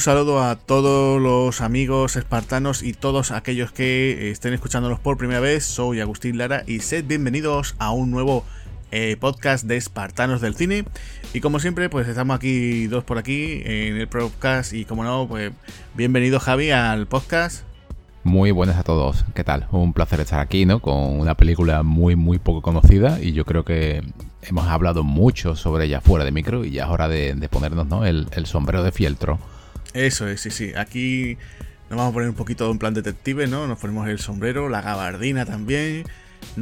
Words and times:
Saludo 0.00 0.42
a 0.42 0.56
todos 0.56 1.20
los 1.20 1.60
amigos 1.60 2.16
espartanos 2.16 2.82
y 2.82 2.94
todos 2.94 3.32
aquellos 3.32 3.70
que 3.70 4.30
estén 4.30 4.54
escuchándonos 4.54 4.98
por 4.98 5.18
primera 5.18 5.40
vez. 5.40 5.64
Soy 5.64 6.00
Agustín 6.00 6.38
Lara 6.38 6.64
y 6.66 6.80
sed 6.80 7.04
bienvenidos 7.04 7.74
a 7.78 7.90
un 7.92 8.10
nuevo 8.10 8.46
eh, 8.92 9.18
podcast 9.20 9.66
de 9.66 9.76
Espartanos 9.76 10.40
del 10.40 10.54
Cine. 10.54 10.86
Y 11.34 11.40
como 11.40 11.60
siempre, 11.60 11.90
pues 11.90 12.08
estamos 12.08 12.34
aquí 12.34 12.86
dos 12.86 13.04
por 13.04 13.18
aquí 13.18 13.60
en 13.62 13.98
el 13.98 14.08
podcast 14.08 14.72
y 14.72 14.86
como 14.86 15.04
no, 15.04 15.26
pues 15.28 15.52
bienvenido 15.94 16.40
Javi 16.40 16.70
al 16.70 17.06
podcast. 17.06 17.64
Muy 18.24 18.52
buenas 18.52 18.78
a 18.78 18.84
todos, 18.84 19.26
¿qué 19.34 19.44
tal? 19.44 19.66
Un 19.70 19.92
placer 19.92 20.20
estar 20.20 20.40
aquí, 20.40 20.64
¿no? 20.64 20.80
Con 20.80 21.20
una 21.20 21.34
película 21.34 21.82
muy, 21.82 22.16
muy 22.16 22.38
poco 22.38 22.62
conocida 22.62 23.20
y 23.20 23.32
yo 23.32 23.44
creo 23.44 23.66
que 23.66 24.02
hemos 24.40 24.66
hablado 24.66 25.04
mucho 25.04 25.56
sobre 25.56 25.84
ella 25.84 26.00
fuera 26.00 26.24
de 26.24 26.32
micro 26.32 26.64
y 26.64 26.70
ya 26.70 26.84
es 26.84 26.90
hora 26.90 27.08
de, 27.08 27.48
ponernos, 27.50 27.86
¿no? 27.86 28.06
El, 28.06 28.28
sombrero 28.46 28.82
de 28.82 28.92
fieltro. 28.92 29.38
Eso 29.94 30.28
es, 30.28 30.40
sí, 30.40 30.50
sí. 30.50 30.72
Aquí 30.76 31.36
nos 31.88 31.98
vamos 31.98 32.12
a 32.12 32.14
poner 32.14 32.28
un 32.28 32.36
poquito 32.36 32.70
en 32.70 32.78
plan 32.78 32.94
detective, 32.94 33.46
¿no? 33.46 33.66
Nos 33.66 33.78
ponemos 33.78 34.08
el 34.08 34.18
sombrero, 34.18 34.68
la 34.68 34.80
gabardina 34.80 35.44
también 35.44 36.04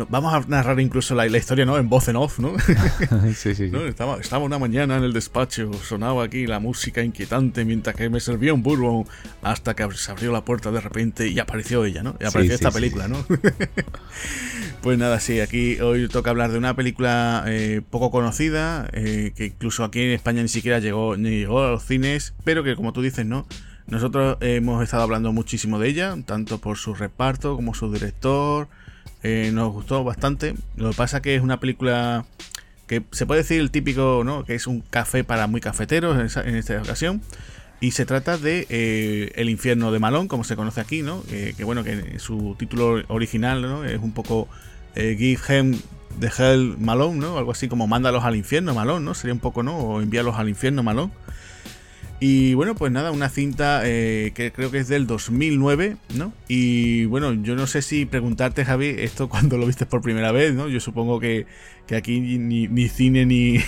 vamos 0.08 0.34
a 0.34 0.40
narrar 0.48 0.80
incluso 0.80 1.14
la, 1.14 1.26
historia, 1.26 1.64
¿no? 1.64 1.78
En 1.78 1.88
voz 1.88 2.08
en 2.08 2.16
off, 2.16 2.38
¿no? 2.38 2.54
sí, 3.34 3.54
sí. 3.54 3.70
Estaba, 3.86 4.18
estaba, 4.18 4.44
una 4.44 4.58
mañana 4.58 4.96
en 4.96 5.04
el 5.04 5.12
despacho, 5.12 5.72
sonaba 5.74 6.24
aquí 6.24 6.46
la 6.46 6.58
música 6.58 7.02
inquietante 7.02 7.64
mientras 7.64 7.96
que 7.96 8.08
me 8.08 8.20
servía 8.20 8.54
un 8.54 8.62
bourbon 8.62 9.06
hasta 9.42 9.74
que 9.74 9.88
se 9.94 10.10
abrió 10.10 10.32
la 10.32 10.44
puerta 10.44 10.70
de 10.70 10.80
repente 10.80 11.28
y 11.28 11.38
apareció 11.38 11.84
ella, 11.84 12.02
¿no? 12.02 12.16
Y 12.20 12.24
apareció 12.24 12.54
esta 12.54 12.70
película, 12.70 13.08
¿no? 13.08 13.24
pues 14.82 14.98
nada, 14.98 15.20
sí, 15.20 15.40
aquí 15.40 15.80
hoy 15.80 16.08
toca 16.08 16.30
hablar 16.30 16.52
de 16.52 16.58
una 16.58 16.74
película 16.74 17.44
eh, 17.46 17.80
poco 17.88 18.10
conocida, 18.10 18.88
eh, 18.92 19.32
que 19.34 19.46
incluso 19.46 19.84
aquí 19.84 20.00
en 20.00 20.10
España 20.10 20.42
ni 20.42 20.48
siquiera 20.48 20.78
llegó, 20.78 21.16
ni 21.16 21.30
llegó 21.30 21.62
a 21.62 21.70
los 21.70 21.84
cines, 21.84 22.34
pero 22.44 22.62
que 22.62 22.76
como 22.76 22.92
tú 22.92 23.02
dices, 23.02 23.26
¿no? 23.26 23.46
Nosotros 23.86 24.36
hemos 24.42 24.82
estado 24.82 25.02
hablando 25.02 25.32
muchísimo 25.32 25.78
de 25.78 25.88
ella, 25.88 26.14
tanto 26.26 26.58
por 26.58 26.76
su 26.76 26.94
reparto 26.94 27.56
como 27.56 27.72
su 27.72 27.90
director, 27.90 28.68
eh, 29.22 29.50
nos 29.52 29.72
gustó 29.72 30.04
bastante. 30.04 30.54
Lo 30.76 30.90
que 30.90 30.96
pasa 30.96 31.22
que 31.22 31.34
es 31.34 31.42
una 31.42 31.60
película 31.60 32.24
que 32.86 33.02
se 33.10 33.26
puede 33.26 33.42
decir 33.42 33.60
el 33.60 33.70
típico, 33.70 34.22
¿no? 34.24 34.44
Que 34.44 34.54
es 34.54 34.66
un 34.66 34.80
café 34.80 35.24
para 35.24 35.46
muy 35.46 35.60
cafeteros 35.60 36.36
en, 36.36 36.54
esta 36.54 36.78
ocasión. 36.80 37.20
Y 37.80 37.92
se 37.92 38.06
trata 38.06 38.38
de 38.38 38.66
eh, 38.70 39.30
El 39.36 39.48
infierno 39.50 39.92
de 39.92 39.98
Malón, 40.00 40.26
como 40.26 40.42
se 40.42 40.56
conoce 40.56 40.80
aquí, 40.80 41.02
¿no? 41.02 41.22
que 41.28 41.62
bueno, 41.62 41.84
que 41.84 42.18
su 42.18 42.56
título 42.58 43.04
original, 43.06 43.62
¿no? 43.62 43.84
Es 43.84 44.00
un 44.00 44.12
poco 44.12 44.48
eh, 44.98 45.14
Give 45.16 45.40
Him 45.48 45.80
the 46.18 46.30
Hell 46.36 46.76
Malone, 46.78 47.18
¿no? 47.18 47.38
Algo 47.38 47.52
así 47.52 47.68
como 47.68 47.86
Mándalos 47.86 48.24
al 48.24 48.34
infierno 48.34 48.74
Malón, 48.74 49.04
¿no? 49.04 49.14
Sería 49.14 49.32
un 49.32 49.40
poco, 49.40 49.62
¿no? 49.62 49.76
O 49.78 50.00
envíalos 50.00 50.36
al 50.36 50.48
infierno 50.48 50.82
Malón. 50.82 51.12
Y 52.20 52.54
bueno, 52.54 52.74
pues 52.74 52.90
nada, 52.90 53.12
una 53.12 53.28
cinta 53.28 53.82
eh, 53.84 54.32
que 54.34 54.50
creo 54.50 54.72
que 54.72 54.78
es 54.78 54.88
del 54.88 55.06
2009, 55.06 55.96
¿no? 56.16 56.32
Y 56.48 57.04
bueno, 57.04 57.32
yo 57.32 57.54
no 57.54 57.68
sé 57.68 57.80
si 57.80 58.06
preguntarte, 58.06 58.64
Javi, 58.64 58.88
esto 58.98 59.28
cuando 59.28 59.56
lo 59.56 59.66
viste 59.66 59.86
por 59.86 60.02
primera 60.02 60.32
vez, 60.32 60.52
¿no? 60.54 60.68
Yo 60.68 60.80
supongo 60.80 61.20
que, 61.20 61.46
aquí 61.96 62.20
ni, 62.20 62.88
cine 62.88 63.24
ni, 63.24 63.58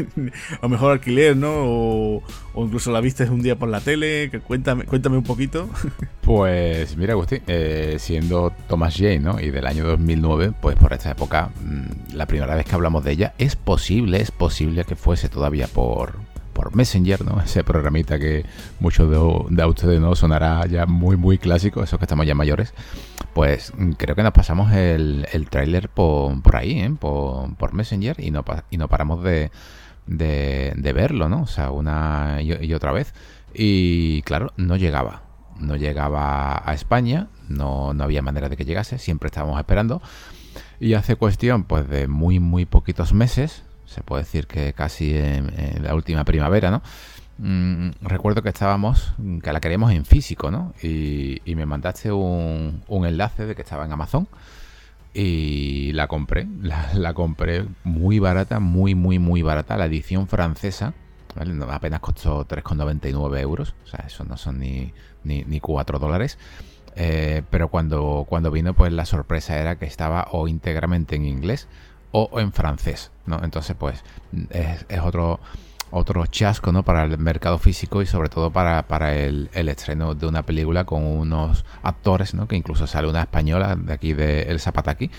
lo 0.62 0.68
mejor 0.70 0.92
alquiler, 0.92 1.36
¿no? 1.36 1.52
O, 1.52 2.22
incluso 2.56 2.90
la 2.90 3.02
viste 3.02 3.24
un 3.28 3.42
día 3.42 3.56
por 3.56 3.68
la 3.68 3.80
tele. 3.80 4.30
Que 4.30 4.40
cuéntame, 4.40 4.84
cuéntame 4.84 5.18
un 5.18 5.24
poquito. 5.24 5.68
Pues 6.20 6.96
mira, 6.96 7.14
Agustín, 7.14 7.40
eh, 7.48 7.96
siendo 7.98 8.52
Thomas 8.68 8.94
Jane, 8.96 9.18
¿no? 9.18 9.40
Y 9.40 9.50
del 9.50 9.66
año 9.66 9.84
2009, 9.84 10.52
pues 10.60 10.76
por 10.76 10.92
esta 10.92 11.10
época, 11.10 11.50
mm, 11.64 12.14
la 12.14 12.26
primera 12.26 12.54
vez 12.54 12.66
que 12.66 12.74
hablamos 12.76 13.02
de 13.02 13.10
ella, 13.10 13.34
es 13.38 13.56
posible, 13.56 14.20
es 14.20 14.30
posible 14.30 14.84
que 14.84 14.94
fuese 14.94 15.28
todavía 15.28 15.66
por, 15.66 16.20
por 16.60 16.76
Messenger, 16.76 17.24
¿no? 17.24 17.40
Ese 17.44 17.64
programita 17.64 18.18
que 18.18 18.44
muchos 18.80 19.10
de, 19.10 19.64
ustedes 19.64 19.98
no 19.98 20.14
sonará 20.14 20.66
ya 20.66 20.84
muy, 20.84 21.16
muy 21.16 21.38
clásico, 21.38 21.82
esos 21.82 21.98
que 21.98 22.04
estamos 22.04 22.26
ya 22.26 22.34
mayores. 22.34 22.74
Pues 23.32 23.72
mm, 23.76 23.92
creo 23.92 24.14
que 24.14 24.22
nos 24.22 24.32
pasamos 24.32 24.70
el, 24.72 25.26
el 25.32 25.48
tráiler 25.48 25.88
por, 25.88 26.42
por, 26.42 26.56
ahí, 26.56 26.80
¿eh? 26.80 26.94
por, 26.98 27.54
por, 27.56 27.72
Messenger 27.72 28.20
y 28.20 28.30
no, 28.30 28.44
y 28.70 28.76
no 28.76 28.88
paramos 28.88 29.22
de, 29.24 29.50
de, 30.06 30.92
verlo, 30.92 31.30
¿no? 31.30 31.42
O 31.42 31.46
sea, 31.46 31.70
una 31.70 32.40
y, 32.42 32.74
otra 32.74 32.92
vez. 32.92 33.14
Y 33.54 34.20
claro, 34.22 34.52
no 34.58 34.76
llegaba. 34.76 35.22
No 35.58 35.76
llegaba 35.76 36.62
a 36.64 36.74
España, 36.74 37.28
no, 37.48 37.94
no 37.94 38.04
había 38.04 38.22
manera 38.22 38.48
de 38.48 38.56
que 38.56 38.64
llegase, 38.64 38.98
siempre 38.98 39.28
estábamos 39.28 39.58
esperando. 39.58 40.02
Y 40.78 40.94
hace 40.94 41.16
cuestión, 41.16 41.64
pues, 41.64 41.88
de 41.88 42.06
muy, 42.08 42.38
muy 42.38 42.66
poquitos 42.66 43.12
meses, 43.12 43.62
se 43.90 44.02
puede 44.02 44.22
decir 44.22 44.46
que 44.46 44.72
casi 44.72 45.16
en, 45.16 45.82
la 45.82 45.94
última 45.94 46.24
primavera, 46.24 46.70
¿no? 46.70 46.82
Mm, 47.38 47.90
recuerdo 48.02 48.42
que 48.42 48.50
estábamos, 48.50 49.14
que 49.42 49.52
la 49.52 49.60
queríamos 49.60 49.92
en 49.92 50.04
físico, 50.04 50.50
¿no? 50.50 50.72
Y, 50.82 51.40
me 51.56 51.66
mandaste 51.66 52.12
un, 52.12 52.84
enlace 52.88 53.46
de 53.46 53.56
que 53.56 53.62
estaba 53.62 53.84
en 53.84 53.92
Amazon 53.92 54.28
y 55.12 55.92
la 55.92 56.06
compré, 56.06 56.46
la, 56.94 57.14
compré 57.14 57.66
muy 57.82 58.20
barata, 58.20 58.60
muy, 58.60 58.94
muy, 58.94 59.18
muy 59.18 59.42
barata, 59.42 59.76
la 59.76 59.86
edición 59.86 60.28
francesa, 60.28 60.94
apenas 61.68 62.00
costó 62.00 62.46
3,99 62.46 63.40
euros, 63.40 63.74
o 63.84 63.86
sea, 63.88 64.04
eso 64.06 64.24
no 64.24 64.36
son 64.36 64.60
ni, 64.60 64.92
ni, 65.24 65.60
4 65.60 65.98
dólares. 65.98 66.38
Eh, 66.96 67.42
pero 67.50 67.68
cuando, 67.68 68.26
cuando 68.28 68.50
vino, 68.50 68.74
pues 68.74 68.92
la 68.92 69.06
sorpresa 69.06 69.58
era 69.58 69.76
que 69.78 69.86
estaba 69.86 70.26
o 70.32 70.48
íntegramente 70.48 71.16
en 71.16 71.24
inglés 71.24 71.68
o 72.12 72.40
en 72.40 72.52
francés, 72.52 73.10
¿no? 73.26 73.40
Entonces, 73.42 73.76
pues 73.78 74.02
es, 74.50 74.84
otro 75.00 75.40
otro 75.92 76.24
chasco 76.26 76.70
¿no? 76.70 76.84
para 76.84 77.04
el 77.04 77.18
mercado 77.18 77.58
físico 77.58 78.00
y 78.00 78.06
sobre 78.06 78.28
todo 78.28 78.50
para, 78.50 78.84
el, 79.16 79.50
estreno 79.52 80.14
de 80.14 80.26
una 80.26 80.44
película 80.44 80.84
con 80.84 81.04
unos 81.04 81.64
actores, 81.82 82.32
¿no? 82.32 82.46
que 82.46 82.56
incluso 82.56 82.86
sale 82.86 83.08
una 83.08 83.22
española 83.22 83.74
de 83.76 83.92
aquí 83.92 84.12
de 84.12 84.42
El 84.42 84.60
Zapataki 84.60 85.10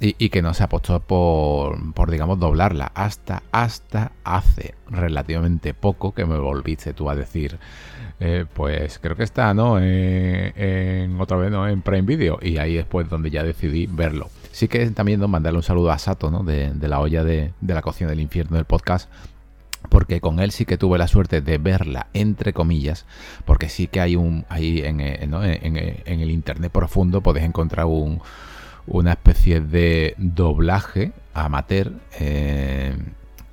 y, 0.00 0.28
que 0.28 0.42
no 0.42 0.54
se 0.54 0.62
apostó 0.62 1.00
por, 1.00 1.92
por, 1.92 2.10
digamos, 2.10 2.38
doblarla 2.38 2.92
hasta, 2.94 3.42
hasta 3.50 4.12
hace 4.22 4.74
relativamente 4.88 5.74
poco 5.74 6.12
que 6.12 6.24
me 6.24 6.38
volviste 6.38 6.92
tú 6.92 7.10
a 7.10 7.16
decir, 7.16 7.58
eh, 8.20 8.44
pues 8.52 9.00
creo 9.00 9.16
que 9.16 9.24
está, 9.24 9.54
¿no? 9.54 9.78
Eh, 9.80 11.02
en 11.04 11.20
otra 11.20 11.36
vez, 11.36 11.50
¿no? 11.50 11.66
En 11.66 11.82
Prime 11.82 12.02
Video 12.02 12.38
y 12.40 12.58
ahí 12.58 12.74
después 12.74 13.08
donde 13.08 13.30
ya 13.30 13.42
decidí 13.42 13.86
verlo. 13.86 14.28
Sí 14.58 14.66
que 14.66 14.90
también 14.90 15.20
¿no? 15.20 15.28
mandarle 15.28 15.58
un 15.58 15.62
saludo 15.62 15.92
a 15.92 15.98
Sato, 15.98 16.32
¿no? 16.32 16.42
De, 16.42 16.74
la 16.80 16.98
olla 16.98 17.22
de, 17.22 17.52
la 17.64 17.80
cocina 17.80 18.10
del 18.10 18.18
infierno 18.18 18.56
del 18.56 18.64
podcast 18.64 19.08
porque 19.88 20.20
con 20.20 20.40
él 20.40 20.50
sí 20.50 20.64
que 20.64 20.76
tuve 20.76 20.98
la 20.98 21.06
suerte 21.06 21.40
de 21.40 21.58
verla 21.58 22.08
entre 22.12 22.52
comillas, 22.52 23.06
porque 23.44 23.68
sí 23.68 23.86
que 23.86 24.00
hay 24.00 24.16
un 24.16 24.44
ahí 24.48 24.80
en, 24.80 25.00
eh, 25.00 25.20
en, 25.22 26.20
el 26.20 26.30
internet 26.32 26.72
profundo 26.72 27.20
podéis 27.20 27.46
encontrar 27.46 27.86
un, 27.86 28.20
una 28.88 29.12
especie 29.12 29.60
de 29.60 30.16
doblaje 30.18 31.12
amateur 31.34 31.92
eh, 32.18 32.96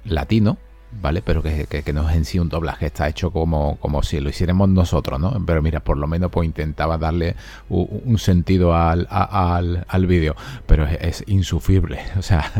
latino 0.05 0.57
¿vale? 1.01 1.22
Pero 1.22 1.41
que, 1.41 1.83
no 1.94 2.09
es 2.09 2.16
en 2.16 2.25
sí 2.25 2.39
un 2.39 2.50
doblaje, 2.50 2.88
está 2.88 3.07
hecho 3.07 3.31
como, 3.31 3.78
como 3.79 4.03
si 4.03 4.19
lo 4.19 4.29
hiciéramos 4.29 4.69
nosotros, 4.69 5.19
¿no? 5.19 5.44
Pero 5.45 5.61
mira, 5.61 5.79
por 5.79 5.97
lo 5.97 6.07
menos 6.07 6.31
pues 6.31 6.45
intentaba 6.45 6.97
darle 6.97 7.35
un, 7.69 8.17
sentido 8.17 8.75
al, 8.75 9.07
al, 9.09 10.07
vídeo, 10.07 10.35
pero 10.66 10.85
es, 10.85 11.24
insufrible, 11.27 12.00
o 12.18 12.21
sea, 12.21 12.51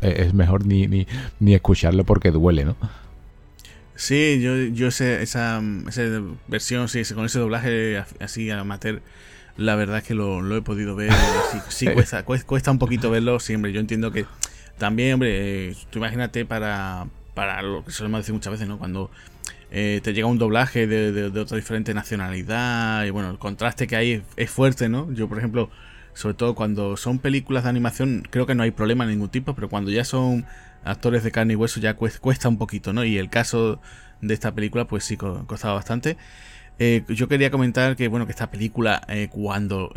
es 0.00 0.34
mejor 0.34 0.66
ni, 0.66 0.86
ni, 0.86 1.54
escucharlo 1.54 2.04
porque 2.04 2.30
duele, 2.30 2.64
¿no? 2.64 2.76
Sí, 3.94 4.40
yo, 4.40 4.56
yo 4.56 4.88
esa, 4.88 5.20
esa 5.20 5.62
versión, 6.48 6.88
sí, 6.88 7.02
con 7.14 7.26
ese 7.26 7.38
doblaje 7.38 8.02
así 8.20 8.50
amateur, 8.50 9.02
la 9.56 9.76
verdad 9.76 9.98
es 9.98 10.04
que 10.04 10.14
lo, 10.14 10.56
he 10.56 10.62
podido 10.62 10.96
ver. 10.96 11.12
Sí, 11.68 11.86
cuesta, 11.94 12.24
cuesta 12.24 12.70
un 12.70 12.78
poquito 12.78 13.10
verlo 13.10 13.38
siempre. 13.38 13.72
Yo 13.72 13.80
entiendo 13.80 14.10
que 14.10 14.24
también, 14.78 15.14
hombre, 15.14 15.70
eh, 15.70 15.76
tú 15.90 15.98
imagínate 15.98 16.44
para, 16.44 17.06
para 17.34 17.62
lo 17.62 17.84
que 17.84 17.92
solemos 17.92 18.20
decir 18.20 18.34
muchas 18.34 18.52
veces, 18.52 18.68
¿no? 18.68 18.78
Cuando 18.78 19.10
eh, 19.70 20.00
te 20.02 20.12
llega 20.12 20.26
un 20.26 20.36
doblaje 20.36 20.86
de, 20.86 21.26
otra 21.40 21.56
diferente 21.56 21.94
nacionalidad 21.94 23.04
y 23.04 23.10
bueno, 23.10 23.30
el 23.30 23.38
contraste 23.38 23.86
que 23.86 23.96
hay 23.96 24.22
es, 24.36 24.50
fuerte, 24.50 24.90
¿no? 24.90 25.10
Yo, 25.12 25.28
por 25.28 25.38
ejemplo, 25.38 25.70
sobre 26.12 26.34
todo 26.34 26.54
cuando 26.54 26.96
son 26.98 27.18
películas 27.18 27.64
de 27.64 27.70
animación, 27.70 28.22
creo 28.28 28.46
que 28.46 28.54
no 28.54 28.64
hay 28.64 28.70
problema 28.70 29.06
de 29.06 29.12
ningún 29.12 29.30
tipo, 29.30 29.54
pero 29.54 29.70
cuando 29.70 29.90
ya 29.90 30.04
son 30.04 30.44
actores 30.84 31.24
de 31.24 31.30
carne 31.30 31.54
y 31.54 31.56
hueso 31.56 31.80
ya 31.80 31.94
cuesta, 31.94 32.48
un 32.48 32.58
poquito, 32.58 32.92
¿no? 32.92 33.04
Y 33.04 33.16
el 33.16 33.30
caso 33.30 33.80
de 34.20 34.34
esta 34.34 34.54
película, 34.54 34.86
pues 34.86 35.04
sí, 35.04 35.16
costaba 35.16 35.74
bastante. 35.74 36.18
Eh, 36.78 37.04
yo 37.08 37.28
quería 37.28 37.50
comentar 37.50 37.96
que, 37.96 38.08
bueno, 38.08 38.26
que 38.26 38.32
esta 38.32 38.50
película, 38.50 39.02
eh, 39.08 39.28
cuando 39.30 39.90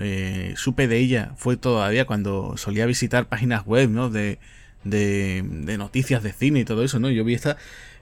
supe 0.56 0.88
de 0.88 1.00
ella, 1.00 1.34
fue 1.36 1.58
todavía 1.58 2.06
cuando 2.06 2.56
solía 2.56 2.86
visitar 2.86 3.28
páginas 3.28 3.66
web, 3.66 3.90
¿no? 3.90 4.10
De, 4.10 4.40
de, 4.86 5.44
noticias 5.78 6.24
de 6.24 6.32
cine 6.32 6.62
y 6.62 6.66
todo 6.66 6.84
eso, 6.84 7.00
¿no? 7.00 7.10
Yo 7.10 7.26
vi 7.26 7.34
esta 7.34 7.58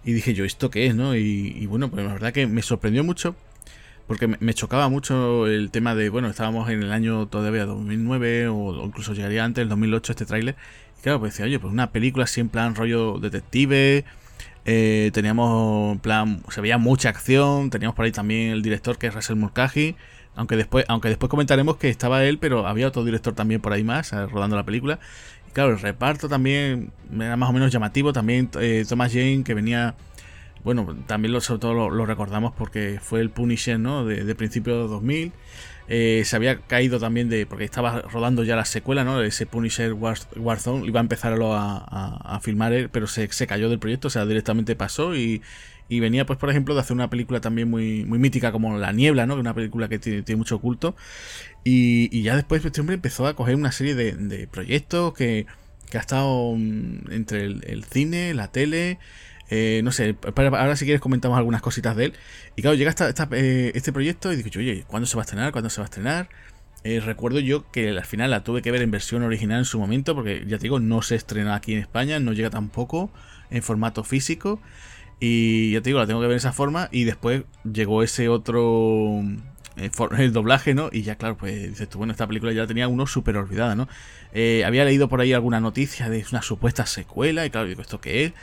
y 0.05 0.13
dije 0.13 0.33
yo, 0.35 0.45
¿esto 0.45 0.69
qué 0.69 0.85
es, 0.85 0.95
no? 0.95 1.15
Y, 1.15 1.65
bueno, 1.65 1.89
pues 1.89 2.05
la 2.05 2.13
verdad 2.13 2.33
que 2.33 2.45
me 2.45 2.61
sorprendió 2.61 3.03
mucho 3.03 3.35
porque 4.05 4.27
me, 4.27 4.53
chocaba 4.53 4.89
mucho 4.89 5.47
el 5.47 5.71
tema 5.71 5.95
de, 5.95 6.09
bueno, 6.09 6.27
estábamos 6.29 6.69
en 6.69 6.83
el 6.83 6.91
año 6.91 7.27
todavía 7.27 7.65
2009 7.65 8.49
o, 8.49 8.85
incluso 8.85 9.13
llegaría 9.13 9.45
antes, 9.45 9.63
el 9.63 9.69
2008, 9.69 10.11
este 10.11 10.25
tráiler. 10.25 10.55
Y 10.99 11.01
claro, 11.01 11.19
pues 11.19 11.33
decía, 11.33 11.45
oye, 11.45 11.57
pues 11.57 11.73
una 11.73 11.91
película 11.91 12.25
así 12.25 12.41
en 12.41 12.49
plan 12.49 12.75
rollo 12.75 13.17
detective, 13.19 14.05
Eh, 14.65 15.11
teníamos, 15.13 15.93
en 15.93 15.99
plan, 15.99 16.43
se 16.49 16.61
veía 16.61 16.77
mucha 16.77 17.09
acción. 17.09 17.69
Teníamos 17.69 17.95
por 17.95 18.05
ahí 18.05 18.11
también 18.11 18.51
el 18.51 18.61
director 18.61 18.97
que 18.97 19.07
es 19.07 19.13
Russell 19.13 19.35
Mulcahy. 19.35 19.95
Aunque 20.35 20.55
después, 20.55 20.85
aunque 20.87 21.09
después 21.09 21.29
comentaremos 21.29 21.77
que 21.77 21.89
estaba 21.89 22.23
él, 22.25 22.39
pero 22.39 22.65
había 22.67 22.87
otro 22.87 23.03
director 23.03 23.33
también 23.35 23.61
por 23.61 23.73
ahí 23.73 23.83
más, 23.83 24.13
eh, 24.13 24.25
rodando 24.25 24.55
la 24.55 24.63
película. 24.63 24.99
Claro, 25.53 25.71
el 25.71 25.79
reparto 25.79 26.27
también 26.27 26.91
era 27.15 27.37
más 27.37 27.49
o 27.49 27.53
menos 27.53 27.71
llamativo. 27.71 28.11
También 28.11 28.49
eh, 28.59 28.85
Thomas 28.87 29.11
Jane, 29.13 29.43
que 29.43 29.53
venía. 29.53 29.95
Bueno, 30.63 30.95
también 31.07 31.33
lo, 31.33 31.41
sobre 31.41 31.59
todo 31.59 31.89
lo, 31.89 32.05
recordamos 32.05 32.53
porque 32.57 32.99
fue 33.01 33.19
el 33.21 33.29
Punisher, 33.29 33.79
¿no? 33.79 34.05
De, 34.05 34.23
de 34.23 34.35
principios 34.35 34.77
de 34.77 34.87
2000. 34.87 35.31
Eh, 35.87 36.23
se 36.25 36.35
había 36.35 36.59
caído 36.59 36.99
también 36.99 37.29
de. 37.29 37.45
porque 37.45 37.65
estaba 37.65 38.01
rodando 38.01 38.43
ya 38.43 38.55
la 38.55 38.65
secuela, 38.65 39.03
¿no? 39.03 39.21
Ese 39.21 39.45
Punisher 39.45 39.93
Warzone. 39.93 40.87
Iba 40.87 40.99
a 40.99 41.03
empezar 41.03 41.33
a, 41.41 42.35
a, 42.35 42.39
filmar 42.39 42.89
pero 42.91 43.07
se, 43.07 43.27
cayó 43.47 43.69
del 43.69 43.79
proyecto, 43.79 44.07
o 44.07 44.11
sea, 44.11 44.25
directamente 44.25 44.75
pasó 44.75 45.15
y, 45.15 45.41
y 45.89 45.99
venía, 45.99 46.25
pues, 46.25 46.39
por 46.39 46.49
ejemplo, 46.49 46.73
de 46.73 46.81
hacer 46.81 46.93
una 46.95 47.09
película 47.09 47.41
también 47.41 47.69
muy, 47.69 48.05
muy 48.05 48.19
mítica 48.19 48.51
como 48.51 48.77
La 48.77 48.91
Niebla, 48.93 49.25
¿no? 49.25 49.35
Una 49.35 49.53
película 49.53 49.89
que 49.89 49.99
tiene, 49.99 50.35
mucho 50.35 50.59
culto. 50.59 50.95
Y, 51.63 52.09
y, 52.17 52.23
ya 52.23 52.35
después 52.35 52.63
este 52.63 52.81
hombre 52.81 52.95
empezó 52.95 53.27
a 53.27 53.35
coger 53.35 53.55
una 53.55 53.71
serie 53.71 53.95
de, 53.95 54.47
proyectos 54.47 55.13
que, 55.13 55.45
que, 55.89 55.97
ha 55.97 56.01
estado 56.01 56.55
mm, 56.55 57.11
entre 57.11 57.43
el 57.45 57.83
cine, 57.83 58.33
la 58.33 58.51
tele. 58.51 58.99
Eh, 59.49 59.81
no 59.83 59.91
sé, 59.91 60.15
ahora 60.35 60.75
si 60.75 60.85
quieres 60.85 61.01
comentamos 61.01 61.37
algunas 61.37 61.61
cositas 61.61 61.95
de 61.95 62.05
él. 62.05 62.13
Y 62.55 62.61
claro, 62.61 62.75
llega 62.75 62.95
eh, 63.31 63.71
este 63.75 63.91
proyecto 63.91 64.31
y 64.31 64.37
digo, 64.37 64.49
oye, 64.57 64.83
¿cuándo 64.87 65.05
se 65.05 65.15
va 65.15 65.21
a 65.21 65.25
estrenar? 65.25 65.51
¿Cuándo 65.51 65.69
se 65.69 65.81
va 65.81 65.85
a 65.85 65.85
estrenar? 65.85 66.29
Eh, 66.83 66.99
recuerdo 66.99 67.39
yo 67.39 67.69
que 67.71 67.89
al 67.89 68.05
final 68.05 68.31
la 68.31 68.43
tuve 68.43 68.61
que 68.61 68.71
ver 68.71 68.81
en 68.81 68.91
versión 68.91 69.23
original 69.23 69.59
en 69.59 69.65
su 69.65 69.79
momento, 69.79 70.15
porque 70.15 70.43
ya 70.47 70.57
te 70.57 70.63
digo, 70.63 70.79
no 70.79 71.01
se 71.01 71.15
estrena 71.15 71.55
aquí 71.55 71.73
en 71.73 71.79
España, 71.79 72.19
no 72.19 72.33
llega 72.33 72.49
tampoco 72.49 73.11
en 73.49 73.63
formato 73.63 74.03
físico. 74.03 74.59
Y 75.19 75.71
ya 75.71 75.81
te 75.81 75.89
digo, 75.89 75.99
la 75.99 76.07
tengo 76.07 76.19
que 76.19 76.27
ver 76.27 76.33
de 76.33 76.39
esa 76.39 76.51
forma. 76.51 76.89
Y 76.91 77.03
después 77.03 77.43
llegó 77.63 78.03
ese 78.03 78.29
otro. 78.29 79.21
el 80.17 80.33
doblaje, 80.33 80.73
¿no? 80.73 80.89
Y 80.91 81.03
ya, 81.03 81.15
claro, 81.15 81.37
pues 81.37 81.69
dices 81.69 81.89
tú, 81.89 81.97
bueno, 81.97 82.11
esta 82.11 82.27
película 82.27 82.51
ya 82.51 82.61
la 82.61 82.67
tenía 82.67 82.87
uno 82.87 83.07
súper 83.07 83.37
olvidada, 83.37 83.75
¿no? 83.75 83.87
había 84.65 84.83
leído 84.83 85.09
por 85.09 85.21
ahí 85.21 85.31
alguna 85.31 85.59
noticia 85.59 86.09
de 86.09 86.25
una 86.31 86.41
supuesta 86.41 86.87
secuela, 86.87 87.45
y 87.45 87.51
claro, 87.51 87.67
digo, 87.67 87.83
¿esto 87.83 88.01
qué 88.01 88.25
es? 88.25 88.33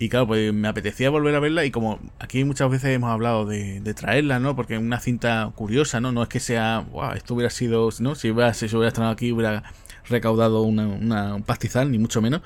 Y 0.00 0.08
claro, 0.08 0.28
pues 0.28 0.52
me 0.52 0.68
apetecía 0.68 1.10
volver 1.10 1.34
a 1.34 1.40
verla 1.40 1.64
y 1.64 1.72
como 1.72 1.98
aquí 2.20 2.44
muchas 2.44 2.70
veces 2.70 2.90
hemos 2.90 3.10
hablado 3.10 3.46
de, 3.46 3.80
traerla, 3.94 4.38
¿no? 4.38 4.54
Porque 4.54 4.74
es 4.74 4.80
una 4.80 5.00
cinta 5.00 5.50
curiosa, 5.56 6.00
¿no? 6.00 6.12
No 6.12 6.22
es 6.22 6.28
que 6.28 6.38
sea, 6.38 6.84
wow, 6.92 7.12
esto 7.12 7.34
hubiera 7.34 7.50
sido, 7.50 7.88
¿no? 7.98 8.14
Si, 8.14 8.30
hubiera, 8.30 8.54
si 8.54 8.66
hubiera 8.66 8.88
estrenado 8.88 9.12
aquí 9.12 9.32
hubiera 9.32 9.64
recaudado 10.08 10.62
una, 10.62 11.34
un 11.34 11.42
pastizal, 11.42 11.90
ni 11.90 11.98
mucho 11.98 12.22
menos. 12.22 12.42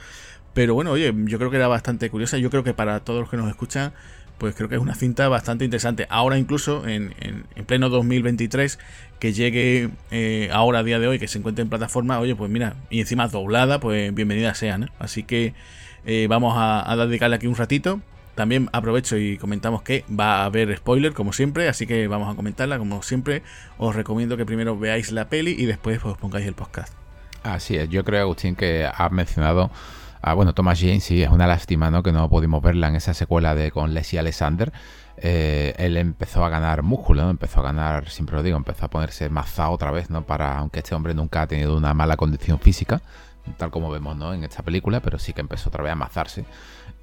Pero 0.54 0.74
bueno, 0.74 0.92
oye, 0.92 1.12
yo 1.26 1.38
creo 1.38 1.50
que 1.50 1.56
era 1.56 1.68
bastante 1.68 2.08
curiosa. 2.08 2.38
Yo 2.38 2.48
creo 2.48 2.64
que 2.64 2.72
para 2.72 3.00
todos 3.00 3.20
los 3.20 3.30
que 3.30 3.36
nos 3.36 3.48
escuchan, 3.50 3.92
pues 4.38 4.54
creo 4.54 4.70
que 4.70 4.76
es 4.76 4.80
una 4.80 4.94
cinta 4.94 5.28
bastante 5.28 5.66
interesante. 5.66 6.06
Ahora 6.08 6.38
incluso, 6.38 6.86
en, 6.88 7.14
en, 7.20 7.64
pleno 7.66 7.90
2023, 7.90 8.78
que 9.18 9.32
llegue 9.34 9.90
eh, 10.10 10.48
ahora 10.52 10.80
a 10.80 10.82
día 10.82 10.98
de 10.98 11.06
hoy, 11.06 11.18
que 11.18 11.28
se 11.28 11.38
encuentre 11.38 11.62
en 11.62 11.68
plataforma, 11.68 12.18
oye, 12.18 12.34
pues 12.34 12.50
mira, 12.50 12.76
y 12.88 13.00
encima 13.00 13.28
doblada, 13.28 13.78
pues 13.78 14.14
bienvenida 14.14 14.54
sea, 14.54 14.78
¿no? 14.78 14.88
Así 14.98 15.22
que... 15.22 15.52
Eh, 16.04 16.26
vamos 16.28 16.54
a, 16.56 16.94
dedicarle 16.96 17.36
aquí 17.36 17.46
un 17.46 17.56
ratito. 17.56 18.00
También 18.34 18.70
aprovecho 18.72 19.18
y 19.18 19.36
comentamos 19.36 19.82
que 19.82 20.04
va 20.08 20.42
a 20.42 20.44
haber 20.46 20.74
spoiler, 20.76 21.12
como 21.12 21.34
siempre, 21.34 21.68
así 21.68 21.86
que 21.86 22.08
vamos 22.08 22.32
a 22.32 22.36
comentarla, 22.36 22.78
como 22.78 23.02
siempre. 23.02 23.42
Os 23.76 23.94
recomiendo 23.94 24.36
que 24.36 24.46
primero 24.46 24.78
veáis 24.78 25.12
la 25.12 25.28
peli 25.28 25.54
y 25.58 25.66
después 25.66 26.02
os 26.04 26.16
pongáis 26.16 26.46
el 26.46 26.54
podcast. 26.54 26.94
Así 27.42 27.76
es, 27.76 27.90
yo 27.90 28.04
creo, 28.04 28.22
Agustín, 28.22 28.54
que 28.54 28.86
has 28.86 29.12
mencionado 29.12 29.70
a, 30.22 30.34
bueno, 30.34 30.54
Thomas 30.54 30.80
Jane, 30.80 31.00
sí, 31.00 31.22
es 31.22 31.28
una 31.28 31.46
lástima, 31.46 31.90
¿no? 31.90 32.02
Que 32.02 32.12
no 32.12 32.28
pudimos 32.30 32.62
verla 32.62 32.88
en 32.88 32.94
esa 32.94 33.12
secuela 33.12 33.54
de 33.54 33.70
con 33.70 33.92
Leslie 33.92 34.20
Alexander. 34.20 34.72
Eh, 35.16 35.74
él 35.78 35.96
empezó 35.96 36.44
a 36.44 36.48
ganar 36.48 36.82
músculo, 36.82 37.28
empezó 37.28 37.60
a 37.60 37.64
ganar, 37.64 38.08
siempre 38.08 38.36
lo 38.36 38.42
digo, 38.42 38.56
empezó 38.56 38.86
a 38.86 38.88
ponerse 38.88 39.28
mazado 39.28 39.72
otra 39.72 39.90
vez, 39.90 40.08
¿no? 40.10 40.22
Para, 40.24 40.58
aunque 40.58 40.78
este 40.78 40.94
hombre 40.94 41.12
nunca 41.12 41.42
ha 41.42 41.46
tenido 41.46 41.76
una 41.76 41.92
mala 41.92 42.16
condición 42.16 42.58
física, 42.60 43.02
tal 43.56 43.70
como 43.70 43.90
vemos 43.90 44.16
¿no? 44.16 44.34
en 44.34 44.44
esta 44.44 44.62
película, 44.62 45.00
pero 45.00 45.18
sí 45.18 45.32
que 45.32 45.40
empezó 45.40 45.68
otra 45.68 45.82
vez 45.82 45.90
a 45.90 45.92
amazarse 45.94 46.44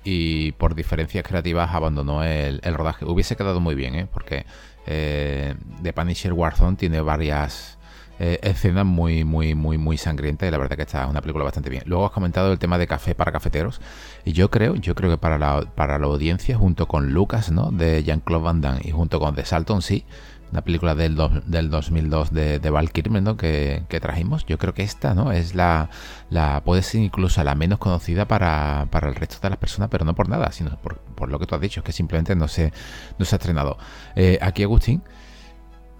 y 0.03 0.53
por 0.53 0.75
diferencias 0.75 1.23
creativas 1.23 1.73
abandonó 1.73 2.23
el, 2.23 2.61
rodaje. 2.73 3.05
Hubiese 3.05 3.35
quedado 3.35 3.59
muy 3.59 3.75
bien, 3.75 3.95
¿eh? 3.95 4.07
porque 4.11 4.45
eh, 4.87 5.55
The 5.83 5.93
Punisher 5.93 6.33
Warzone 6.33 6.77
tiene 6.77 7.01
varias 7.01 7.77
eh, 8.19 8.39
escenas 8.41 8.85
muy, 8.85 9.23
muy, 9.23 9.55
muy, 9.55 9.77
muy 9.77 9.97
sangrientas 9.97 10.47
y 10.47 10.51
la 10.51 10.57
verdad 10.57 10.75
que 10.75 10.83
está 10.83 11.07
una 11.07 11.21
película 11.21 11.43
bastante 11.43 11.69
bien. 11.69 11.83
Luego 11.85 12.05
has 12.05 12.11
comentado 12.11 12.51
el 12.51 12.59
tema 12.59 12.77
de 12.77 12.87
café 12.87 13.15
para 13.15 13.31
cafeteros 13.31 13.81
y 14.25 14.31
yo 14.31 14.49
creo, 14.49 14.75
yo 14.75 14.95
creo 14.95 15.09
que 15.09 15.17
para 15.17 15.37
la, 15.37 15.61
para 15.75 15.99
la 15.99 16.07
audiencia, 16.07 16.57
junto 16.57 16.87
con 16.87 17.13
Lucas, 17.13 17.51
¿no? 17.51 17.71
De 17.71 18.03
Jean-Claude 18.03 18.43
Van 18.43 18.61
Damme 18.61 18.81
y 18.83 18.91
junto 18.91 19.19
con 19.19 19.35
The 19.35 19.45
Salton, 19.45 19.81
sí, 19.81 20.05
una 20.51 20.61
película 20.61 20.95
del, 20.95 21.17
del 21.45 21.69
2002 21.69 22.31
de, 22.31 22.59
de 22.59 22.69
Val 22.69 22.91
Kilmer, 22.91 23.35
que, 23.35 23.99
trajimos. 24.01 24.45
Yo 24.45 24.57
creo 24.57 24.73
que 24.73 24.83
esta 24.83 25.13
no 25.13 25.31
es 25.31 25.55
la, 25.55 25.89
la 26.29 26.61
puede 26.63 26.81
ser 26.81 27.01
incluso 27.01 27.43
la 27.43 27.55
menos 27.55 27.79
conocida 27.79 28.27
para, 28.27 28.87
el 28.91 29.15
resto 29.15 29.37
de 29.41 29.49
las 29.49 29.59
personas, 29.59 29.89
pero 29.89 30.05
no 30.05 30.15
por 30.15 30.29
nada, 30.29 30.51
sino 30.51 30.77
por, 30.77 31.29
lo 31.29 31.39
que 31.39 31.45
tú 31.45 31.55
has 31.55 31.61
dicho, 31.61 31.83
que 31.83 31.91
simplemente 31.91 32.35
no 32.35 32.47
se, 32.47 32.71
no 33.17 33.25
se 33.25 33.35
ha 33.35 33.37
estrenado. 33.37 33.77
Eh, 34.15 34.39
aquí 34.41 34.63
Agustín, 34.63 35.03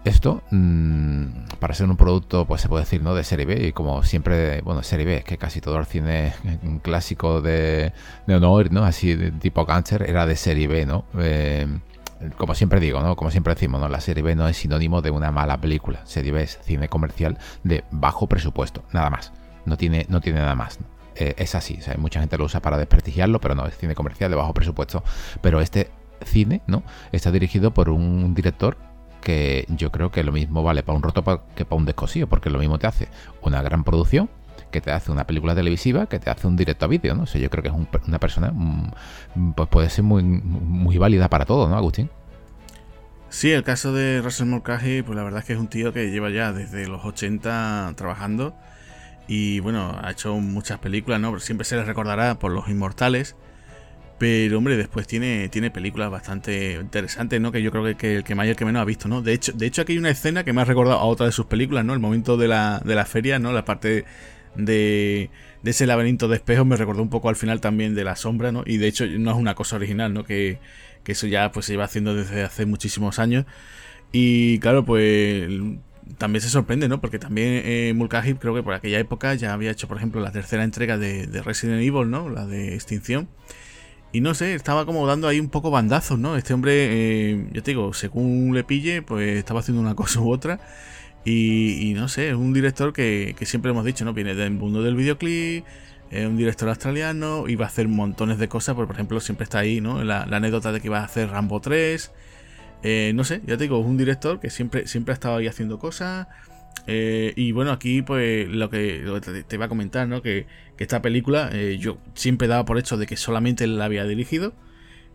esto, 0.05 0.41
mm, 0.51 1.57
para 1.59 1.73
ser 1.73 1.89
un 1.89 1.97
producto, 1.97 2.45
pues 2.45 2.61
se 2.61 2.69
puede 2.69 2.83
decir, 2.85 3.03
¿no? 3.03 3.13
De 3.15 3.23
serie 3.23 3.45
B, 3.45 3.67
y 3.67 3.73
como 3.73 4.01
siempre, 4.03 4.61
bueno, 4.61 4.81
serie 4.81 5.05
B, 5.05 5.17
es 5.17 5.23
que 5.25 5.37
casi 5.37 5.59
todo 5.61 5.77
el 5.77 5.85
cine 5.85 6.33
clásico 6.81 7.41
de, 7.41 7.93
de 8.25 8.35
honor, 8.35 8.71
¿no? 8.71 8.85
Así 8.85 9.13
de 9.15 9.31
tipo 9.31 9.65
cáncer, 9.65 10.03
era 10.07 10.25
de 10.25 10.35
serie 10.35 10.67
B, 10.67 10.85
¿no? 10.85 11.05
Eh, 11.17 11.67
como 12.37 12.55
siempre 12.55 12.79
digo, 12.79 13.01
¿no? 13.01 13.15
Como 13.15 13.31
siempre 13.31 13.53
decimos, 13.53 13.79
¿no? 13.79 13.87
La 13.87 14.01
serie 14.01 14.23
B 14.23 14.35
no 14.35 14.47
es 14.47 14.57
sinónimo 14.57 15.01
de 15.01 15.11
una 15.11 15.31
mala 15.31 15.59
película. 15.59 16.05
Serie 16.05 16.31
B 16.31 16.43
es 16.43 16.59
cine 16.63 16.89
comercial 16.89 17.37
de 17.63 17.83
bajo 17.91 18.27
presupuesto, 18.27 18.83
nada 18.91 19.09
más. 19.09 19.31
No 19.65 19.77
tiene, 19.77 20.05
no 20.09 20.21
tiene 20.21 20.39
nada 20.39 20.55
más. 20.55 20.79
Eh, 21.15 21.35
es 21.37 21.55
así, 21.55 21.79
hay 21.87 21.97
mucha 21.97 22.19
gente 22.19 22.37
lo 22.37 22.45
usa 22.45 22.61
para 22.61 22.77
desprestigiarlo, 22.77 23.39
pero 23.41 23.55
no, 23.55 23.65
es 23.65 23.77
cine 23.77 23.95
comercial 23.95 24.31
de 24.31 24.37
bajo 24.37 24.53
presupuesto. 24.53 25.03
Pero 25.41 25.61
este 25.61 25.91
cine, 26.25 26.61
¿no? 26.67 26.83
Está 27.11 27.31
dirigido 27.31 27.73
por 27.73 27.89
un 27.89 28.33
director 28.33 28.77
que 29.21 29.65
yo 29.69 29.91
creo 29.91 30.11
que 30.11 30.23
lo 30.23 30.31
mismo 30.31 30.63
vale 30.63 30.83
para 30.83 30.95
un 30.95 31.03
roto 31.03 31.23
que 31.55 31.65
para 31.65 31.77
un 31.77 31.85
descosío, 31.85 32.27
porque 32.27 32.49
lo 32.49 32.59
mismo 32.59 32.79
te 32.79 32.87
hace 32.87 33.09
una 33.41 33.61
gran 33.61 33.83
producción, 33.83 34.29
que 34.69 34.81
te 34.81 34.91
hace 34.91 35.11
una 35.11 35.25
película 35.25 35.55
televisiva, 35.55 36.07
que 36.07 36.19
te 36.19 36.29
hace 36.29 36.47
un 36.47 36.55
directo 36.55 36.85
a 36.85 36.87
vídeo, 36.87 37.15
¿no? 37.15 37.23
O 37.23 37.25
yo 37.25 37.49
creo 37.49 37.63
que 37.63 37.69
es 37.69 37.75
una 38.07 38.19
persona, 38.19 38.51
mm, 38.53 39.53
pues 39.55 39.69
puede 39.69 39.89
ser 39.89 40.03
muy, 40.03 40.23
muy 40.23 40.97
válida 40.97 41.29
para 41.29 41.45
todo, 41.45 41.67
¿no, 41.69 41.75
Agustín? 41.75 42.09
Sí, 43.29 43.51
el 43.51 43.63
caso 43.63 43.93
de 43.93 44.21
Russell 44.21 44.47
Mulcahy, 44.47 45.03
pues 45.03 45.15
la 45.15 45.23
verdad 45.23 45.41
es 45.41 45.45
que 45.45 45.53
es 45.53 45.59
un 45.59 45.67
tío 45.67 45.93
que 45.93 46.09
lleva 46.09 46.31
ya 46.31 46.51
desde 46.51 46.87
los 46.87 47.05
80 47.05 47.93
trabajando 47.95 48.55
y 49.27 49.59
bueno, 49.59 49.95
ha 50.01 50.09
hecho 50.09 50.33
muchas 50.35 50.79
películas, 50.79 51.21
¿no? 51.21 51.39
Siempre 51.39 51.63
se 51.63 51.75
le 51.75 51.83
recordará 51.83 52.39
por 52.39 52.51
Los 52.51 52.67
Inmortales, 52.67 53.35
pero 54.17 54.57
hombre, 54.57 54.75
después 54.75 55.05
tiene, 55.05 55.47
tiene 55.49 55.69
películas 55.69 56.09
bastante 56.09 56.73
interesantes, 56.81 57.39
¿no? 57.39 57.51
Que 57.51 57.61
yo 57.61 57.71
creo 57.71 57.95
que, 57.95 58.15
el 58.17 58.23
que 58.23 58.33
más 58.33 58.47
y 58.47 58.49
el 58.49 58.55
que 58.55 58.65
menos 58.65 58.81
ha 58.81 58.85
visto, 58.85 59.07
¿no? 59.07 59.21
De 59.21 59.33
hecho, 59.33 59.53
de 59.53 59.67
hecho 59.67 59.83
aquí 59.83 59.93
hay 59.93 59.99
una 59.99 60.09
escena 60.09 60.43
que 60.43 60.51
me 60.51 60.61
ha 60.61 60.65
recordado 60.65 60.97
a 60.97 61.03
otra 61.03 61.27
de 61.27 61.31
sus 61.31 61.45
películas, 61.45 61.85
¿no? 61.85 61.93
El 61.93 61.99
momento 61.99 62.37
de 62.37 62.47
la, 62.47 62.81
de 62.83 62.95
la 62.95 63.05
feria, 63.05 63.37
¿no? 63.37 63.53
La 63.53 63.65
parte 63.65 64.05
de, 64.55 65.29
ese 65.63 65.85
laberinto 65.85 66.27
de 66.27 66.35
espejos 66.37 66.65
me 66.65 66.75
recordó 66.75 67.01
un 67.01 67.09
poco 67.09 67.29
al 67.29 67.35
final 67.35 67.61
también 67.61 67.95
de 67.95 68.03
la 68.03 68.15
sombra, 68.15 68.51
¿no? 68.51 68.63
Y 68.65 68.77
de 68.77 68.87
hecho 68.87 69.05
no 69.07 69.31
es 69.31 69.37
una 69.37 69.55
cosa 69.55 69.75
original, 69.75 70.13
¿no? 70.13 70.23
Que, 70.23 70.59
eso 71.05 71.25
ya 71.25 71.51
pues 71.51 71.65
se 71.65 71.73
lleva 71.73 71.85
haciendo 71.85 72.13
desde 72.13 72.43
hace 72.43 72.67
muchísimos 72.67 73.17
años. 73.17 73.45
Y 74.11 74.59
claro, 74.59 74.85
pues 74.85 75.49
también 76.19 76.41
se 76.41 76.49
sorprende, 76.49 76.87
¿no? 76.87 77.01
Porque 77.01 77.17
también 77.17 77.63
eh, 77.65 77.93
Mulcahy 77.95 78.35
creo 78.35 78.53
que 78.53 78.61
por 78.61 78.75
aquella 78.75 78.99
época 78.99 79.33
ya 79.33 79.53
había 79.53 79.71
hecho, 79.71 79.87
por 79.87 79.97
ejemplo, 79.97 80.21
la 80.21 80.31
tercera 80.31 80.63
entrega 80.63 80.99
de, 80.99 81.25
Resident 81.43 81.81
Evil, 81.81 82.11
¿no? 82.11 82.29
La 82.29 82.45
de 82.45 82.75
Extinción. 82.75 83.27
Y 84.11 84.21
no 84.21 84.35
sé, 84.35 84.53
estaba 84.53 84.85
como 84.85 85.05
dando 85.07 85.27
ahí 85.27 85.39
un 85.39 85.49
poco 85.49 85.71
bandazos, 85.71 86.19
¿no? 86.19 86.35
Este 86.35 86.53
hombre, 86.53 86.73
eh, 86.75 87.47
yo 87.53 87.63
te 87.63 87.71
digo, 87.71 87.93
según 87.93 88.53
le 88.53 88.63
pille, 88.63 89.01
pues 89.01 89.37
estaba 89.37 89.61
haciendo 89.61 89.81
una 89.81 89.95
cosa 89.95 90.19
u 90.19 90.31
otra. 90.31 90.59
Y, 91.25 91.93
no 91.95 92.07
sé, 92.07 92.29
es 92.29 92.35
un 92.35 92.53
director 92.53 92.93
que, 92.93 93.35
siempre 93.41 93.71
hemos 93.71 93.85
dicho, 93.85 94.05
¿no? 94.05 94.13
Viene 94.13 94.35
del 94.35 94.51
mundo 94.51 94.81
del 94.81 94.95
videoclip, 94.95 95.65
es 96.11 96.25
un 96.25 96.37
director 96.37 96.69
australiano, 96.69 97.47
iba 97.47 97.65
a 97.65 97.67
hacer 97.67 97.87
montones 97.87 98.39
de 98.39 98.47
cosas, 98.47 98.75
por 98.75 98.89
ejemplo, 98.89 99.19
siempre 99.19 99.43
está 99.43 99.59
ahí, 99.59 99.81
¿no? 99.81 100.03
La, 100.03 100.23
anécdota 100.23 100.71
de 100.71 100.81
que 100.81 100.87
iba 100.87 100.99
a 100.99 101.03
hacer 101.03 101.29
Rambo 101.29 101.59
3. 101.59 102.11
Eh, 102.81 103.11
no 103.13 103.23
sé, 103.25 103.41
ya 103.45 103.57
te 103.57 103.63
digo, 103.63 103.79
es 103.79 103.85
un 103.85 103.97
director 103.97 104.39
que 104.39 104.49
siempre, 104.49 104.87
siempre 104.87 105.11
ha 105.11 105.15
estado 105.15 105.37
ahí 105.37 105.47
haciendo 105.47 105.77
cosas. 105.77 106.27
Eh, 106.87 107.33
y 107.35 107.51
bueno, 107.51 107.71
aquí 107.71 108.01
pues 108.01 108.47
lo 108.47 108.69
que, 108.69 109.03
te, 109.47 109.55
iba 109.55 109.65
a 109.65 109.69
comentar, 109.69 110.07
¿no? 110.07 110.21
Que, 110.21 110.47
esta 110.79 111.01
película 111.01 111.49
eh, 111.51 111.77
yo 111.77 111.97
siempre 112.13 112.47
daba 112.47 112.63
por 112.63 112.77
hecho 112.77 112.95
de 112.95 113.05
que 113.05 113.17
solamente 113.17 113.67
la 113.67 113.85
había 113.85 114.05
dirigido. 114.05 114.53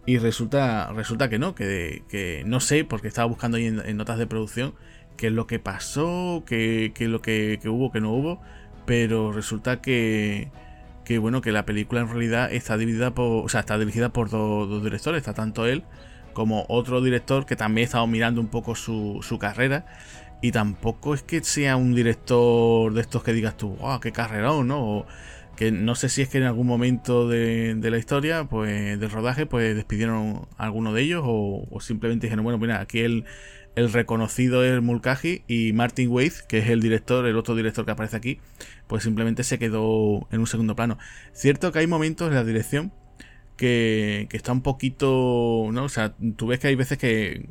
Y 0.07 0.19
resulta, 0.19 0.93
resulta 0.93 1.31
que 1.31 1.39
no, 1.39 1.55
que, 1.55 2.43
no 2.45 2.61
sé, 2.61 2.85
porque 2.85 3.09
estaba 3.09 3.27
buscando 3.27 3.57
ahí 3.57 3.67
en 3.67 3.97
notas 3.97 4.19
de 4.19 4.27
producción 4.27 4.75
qué 5.17 5.29
es 5.29 5.33
lo 5.33 5.47
que 5.47 5.59
pasó, 5.59 6.43
qué, 6.47 6.93
es 6.97 7.09
lo 7.09 7.21
que, 7.23 7.59
hubo, 7.67 7.91
que 7.93 8.01
no 8.01 8.13
hubo, 8.13 8.41
pero 8.87 9.33
resulta 9.33 9.81
que, 9.81 10.51
que 11.05 11.19
bueno, 11.19 11.41
que 11.41 11.53
la 11.53 11.65
película 11.65 12.01
en 12.01 12.09
realidad 12.09 12.53
está 12.53 12.77
dividida 12.77 13.15
por, 13.15 13.45
o 13.45 13.49
sea, 13.49 13.61
está 13.61 13.79
dirigida 13.79 14.11
por 14.11 14.31
dos, 14.31 14.83
directores, 14.83 15.19
está 15.19 15.35
tanto 15.35 15.67
él 15.67 15.85
como 16.33 16.67
otro 16.69 17.01
director 17.01 17.47
que 17.47 17.55
también 17.57 17.83
he 17.83 17.85
estado 17.85 18.07
mirando 18.09 18.41
un 18.41 18.49
poco 18.49 18.75
su, 18.75 19.21
su 19.23 19.39
carrera 19.39 19.87
y 20.41 20.53
tampoco 20.53 21.15
es 21.15 21.23
que 21.23 21.43
sea 21.43 21.77
un 21.77 21.95
director 21.95 22.93
de 22.93 23.01
estos 23.01 23.23
que 23.23 23.33
digas 23.33 23.57
tú, 23.57 23.77
wow, 23.77 24.01
qué 24.01 24.13
carrerón, 24.13 24.69
¿no? 24.69 24.85
O 24.85 25.07
que 25.57 25.71
no 25.73 25.95
sé 25.95 26.09
si 26.09 26.23
es 26.23 26.29
que 26.29 26.39
en 26.39 26.45
algún 26.45 26.67
momento 26.67 27.29
de, 27.29 27.79
la 27.81 27.97
historia, 27.99 28.45
pues 28.45 28.99
del 28.99 29.11
rodaje, 29.11 29.47
pues 29.47 29.75
despidieron 29.75 30.47
a 30.59 30.65
alguno 30.65 30.93
de 30.93 31.03
ellos 31.03 31.23
o, 31.25 31.81
simplemente 31.81 32.27
dijeron, 32.27 32.45
bueno, 32.45 32.59
mira, 32.59 32.81
aquí 32.81 33.01
el, 33.01 33.25
el 33.77 33.93
reconocido 33.93 34.65
es 34.65 34.81
Mulcahy 34.83 35.43
y 35.49 35.73
Martin 35.73 36.11
Wade, 36.11 36.33
que 36.49 36.59
es 36.59 36.69
el 36.69 36.81
director, 36.81 37.27
el 37.27 37.37
otro 37.37 37.55
director 37.55 37.85
que 37.85 37.91
aparece 37.91 38.17
aquí, 38.17 38.39
pues 38.87 39.03
simplemente 39.03 39.45
se 39.45 39.59
quedó 39.59 40.29
en 40.31 40.41
un 40.41 40.47
segundo 40.47 40.77
plano. 40.77 40.99
Cierto 41.33 41.73
que 41.73 41.81
hay 41.81 41.87
momentos 41.87 42.29
en 42.29 42.35
la 42.35 42.45
dirección 42.45 42.93
que, 43.57 44.27
que 44.31 44.37
está 44.37 44.53
un 44.53 44.63
poquito, 44.63 45.69
¿no? 45.73 45.85
O 45.85 45.89
sea, 45.89 46.15
tú 46.37 46.47
ves 46.47 46.61
que 46.61 46.69
hay 46.69 46.75
veces 46.75 46.99
que 46.99 47.49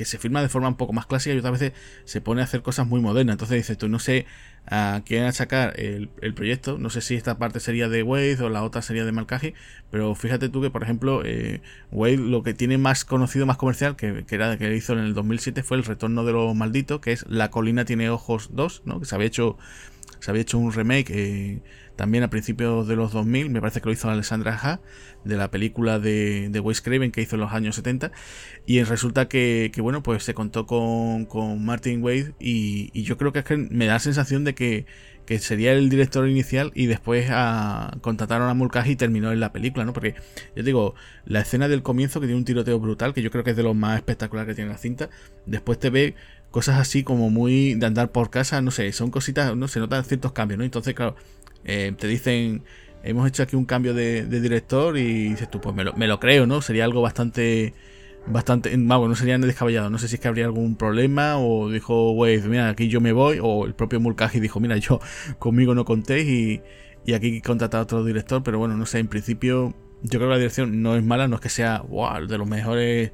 que 0.00 0.06
se 0.06 0.16
filma 0.16 0.40
de 0.40 0.48
forma 0.48 0.66
un 0.66 0.76
poco 0.76 0.94
más 0.94 1.04
clásica 1.04 1.34
y 1.34 1.38
otras 1.38 1.60
veces 1.60 1.72
se 2.06 2.22
pone 2.22 2.40
a 2.40 2.44
hacer 2.44 2.62
cosas 2.62 2.86
muy 2.86 3.02
modernas. 3.02 3.34
Entonces 3.34 3.58
dices 3.58 3.76
tú, 3.76 3.86
no 3.86 3.98
sé 3.98 4.24
a 4.66 5.02
quién 5.04 5.24
achacar 5.24 5.78
el, 5.78 6.08
el 6.22 6.32
proyecto, 6.32 6.78
no 6.78 6.88
sé 6.88 7.02
si 7.02 7.16
esta 7.16 7.36
parte 7.36 7.60
sería 7.60 7.90
de 7.90 8.02
Wade 8.02 8.42
o 8.42 8.48
la 8.48 8.62
otra 8.62 8.80
sería 8.80 9.04
de 9.04 9.12
Malkaji, 9.12 9.52
pero 9.90 10.14
fíjate 10.14 10.48
tú 10.48 10.62
que, 10.62 10.70
por 10.70 10.82
ejemplo, 10.82 11.20
eh, 11.22 11.60
Wade 11.90 12.16
lo 12.16 12.42
que 12.42 12.54
tiene 12.54 12.78
más 12.78 13.04
conocido, 13.04 13.44
más 13.44 13.58
comercial, 13.58 13.94
que, 13.94 14.24
que 14.24 14.34
era 14.34 14.56
que 14.56 14.74
hizo 14.74 14.94
en 14.94 15.00
el 15.00 15.12
2007 15.12 15.62
fue 15.62 15.76
El 15.76 15.84
Retorno 15.84 16.24
de 16.24 16.32
los 16.32 16.54
Malditos, 16.54 17.02
que 17.02 17.12
es 17.12 17.26
La 17.28 17.50
colina 17.50 17.84
tiene 17.84 18.08
ojos 18.08 18.48
2, 18.54 18.82
¿no? 18.86 19.00
que 19.00 19.04
se 19.04 19.14
había 19.14 19.26
hecho 19.26 19.58
se 20.20 20.30
había 20.30 20.42
hecho 20.42 20.56
un 20.56 20.72
remake 20.72 21.10
eh, 21.10 21.62
también 21.96 22.24
a 22.24 22.30
principios 22.30 22.88
de 22.88 22.96
los 22.96 23.12
2000, 23.12 23.50
me 23.50 23.60
parece 23.60 23.80
que 23.80 23.86
lo 23.86 23.92
hizo 23.92 24.08
Alessandra 24.08 24.58
Ha, 24.62 24.80
de 25.24 25.36
la 25.36 25.50
película 25.50 25.98
de, 25.98 26.48
de 26.48 26.60
Wes 26.60 26.80
Craven 26.80 27.12
que 27.12 27.20
hizo 27.20 27.36
en 27.36 27.40
los 27.40 27.52
años 27.52 27.76
70. 27.76 28.10
Y 28.66 28.82
resulta 28.82 29.28
que, 29.28 29.72
bueno, 29.78 30.02
pues 30.02 30.24
se 30.24 30.34
contó 30.34 30.66
con, 30.66 31.26
con 31.26 31.64
Martin 31.64 32.02
Wade 32.02 32.34
y, 32.38 33.02
yo 33.02 33.18
creo 33.18 33.32
que 33.32 33.40
es 33.40 33.44
que 33.44 33.56
me 33.56 33.86
da 33.86 33.94
la 33.94 33.98
sensación 33.98 34.44
de 34.44 34.54
que, 34.54 34.86
que 35.26 35.38
sería 35.38 35.72
el 35.72 35.90
director 35.90 36.28
inicial 36.28 36.72
y 36.74 36.86
después 36.86 37.28
a, 37.30 37.96
contrataron 38.00 38.48
a 38.48 38.54
Mulcahy 38.54 38.92
y 38.92 38.96
terminó 38.96 39.32
en 39.32 39.40
la 39.40 39.52
película, 39.52 39.84
¿no? 39.84 39.92
Porque 39.92 40.14
yo 40.56 40.62
digo, 40.62 40.94
la 41.24 41.40
escena 41.40 41.68
del 41.68 41.82
comienzo 41.82 42.20
que 42.20 42.26
tiene 42.26 42.38
un 42.38 42.44
tiroteo 42.44 42.78
brutal, 42.80 43.14
que 43.14 43.22
yo 43.22 43.30
creo 43.30 43.44
que 43.44 43.50
es 43.50 43.56
de 43.56 43.62
los 43.62 43.76
más 43.76 43.96
espectaculares 43.96 44.48
que 44.48 44.54
tiene 44.54 44.70
la 44.70 44.78
cinta, 44.78 45.10
después 45.46 45.78
te 45.78 45.90
ve 45.90 46.14
cosas 46.50 46.78
así 46.80 47.04
como 47.04 47.30
muy 47.30 47.74
de 47.74 47.86
andar 47.86 48.10
por 48.10 48.30
casa, 48.30 48.60
no 48.60 48.70
sé, 48.70 48.92
son 48.92 49.10
cositas, 49.10 49.56
no 49.56 49.68
se 49.68 49.80
notan 49.80 50.04
ciertos 50.04 50.32
cambios, 50.32 50.58
¿no? 50.58 50.64
Entonces, 50.64 50.94
claro, 50.94 51.16
eh, 51.64 51.92
te 51.98 52.06
dicen, 52.06 52.62
hemos 53.02 53.26
hecho 53.28 53.42
aquí 53.42 53.56
un 53.56 53.64
cambio 53.64 53.94
de, 53.94 54.24
director 54.24 54.96
y 54.98 55.30
dices 55.30 55.50
tú, 55.50 55.60
pues 55.60 55.74
me 55.74 56.06
lo, 56.06 56.20
creo, 56.20 56.46
¿no? 56.46 56.62
Sería 56.62 56.84
algo 56.84 57.02
bastante, 57.02 57.74
bastante, 58.26 58.72
vamos, 58.76 59.08
no 59.08 59.14
sería 59.14 59.38
descabellado. 59.38 59.90
No 59.90 59.98
sé 59.98 60.08
si 60.08 60.16
es 60.16 60.20
que 60.20 60.28
habría 60.28 60.44
algún 60.46 60.76
problema 60.76 61.38
o 61.38 61.70
dijo, 61.70 62.12
güey, 62.12 62.40
mira, 62.42 62.68
aquí 62.68 62.88
yo 62.88 63.00
me 63.00 63.12
voy, 63.12 63.38
o 63.42 63.66
el 63.66 63.74
propio 63.74 64.00
Mulcahy 64.00 64.40
dijo, 64.40 64.60
mira, 64.60 64.76
yo 64.76 65.00
conmigo 65.38 65.74
no 65.74 65.84
contéis 65.84 66.28
y, 66.28 66.62
y 67.06 67.14
aquí 67.14 67.40
contratar 67.40 67.80
a 67.80 67.82
otro 67.84 68.04
director, 68.04 68.42
pero 68.42 68.58
bueno, 68.58 68.76
no 68.76 68.86
sé, 68.86 68.98
en 68.98 69.08
principio 69.08 69.74
yo 70.02 70.18
creo 70.18 70.28
que 70.28 70.34
la 70.34 70.38
dirección 70.38 70.82
no 70.82 70.96
es 70.96 71.04
mala, 71.04 71.28
no 71.28 71.36
es 71.36 71.42
que 71.42 71.48
sea, 71.48 71.82
wow, 71.88 72.26
de 72.26 72.38
los 72.38 72.48
mejores 72.48 73.12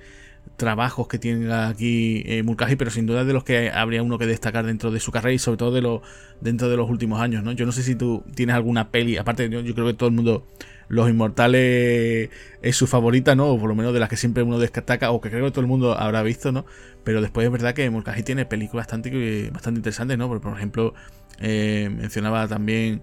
trabajos 0.56 1.06
que 1.06 1.18
tiene 1.18 1.52
aquí 1.52 2.22
eh, 2.26 2.44
pero 2.78 2.90
sin 2.90 3.06
duda 3.06 3.24
de 3.24 3.32
los 3.32 3.44
que 3.44 3.70
habría 3.70 4.02
uno 4.02 4.18
que 4.18 4.26
destacar 4.26 4.66
dentro 4.66 4.90
de 4.90 5.00
su 5.00 5.12
carrera 5.12 5.34
y 5.34 5.38
sobre 5.38 5.58
todo 5.58 5.72
de 5.72 5.82
lo, 5.82 6.02
dentro 6.40 6.68
de 6.68 6.76
los 6.76 6.88
últimos 6.88 7.20
años, 7.20 7.44
¿no? 7.44 7.52
Yo 7.52 7.66
no 7.66 7.72
sé 7.72 7.82
si 7.82 7.94
tú 7.94 8.24
tienes 8.34 8.56
alguna 8.56 8.90
peli, 8.90 9.16
aparte 9.16 9.48
yo, 9.48 9.62
creo 9.62 9.86
que 9.86 9.94
todo 9.94 10.08
el 10.08 10.14
mundo, 10.14 10.46
Los 10.88 11.08
Inmortales 11.10 12.30
es 12.62 12.76
su 12.76 12.86
favorita, 12.86 13.34
¿no? 13.34 13.48
O 13.48 13.58
por 13.58 13.68
lo 13.68 13.74
menos 13.74 13.92
de 13.92 14.00
las 14.00 14.08
que 14.08 14.16
siempre 14.16 14.42
uno 14.42 14.58
destaca 14.58 15.10
o 15.10 15.20
que 15.20 15.30
creo 15.30 15.44
que 15.44 15.50
todo 15.50 15.60
el 15.60 15.66
mundo 15.66 15.98
habrá 15.98 16.22
visto, 16.22 16.52
¿no? 16.52 16.64
Pero 17.04 17.20
después 17.20 17.44
es 17.44 17.52
verdad 17.52 17.74
que 17.74 17.88
Mulcahy 17.90 18.22
tiene 18.22 18.46
películas 18.46 18.86
bastante, 18.86 19.50
bastante 19.50 19.78
interesantes, 19.78 20.18
¿no? 20.18 20.28
por 20.28 20.56
ejemplo, 20.56 20.94
eh, 21.40 21.90
mencionaba 21.94 22.48
también... 22.48 23.02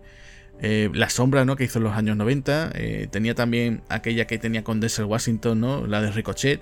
Eh, 0.62 0.90
la 0.94 1.10
sombra, 1.10 1.44
¿no? 1.44 1.58
Que 1.58 1.66
hizo 1.66 1.80
en 1.80 1.84
los 1.84 1.94
años 1.94 2.16
90. 2.16 2.72
Eh, 2.76 3.08
tenía 3.12 3.36
también 3.36 3.82
aquella 3.90 4.28
que 4.28 4.38
tenía 4.38 4.64
con 4.64 4.80
Denzel 4.80 5.06
Washington, 5.06 5.60
¿no? 5.60 5.88
La 5.88 6.00
de 6.00 6.12
Ricochet. 6.12 6.62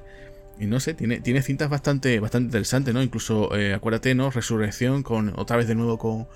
Y 0.61 0.67
no 0.67 0.79
sé, 0.79 0.93
tiene, 0.93 1.19
tiene 1.19 1.41
cintas 1.41 1.69
bastante, 1.69 2.19
bastante 2.19 2.45
interesantes, 2.45 2.93
¿no? 2.93 3.01
Incluso, 3.01 3.55
eh, 3.57 3.73
acuérdate, 3.73 4.13
¿no? 4.15 4.29
Resurrección, 4.29 5.03
con 5.03 5.33
otra 5.37 5.57
vez 5.57 5.67
de 5.67 5.75
nuevo 5.75 5.97
con, 5.97 6.27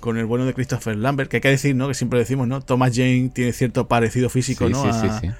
con 0.00 0.16
el 0.16 0.24
bueno 0.24 0.46
de 0.46 0.54
Christopher 0.54 0.96
Lambert, 0.96 1.30
que 1.30 1.36
hay 1.36 1.40
que 1.42 1.50
decir, 1.50 1.76
¿no? 1.76 1.86
Que 1.86 1.94
siempre 1.94 2.18
decimos, 2.18 2.48
¿no? 2.48 2.62
Thomas 2.62 2.92
Jane 2.96 3.30
tiene 3.34 3.52
cierto 3.52 3.88
parecido 3.88 4.30
físico, 4.30 4.68
¿no? 4.68 4.82
Sí, 4.82 4.98
sí, 5.00 5.08
sí 5.20 5.30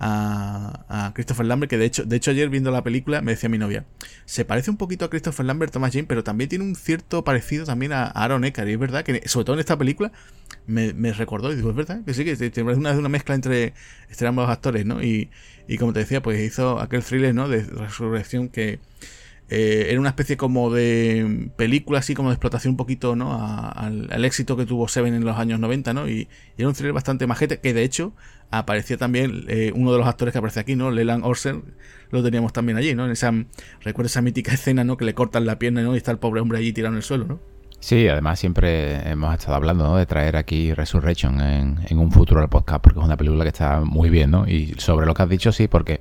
a, 0.00 1.12
Christopher 1.14 1.46
Lambert, 1.46 1.70
que 1.70 1.78
de 1.78 1.86
hecho, 1.86 2.04
de 2.04 2.16
hecho 2.16 2.30
ayer 2.30 2.48
viendo 2.48 2.70
la 2.70 2.82
película 2.82 3.20
me 3.20 3.32
decía 3.32 3.48
mi 3.48 3.58
novia, 3.58 3.84
se 4.24 4.44
parece 4.44 4.70
un 4.70 4.76
poquito 4.76 5.04
a 5.04 5.10
Christopher 5.10 5.46
Lambert, 5.46 5.72
Thomas 5.72 5.92
Jane, 5.92 6.06
pero 6.06 6.22
también 6.22 6.48
tiene 6.48 6.64
un 6.64 6.76
cierto 6.76 7.24
parecido 7.24 7.64
también 7.64 7.92
a 7.92 8.04
Aaron 8.06 8.44
Eckhart, 8.44 8.68
y 8.68 8.72
es 8.72 8.78
verdad 8.78 9.04
que 9.04 9.26
sobre 9.28 9.44
todo 9.44 9.54
en 9.54 9.60
esta 9.60 9.76
película 9.76 10.12
me, 10.66 10.92
recordó, 11.12 11.52
y 11.52 11.56
digo, 11.56 11.70
es 11.70 11.76
verdad, 11.76 12.04
que 12.04 12.14
sí, 12.14 12.24
que 12.24 12.36
tiene 12.36 12.72
una, 12.74 12.92
una 12.92 13.08
mezcla 13.08 13.34
entre, 13.34 13.74
entre 14.08 14.28
ambos 14.28 14.48
actores, 14.48 14.84
¿no? 14.86 15.02
Y, 15.02 15.30
y 15.68 15.78
como 15.78 15.92
te 15.92 16.00
decía, 16.00 16.22
pues 16.22 16.40
hizo 16.40 16.80
aquel 16.80 17.04
thriller, 17.04 17.34
¿no? 17.34 17.48
De 17.48 17.62
resurrección 17.62 18.48
que 18.48 18.80
eh, 19.50 19.86
era 19.90 20.00
una 20.00 20.10
especie 20.10 20.36
como 20.36 20.70
de 20.70 21.50
película 21.56 22.00
así 22.00 22.14
como 22.14 22.28
de 22.28 22.34
explotación 22.34 22.72
un 22.72 22.76
poquito 22.76 23.16
¿no? 23.16 23.32
al, 23.74 24.24
éxito 24.26 24.58
que 24.58 24.66
tuvo 24.66 24.88
Seven 24.88 25.14
en 25.14 25.24
los 25.24 25.38
años 25.38 25.58
90 25.58 25.94
¿no? 25.94 26.06
y, 26.06 26.28
era 26.58 26.68
un 26.68 26.74
thriller 26.74 26.92
bastante 26.92 27.26
majete 27.26 27.58
que 27.58 27.72
de 27.72 27.82
hecho 27.82 28.12
aparecía 28.50 28.98
también 28.98 29.46
eh, 29.48 29.72
uno 29.74 29.92
de 29.92 29.98
los 29.98 30.06
actores 30.06 30.32
que 30.32 30.38
aparece 30.38 30.60
aquí 30.60 30.76
¿no? 30.76 30.90
Leland 30.90 31.24
Orser 31.24 31.62
lo 32.10 32.22
teníamos 32.22 32.52
también 32.52 32.76
allí 32.76 32.94
¿no? 32.94 33.06
en 33.06 33.12
esa 33.12 33.32
recuerda 33.80 34.08
esa 34.08 34.20
mítica 34.20 34.52
escena 34.52 34.84
¿no? 34.84 34.98
que 34.98 35.06
le 35.06 35.14
cortan 35.14 35.46
la 35.46 35.58
pierna 35.58 35.82
¿no? 35.82 35.94
y 35.94 35.96
está 35.96 36.10
el 36.10 36.18
pobre 36.18 36.42
hombre 36.42 36.58
allí 36.58 36.74
tirado 36.74 36.92
en 36.92 36.98
el 36.98 37.02
suelo 37.02 37.24
¿no? 37.24 37.40
Sí, 37.80 38.08
además 38.08 38.40
siempre 38.40 39.08
hemos 39.08 39.32
estado 39.34 39.54
hablando 39.54 39.84
¿no? 39.84 39.96
de 39.96 40.06
traer 40.06 40.36
aquí 40.36 40.74
Resurrection 40.74 41.40
en, 41.40 41.78
en 41.88 41.98
un 41.98 42.10
futuro 42.10 42.40
al 42.40 42.48
podcast 42.48 42.82
porque 42.82 42.98
es 42.98 43.04
una 43.04 43.16
película 43.16 43.44
que 43.44 43.50
está 43.50 43.80
muy 43.80 44.10
bien 44.10 44.32
¿no? 44.32 44.48
y 44.48 44.74
sobre 44.78 45.06
lo 45.06 45.14
que 45.14 45.22
has 45.22 45.28
dicho 45.28 45.52
sí 45.52 45.68
porque 45.68 46.00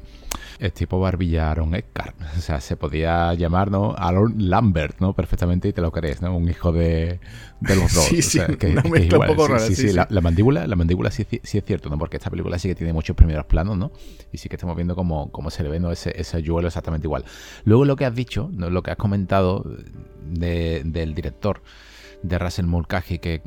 es 0.59 0.73
tipo 0.73 0.99
Barbilla 0.99 1.51
Aaron 1.51 1.75
Eckhart. 1.75 2.15
O 2.37 2.41
sea, 2.41 2.61
se 2.61 2.77
podía 2.77 3.33
llamar, 3.33 3.71
¿no? 3.71 3.95
Aaron 3.97 4.35
Lambert, 4.37 4.99
¿no? 4.99 5.13
Perfectamente 5.13 5.67
y 5.67 5.73
te 5.73 5.81
lo 5.81 5.91
crees, 5.91 6.21
¿no? 6.21 6.35
Un 6.35 6.47
hijo 6.47 6.71
de, 6.71 7.19
de 7.59 7.75
los 7.75 7.93
dos. 7.95 8.05
sí, 8.05 8.21
sí, 8.21 8.39
poco 9.27 9.47
rara. 9.47 9.59
Sí, 9.59 9.75
sí, 9.75 9.91
La, 9.93 10.21
mandíbula, 10.21 10.67
la 10.67 10.75
mandíbula 10.75 11.11
sí, 11.11 11.25
sí, 11.43 11.57
es 11.57 11.65
cierto, 11.65 11.89
¿no? 11.89 11.97
Porque 11.97 12.17
esta 12.17 12.29
película 12.29 12.59
sí 12.59 12.69
que 12.69 12.75
tiene 12.75 12.93
muchos 12.93 13.15
primeros 13.15 13.45
planos, 13.45 13.77
¿no? 13.77 13.91
Y 14.31 14.37
sí 14.37 14.49
que 14.49 14.55
estamos 14.55 14.75
viendo 14.75 14.95
cómo, 14.95 15.31
cómo 15.31 15.49
se 15.49 15.63
le 15.63 15.69
ve, 15.69 15.79
¿no? 15.79 15.91
Ese, 15.91 16.13
ese 16.19 16.41
yuelo 16.41 16.67
exactamente 16.67 17.07
igual. 17.07 17.25
Luego 17.65 17.85
lo 17.85 17.95
que 17.95 18.05
has 18.05 18.15
dicho, 18.15 18.49
¿no? 18.53 18.69
lo 18.69 18.83
que 18.83 18.91
has 18.91 18.97
comentado 18.97 19.65
del 20.29 21.13
director 21.13 21.61
de 22.23 22.39
Russell 22.39 22.65
Mulcahy 22.65 23.19
que, 23.19 23.41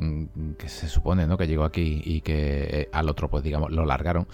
se 0.65 0.87
supone 0.87 1.27
¿no? 1.27 1.37
que 1.37 1.47
llegó 1.47 1.63
aquí 1.63 2.01
y 2.03 2.21
que 2.21 2.67
eh, 2.71 2.89
al 2.93 3.09
otro 3.09 3.29
pues 3.29 3.43
digamos 3.43 3.69
lo 3.71 3.85
largaron 3.85 4.27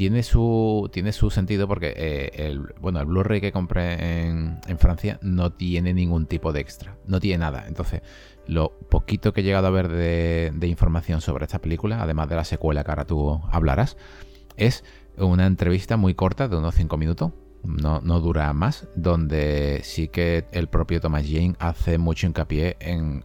tiene 0.00 0.22
su, 0.22 0.88
tiene 0.94 1.12
su 1.12 1.28
sentido 1.28 1.68
porque 1.68 1.92
eh, 1.94 2.30
el, 2.46 2.60
bueno, 2.80 3.00
el 3.00 3.06
Blu-ray 3.06 3.42
que 3.42 3.52
compré 3.52 4.28
en, 4.28 4.58
Francia 4.78 5.18
no 5.20 5.52
tiene 5.52 5.92
ningún 5.92 6.24
tipo 6.24 6.54
de 6.54 6.60
extra, 6.60 6.96
no 7.06 7.20
tiene 7.20 7.36
nada. 7.36 7.66
Entonces, 7.68 8.00
lo 8.46 8.70
poquito 8.88 9.34
que 9.34 9.42
he 9.42 9.44
llegado 9.44 9.66
a 9.66 9.70
ver 9.70 9.88
de, 9.88 10.66
información 10.66 11.20
sobre 11.20 11.44
esta 11.44 11.58
película, 11.58 12.00
además 12.00 12.30
de 12.30 12.36
la 12.36 12.44
secuela 12.44 12.82
que 12.82 12.90
ahora 12.90 13.04
tú 13.04 13.42
hablarás, 13.50 13.98
es 14.56 14.84
una 15.18 15.44
entrevista 15.44 15.98
muy 15.98 16.14
corta 16.14 16.48
de 16.48 16.56
unos 16.56 16.74
5 16.76 16.96
minutos, 16.96 17.32
no, 17.64 18.00
no, 18.00 18.20
dura 18.20 18.52
más, 18.52 18.88
donde 18.94 19.80
sí 19.84 20.08
que 20.08 20.46
el 20.52 20.68
propio 20.68 21.00
Thomas 21.00 21.24
Jane 21.26 21.54
hace 21.58 21.98
mucho 21.98 22.26
hincapié 22.26 22.76
en, 22.80 23.24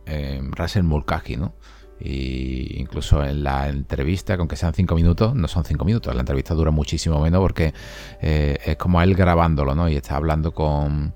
Russell 0.51 0.83
Mulcahy, 0.83 1.37
¿no? 1.37 1.53
Y 1.99 2.79
incluso 2.79 3.23
en 3.23 3.43
la 3.43 3.69
entrevista, 3.69 4.37
con 4.37 4.47
que 4.47 4.57
sean 4.57 4.73
cinco 4.73 4.95
minutos, 4.95 5.33
no 5.33 5.47
son 5.47 5.63
cinco 5.63 5.85
minutos, 5.85 6.13
la 6.13 6.21
entrevista 6.21 6.53
dura 6.53 6.71
muchísimo 6.71 7.21
menos 7.21 7.39
porque 7.39 7.73
eh, 8.21 8.57
es 8.65 8.75
como 8.75 9.01
él 9.01 9.15
grabándolo, 9.15 9.75
¿no? 9.75 9.87
Y 9.87 9.95
está 9.95 10.17
hablando 10.17 10.53
con 10.53 11.13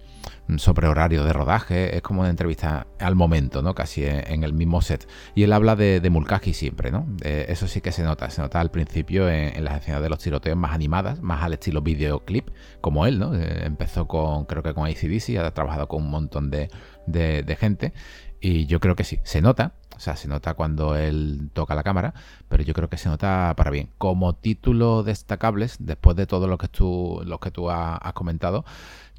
sobre 0.57 0.87
horario 0.87 1.23
de 1.23 1.33
rodaje, 1.33 1.95
es 1.95 2.01
como 2.01 2.21
una 2.21 2.29
entrevista 2.29 2.87
al 2.99 3.15
momento, 3.15 3.61
¿no? 3.61 3.75
Casi 3.75 4.05
en, 4.05 4.43
el 4.43 4.53
mismo 4.53 4.81
set. 4.81 5.07
Y 5.35 5.43
él 5.43 5.53
habla 5.53 5.75
de, 5.75 5.99
de 5.99 6.53
siempre, 6.53 6.91
¿no? 6.91 7.07
eso 7.21 7.67
sí 7.67 7.81
que 7.81 7.91
se 7.91 8.03
nota, 8.03 8.29
se 8.29 8.41
nota 8.41 8.59
al 8.59 8.71
principio 8.71 9.29
en, 9.29 9.63
las 9.63 9.81
escenas 9.81 10.01
de 10.01 10.09
los 10.09 10.19
tiroteos 10.19 10.57
más 10.57 10.73
animadas, 10.73 11.21
más 11.21 11.43
al 11.43 11.53
estilo 11.53 11.81
videoclip, 11.81 12.49
como 12.81 13.05
él, 13.05 13.19
¿no? 13.19 13.35
Eh, 13.35 13.65
empezó 13.65 14.07
con, 14.07 14.45
creo 14.45 14.63
que 14.63 14.73
con 14.73 14.87
ACDC, 14.87 15.37
ha 15.37 15.51
trabajado 15.51 15.87
con 15.87 16.03
un 16.03 16.09
montón 16.09 16.49
de, 16.49 16.69
de 17.05 17.57
gente. 17.59 17.93
Y 18.41 18.65
yo 18.67 18.79
creo 18.79 18.95
que 18.95 19.03
sí, 19.03 19.19
se 19.23 19.41
nota, 19.41 19.73
o 19.99 19.99
sea, 19.99 20.15
se 20.15 20.29
nota 20.29 20.53
cuando 20.53 20.95
él 20.95 21.49
toca 21.51 21.75
la 21.75 21.83
cámara, 21.83 22.13
pero 22.47 22.63
yo 22.63 22.73
creo 22.73 22.89
que 22.89 22.95
se 22.95 23.09
nota 23.09 23.53
para 23.57 23.69
bien. 23.69 23.89
Como 23.97 24.33
título 24.33 25.03
destacables, 25.03 25.75
después 25.81 26.15
de 26.15 26.25
todo 26.25 26.47
lo 26.47 26.57
que 26.57 26.69
tú, 26.69 27.21
lo 27.25 27.41
que 27.41 27.51
tú 27.51 27.69
has, 27.69 27.99
comentado, 28.13 28.63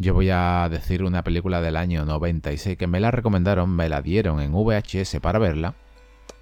yo 0.00 0.14
voy 0.14 0.30
a 0.30 0.66
decir 0.70 1.04
una 1.04 1.22
película 1.22 1.60
del 1.60 1.76
año 1.76 2.06
96 2.06 2.78
que 2.78 2.86
me 2.86 3.00
la 3.00 3.10
recomendaron, 3.10 3.68
me 3.68 3.90
la 3.90 4.00
dieron 4.00 4.40
en 4.40 4.52
VHS 4.52 5.20
para 5.20 5.38
verla. 5.38 5.74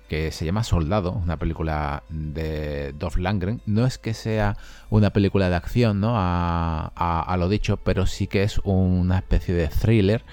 que 0.09 0.31
se 0.31 0.47
llama 0.47 0.63
Soldado, 0.63 1.11
una 1.13 1.37
película 1.39 2.05
de 2.09 2.93
Dolph 2.93 3.17
Lundgren. 3.17 3.61
No 3.67 3.85
es 3.85 3.99
que 3.99 4.15
sea 4.15 4.57
una 4.91 5.11
película 5.11 5.51
de 5.51 5.57
acción, 5.57 6.01
¿no? 6.01 6.15
A, 6.17 7.37
lo 7.37 7.49
dicho, 7.49 7.79
pero 7.79 8.07
sí 8.07 8.29
que 8.29 8.45
es 8.45 8.61
una 8.63 9.19
especie 9.19 9.55
de 9.55 9.67
thriller. 9.67 10.25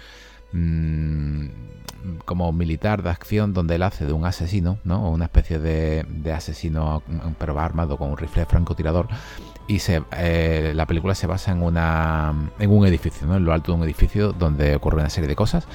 Mm, 0.52 1.48
como 2.26 2.52
militar 2.52 3.04
de 3.04 3.10
acción 3.10 3.54
donde 3.54 3.76
él 3.76 3.84
hace 3.84 4.06
de 4.06 4.14
un 4.14 4.26
asesino, 4.26 4.78
¿no? 4.84 5.10
Una 5.10 5.26
especie 5.26 5.60
de, 5.60 6.06
asesino, 6.34 7.04
pero 7.38 7.54
va 7.56 7.66
armado 7.66 7.98
con 7.98 8.12
un 8.12 8.18
rifle 8.18 8.46
francotirador. 8.46 9.08
Y 9.68 9.80
se, 9.80 10.04
eh, 10.18 10.74
la 10.76 10.86
película 10.86 11.16
se 11.16 11.28
basa 11.28 11.52
en, 11.52 11.64
una, 11.64 12.34
en 12.60 12.72
un 12.72 12.86
edificio, 12.86 13.26
¿no? 13.28 13.36
En 13.36 13.46
lo 13.46 13.54
alto 13.54 13.72
de 13.72 13.80
un 13.80 13.84
edificio 13.84 14.34
donde 14.34 14.76
ocurre 14.76 15.00
una 15.00 15.10
serie 15.10 15.28
de 15.28 15.36
cosas. 15.36 15.68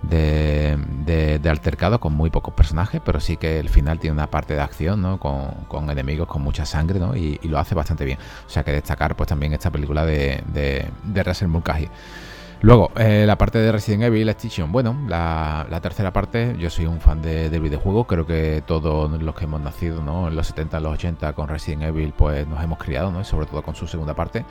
De, 0.00 0.78
de, 1.04 1.50
altercado 1.50 1.98
con 1.98 2.14
muy 2.14 2.30
pocos 2.30 2.54
personajes, 2.54 3.00
pero 3.04 3.18
sí 3.18 3.36
que 3.36 3.58
el 3.58 3.68
final 3.68 3.98
tiene 3.98 4.14
una 4.14 4.30
parte 4.30 4.54
de 4.54 4.60
acción, 4.60 5.02
¿no? 5.02 5.18
Con, 5.18 5.50
con 5.66 5.90
enemigos, 5.90 6.28
con 6.28 6.42
mucha 6.42 6.64
sangre, 6.66 7.00
¿no? 7.00 7.16
Y, 7.16 7.40
lo 7.42 7.58
hace 7.58 7.74
bastante 7.74 8.04
bien. 8.04 8.18
O 8.46 8.50
sea 8.50 8.62
que 8.62 8.70
destacar 8.70 9.16
pues 9.16 9.28
también 9.28 9.52
esta 9.52 9.70
película 9.70 10.06
de, 10.06 10.42
de, 10.52 10.88
de 11.02 11.22
Russell 11.24 11.48
Mulcahy. 11.48 11.88
Luego, 12.60 12.90
eh, 12.96 13.22
la 13.24 13.38
parte 13.38 13.58
de 13.58 13.70
Resident 13.70 14.02
Evil 14.02 14.28
Extinction. 14.28 14.72
Bueno, 14.72 14.98
la, 15.06 15.78
tercera 15.80 16.12
parte, 16.12 16.56
yo 16.58 16.70
soy 16.70 16.86
un 16.86 17.00
fan 17.00 17.22
de, 17.22 17.50
del 17.50 17.62
videojuego. 17.62 18.04
Creo 18.04 18.26
que 18.26 18.64
todos 18.66 19.10
los 19.22 19.34
que 19.36 19.44
hemos 19.44 19.60
nacido 19.60 20.02
¿no? 20.02 20.26
en 20.26 20.34
los 20.34 20.48
70, 20.48 20.80
los 20.80 20.94
80 20.94 21.34
con 21.34 21.48
Resident 21.48 21.84
Evil, 21.84 22.12
pues 22.16 22.48
nos 22.48 22.62
hemos 22.62 22.78
criado, 22.78 23.12
¿no? 23.12 23.20
Y 23.20 23.24
sobre 23.24 23.46
todo 23.46 23.62
con 23.62 23.76
su 23.76 23.86
segunda 23.86 24.14
parte. 24.14 24.44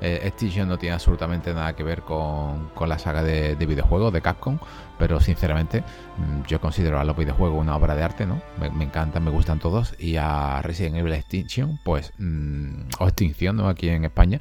Eh, 0.00 0.22
Extinction 0.24 0.68
no 0.68 0.76
tiene 0.76 0.94
absolutamente 0.94 1.54
nada 1.54 1.76
que 1.76 1.84
ver 1.84 2.02
con, 2.02 2.70
la 2.88 2.98
saga 2.98 3.22
de, 3.22 3.54
videojuegos 3.54 4.12
de 4.12 4.20
Capcom, 4.20 4.58
pero 4.98 5.20
sinceramente 5.20 5.84
mm, 6.18 6.42
yo 6.48 6.60
considero 6.60 6.98
a 6.98 7.04
los 7.04 7.16
videojuegos 7.16 7.60
una 7.60 7.76
obra 7.76 7.94
de 7.94 8.02
arte, 8.02 8.26
¿no? 8.26 8.42
Me, 8.58 8.84
encantan, 8.84 9.22
me 9.22 9.30
gustan 9.30 9.60
todos. 9.60 9.94
Y 10.00 10.16
a 10.16 10.60
Resident 10.62 10.96
Evil 10.96 11.12
Extinction, 11.12 11.78
pues, 11.84 12.12
mm, 12.18 12.88
o 12.98 13.06
Extinción, 13.06 13.56
¿no? 13.56 13.68
Aquí 13.68 13.88
en 13.88 14.04
España, 14.04 14.40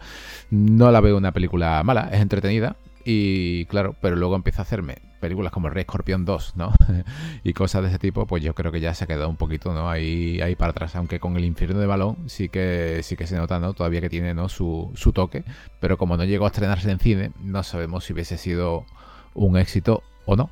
no 0.50 0.90
la 0.90 1.00
veo 1.02 1.16
una 1.16 1.32
película 1.32 1.84
mala, 1.84 2.10
es 2.12 2.20
entretenida 2.20 2.76
y 3.06 3.66
claro, 3.66 3.96
pero 4.02 4.16
luego 4.16 4.36
empieza 4.36 4.62
a 4.62 4.64
hacerme 4.64 5.00
películas 5.22 5.54
como 5.54 5.70
Rey 5.70 5.82
Escorpión 5.82 6.26
2, 6.26 6.54
¿no? 6.58 6.74
y 7.44 7.54
cosas 7.54 7.84
de 7.84 7.90
ese 7.90 8.00
tipo, 8.00 8.28
pues 8.28 8.44
yo 8.44 8.54
creo 8.54 8.72
que 8.72 8.82
ya 8.82 8.94
se 8.94 9.06
ha 9.06 9.08
quedado 9.08 9.30
un 9.30 9.38
poquito, 9.38 9.74
¿no? 9.74 9.90
Ahí, 9.90 10.42
ahí 10.42 10.56
para 10.56 10.72
atrás. 10.72 10.96
Aunque 10.98 11.22
con 11.22 11.38
el 11.38 11.46
infierno 11.46 11.80
de 11.80 11.86
balón 11.86 12.18
sí 12.28 12.50
que 12.50 13.00
sí 13.04 13.16
que 13.16 13.28
se 13.28 13.38
nota, 13.38 13.60
¿no? 13.60 13.74
Todavía 13.74 14.02
que 14.02 14.10
tiene, 14.10 14.34
¿no? 14.34 14.50
Su, 14.50 14.92
su 14.96 15.14
toque. 15.14 15.46
Pero 15.80 15.98
como 15.98 16.18
no 16.18 16.26
llegó 16.26 16.46
a 16.46 16.48
estrenarse 16.50 16.92
en 16.92 17.00
cine, 17.00 17.32
no 17.40 17.64
sabemos 17.64 18.04
si 18.04 18.14
hubiese 18.14 18.38
sido 18.38 18.86
un 19.34 19.58
éxito 19.58 20.04
o 20.26 20.36
no. 20.36 20.50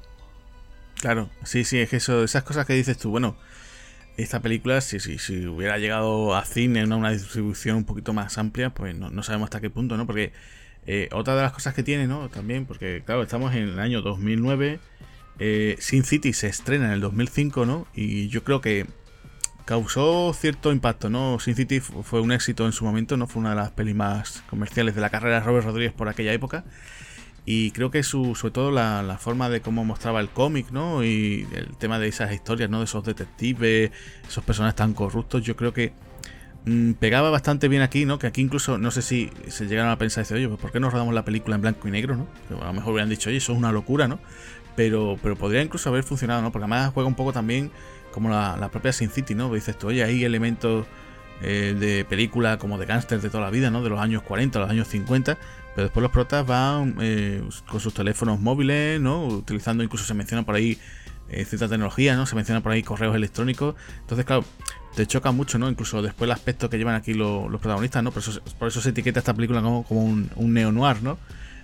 Claro, 1.01 1.29
sí, 1.43 1.63
sí, 1.63 1.79
es 1.79 1.89
que 1.89 1.97
eso, 1.97 2.23
esas 2.23 2.43
cosas 2.43 2.65
que 2.65 2.73
dices 2.73 2.97
tú, 2.97 3.09
bueno, 3.09 3.37
esta 4.17 4.41
película, 4.41 4.81
si, 4.81 4.99
si, 4.99 5.17
si 5.17 5.47
hubiera 5.47 5.77
llegado 5.77 6.35
a 6.35 6.43
cine, 6.43 6.85
¿no? 6.85 6.97
Una 6.97 7.11
distribución 7.11 7.77
un 7.77 7.85
poquito 7.85 8.13
más 8.13 8.37
amplia, 8.37 8.69
pues 8.69 8.95
no, 8.95 9.09
no 9.09 9.23
sabemos 9.23 9.47
hasta 9.47 9.61
qué 9.61 9.69
punto, 9.69 9.95
¿no? 9.97 10.05
Porque 10.05 10.33
eh, 10.85 11.09
otra 11.11 11.35
de 11.35 11.41
las 11.41 11.51
cosas 11.51 11.73
que 11.73 11.83
tiene, 11.83 12.07
¿no? 12.07 12.29
También, 12.29 12.65
porque 12.65 13.03
claro, 13.05 13.21
estamos 13.21 13.53
en 13.53 13.69
el 13.69 13.79
año 13.79 14.01
2009. 14.01 14.79
Eh, 15.39 15.75
Sin 15.79 16.03
City 16.03 16.33
se 16.33 16.47
estrena 16.47 16.85
en 16.85 16.91
el 16.91 17.01
2005, 17.01 17.65
¿no? 17.65 17.87
Y 17.93 18.27
yo 18.29 18.43
creo 18.43 18.61
que 18.61 18.85
causó 19.65 20.33
cierto 20.33 20.71
impacto, 20.71 21.09
¿no? 21.09 21.39
Sin 21.39 21.55
City 21.55 21.79
fue 21.79 22.21
un 22.21 22.31
éxito 22.31 22.65
en 22.65 22.71
su 22.71 22.85
momento, 22.85 23.17
¿no? 23.17 23.27
Fue 23.27 23.39
una 23.39 23.51
de 23.51 23.55
las 23.57 23.71
pelis 23.71 23.95
más 23.95 24.43
comerciales 24.49 24.95
de 24.95 25.01
la 25.01 25.09
carrera 25.09 25.39
de 25.39 25.45
Robert 25.45 25.65
Rodríguez 25.65 25.93
por 25.93 26.09
aquella 26.09 26.33
época. 26.33 26.65
Y 27.45 27.71
creo 27.71 27.89
que 27.91 28.03
su, 28.03 28.35
sobre 28.35 28.51
todo 28.53 28.71
la, 28.71 29.01
la 29.01 29.17
forma 29.17 29.49
de 29.49 29.61
cómo 29.61 29.85
mostraba 29.85 30.19
el 30.19 30.29
cómic, 30.29 30.71
¿no? 30.71 31.03
Y 31.03 31.47
el 31.53 31.77
tema 31.77 31.99
de 31.99 32.07
esas 32.07 32.33
historias, 32.33 32.69
¿no? 32.69 32.79
De 32.79 32.85
esos 32.85 33.03
detectives, 33.03 33.91
esos 34.27 34.43
personajes 34.43 34.75
tan 34.75 34.93
corruptos, 34.93 35.43
yo 35.43 35.55
creo 35.55 35.73
que 35.73 35.93
Mm, 36.65 36.93
pegaba 36.93 37.29
bastante 37.29 37.67
bien 37.67 37.81
aquí, 37.81 38.05
¿no? 38.05 38.19
Que 38.19 38.27
aquí 38.27 38.41
incluso, 38.41 38.77
no 38.77 38.91
sé 38.91 39.01
si 39.01 39.31
se 39.47 39.65
llegaron 39.67 39.91
a 39.91 39.97
pensar, 39.97 40.23
dice, 40.23 40.35
oye, 40.35 40.47
pues 40.47 40.59
¿por 40.59 40.71
qué 40.71 40.79
no 40.79 40.89
rodamos 40.89 41.13
la 41.13 41.23
película 41.23 41.55
en 41.55 41.61
blanco 41.61 41.87
y 41.87 41.91
negro, 41.91 42.15
¿no? 42.15 42.61
a 42.61 42.65
lo 42.65 42.73
mejor 42.73 42.93
hubieran 42.93 43.09
dicho, 43.09 43.29
oye, 43.29 43.37
eso 43.37 43.53
es 43.53 43.57
una 43.57 43.71
locura, 43.71 44.07
¿no? 44.07 44.19
Pero, 44.75 45.17
pero 45.21 45.35
podría 45.35 45.61
incluso 45.61 45.89
haber 45.89 46.03
funcionado, 46.03 46.41
¿no? 46.41 46.51
Porque 46.51 46.63
además 46.65 46.91
juega 46.93 47.07
un 47.07 47.15
poco 47.15 47.33
también 47.33 47.71
como 48.11 48.29
la, 48.29 48.69
propia 48.71 48.93
Sin 48.93 49.09
City, 49.09 49.35
¿no? 49.35 49.53
Dices 49.53 49.77
tú, 49.77 49.87
oye, 49.87 50.03
hay 50.03 50.23
elementos 50.23 50.85
eh, 51.41 51.75
de 51.79 52.05
película 52.05 52.57
como 52.57 52.77
de 52.77 52.85
gángsters 52.85 53.23
de 53.23 53.29
toda 53.29 53.45
la 53.45 53.49
vida, 53.49 53.71
¿no? 53.71 53.81
De 53.83 53.89
los 53.89 53.99
años 53.99 54.21
40, 54.23 54.59
los 54.59 54.69
años 54.69 54.87
50, 54.87 55.37
pero 55.75 55.83
después 55.83 56.01
los 56.01 56.11
protas 56.11 56.45
van 56.45 56.95
eh, 57.01 57.41
con 57.67 57.79
sus 57.79 57.93
teléfonos 57.93 58.39
móviles, 58.39 58.99
¿no? 58.99 59.25
Utilizando, 59.25 59.83
incluso 59.83 60.05
se 60.05 60.13
menciona 60.13 60.45
por 60.45 60.55
ahí 60.55 60.77
eh, 61.29 61.45
cierta 61.45 61.67
tecnología, 61.67 62.15
¿no? 62.15 62.25
Se 62.25 62.35
menciona 62.35 62.61
por 62.61 62.71
ahí 62.71 62.83
correos 62.83 63.15
electrónicos. 63.15 63.75
Entonces, 64.01 64.25
claro, 64.25 64.43
te 64.99 65.07
choca 65.07 65.31
mucho, 65.31 65.57
¿no? 65.57 65.69
Incluso 65.69 66.01
después 66.01 66.27
el 66.27 66.33
aspecto 66.33 66.69
que 66.69 66.77
llevan 66.77 66.95
aquí 66.95 67.13
los, 67.13 67.47
protagonistas, 67.61 68.03
¿no? 68.03 68.11
Por 68.11 68.21
eso, 68.21 68.41
por 68.59 68.67
eso 68.67 68.81
se 68.81 68.89
etiqueta 68.89 69.19
esta 69.19 69.33
película 69.33 69.61
como, 69.61 69.83
como 69.83 70.01
un, 70.03 70.53
neo-noir, 70.53 71.01
¿no? 71.01 71.17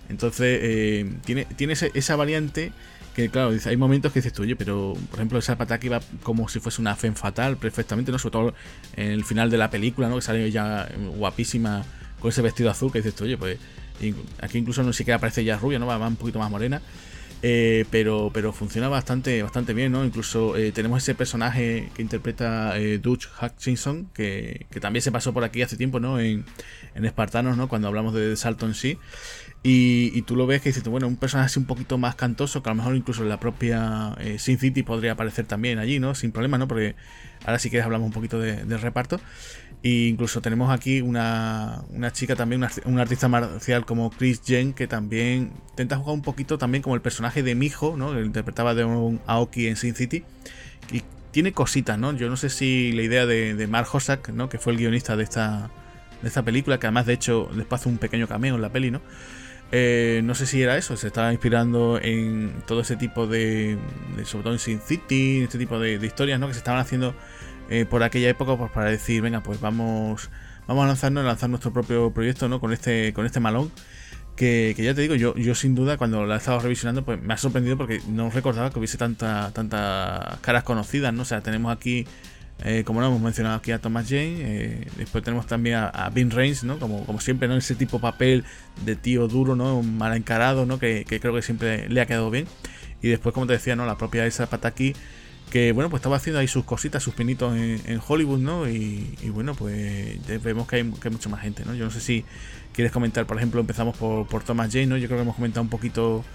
Entonces, 0.08 0.60
eh, 0.62 1.14
tiene, 1.26 1.44
tiene 1.44 1.74
esa 1.74 2.16
variante 2.16 2.72
que, 3.14 3.28
claro, 3.28 3.54
hay 3.66 3.76
momentos 3.76 4.14
que 4.14 4.20
dices 4.20 4.32
tú, 4.32 4.44
oye, 4.44 4.56
pero, 4.56 4.94
por 5.10 5.20
ejemplo, 5.20 5.38
esa 5.38 5.58
que 5.58 5.90
va 5.90 6.00
como 6.24 6.48
si 6.48 6.62
fuese 6.62 6.80
una 6.80 6.96
fe 6.96 7.12
fatal, 7.12 7.58
perfectamente, 7.58 8.10
¿no? 8.10 8.20
Sobre 8.20 8.32
todo 8.32 8.54
en 8.96 9.12
el 9.12 9.26
final 9.26 9.50
de 9.50 9.58
la 9.58 9.70
película, 9.70 10.08
¿no? 10.08 10.16
Que 10.16 10.22
sale 10.22 10.50
ya 10.50 10.88
guapísima 11.18 11.84
con 12.22 12.30
ese 12.30 12.42
vestido 12.42 12.72
azul, 12.72 12.90
que 12.90 13.00
dices 13.00 13.16
tú, 13.16 13.26
oye, 13.26 13.38
pues 13.38 13.58
aquí 14.42 14.60
incluso 14.60 14.82
no 14.82 14.94
siquiera 14.94 15.20
parece 15.20 15.44
ya 15.44 15.58
rubia, 15.58 15.78
¿no? 15.78 15.88
Va 15.88 16.08
un 16.08 16.16
poquito 16.16 16.40
más 16.40 16.50
morena. 16.50 16.82
Eh, 17.42 17.86
pero, 17.92 18.32
pero 18.34 18.54
funciona 18.54 18.88
bastante, 18.88 19.44
bastante 19.44 19.74
bien, 19.74 19.92
¿no? 19.92 20.04
Incluso 20.04 20.56
eh, 20.58 20.72
tenemos 20.72 21.04
ese 21.04 21.14
personaje 21.16 21.92
que 21.94 22.02
interpreta 22.02 22.78
eh, 22.80 22.98
Dutch 22.98 23.28
Hutchinson, 23.40 24.10
que, 24.14 24.66
que, 24.72 24.80
también 24.80 25.04
se 25.04 25.12
pasó 25.12 25.34
por 25.34 25.44
aquí 25.44 25.62
hace 25.62 25.78
tiempo, 25.78 26.00
¿no? 26.00 26.20
En, 26.20 26.46
en 26.96 27.06
Espartanos, 27.06 27.56
¿no? 27.58 27.68
Cuando 27.68 27.88
hablamos 27.88 28.14
de 28.14 28.36
Salton 28.36 28.74
sí. 28.74 28.98
Y, 29.68 30.12
y, 30.14 30.22
tú 30.22 30.36
lo 30.36 30.46
ves 30.46 30.62
que 30.62 30.70
dices, 30.70 30.84
bueno, 30.84 31.08
un 31.08 31.16
personaje 31.16 31.48
así 31.48 31.58
un 31.58 31.66
poquito 31.66 31.98
más 31.98 32.14
cantoso, 32.14 32.62
que 32.62 32.70
a 32.70 32.74
lo 32.74 32.78
mejor 32.78 32.96
incluso 32.96 33.24
en 33.24 33.30
la 33.30 33.40
propia 33.40 34.16
Sin 34.38 34.60
City 34.60 34.84
podría 34.84 35.14
aparecer 35.14 35.48
también 35.48 35.80
allí, 35.80 36.00
¿no? 36.00 36.14
Sin 36.14 36.32
problema, 36.32 36.60
¿no? 36.60 36.68
Porque 36.68 36.96
ahora 37.46 37.58
si 37.58 37.72
quieres 37.72 37.84
hablamos 37.86 38.06
un 38.06 38.14
poquito 38.14 38.40
de, 38.40 38.64
del 38.64 38.80
reparto. 38.80 39.20
E 39.86 40.08
incluso 40.08 40.42
tenemos 40.42 40.72
aquí 40.72 41.02
una, 41.02 41.84
una 41.90 42.12
chica 42.12 42.36
también, 42.36 42.66
una, 42.86 43.02
artista 43.04 43.28
marcial 43.28 43.86
como 43.86 44.10
Chris 44.10 44.42
Jen, 44.44 44.74
que 44.74 44.88
también 44.88 45.52
intenta 45.70 45.98
jugar 45.98 46.16
un 46.16 46.24
poquito 46.24 46.58
también 46.58 46.82
como 46.82 46.96
el 46.96 47.02
personaje 47.02 47.44
de 47.44 47.54
Mijo, 47.54 47.96
¿no? 47.96 48.12
Que 48.14 48.22
interpretaba 48.22 48.74
de 48.74 48.84
un 48.84 49.22
Aoki 49.28 49.68
en 49.68 49.76
Sin 49.76 49.94
City. 49.94 50.24
Y 50.92 51.04
tiene 51.30 51.52
cositas, 51.52 52.00
¿no? 52.00 52.14
Yo 52.14 52.30
no 52.30 52.36
sé 52.36 52.50
si 52.50 52.94
la 52.94 53.04
idea 53.04 53.28
de, 53.28 53.68
Mark 53.68 53.88
Hossack, 53.94 54.30
¿no? 54.30 54.50
Que 54.50 54.58
fue 54.58 54.74
el 54.74 54.80
guionista 54.80 55.16
de 55.16 55.24
esta, 55.24 55.70
de 56.24 56.28
esta 56.30 56.42
película, 56.42 56.80
que 56.80 56.88
además 56.88 57.06
de 57.06 57.14
hecho 57.14 57.48
después 57.54 57.82
hace 57.82 57.90
un 57.90 58.00
pequeño 58.00 58.28
cameo 58.28 58.56
en 58.56 58.62
la 58.64 58.70
peli, 58.72 58.90
¿no? 58.90 59.02
Eh, 59.78 60.22
no 60.24 60.36
sé 60.36 60.46
si 60.46 60.62
era 60.62 60.78
eso, 60.78 60.96
se 60.96 61.08
estaba 61.08 61.34
inspirando 61.34 62.00
en 62.02 62.64
todo 62.66 62.80
ese 62.80 62.96
tipo 62.96 63.28
de, 63.28 63.78
sobre 64.24 64.44
todo 64.44 64.54
en 64.54 64.60
Sin 64.60 64.80
City, 64.80 65.42
este 65.42 65.58
tipo 65.58 65.80
de, 65.80 65.96
historias, 65.96 66.40
¿no? 66.40 66.48
Que 66.48 66.54
se 66.54 66.60
estaban 66.60 66.80
haciendo 66.80 67.14
eh, 67.70 67.84
por 67.84 68.02
aquella 68.02 68.30
época 68.30 68.56
pues 68.56 68.72
para 68.72 68.90
decir, 68.90 69.22
venga, 69.22 69.44
pues 69.44 69.60
vamos, 69.60 70.30
vamos 70.66 70.86
a 70.86 70.88
lanzarnos, 70.88 71.26
a 71.26 71.28
lanzar 71.28 71.50
nuestro 71.50 71.74
propio 71.74 72.10
proyecto, 72.14 72.48
¿no? 72.48 72.62
Con 72.62 72.72
este, 72.72 73.12
con 73.12 73.26
este 73.26 73.42
malón. 73.42 73.70
Que, 74.38 74.74
ya 74.78 74.94
te 74.94 75.02
digo, 75.02 75.16
yo, 75.16 75.36
yo 75.36 75.56
sin 75.56 75.76
duda 75.76 75.98
cuando 75.98 76.26
la 76.26 76.36
he 76.36 76.38
estado 76.38 76.60
revisionando, 76.62 77.04
pues 77.04 77.22
me 77.22 77.34
ha 77.34 77.38
sorprendido 77.38 77.76
porque 77.76 78.00
no 78.08 78.30
recordaba 78.30 78.70
que 78.70 78.80
hubiese 78.80 78.98
tantas 78.98 79.54
tantas 79.54 80.40
caras 80.40 80.64
conocidas, 80.64 81.14
¿no? 81.14 81.24
O 81.24 81.26
sea, 81.26 81.42
tenemos 81.42 81.76
aquí, 81.76 82.08
eh, 82.64 82.84
como 82.86 83.02
no 83.02 83.08
hemos 83.08 83.22
mencionado 83.22 83.56
aquí 83.58 83.72
a 83.72 83.80
Thomas 83.80 84.08
Jane, 84.08 84.36
eh, 84.40 84.88
después 84.98 85.24
tenemos 85.24 85.46
también 85.46 85.76
a, 85.76 85.88
a 85.90 86.10
Vin 86.10 86.32
Reigns, 86.32 86.64
¿no? 86.64 86.80
Como, 86.80 87.06
como 87.06 87.20
siempre, 87.20 87.48
¿no? 87.48 87.58
Ese 87.58 87.76
tipo 87.76 87.98
de 87.98 88.02
papel 88.02 88.46
de 88.86 88.96
tío 88.96 89.28
duro, 89.28 89.56
¿no? 89.56 89.84
Mal 89.84 90.16
encarado, 90.16 90.66
¿no? 90.66 90.80
Que, 90.80 91.06
creo 91.06 91.34
que 91.34 91.42
siempre 91.42 91.90
le 91.90 92.00
ha 92.02 92.06
quedado 92.06 92.32
bien. 92.32 92.48
Y 93.02 93.10
después, 93.10 93.34
como 93.34 93.46
te 93.46 93.54
decía, 93.54 93.76
¿no? 93.76 93.86
La 93.86 93.98
propia 93.98 94.26
Esa 94.26 94.48
Pataki 94.48 94.94
que 95.50 95.74
bueno, 95.74 95.92
pues 95.92 96.00
estaba 96.00 96.16
haciendo 96.16 96.40
ahí 96.40 96.48
sus 96.48 96.66
cositas, 96.66 97.04
sus 97.04 97.14
pinitos 97.14 97.56
en, 97.56 98.02
Hollywood, 98.06 98.40
¿no? 98.40 98.68
Y, 98.68 99.16
bueno, 99.32 99.54
pues 99.54 100.18
vemos 100.44 100.68
que 100.68 100.78
hay, 100.78 100.84
mucha 100.84 101.30
más 101.30 101.42
gente, 101.42 101.64
¿no? 101.66 101.76
Yo 101.76 101.86
no 101.86 101.92
sé 101.92 102.02
si 102.02 102.26
quieres 102.74 102.92
comentar, 102.92 103.28
por 103.28 103.38
ejemplo, 103.38 103.62
empezamos 103.62 103.96
por, 103.96 104.28
por 104.28 104.44
Thomas 104.44 104.72
Jane, 104.72 104.88
¿no? 104.88 104.98
Yo 104.98 105.08
creo 105.08 105.20
que 105.20 105.22
hemos 105.22 105.36
comentado 105.36 105.62
un 105.62 105.70
poquito, 105.70 106.26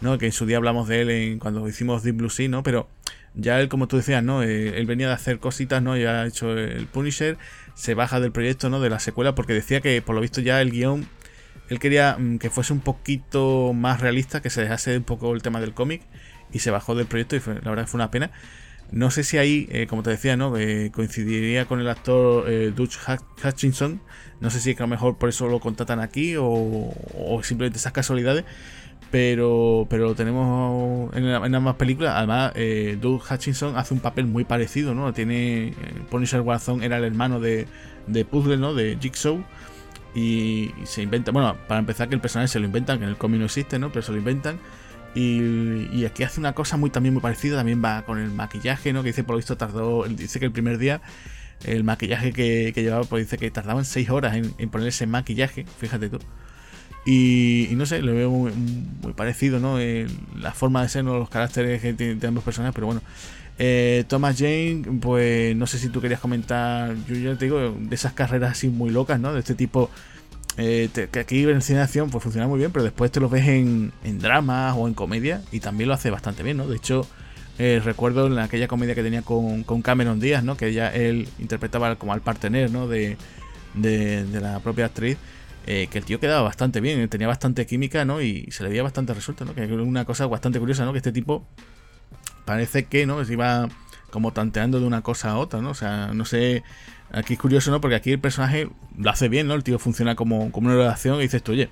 ¿no? 0.00 0.18
Que 0.18 0.26
en 0.26 0.32
su 0.32 0.46
día 0.46 0.56
hablamos 0.56 0.86
de 0.86 1.00
él 1.00 1.10
en, 1.10 1.38
cuando 1.40 1.68
hicimos 1.68 2.04
Deep 2.04 2.16
Blue 2.16 2.30
Sea, 2.30 2.48
¿no? 2.48 2.62
Pero 2.62 2.88
ya 3.34 3.60
él, 3.60 3.68
como 3.68 3.88
tú 3.88 3.96
decías, 3.96 4.22
¿no? 4.22 4.42
Eh, 4.42 4.78
él 4.78 4.86
venía 4.86 5.08
de 5.08 5.14
hacer 5.14 5.38
cositas, 5.38 5.82
¿no? 5.82 5.96
Ya 5.96 6.22
ha 6.22 6.26
hecho 6.26 6.56
el 6.56 6.86
Punisher, 6.86 7.38
se 7.74 7.94
baja 7.94 8.20
del 8.20 8.32
proyecto, 8.32 8.70
¿no? 8.70 8.80
De 8.80 8.90
la 8.90 8.98
secuela, 8.98 9.34
porque 9.34 9.52
decía 9.54 9.80
que 9.80 10.02
por 10.02 10.14
lo 10.14 10.20
visto 10.20 10.40
ya 10.40 10.60
el 10.60 10.70
guion, 10.70 11.06
él 11.68 11.78
quería 11.78 12.16
mm, 12.18 12.38
que 12.38 12.50
fuese 12.50 12.72
un 12.72 12.80
poquito 12.80 13.72
más 13.72 14.00
realista, 14.00 14.42
que 14.42 14.50
se 14.50 14.62
dejase 14.62 14.96
un 14.96 15.04
poco 15.04 15.34
el 15.34 15.42
tema 15.42 15.60
del 15.60 15.74
cómic, 15.74 16.02
y 16.52 16.58
se 16.60 16.70
bajó 16.70 16.94
del 16.94 17.06
proyecto 17.06 17.36
y 17.36 17.40
la 17.62 17.70
verdad 17.70 17.86
fue 17.86 17.98
una 17.98 18.10
pena. 18.10 18.32
No 18.90 19.12
sé 19.12 19.22
si 19.22 19.38
ahí, 19.38 19.68
eh, 19.70 19.86
como 19.86 20.02
te 20.02 20.10
decía, 20.10 20.36
¿no? 20.36 20.56
Eh, 20.58 20.90
coincidiría 20.92 21.66
con 21.66 21.80
el 21.80 21.88
actor 21.88 22.50
Dutch 22.74 22.96
Hutchinson. 23.44 24.00
No 24.40 24.50
sé 24.50 24.58
si 24.58 24.70
es 24.70 24.76
que 24.76 24.82
a 24.82 24.86
lo 24.86 24.90
mejor 24.90 25.16
por 25.16 25.28
eso 25.28 25.46
lo 25.48 25.60
contratan 25.60 26.00
aquí 26.00 26.34
o, 26.36 26.92
simplemente 27.44 27.78
esas 27.78 27.92
casualidades. 27.92 28.44
Pero 29.10 29.86
pero 29.90 30.04
lo 30.06 30.14
tenemos 30.14 31.14
en, 31.14 31.24
en 31.24 31.54
ambas 31.54 31.76
películas. 31.76 32.14
Además, 32.16 32.52
eh, 32.54 32.96
Doug 33.00 33.22
Hutchinson 33.28 33.76
hace 33.76 33.94
un 33.94 34.00
papel 34.00 34.26
muy 34.26 34.44
parecido, 34.44 34.94
¿no? 34.94 35.12
Tiene. 35.12 35.68
Eh, 35.68 35.74
Punisher 36.10 36.40
Warzone 36.40 36.84
era 36.84 36.98
el 36.98 37.04
hermano 37.04 37.40
de, 37.40 37.66
de 38.06 38.24
Puzzle, 38.24 38.56
¿no? 38.56 38.74
De 38.74 38.96
Jigsaw. 39.00 39.42
Y, 40.14 40.72
se 40.84 41.02
inventa. 41.02 41.32
Bueno, 41.32 41.56
para 41.68 41.80
empezar, 41.80 42.08
que 42.08 42.14
el 42.14 42.20
personaje 42.20 42.48
se 42.48 42.58
lo 42.60 42.66
inventan, 42.66 42.98
que 42.98 43.04
en 43.04 43.10
el 43.10 43.16
cómic 43.16 43.40
no 43.40 43.46
existe, 43.46 43.78
¿no? 43.78 43.90
Pero 43.90 44.02
se 44.02 44.12
lo 44.12 44.18
inventan. 44.18 44.58
Y, 45.14 46.04
aquí 46.04 46.22
hace 46.22 46.38
una 46.40 46.52
cosa 46.54 46.76
muy 46.76 46.90
también 46.90 47.14
muy 47.14 47.22
parecida. 47.22 47.56
También 47.56 47.82
va 47.84 48.02
con 48.02 48.18
el 48.18 48.30
maquillaje, 48.30 48.92
¿no? 48.92 49.02
Que 49.02 49.08
dice, 49.08 49.24
por 49.24 49.34
lo 49.34 49.38
visto, 49.38 49.56
tardó. 49.56 50.04
Dice 50.04 50.38
que 50.38 50.46
el 50.46 50.52
primer 50.52 50.78
día. 50.78 51.00
El 51.64 51.84
maquillaje 51.84 52.32
que, 52.32 52.72
llevaba, 52.74 53.04
pues 53.04 53.26
dice 53.26 53.36
que 53.36 53.50
tardaban 53.50 53.84
6 53.84 54.08
horas 54.08 54.34
en, 54.34 54.54
en 54.56 54.70
ponerse 54.70 55.06
maquillaje, 55.06 55.66
fíjate 55.78 56.08
tú. 56.08 56.18
Y, 57.12 57.66
no 57.72 57.86
sé, 57.86 58.02
lo 58.02 58.14
veo 58.14 58.30
muy, 58.30 58.52
parecido, 59.16 59.58
¿no? 59.58 59.78
la 60.38 60.52
forma 60.52 60.82
de 60.82 60.88
ser, 60.88 61.02
¿no? 61.02 61.18
los 61.18 61.28
caracteres 61.28 61.82
que 61.82 61.92
tienen 61.92 62.24
ambos 62.24 62.44
personajes, 62.44 62.72
pero 62.72 62.86
bueno. 62.86 63.02
Eh, 63.58 64.04
Thomas 64.06 64.38
Jane, 64.38 64.84
pues 65.00 65.56
no 65.56 65.66
sé 65.66 65.80
si 65.80 65.88
tú 65.88 66.00
querías 66.00 66.20
comentar, 66.20 66.94
yo 67.08 67.16
ya 67.16 67.36
te 67.36 67.46
digo, 67.46 67.76
de 67.76 67.94
esas 67.96 68.12
carreras 68.12 68.52
así 68.52 68.68
muy 68.68 68.90
locas, 68.90 69.18
¿no? 69.18 69.34
De 69.34 69.40
este 69.40 69.56
tipo, 69.56 69.90
eh, 70.56 70.88
que 71.10 71.18
aquí 71.18 71.42
en 71.42 71.60
cine 71.62 71.78
de 71.78 71.84
acción 71.84 72.10
pues 72.10 72.22
funciona 72.22 72.46
muy 72.46 72.60
bien, 72.60 72.70
pero 72.70 72.84
después 72.84 73.10
te 73.10 73.18
lo 73.18 73.28
ves 73.28 73.48
en, 73.48 73.92
dramas 74.20 74.76
o 74.78 74.86
en 74.86 74.94
comedia 74.94 75.42
y 75.50 75.58
también 75.58 75.88
lo 75.88 75.94
hace 75.94 76.10
bastante 76.10 76.44
bien, 76.44 76.58
¿no? 76.58 76.68
De 76.68 76.76
hecho, 76.76 77.06
eh, 77.58 77.82
recuerdo 77.84 78.28
en 78.28 78.38
aquella 78.38 78.68
comedia 78.68 78.94
que 78.94 79.02
tenía 79.02 79.22
con, 79.22 79.64
con, 79.64 79.82
Cameron 79.82 80.20
Díaz, 80.20 80.44
¿no? 80.44 80.56
Que 80.56 80.68
ella, 80.68 80.94
él 80.94 81.28
interpretaba 81.40 81.96
como 81.96 82.12
al 82.12 82.20
partener, 82.20 82.70
¿no? 82.70 82.86
De, 82.86 83.16
de 83.74 84.40
la 84.40 84.60
propia 84.60 84.86
actriz. 84.86 85.18
Eh, 85.66 85.88
que 85.90 85.98
el 85.98 86.04
tío 86.04 86.18
quedaba 86.18 86.42
bastante 86.42 86.80
bien, 86.80 87.06
tenía 87.08 87.28
bastante 87.28 87.66
química, 87.66 88.04
¿no? 88.04 88.20
Y 88.22 88.48
se 88.50 88.62
le 88.62 88.70
veía 88.70 88.82
bastante 88.82 89.14
resuelto, 89.14 89.44
¿no? 89.44 89.54
Que 89.54 89.64
es 89.64 89.70
una 89.70 90.04
cosa 90.04 90.26
bastante 90.26 90.58
curiosa, 90.58 90.84
¿no? 90.84 90.92
Que 90.92 90.98
este 90.98 91.12
tipo 91.12 91.46
parece 92.44 92.86
que, 92.86 93.06
¿no? 93.06 93.24
Se 93.24 93.34
iba 93.34 93.68
como 94.10 94.32
tanteando 94.32 94.80
de 94.80 94.86
una 94.86 95.02
cosa 95.02 95.30
a 95.30 95.38
otra, 95.38 95.60
¿no? 95.60 95.70
O 95.70 95.74
sea, 95.74 96.12
no 96.14 96.24
sé. 96.24 96.62
Aquí 97.12 97.34
es 97.34 97.38
curioso, 97.40 97.70
¿no? 97.70 97.80
Porque 97.80 97.96
aquí 97.96 98.12
el 98.12 98.20
personaje 98.20 98.68
lo 98.96 99.10
hace 99.10 99.28
bien, 99.28 99.48
¿no? 99.48 99.54
El 99.54 99.64
tío 99.64 99.78
funciona 99.78 100.14
como, 100.14 100.52
como 100.52 100.68
una 100.68 100.76
relación 100.76 101.18
y 101.18 101.22
dices 101.22 101.42
tú, 101.42 101.52
oye, 101.52 101.68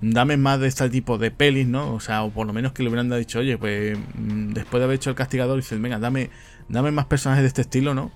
dame 0.00 0.36
más 0.36 0.60
de 0.60 0.68
este 0.68 0.88
tipo 0.90 1.18
de 1.18 1.30
pelis, 1.30 1.66
¿no? 1.66 1.92
O 1.92 2.00
sea, 2.00 2.22
o 2.22 2.30
por 2.30 2.46
lo 2.46 2.52
menos 2.52 2.72
que 2.72 2.82
le 2.82 2.88
hubieran 2.88 3.10
dicho, 3.10 3.40
oye, 3.40 3.58
pues 3.58 3.98
mm, 4.14 4.52
después 4.52 4.80
de 4.80 4.84
haber 4.84 4.96
hecho 4.96 5.10
el 5.10 5.16
castigador, 5.16 5.56
dices, 5.56 5.80
venga, 5.80 5.98
dame, 5.98 6.30
dame 6.68 6.90
más 6.90 7.06
personajes 7.06 7.42
de 7.42 7.48
este 7.48 7.62
estilo, 7.62 7.94
¿no? 7.94 8.10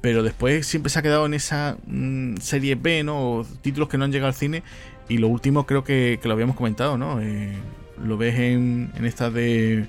Pero 0.00 0.22
después 0.22 0.66
siempre 0.66 0.90
se 0.90 0.98
ha 0.98 1.02
quedado 1.02 1.26
en 1.26 1.34
esa 1.34 1.76
mm, 1.86 2.36
serie 2.36 2.74
B, 2.74 3.02
¿no? 3.02 3.44
títulos 3.62 3.88
que 3.88 3.98
no 3.98 4.04
han 4.04 4.12
llegado 4.12 4.28
al 4.28 4.34
cine. 4.34 4.62
Y 5.08 5.18
lo 5.18 5.28
último 5.28 5.64
creo 5.66 5.84
que, 5.84 6.20
lo 6.22 6.32
habíamos 6.32 6.56
comentado, 6.56 6.98
¿no? 6.98 7.20
Eh, 7.20 7.56
lo 8.04 8.18
ves 8.18 8.38
en, 8.38 8.92
en 8.94 9.06
esta 9.06 9.30
de 9.30 9.88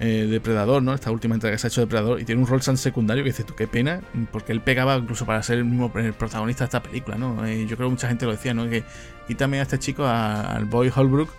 eh, 0.00 0.26
Depredador, 0.30 0.82
¿no? 0.82 0.94
Esta 0.94 1.10
última 1.10 1.34
entrega 1.34 1.54
que 1.54 1.58
se 1.58 1.66
ha 1.66 1.68
hecho 1.68 1.80
de 1.80 1.86
Depredador 1.86 2.20
y 2.20 2.24
tiene 2.24 2.40
un 2.40 2.46
rol 2.46 2.60
tan 2.62 2.76
secundario 2.76 3.24
que 3.24 3.30
dices 3.30 3.44
tú, 3.44 3.54
qué 3.54 3.66
pena, 3.66 4.00
porque 4.30 4.52
él 4.52 4.60
pegaba 4.60 4.96
incluso 4.96 5.26
para 5.26 5.42
ser 5.42 5.58
el 5.58 5.64
mismo 5.64 5.92
protagonista 5.92 6.64
de 6.64 6.66
esta 6.66 6.82
película, 6.82 7.16
¿no? 7.16 7.44
Eh, 7.44 7.66
yo 7.66 7.76
creo 7.76 7.88
que 7.88 7.92
mucha 7.92 8.08
gente 8.08 8.24
lo 8.24 8.32
decía, 8.32 8.54
¿no? 8.54 8.68
Que 8.68 8.84
quítame 9.26 9.58
a 9.58 9.62
este 9.62 9.78
chico, 9.78 10.06
al 10.06 10.66
Boy 10.66 10.92
Holbrook, 10.94 11.30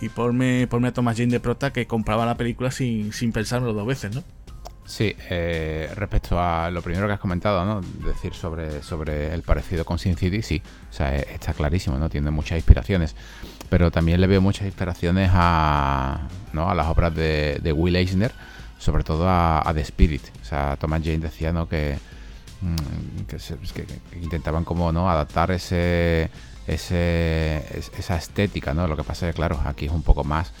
y 0.00 0.08
ponme, 0.08 0.66
ponme 0.66 0.88
a 0.88 0.92
Thomas 0.92 1.16
Jane 1.16 1.30
de 1.30 1.40
prota 1.40 1.72
que 1.72 1.86
compraba 1.86 2.26
la 2.26 2.36
película 2.36 2.70
sin, 2.70 3.12
sin 3.12 3.32
pensarlo 3.32 3.72
dos 3.72 3.86
veces, 3.86 4.14
¿no? 4.14 4.24
Sí, 4.90 5.14
eh, 5.30 5.88
respecto 5.94 6.40
a 6.42 6.68
lo 6.68 6.82
primero 6.82 7.06
que 7.06 7.12
has 7.12 7.20
comentado, 7.20 7.64
¿no? 7.64 7.80
Decir 8.04 8.34
sobre, 8.34 8.82
sobre 8.82 9.32
el 9.32 9.42
parecido 9.42 9.84
con 9.84 10.00
Sin 10.00 10.16
City, 10.16 10.42
sí, 10.42 10.60
o 10.90 10.92
sea, 10.92 11.14
e, 11.14 11.28
está 11.32 11.52
clarísimo, 11.54 11.96
¿no? 11.96 12.08
Tiene 12.10 12.32
muchas 12.32 12.58
inspiraciones, 12.58 13.14
pero 13.68 13.92
también 13.92 14.20
le 14.20 14.26
veo 14.26 14.40
muchas 14.40 14.66
inspiraciones 14.66 15.30
a, 15.32 16.26
¿no? 16.52 16.68
a 16.68 16.74
las 16.74 16.88
obras 16.88 17.14
de, 17.14 17.72
Will 17.72 17.94
Eisner, 17.94 18.32
sobre 18.78 19.04
todo 19.04 19.26
a, 19.28 19.70
The 19.72 19.80
Spirit. 19.82 20.22
O 20.42 20.44
sea, 20.44 20.76
Thomas 20.76 21.02
Jane 21.04 21.18
decía, 21.18 21.52
¿no? 21.52 21.68
Que, 21.68 21.96
mm, 22.60 23.26
que, 23.28 24.18
intentaban 24.20 24.64
como, 24.64 24.90
¿no? 24.90 25.08
Adaptar 25.08 25.52
ese, 25.52 26.30
ese, 26.66 27.64
esa 27.96 28.16
estética, 28.16 28.74
¿no? 28.74 28.88
Lo 28.88 28.96
que 28.96 29.04
pasa 29.04 29.28
es 29.28 29.34
que, 29.34 29.36
claro, 29.36 29.60
aquí 29.64 29.86
es 29.86 29.92
un 29.92 30.02
poco 30.02 30.24
más 30.24 30.52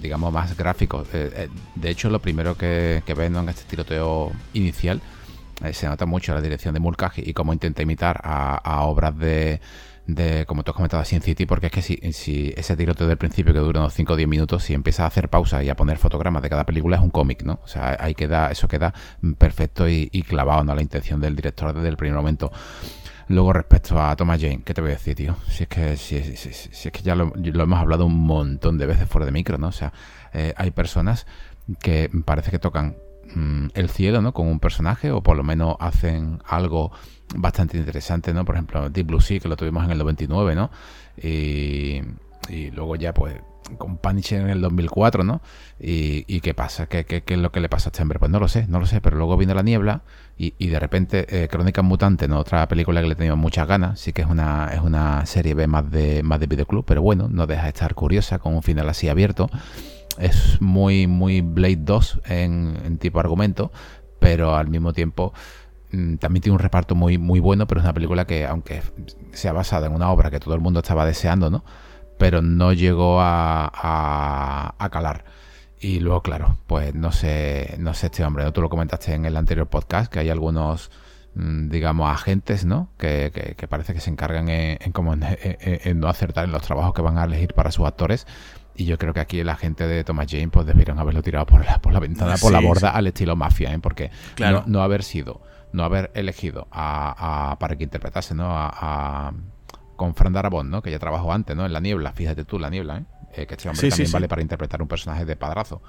digamos, 0.00 0.32
más 0.32 0.56
gráfico 0.56 1.04
eh, 1.12 1.30
eh, 1.34 1.48
de 1.74 1.90
hecho, 1.90 2.10
lo 2.10 2.20
primero 2.20 2.56
que, 2.56 3.02
que 3.06 3.12
en 3.12 3.48
este 3.48 3.64
tiroteo 3.64 4.32
inicial 4.52 5.00
eh, 5.64 5.72
se 5.72 5.86
nota 5.86 6.06
mucho 6.06 6.34
la 6.34 6.40
dirección 6.40 6.74
de 6.74 6.80
Mulcahy 6.80 7.22
y 7.24 7.32
cómo 7.32 7.52
intenta 7.52 7.82
imitar 7.82 8.20
a, 8.22 8.82
obras 8.82 9.16
de, 9.18 9.60
como 10.46 10.62
tú 10.62 10.70
has 10.70 10.76
comentado, 10.76 11.04
Sin 11.04 11.22
City, 11.22 11.46
porque 11.46 11.66
es 11.66 11.72
que 11.72 11.82
si, 11.82 12.52
ese 12.56 12.76
tiroteo 12.76 13.06
del 13.06 13.16
principio 13.16 13.52
que 13.52 13.58
dura 13.58 13.80
unos 13.80 13.94
5 13.94 14.12
o 14.12 14.16
10 14.16 14.28
minutos, 14.28 14.62
si 14.62 14.74
empieza 14.74 15.04
a 15.04 15.06
hacer 15.06 15.28
pausa 15.28 15.62
y 15.62 15.68
a 15.68 15.76
poner 15.76 15.98
fotogramas 15.98 16.42
de 16.42 16.50
cada 16.50 16.64
película, 16.64 16.96
es 16.96 17.02
un 17.02 17.10
cómic, 17.10 17.42
¿no? 17.42 17.60
O 17.64 17.68
sea, 17.68 17.96
ahí 17.98 18.14
queda, 18.14 18.50
eso 18.50 18.68
queda 18.68 18.92
perfecto 19.38 19.88
y, 19.88 20.08
y 20.12 20.22
clavado, 20.22 20.62
¿no? 20.64 20.74
La 20.74 20.82
intención 20.82 21.20
del 21.20 21.34
director 21.34 21.74
desde 21.74 21.88
el 21.88 21.96
primer 21.96 22.16
momento. 22.16 22.52
Luego, 23.28 23.52
respecto 23.52 24.00
a 24.00 24.14
Thomas 24.14 24.40
Jane, 24.40 24.62
¿qué 24.64 24.72
te 24.72 24.80
voy 24.80 24.90
a 24.90 24.94
decir, 24.94 25.16
tío? 25.16 25.36
Si 25.48 25.64
es 25.64 25.68
que, 25.68 25.96
si, 25.96 26.16
es 26.16 26.92
que 26.92 27.02
ya 27.02 27.16
lo, 27.16 27.32
hemos 27.34 27.78
hablado 27.78 28.06
un 28.06 28.18
montón 28.20 28.78
de 28.78 28.86
veces 28.86 29.08
fuera 29.08 29.26
de 29.26 29.32
micro, 29.32 29.58
¿no? 29.58 29.68
O 29.68 29.72
sea, 29.72 29.92
eh, 30.32 30.54
hay 30.56 30.70
personas 30.70 31.26
que 31.80 32.08
parece 32.24 32.52
que 32.52 32.60
tocan 32.60 32.96
mm, 33.34 33.68
el 33.74 33.90
cielo, 33.90 34.22
¿no? 34.22 34.32
Con 34.32 34.46
un 34.46 34.60
personaje, 34.60 35.10
o 35.10 35.22
por 35.22 35.36
lo 35.36 35.42
menos 35.42 35.76
hacen 35.80 36.40
algo 36.46 36.92
bastante 37.34 37.76
interesante, 37.76 38.32
¿no? 38.32 38.44
Por 38.44 38.54
ejemplo, 38.54 38.90
Deep 38.90 39.08
Blue 39.08 39.20
Sea, 39.20 39.40
que 39.40 39.48
lo 39.48 39.56
tuvimos 39.56 39.84
en 39.84 39.90
el 39.90 39.98
99, 39.98 40.54
¿no? 40.54 40.70
Y, 41.20 42.02
y 42.48 42.70
luego 42.70 42.94
ya, 42.94 43.12
pues, 43.12 43.34
con 43.78 43.98
Punisher 43.98 44.40
en 44.40 44.50
el 44.50 44.60
2004, 44.60 45.24
¿no? 45.24 45.40
Y, 45.78 46.40
qué 46.40 46.54
pasa? 46.54 46.86
¿Qué, 46.86 47.04
¿Qué, 47.04 47.22
es 47.26 47.38
lo 47.38 47.50
que 47.50 47.60
le 47.60 47.68
pasa 47.68 47.88
a 47.88 47.90
este 47.90 48.02
hombre? 48.02 48.18
Pues 48.18 48.30
no 48.30 48.38
lo 48.38 48.48
sé, 48.48 48.66
no 48.68 48.80
lo 48.80 48.86
sé, 48.86 49.00
pero 49.00 49.16
luego 49.16 49.36
viene 49.36 49.54
la 49.54 49.62
niebla 49.62 50.02
y, 50.38 50.66
de 50.66 50.78
repente 50.78 51.26
eh, 51.28 51.48
Crónicas 51.48 51.84
Mutantes, 51.84 52.28
¿no? 52.28 52.38
otra 52.38 52.66
película 52.68 53.00
que 53.00 53.08
le 53.08 53.14
tenido 53.14 53.36
muchas 53.36 53.66
ganas, 53.66 53.98
sí 54.00 54.12
que 54.12 54.22
es 54.22 54.28
una, 54.28 54.70
es 54.72 54.80
una 54.80 55.24
serie 55.26 55.54
B 55.54 55.66
más 55.66 55.90
de, 55.90 56.22
más 56.22 56.40
de 56.40 56.46
videoclub, 56.46 56.84
pero 56.84 57.02
bueno, 57.02 57.28
no 57.30 57.46
deja 57.46 57.64
de 57.64 57.68
estar 57.68 57.94
curiosa 57.94 58.38
con 58.38 58.54
un 58.54 58.62
final 58.62 58.88
así 58.88 59.08
abierto. 59.08 59.48
Es 60.18 60.60
muy, 60.60 61.06
muy 61.06 61.40
Blade 61.42 61.78
2 61.80 62.20
en, 62.26 62.98
tipo 62.98 63.20
argumento, 63.20 63.70
pero 64.18 64.56
al 64.56 64.68
mismo 64.68 64.92
tiempo 64.92 65.32
mm, 65.92 66.16
también 66.16 66.42
tiene 66.42 66.54
un 66.54 66.60
reparto 66.60 66.94
muy, 66.94 67.18
muy 67.18 67.40
bueno, 67.40 67.66
pero 67.66 67.80
es 67.80 67.84
una 67.84 67.94
película 67.94 68.26
que, 68.26 68.46
aunque 68.46 68.82
sea 69.32 69.52
basada 69.52 69.86
en 69.86 69.94
una 69.94 70.10
obra 70.10 70.30
que 70.30 70.40
todo 70.40 70.54
el 70.54 70.60
mundo 70.60 70.80
estaba 70.80 71.04
deseando, 71.04 71.50
¿no? 71.50 71.64
Pero 72.18 72.42
no 72.42 72.72
llegó 72.72 73.20
a, 73.20 74.74
a, 74.78 74.90
calar. 74.90 75.24
Y 75.78 76.00
luego, 76.00 76.22
claro, 76.22 76.58
pues 76.66 76.94
no 76.94 77.12
sé, 77.12 77.76
no 77.78 77.94
sé 77.94 78.06
este 78.06 78.24
hombre, 78.24 78.44
¿no? 78.44 78.52
Tú 78.52 78.62
lo 78.62 78.68
comentaste 78.68 79.14
en 79.14 79.24
el 79.26 79.36
anterior 79.36 79.66
podcast, 79.68 80.10
que 80.10 80.20
hay 80.20 80.30
algunos, 80.30 80.90
mm, 81.34 81.68
digamos, 81.68 82.10
agentes, 82.10 82.64
¿no? 82.64 82.88
Que, 82.96 83.54
que, 83.56 83.68
parece 83.68 83.92
que 83.92 84.00
se 84.00 84.10
encargan 84.10 84.48
en, 84.48 84.92
como 84.92 85.12
en, 85.14 86.00
no 86.00 86.08
acertar 86.08 86.44
en 86.44 86.52
los 86.52 86.62
trabajos 86.62 86.94
que 86.94 87.02
van 87.02 87.18
a 87.18 87.24
elegir 87.24 87.52
para 87.54 87.70
sus 87.70 87.86
actores. 87.86 88.26
Y 88.74 88.84
yo 88.84 88.98
creo 88.98 89.14
que 89.14 89.20
aquí 89.20 89.40
el 89.40 89.48
agente 89.48 89.86
de 89.86 90.04
Thomas 90.04 90.26
Jane, 90.28 90.48
pues 90.48 90.66
debieron 90.66 90.98
haberlo 90.98 91.22
tirado 91.22 91.46
por 91.46 91.64
la, 91.64 91.78
por 91.80 91.92
la 91.92 92.00
ventana, 92.00 92.36
por 92.36 92.52
la 92.52 92.60
borda, 92.60 92.90
al 92.90 93.06
estilo 93.06 93.36
mafia, 93.36 93.72
¿eh? 93.72 93.78
Porque 93.78 94.10
claro. 94.34 94.64
no, 94.66 94.82
haber 94.82 95.02
sido, 95.02 95.42
no 95.72 95.84
haber 95.84 96.10
elegido 96.14 96.68
a, 96.70 97.56
para 97.60 97.76
que 97.76 97.84
interpretase, 97.84 98.34
¿no? 98.34 98.46
a 98.48 99.32
con 99.96 100.14
Fran 100.14 100.32
Darabont, 100.32 100.70
¿no? 100.70 100.82
Que 100.82 100.90
ya 100.90 100.98
trabajó 100.98 101.32
antes, 101.32 101.56
¿no? 101.56 101.66
En 101.66 101.72
La 101.72 101.80
Niebla, 101.80 102.12
fíjate 102.12 102.44
tú, 102.44 102.58
La 102.58 102.70
Niebla, 102.70 102.98
¿eh? 102.98 103.04
eh 103.34 103.46
que 103.46 103.54
este 103.54 103.68
hombre 103.68 103.88
también 103.88 104.12
vale 104.12 104.28
para 104.28 104.42
interpretar 104.42 104.82
un 104.82 104.88
personaje 104.88 105.24
de 105.24 105.36
padrazo. 105.36 105.82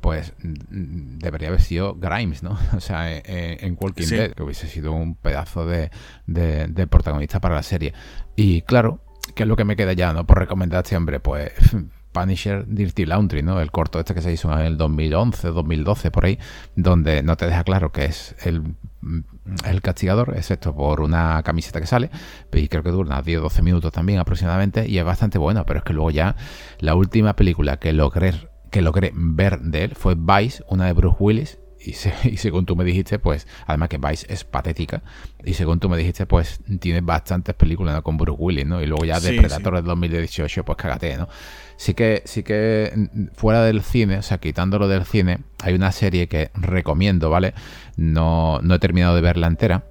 Pues 0.00 0.34
mm, 0.42 1.18
debería 1.18 1.48
haber 1.48 1.60
sido 1.60 1.94
Grimes, 1.94 2.42
¿no? 2.42 2.58
O 2.76 2.80
sea, 2.80 3.12
eh, 3.12 3.22
eh, 3.24 3.58
en, 3.60 3.76
Walking 3.80 4.06
Dead, 4.06 4.32
que 4.32 4.42
hubiese 4.42 4.68
sido 4.68 4.92
un 4.92 5.14
pedazo 5.14 5.66
de, 5.66 5.90
de, 6.26 6.86
protagonista 6.86 7.40
para 7.40 7.54
la 7.54 7.62
serie. 7.62 7.94
Y 8.34 8.62
claro, 8.62 9.00
¿qué 9.34 9.44
es 9.44 9.48
lo 9.48 9.56
que 9.56 9.64
me 9.64 9.76
queda 9.76 9.92
ya, 9.94 10.12
¿no? 10.12 10.26
Por 10.26 10.38
recomendar 10.38 10.78
a 10.78 10.82
este 10.82 10.96
hombre, 10.96 11.20
pues 11.20 11.52
Punisher 12.12 12.66
Dirty 12.66 13.04
Laundry, 13.04 13.42
¿no? 13.42 13.60
El 13.60 13.70
corto 13.70 13.98
este 13.98 14.14
que 14.14 14.22
se 14.22 14.32
hizo 14.32 14.52
en 14.52 14.64
el 14.64 14.76
2011, 14.76 15.48
2012, 15.48 16.10
por 16.10 16.24
ahí, 16.24 16.38
donde 16.74 17.22
no 17.22 17.36
te 17.36 17.46
deja 17.46 17.62
claro 17.62 17.92
que 17.92 18.06
es 18.06 18.34
el, 18.44 18.62
el 19.64 19.82
castigador, 19.82 20.34
excepto 20.36 20.74
por 20.74 21.00
una 21.00 21.42
camiseta 21.42 21.80
que 21.80 21.86
sale, 21.86 22.10
y 22.52 22.68
creo 22.68 22.82
que 22.82 22.90
dura 22.90 23.22
10 23.22 23.38
o 23.38 23.42
12 23.42 23.62
minutos 23.62 23.92
también 23.92 24.18
aproximadamente, 24.18 24.88
y 24.88 24.98
es 24.98 25.04
bastante 25.04 25.38
bueno, 25.38 25.64
pero 25.66 25.78
es 25.78 25.84
que 25.84 25.92
luego 25.92 26.10
ya 26.10 26.36
la 26.78 26.94
última 26.94 27.36
película 27.36 27.78
que 27.78 27.92
logré, 27.92 28.48
que 28.70 28.82
logré 28.82 29.12
ver 29.14 29.60
de 29.60 29.84
él 29.84 29.94
fue 29.94 30.14
Vice, 30.16 30.64
una 30.68 30.86
de 30.86 30.92
Bruce 30.92 31.16
Willis, 31.20 31.58
y, 32.24 32.36
según 32.36 32.66
tú 32.66 32.76
me 32.76 32.84
dijiste, 32.84 33.18
pues, 33.18 33.46
además 33.66 33.88
que 33.88 33.98
Vice 33.98 34.26
es 34.32 34.44
patética, 34.44 35.02
y 35.44 35.54
según 35.54 35.80
tú 35.80 35.88
me 35.88 35.96
dijiste, 35.96 36.26
pues, 36.26 36.60
tiene 36.80 37.00
bastantes 37.00 37.54
películas 37.54 38.00
con 38.02 38.16
Bruce 38.16 38.40
Willis, 38.40 38.66
¿no? 38.66 38.82
Y 38.82 38.86
luego 38.86 39.04
ya 39.04 39.20
de 39.20 39.34
Predator 39.34 39.76
del 39.76 39.84
2018, 39.84 40.64
pues 40.64 40.76
cagate, 40.76 41.16
¿no? 41.16 41.28
Sí 41.76 41.94
que, 41.94 42.22
sí 42.24 42.42
que 42.42 42.92
mm, 42.94 43.26
fuera 43.34 43.62
del 43.62 43.82
cine, 43.82 44.18
o 44.18 44.22
sea, 44.22 44.38
quitándolo 44.38 44.88
del 44.88 45.04
cine, 45.04 45.38
hay 45.62 45.74
una 45.74 45.92
serie 45.92 46.28
que 46.28 46.50
recomiendo, 46.54 47.30
¿vale? 47.30 47.54
No, 47.96 48.60
no 48.62 48.74
he 48.74 48.78
terminado 48.78 49.14
de 49.14 49.20
verla 49.20 49.46
entera, 49.46 49.84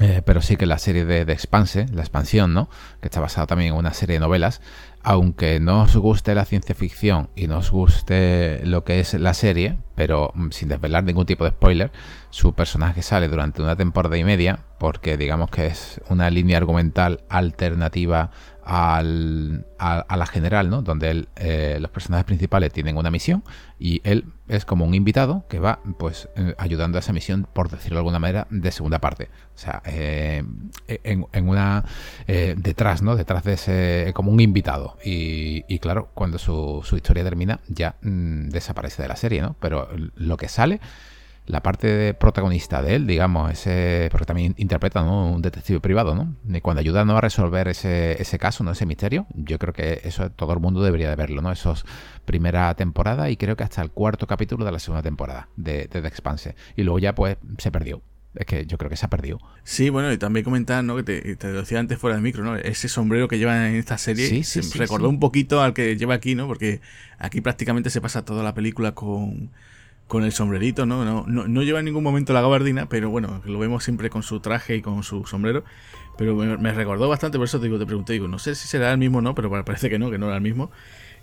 Eh, 0.00 0.22
pero 0.24 0.40
sí 0.40 0.56
que 0.56 0.64
la 0.64 0.78
serie 0.78 1.04
de, 1.04 1.26
de, 1.26 1.32
Expanse, 1.34 1.84
la 1.92 2.00
expansión, 2.00 2.54
¿no? 2.54 2.70
Que 3.02 3.08
está 3.08 3.20
basada 3.20 3.46
también 3.46 3.74
en 3.74 3.78
una 3.78 3.92
serie 3.92 4.14
de 4.14 4.20
novelas. 4.20 4.62
Aunque 5.02 5.60
no 5.60 5.82
os 5.82 5.94
guste 5.96 6.34
la 6.34 6.46
ciencia 6.46 6.74
ficción 6.74 7.28
y 7.36 7.48
no 7.48 7.58
os 7.58 7.70
guste 7.70 8.60
lo 8.64 8.82
que 8.84 9.00
es 9.00 9.12
la 9.14 9.34
serie, 9.34 9.76
pero 9.94 10.32
mm, 10.34 10.50
sin 10.52 10.68
desvelar 10.68 11.04
ningún 11.04 11.26
tipo 11.26 11.44
de 11.44 11.50
spoiler, 11.50 11.92
su 12.30 12.54
personaje 12.54 13.02
sale 13.02 13.28
durante 13.28 13.60
una 13.60 13.76
temporada 13.76 14.16
y 14.16 14.24
media, 14.24 14.60
porque 14.78 15.18
digamos 15.18 15.50
que 15.50 15.66
es 15.66 16.00
una 16.08 16.30
línea 16.30 16.56
argumental 16.56 17.22
alternativa 17.28 18.30
al, 18.64 19.66
a, 19.78 20.16
la 20.16 20.26
general, 20.26 20.70
¿no? 20.70 20.82
Donde 20.82 21.26
eh, 21.36 21.78
los 21.80 21.90
personajes 21.90 22.24
principales 22.24 22.72
tienen 22.72 22.96
una 22.96 23.10
misión 23.10 23.42
y 23.78 24.00
él 24.04 24.26
es 24.48 24.64
como 24.64 24.84
un 24.84 24.94
invitado 24.94 25.44
que 25.48 25.58
va, 25.58 25.80
pues, 25.98 26.28
eh, 26.36 26.54
ayudando 26.58 26.98
a 26.98 27.00
esa 27.00 27.12
misión, 27.12 27.46
por 27.52 27.70
decirlo 27.70 27.96
de 27.96 28.00
alguna 28.00 28.18
manera, 28.18 28.46
de 28.50 28.70
segunda 28.70 28.98
parte. 28.98 29.30
O 29.54 29.58
sea, 29.58 29.82
eh, 29.86 30.44
en, 30.86 31.48
una 31.48 31.84
detrás, 32.26 33.02
¿no? 33.02 33.16
Detrás 33.16 33.44
de 33.44 33.52
ese, 33.54 34.12
como 34.14 34.30
un 34.30 34.40
invitado. 34.40 34.96
Y, 35.04 35.78
claro, 35.78 36.10
cuando 36.14 36.38
su, 36.38 36.80
su, 36.84 36.96
historia 36.96 37.24
termina, 37.24 37.60
ya 37.68 37.96
mm, 38.02 38.48
desaparece 38.48 39.02
de 39.02 39.08
la 39.08 39.16
serie, 39.16 39.40
¿no? 39.40 39.56
Pero 39.60 39.88
lo 40.14 40.36
que 40.36 40.48
sale 40.48 40.80
la 41.50 41.62
parte 41.62 41.86
de 41.86 42.14
protagonista 42.14 42.82
de 42.82 42.96
él, 42.96 43.06
digamos, 43.06 43.50
ese 43.50 44.08
porque 44.10 44.26
también 44.26 44.54
interpreta 44.56 45.02
un 45.02 45.42
detective 45.42 45.80
privado, 45.80 46.14
¿no? 46.14 46.36
Y 46.48 46.60
cuando 46.60 46.80
ayuda 46.80 47.02
a 47.02 47.20
resolver 47.20 47.68
ese, 47.68 48.20
ese 48.20 48.38
caso, 48.38 48.64
¿no? 48.64 48.72
Ese 48.72 48.86
misterio, 48.86 49.26
yo 49.34 49.58
creo 49.58 49.72
que 49.74 50.00
eso 50.04 50.30
todo 50.30 50.52
el 50.52 50.60
mundo 50.60 50.82
debería 50.82 51.10
de 51.10 51.16
verlo, 51.16 51.42
¿no? 51.42 51.50
Esos 51.50 51.84
primera 52.24 52.72
temporada 52.74 53.30
y 53.30 53.36
creo 53.36 53.56
que 53.56 53.64
hasta 53.64 53.82
el 53.82 53.90
cuarto 53.90 54.26
capítulo 54.26 54.64
de 54.64 54.72
la 54.72 54.78
segunda 54.78 55.02
temporada 55.02 55.48
de, 55.56 55.88
The 55.88 55.98
Expanse. 55.98 56.54
Y 56.76 56.82
luego 56.82 56.98
ya 56.98 57.14
pues 57.14 57.36
se 57.58 57.70
perdió. 57.70 58.02
Es 58.34 58.46
que 58.46 58.64
yo 58.64 58.78
creo 58.78 58.88
que 58.88 58.96
se 58.96 59.04
ha 59.06 59.10
perdido. 59.10 59.40
Sí, 59.64 59.90
bueno, 59.90 60.12
y 60.12 60.16
también 60.16 60.44
comentar, 60.44 60.84
¿no? 60.84 60.94
Que 60.94 61.02
te, 61.02 61.34
te 61.34 61.50
decía 61.50 61.80
antes 61.80 61.98
fuera 61.98 62.14
del 62.14 62.22
micro, 62.22 62.44
¿no? 62.44 62.54
Ese 62.54 62.88
sombrero 62.88 63.26
que 63.26 63.38
lleva 63.38 63.68
en 63.68 63.74
esta 63.74 63.98
serie 63.98 64.28
sí, 64.28 64.44
sí, 64.44 64.78
recordó 64.78 65.08
un 65.08 65.18
poquito 65.18 65.60
al 65.62 65.74
que 65.74 65.96
lleva 65.96 66.14
aquí, 66.14 66.36
¿no? 66.36 66.46
Porque 66.46 66.80
aquí 67.18 67.40
prácticamente 67.40 67.90
se 67.90 68.00
pasa 68.00 68.24
toda 68.24 68.44
la 68.44 68.54
película 68.54 68.92
con 68.92 69.50
con 70.10 70.24
el 70.24 70.32
sombrerito, 70.32 70.86
¿no? 70.86 71.04
No, 71.04 71.24
no, 71.24 71.62
lleva 71.62 71.78
en 71.78 71.84
ningún 71.84 72.02
momento 72.02 72.32
la 72.32 72.40
gabardina, 72.40 72.88
pero 72.88 73.10
bueno, 73.10 73.40
lo 73.44 73.60
vemos 73.60 73.84
siempre 73.84 74.10
con 74.10 74.24
su 74.24 74.40
traje 74.40 74.74
y 74.74 74.82
con 74.82 75.04
su 75.04 75.24
sombrero. 75.24 75.62
Pero 76.18 76.34
me, 76.34 76.72
recordó 76.74 77.08
bastante, 77.08 77.38
por 77.38 77.44
eso 77.44 77.60
te, 77.60 77.66
digo, 77.66 77.78
te 77.78 77.86
pregunté, 77.86 78.14
digo, 78.14 78.26
no 78.26 78.40
sé 78.40 78.56
si 78.56 78.66
será 78.66 78.90
el 78.90 78.98
mismo 78.98 79.18
o 79.18 79.20
no, 79.22 79.36
pero 79.36 79.48
parece 79.64 79.88
que 79.88 80.00
no, 80.00 80.10
que 80.10 80.18
no 80.18 80.26
era 80.26 80.34
el 80.34 80.42
mismo. 80.42 80.72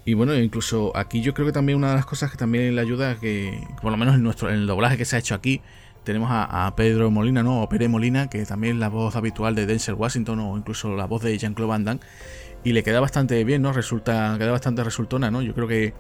Y 0.06 0.14
bueno, 0.14 0.34
incluso 0.36 0.96
aquí 0.96 1.20
yo 1.22 1.34
creo 1.34 1.46
que 1.46 1.52
también 1.52 1.78
una 1.78 1.90
de 1.90 1.96
las 1.96 2.06
cosas 2.06 2.32
que 2.32 2.38
también 2.38 2.74
le 2.76 2.80
ayuda, 2.80 3.20
que 3.20 3.62
por 3.82 3.92
lo 3.92 3.98
menos 3.98 4.16
en, 4.16 4.24
nuestro, 4.24 4.48
en 4.48 4.56
el 4.56 4.68
doblaje 4.68 4.96
que 4.96 5.04
se 5.04 5.18
ha 5.18 5.20
hecho 5.20 5.36
aquí, 5.36 5.62
tenemos 6.06 6.30
a, 6.32 6.74
Pedro 6.78 7.12
Molina, 7.12 7.44
¿no? 7.44 7.64
O 7.64 7.68
Pere 7.68 7.90
Molina, 7.90 8.30
que 8.30 8.46
también 8.46 8.76
es 8.76 8.80
la 8.80 8.88
voz 8.88 9.18
habitual 9.18 9.54
de 9.54 9.66
Denzel 9.66 9.96
Washington 9.96 10.40
o 10.40 10.58
incluso 10.58 10.96
la 10.96 11.08
voz 11.08 11.24
de 11.24 11.38
Jean-Claude 11.38 11.70
Van 11.70 11.84
Damme. 11.84 12.00
Y 12.64 12.72
le 12.72 12.84
queda 12.84 13.02
bastante 13.02 13.44
bien, 13.44 13.62
¿no? 13.62 13.74
Resulta, 13.74 14.38
queda 14.38 14.52
bastante 14.52 14.82
resultona, 14.86 15.30
¿no? 15.30 15.42
Yo 15.42 15.54
creo 15.54 15.68
que 15.68 15.94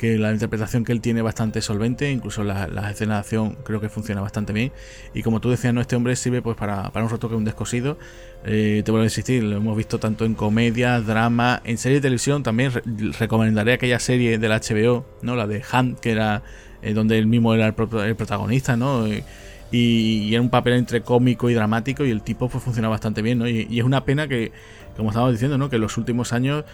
que 0.00 0.16
la 0.16 0.32
interpretación 0.32 0.82
que 0.82 0.92
él 0.92 1.02
tiene 1.02 1.20
bastante 1.20 1.60
solvente, 1.60 2.10
incluso 2.10 2.42
la, 2.42 2.66
la 2.68 2.90
escena 2.90 3.16
de 3.16 3.20
acción 3.20 3.58
creo 3.62 3.82
que 3.82 3.90
funciona 3.90 4.22
bastante 4.22 4.54
bien. 4.54 4.72
Y 5.12 5.22
como 5.22 5.42
tú 5.42 5.50
decías, 5.50 5.74
no 5.74 5.82
este 5.82 5.94
hombre 5.94 6.16
sirve 6.16 6.40
pues 6.40 6.56
para, 6.56 6.90
para 6.90 7.04
un 7.04 7.10
retoque, 7.10 7.34
un 7.34 7.44
descosido. 7.44 7.98
Eh, 8.46 8.80
te 8.82 8.90
vuelvo 8.92 9.02
a 9.02 9.08
insistir, 9.08 9.42
lo 9.42 9.58
hemos 9.58 9.76
visto 9.76 9.98
tanto 9.98 10.24
en 10.24 10.32
comedia, 10.32 11.02
drama, 11.02 11.60
en 11.66 11.76
serie 11.76 11.96
de 11.96 12.00
televisión. 12.00 12.42
También 12.42 12.72
recomendaré 13.18 13.74
aquella 13.74 13.98
serie 13.98 14.38
de 14.38 14.48
la 14.48 14.60
HBO, 14.60 15.04
¿no? 15.20 15.36
La 15.36 15.46
de 15.46 15.62
Hunt, 15.70 16.00
que 16.00 16.12
era 16.12 16.44
eh, 16.80 16.94
donde 16.94 17.18
él 17.18 17.26
mismo 17.26 17.52
era 17.52 17.66
el, 17.66 17.74
protagonista, 17.74 18.78
¿no? 18.78 19.06
Y, 19.06 20.32
era 20.32 20.40
un 20.40 20.48
papel 20.48 20.72
entre 20.72 21.02
cómico 21.02 21.50
y 21.50 21.54
dramático 21.54 22.06
y 22.06 22.10
el 22.10 22.22
tipo 22.22 22.48
pues 22.48 22.64
funciona 22.64 22.88
bastante 22.88 23.20
bien, 23.20 23.38
¿no? 23.38 23.46
Y, 23.46 23.66
y 23.68 23.80
es 23.80 23.84
una 23.84 24.06
pena 24.06 24.28
que, 24.28 24.50
como 24.96 25.10
estábamos 25.10 25.34
diciendo, 25.34 25.58
¿no? 25.58 25.68
Que 25.68 25.76
en 25.76 25.82
los 25.82 25.98
últimos 25.98 26.32
años 26.32 26.64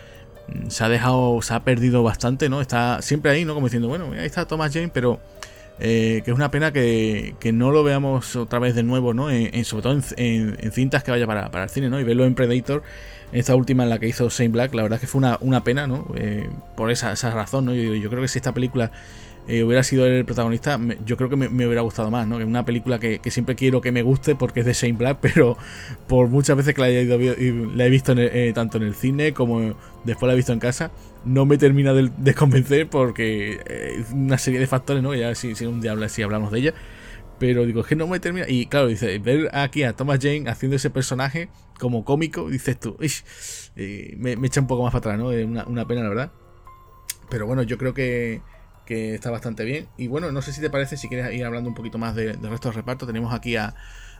se 0.68 0.84
ha 0.84 0.88
dejado, 0.88 1.40
se 1.42 1.54
ha 1.54 1.60
perdido 1.60 2.02
bastante, 2.02 2.48
¿no? 2.48 2.60
Está 2.60 3.02
siempre 3.02 3.30
ahí, 3.30 3.44
¿no? 3.44 3.54
Como 3.54 3.66
diciendo, 3.66 3.88
bueno, 3.88 4.12
ahí 4.12 4.26
está 4.26 4.46
Thomas 4.46 4.72
Jane, 4.72 4.90
pero 4.92 5.20
eh, 5.78 6.22
que 6.24 6.30
es 6.30 6.36
una 6.36 6.50
pena 6.50 6.72
que, 6.72 7.34
no 7.52 7.70
lo 7.70 7.84
veamos 7.84 8.34
otra 8.36 8.58
vez 8.58 8.74
de 8.74 8.82
nuevo, 8.82 9.12
¿no? 9.12 9.30
En, 9.30 9.64
sobre 9.64 9.82
todo 9.82 9.98
en, 10.16 10.72
cintas 10.72 11.04
que 11.04 11.10
vaya 11.10 11.26
para, 11.26 11.64
el 11.64 11.70
cine, 11.70 11.90
¿no? 11.90 12.00
Y 12.00 12.04
verlo 12.04 12.24
en 12.24 12.34
Predator, 12.34 12.82
esta 13.32 13.54
última 13.54 13.82
en 13.82 13.90
la 13.90 13.98
que 13.98 14.08
hizo 14.08 14.28
Shane 14.28 14.50
Black, 14.50 14.74
la 14.74 14.82
verdad 14.82 15.00
que 15.00 15.06
fue 15.06 15.18
una, 15.18 15.36
una 15.40 15.64
pena, 15.64 15.86
¿no? 15.86 16.06
Eh, 16.16 16.48
por 16.76 16.90
esa, 16.90 17.12
esa 17.12 17.30
razón, 17.30 17.66
¿no? 17.66 17.74
yo, 17.74 18.08
creo 18.08 18.22
que 18.22 18.28
si 18.28 18.38
esta 18.38 18.54
película 18.54 18.90
eh, 19.48 19.62
hubiera 19.62 19.84
sido 19.84 20.06
el 20.06 20.24
protagonista, 20.24 20.80
yo 21.04 21.16
creo 21.16 21.30
que 21.30 21.36
me, 21.36 21.46
hubiera 21.66 21.82
gustado 21.82 22.10
más, 22.10 22.26
¿no? 22.26 22.38
Que 22.38 22.44
una 22.44 22.64
película 22.64 22.98
que, 22.98 23.20
siempre 23.30 23.54
quiero 23.54 23.80
que 23.80 23.92
me 23.92 24.02
guste 24.02 24.34
porque 24.34 24.60
es 24.60 24.66
de 24.66 24.72
Shane 24.72 24.94
Black, 24.94 25.18
pero 25.22 25.56
por 26.08 26.28
muchas 26.28 26.56
veces 26.56 26.74
que 26.74 26.80
la, 26.80 26.88
he 26.88 27.90
visto 27.90 28.12
eh, 28.16 28.52
tanto 28.54 28.78
en 28.78 28.84
el 28.84 28.94
cine 28.94 29.32
como 29.32 29.76
después 30.04 30.26
la 30.26 30.32
he 30.32 30.36
visto 30.36 30.52
en 30.52 30.58
casa, 30.58 30.90
no 31.24 31.46
me 31.46 31.58
termina 31.58 31.92
de, 31.92 32.34
convencer 32.34 32.88
porque 32.88 33.60
eh, 33.66 34.00
es 34.00 34.10
una 34.12 34.36
serie 34.36 34.58
de 34.58 34.66
factores, 34.66 35.02
¿no? 35.02 35.14
Ya 35.14 35.32
si, 35.36 35.52
un 35.64 35.80
día 35.80 35.94
si 36.08 36.22
hablamos 36.22 36.50
de 36.50 36.58
ella. 36.58 36.74
Pero 37.38 37.66
digo, 37.66 37.82
es 37.82 37.86
que 37.86 37.96
no 37.96 38.06
me 38.06 38.18
termina. 38.18 38.46
Y 38.48 38.66
claro, 38.66 38.86
dice, 38.88 39.18
ver 39.18 39.50
aquí 39.54 39.82
a 39.82 39.92
Thomas 39.92 40.18
Jane 40.22 40.48
haciendo 40.48 40.76
ese 40.76 40.88
personaje 40.88 41.50
como 41.78 42.02
cómico, 42.04 42.48
dices 42.48 42.80
tú, 42.80 42.96
me, 44.16 44.32
echa 44.46 44.60
un 44.60 44.66
poco 44.66 44.82
más 44.82 44.92
para 44.92 45.00
atrás, 45.00 45.18
¿no? 45.18 45.30
Es 45.32 45.44
una, 45.44 45.66
una 45.66 45.86
pena, 45.86 46.02
la 46.02 46.08
verdad. 46.08 46.32
Pero 47.28 47.46
bueno, 47.46 47.62
yo 47.62 47.76
creo 47.76 47.92
que 47.92 48.40
que 48.86 49.14
está 49.14 49.30
bastante 49.30 49.64
bien. 49.64 49.88
Y 49.98 50.06
bueno, 50.06 50.32
no 50.32 50.40
sé 50.40 50.52
si 50.52 50.60
te 50.60 50.70
parece, 50.70 50.96
si 50.96 51.08
quieres 51.08 51.34
ir 51.34 51.44
hablando 51.44 51.68
un 51.68 51.74
poquito 51.74 51.98
más 51.98 52.14
del 52.14 52.40
resto 52.40 52.68
del 52.68 52.76
reparto, 52.76 53.06
tenemos 53.06 53.34
aquí 53.34 53.56
a, 53.56 53.74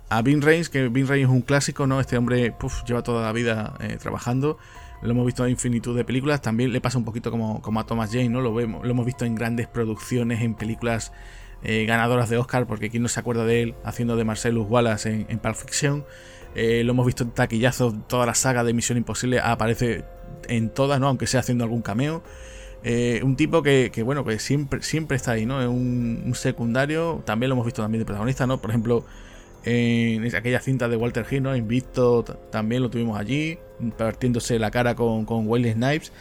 a 0.09 0.23
Vin 0.23 0.43
Reigns, 0.43 0.69
que 0.69 0.89
Vin 0.89 1.07
Reigns 1.07 1.29
es 1.29 1.35
un 1.35 1.43
clásico, 1.43 1.87
¿no? 1.87 2.01
Este 2.01 2.19
hombre 2.19 2.55
lleva 2.87 3.03
toda 3.03 3.25
la 3.25 3.33
vida 3.33 3.75
eh, 3.81 3.97
trabajando. 4.01 4.59
Lo 5.03 5.11
hemos 5.11 5.27
visto 5.27 5.45
en 5.45 5.53
infinitud 5.53 5.97
de 5.97 6.05
películas. 6.05 6.43
También 6.43 6.73
le 6.73 6.81
pasa 6.81 6.99
un 6.99 7.05
poquito 7.05 7.31
como, 7.31 7.63
como 7.63 7.81
a 7.81 7.87
Thomas 7.87 8.11
Jane, 8.11 8.29
¿no? 8.29 8.41
Lo, 8.41 8.53
vemos, 8.53 8.85
lo 8.85 8.91
hemos 8.91 9.07
visto 9.07 9.25
en 9.25 9.35
grandes 9.35 9.69
producciones, 9.69 10.43
en 10.43 10.55
películas 10.55 11.13
eh, 11.63 11.85
ganadoras 11.87 12.29
de 12.29 12.39
Oscar, 12.39 12.67
porque 12.67 12.91
quién 12.91 13.03
no 13.03 13.09
se 13.09 13.21
acuerda 13.21 13.45
de 13.45 13.63
él 13.63 13.75
haciendo 13.85 14.17
de 14.17 14.25
Marcellus 14.25 14.67
Wallace 14.69 15.11
en, 15.11 15.27
en 15.29 15.39
Pulp 15.39 15.55
Fiction. 15.55 16.05
Eh, 16.55 16.83
lo 16.85 16.93
hemos 16.93 17.05
visto 17.05 17.23
en 17.23 17.31
taquillazos, 17.33 17.95
toda 18.09 18.25
la 18.25 18.35
saga 18.35 18.65
de 18.65 18.73
Misión 18.73 18.97
Imposible 18.97 19.41
aparece 19.41 20.05
en 20.49 20.71
todas, 20.71 20.99
¿no? 20.99 21.09
Aunque 21.09 21.27
sea 21.27 21.41
haciendo 21.41 21.65
algún 21.65 21.83
cameo. 21.83 22.23
Eh, 22.89 23.21
un 23.25 23.35
tipo 23.35 23.65
que, 23.65 23.91
bueno, 24.05 24.25
que 24.25 24.39
siempre, 24.39 24.81
siempre 24.81 25.17
está 25.17 25.33
ahí, 25.33 25.45
¿no? 25.45 25.61
Es 25.61 25.67
un, 25.67 26.33
secundario, 26.37 27.21
también 27.27 27.51
lo 27.51 27.55
hemos 27.57 27.67
visto 27.67 27.83
también 27.83 27.99
de 27.99 28.05
protagonista, 28.05 28.47
¿no? 28.47 28.61
Por 28.61 28.71
ejemplo, 28.71 29.05
en 29.65 30.25
aquella 30.37 30.61
cinta 30.61 30.89
de 30.89 30.97
Walter 30.97 31.27
Hill, 31.29 31.43
¿no? 31.43 31.57
Invicto 31.57 32.23
también 32.23 32.85
lo 32.85 32.89
tuvimos 32.89 33.19
allí, 33.19 33.59
partiéndose 33.99 34.61
la 34.61 34.71
cara 34.71 34.95
con, 34.95 35.25
con 35.25 35.49
Wesley 35.49 35.73
Snipes. 35.73 36.13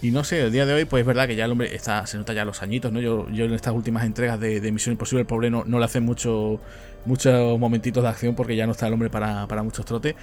Y 0.00 0.12
no 0.12 0.22
sé, 0.22 0.42
el 0.42 0.52
día 0.52 0.64
de 0.64 0.74
hoy, 0.74 0.84
pues 0.84 1.00
es 1.00 1.06
verdad 1.06 1.26
que 1.26 1.34
ya 1.34 1.44
el 1.44 1.50
hombre 1.50 1.74
está, 1.74 2.06
se 2.06 2.18
nota 2.18 2.32
ya 2.32 2.44
los 2.44 2.62
añitos, 2.62 2.92
¿no? 2.92 3.00
Yo, 3.00 3.28
yo 3.30 3.46
en 3.46 3.52
estas 3.52 3.74
últimas 3.74 4.04
entregas 4.04 4.38
de, 4.38 4.60
Misión 4.70 4.92
Imposible, 4.92 5.22
el 5.22 5.26
pobre 5.26 5.50
no, 5.50 5.64
no 5.66 5.80
le 5.80 5.84
hace 5.84 5.98
mucho, 5.98 6.60
muchos 7.04 7.58
momentitos 7.58 8.04
de 8.04 8.08
acción 8.08 8.36
porque 8.36 8.54
ya 8.54 8.66
no 8.66 8.72
está 8.72 8.86
el 8.86 8.92
hombre 8.92 9.10
para, 9.10 9.46
muchos 9.64 9.84
trotes. 9.84 10.14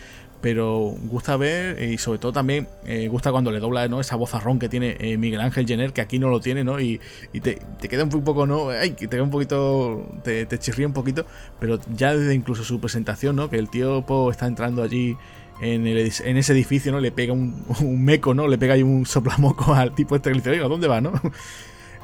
Pero 0.41 0.95
gusta 1.09 1.35
ver 1.37 1.81
y 1.81 1.97
sobre 1.97 2.19
todo 2.19 2.31
también 2.31 2.67
eh, 2.85 3.07
gusta 3.07 3.31
cuando 3.31 3.51
le 3.51 3.59
dobla 3.59 3.87
¿no? 3.87 3.99
esa 3.99 4.15
vozarrón 4.15 4.59
que 4.59 4.69
tiene 4.69 4.95
eh, 4.99 5.17
Miguel 5.17 5.41
Ángel 5.41 5.65
Jenner, 5.65 5.91
que 5.91 6.01
aquí 6.01 6.19
no 6.19 6.29
lo 6.29 6.39
tiene, 6.39 6.63
¿no? 6.63 6.79
Y, 6.79 7.01
te, 7.41 7.59
queda 7.89 8.03
un 8.03 8.23
poco, 8.23 8.45
¿no? 8.45 8.69
Ay, 8.69 8.91
te 8.91 9.09
queda 9.09 9.23
un 9.23 9.31
poquito, 9.31 10.07
te, 10.23 10.45
te 10.45 10.59
chirría 10.59 10.87
un 10.87 10.93
poquito, 10.93 11.25
pero 11.59 11.79
ya 11.95 12.15
desde 12.15 12.33
incluso 12.33 12.63
su 12.63 12.79
presentación, 12.79 13.35
¿no? 13.35 13.49
Que 13.49 13.57
el 13.57 13.69
tío 13.69 14.05
está 14.29 14.45
entrando 14.45 14.83
allí 14.83 15.17
en, 15.61 15.87
ese 15.87 16.53
edificio, 16.53 16.91
¿no? 16.91 16.99
Le 16.99 17.11
pega 17.11 17.33
un, 17.33 18.03
meco, 18.03 18.33
¿no? 18.33 18.47
Le 18.47 18.57
pega 18.57 18.73
ahí 18.73 18.83
un 18.83 19.05
soplamoco 19.05 19.73
al 19.73 19.93
tipo 19.93 20.15
este 20.15 20.29
que 20.29 20.35
le 20.35 20.41
dice, 20.41 20.51
oiga, 20.51 20.67
¿dónde 20.67 20.87
va, 20.87 21.01
no? 21.01 21.13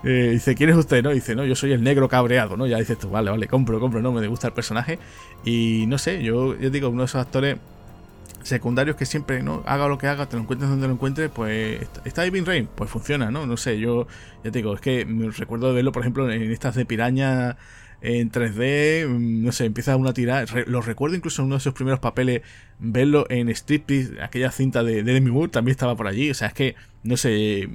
Eh, 0.03 0.29
dice, 0.31 0.55
¿quién 0.55 0.71
es 0.71 0.75
usted? 0.75 1.03
¿no? 1.03 1.11
Dice, 1.11 1.35
no, 1.35 1.45
yo 1.45 1.55
soy 1.55 1.73
el 1.73 1.83
negro 1.83 2.09
cabreado, 2.09 2.57
¿no? 2.57 2.65
Ya 2.65 2.79
dices 2.79 2.97
tú, 2.97 3.11
vale, 3.11 3.29
vale, 3.29 3.47
compro, 3.47 3.79
compro, 3.79 4.01
no, 4.01 4.11
me 4.11 4.25
gusta 4.25 4.47
el 4.47 4.53
personaje. 4.53 4.97
Y 5.45 5.85
no 5.85 5.99
sé, 5.99 6.23
yo, 6.23 6.57
yo 6.57 6.71
digo, 6.71 6.89
uno 6.89 7.03
de 7.03 7.05
esos 7.05 7.21
actores 7.21 7.57
secundarios 8.41 8.95
que 8.95 9.05
siempre, 9.05 9.43
¿no? 9.43 9.61
Haga 9.67 9.87
lo 9.87 9.99
que 9.99 10.07
haga, 10.07 10.25
te 10.25 10.35
lo 10.35 10.41
encuentres 10.41 10.71
donde 10.71 10.87
lo 10.87 10.93
encuentres, 10.93 11.29
pues 11.29 11.87
está 12.03 12.25
Ivin 12.25 12.47
Rain, 12.47 12.67
pues 12.73 12.89
funciona, 12.89 13.29
¿no? 13.29 13.45
No 13.45 13.57
sé, 13.57 13.77
yo 13.77 14.07
ya 14.43 14.49
te 14.51 14.59
digo, 14.59 14.73
es 14.73 14.81
que 14.81 15.05
me 15.05 15.29
recuerdo 15.29 15.67
de 15.67 15.73
verlo, 15.75 15.91
por 15.91 16.01
ejemplo, 16.01 16.31
en 16.31 16.51
estas 16.51 16.73
de 16.73 16.85
piraña 16.85 17.57
en 18.01 18.31
3D, 18.31 19.07
mm, 19.07 19.43
no 19.43 19.51
sé, 19.51 19.65
empieza 19.65 19.95
una 19.95 20.13
tirada. 20.13 20.45
lo 20.65 20.81
recuerdo 20.81 21.15
incluso 21.15 21.41
en 21.41 21.47
uno 21.47 21.55
de 21.55 21.61
sus 21.61 21.73
primeros 21.73 21.99
papeles, 21.99 22.41
verlo 22.79 23.25
en 23.29 23.49
Striptease, 23.49 24.21
aquella 24.21 24.51
cinta 24.51 24.83
de, 24.83 25.03
Demi 25.03 25.31
Moore, 25.31 25.51
también 25.51 25.71
estaba 25.71 25.95
por 25.95 26.07
allí. 26.07 26.31
O 26.31 26.33
sea, 26.33 26.47
es 26.47 26.53
que, 26.53 26.75
no 27.03 27.15
sé, 27.15 27.69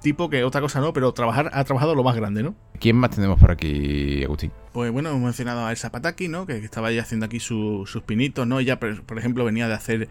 tipo 0.00 0.30
que 0.30 0.44
otra 0.44 0.60
cosa 0.60 0.80
no, 0.80 0.92
pero 0.92 1.12
trabajar 1.12 1.50
ha 1.52 1.64
trabajado 1.64 1.94
lo 1.94 2.04
más 2.04 2.16
grande, 2.16 2.42
¿no? 2.42 2.54
¿Quién 2.78 2.96
más 2.96 3.10
tenemos 3.10 3.38
por 3.38 3.50
aquí, 3.50 4.22
Agustín? 4.24 4.52
Pues 4.72 4.92
bueno, 4.92 5.10
hemos 5.10 5.22
mencionado 5.22 5.66
a 5.66 5.70
Elsa 5.70 5.90
Pataki, 5.90 6.28
¿no? 6.28 6.46
Que, 6.46 6.56
estaba 6.58 6.88
ahí 6.88 6.98
haciendo 6.98 7.26
aquí 7.26 7.40
sus 7.40 8.02
pinitos, 8.06 8.46
¿no? 8.46 8.60
Ella, 8.60 8.78
por, 8.78 9.18
ejemplo, 9.18 9.44
venía 9.44 9.66
de 9.66 9.74
hacer 9.74 10.08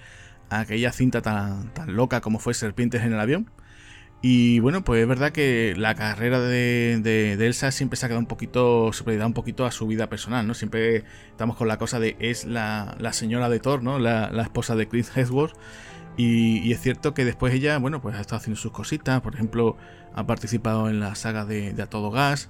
aquella 0.49 0.91
cinta 0.91 1.21
tan, 1.21 1.73
tan 1.73 1.95
loca 1.95 2.21
como 2.21 2.39
fue 2.39 2.53
Serpientes 2.53 3.01
en 3.01 3.13
el 3.13 3.19
avión. 3.19 3.49
Y 4.25 4.61
bueno, 4.61 4.85
pues 4.85 5.01
es 5.01 5.07
verdad 5.07 5.33
que 5.33 5.73
la 5.77 5.95
carrera 5.95 6.39
de, 6.39 6.97
de, 7.03 7.33
Elsa 7.45 7.71
siempre 7.71 7.97
se 7.97 8.05
ha 8.05 8.09
quedado 8.09 8.21
un 8.21 8.25
poquito 8.25 8.93
supeditada 8.93 9.27
un 9.27 9.33
poquito 9.33 9.65
a 9.65 9.71
su 9.71 9.85
vida 9.85 10.07
personal, 10.07 10.47
¿no? 10.47 10.53
Siempre 10.53 11.03
estamos 11.29 11.57
con 11.57 11.67
la 11.67 11.77
cosa 11.77 11.99
de 11.99 12.15
es 12.19 12.45
la, 12.45 12.95
la 12.99 13.11
señora 13.11 13.49
de 13.49 13.59
Thor, 13.59 13.83
¿no? 13.83 13.99
La, 13.99 14.31
la 14.31 14.43
esposa 14.43 14.77
de 14.77 14.87
Chris 14.87 15.11
Hemsworth. 15.13 15.57
Y, 16.15 16.71
es 16.71 16.79
cierto 16.79 17.13
que 17.13 17.25
después 17.25 17.53
ella, 17.53 17.77
bueno, 17.79 18.01
pues 18.01 18.15
ha 18.15 18.21
estado 18.21 18.37
haciendo 18.37 18.57
sus 18.57 18.71
cositas. 18.71 19.19
Por 19.19 19.33
ejemplo, 19.33 19.75
ha 20.13 20.25
participado 20.25 20.89
en 20.89 21.01
la 21.01 21.15
saga 21.15 21.43
de, 21.43 21.75
A 21.81 21.87
Todo 21.87 22.09
Gas. 22.09 22.49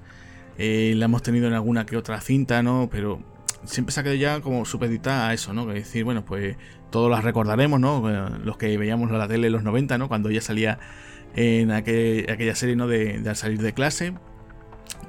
Eh, 0.59 0.93
la 0.95 1.05
hemos 1.05 1.23
tenido 1.23 1.47
en 1.47 1.53
alguna 1.53 1.87
que 1.87 1.97
otra 1.97 2.21
cinta, 2.21 2.61
¿no? 2.61 2.87
Pero 2.91 3.19
siempre 3.63 3.93
se 3.93 3.99
ha 3.99 4.03
quedado 4.03 4.19
ya 4.19 4.41
como 4.41 4.65
supeditada 4.65 5.29
a 5.29 5.33
eso, 5.33 5.53
¿no? 5.53 5.65
Que 5.65 5.73
decir, 5.73 6.03
bueno, 6.03 6.23
pues 6.23 6.55
todos 6.91 7.09
las 7.09 7.23
recordaremos, 7.23 7.79
¿no? 7.79 8.07
Los 8.43 8.57
que 8.57 8.77
veíamos 8.77 9.09
la 9.09 9.27
tele 9.27 9.47
en 9.47 9.53
los 9.53 9.63
90, 9.63 9.97
¿no? 9.97 10.07
Cuando 10.07 10.29
ella 10.29 10.41
salía 10.41 10.77
en 11.35 11.71
aquella 11.71 12.55
serie, 12.55 12.75
¿no? 12.75 12.87
De, 12.87 13.21
Al 13.25 13.35
salir 13.35 13.61
de 13.61 13.73
clase. 13.73 14.13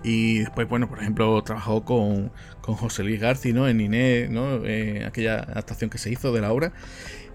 Y 0.03 0.41
después, 0.41 0.69
bueno, 0.69 0.89
por 0.89 1.01
ejemplo, 1.01 1.43
trabajó 1.43 1.85
con, 1.85 2.31
con 2.61 2.75
José 2.75 3.03
Luis 3.03 3.21
García, 3.21 3.55
¿no? 3.55 3.69
En 3.69 3.81
Inés, 3.81 4.29
¿no? 4.31 4.65
Eh, 4.65 5.05
aquella 5.07 5.37
adaptación 5.37 5.89
que 5.89 5.99
se 5.99 6.11
hizo 6.11 6.33
de 6.33 6.41
la 6.43 6.53
obra. 6.53 6.73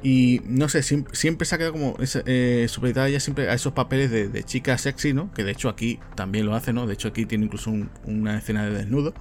Y 0.01 0.41
no 0.45 0.69
sé, 0.69 0.81
siempre, 0.81 1.45
se 1.45 1.55
ha 1.55 1.57
quedado 1.57 1.73
como 1.73 1.97
eh, 1.99 2.67
supeditada 2.69 3.09
ya 3.09 3.19
siempre 3.19 3.49
a 3.49 3.53
esos 3.53 3.73
papeles 3.73 4.11
de, 4.11 4.43
chica 4.43 4.77
sexy, 4.77 5.13
¿no? 5.13 5.33
Que 5.33 5.43
de 5.43 5.51
hecho 5.51 5.67
aquí 5.67 5.99
también 6.15 6.45
lo 6.45 6.55
hace, 6.55 6.71
¿no? 6.71 6.87
De 6.87 6.93
hecho 6.93 7.09
aquí 7.09 7.25
tiene 7.25 7.45
incluso 7.45 7.71
una 8.05 8.37
escena 8.37 8.65
de 8.65 8.71
desnudo. 8.71 9.13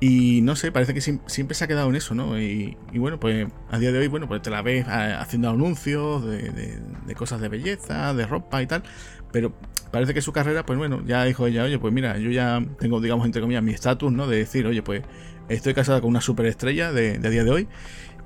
Y 0.00 0.40
no 0.42 0.56
sé, 0.56 0.72
parece 0.72 0.94
que 0.94 1.00
siempre, 1.00 1.54
se 1.54 1.64
ha 1.64 1.68
quedado 1.68 1.88
en 1.88 1.94
eso, 1.94 2.14
¿no? 2.14 2.40
Y, 2.40 2.76
bueno, 2.94 3.20
pues 3.20 3.46
a 3.70 3.78
día 3.78 3.92
de 3.92 3.98
hoy, 4.00 4.08
bueno, 4.08 4.26
pues 4.26 4.42
te 4.42 4.50
la 4.50 4.60
ves 4.60 4.86
ah, 4.88 5.20
haciendo 5.20 5.48
anuncios 5.48 6.24
de, 6.24 7.14
cosas 7.16 7.40
de 7.40 7.48
belleza, 7.48 8.12
de 8.12 8.26
ropa 8.26 8.62
y 8.62 8.66
tal. 8.66 8.82
Pero 9.30 9.54
parece 9.92 10.12
que 10.12 10.20
su 10.20 10.32
carrera, 10.32 10.66
pues 10.66 10.78
bueno, 10.78 11.02
ya 11.06 11.24
dijo 11.24 11.46
ella, 11.46 11.62
oye, 11.64 11.78
pues 11.78 11.92
mira, 11.92 12.18
yo 12.18 12.30
ya 12.30 12.60
tengo, 12.78 13.00
digamos, 13.00 13.26
entre 13.26 13.40
comillas, 13.40 13.62
mi 13.62 13.72
estatus, 13.72 14.12
¿no? 14.12 14.26
De 14.26 14.38
decir, 14.38 14.66
oye, 14.66 14.82
pues 14.82 15.02
estoy 15.48 15.74
casada 15.74 16.00
con 16.00 16.10
una 16.10 16.20
superestrella 16.20 16.92
de, 16.92 17.18
de 17.18 17.28
a 17.28 17.30
día 17.30 17.44
de 17.44 17.50
hoy 17.50 17.68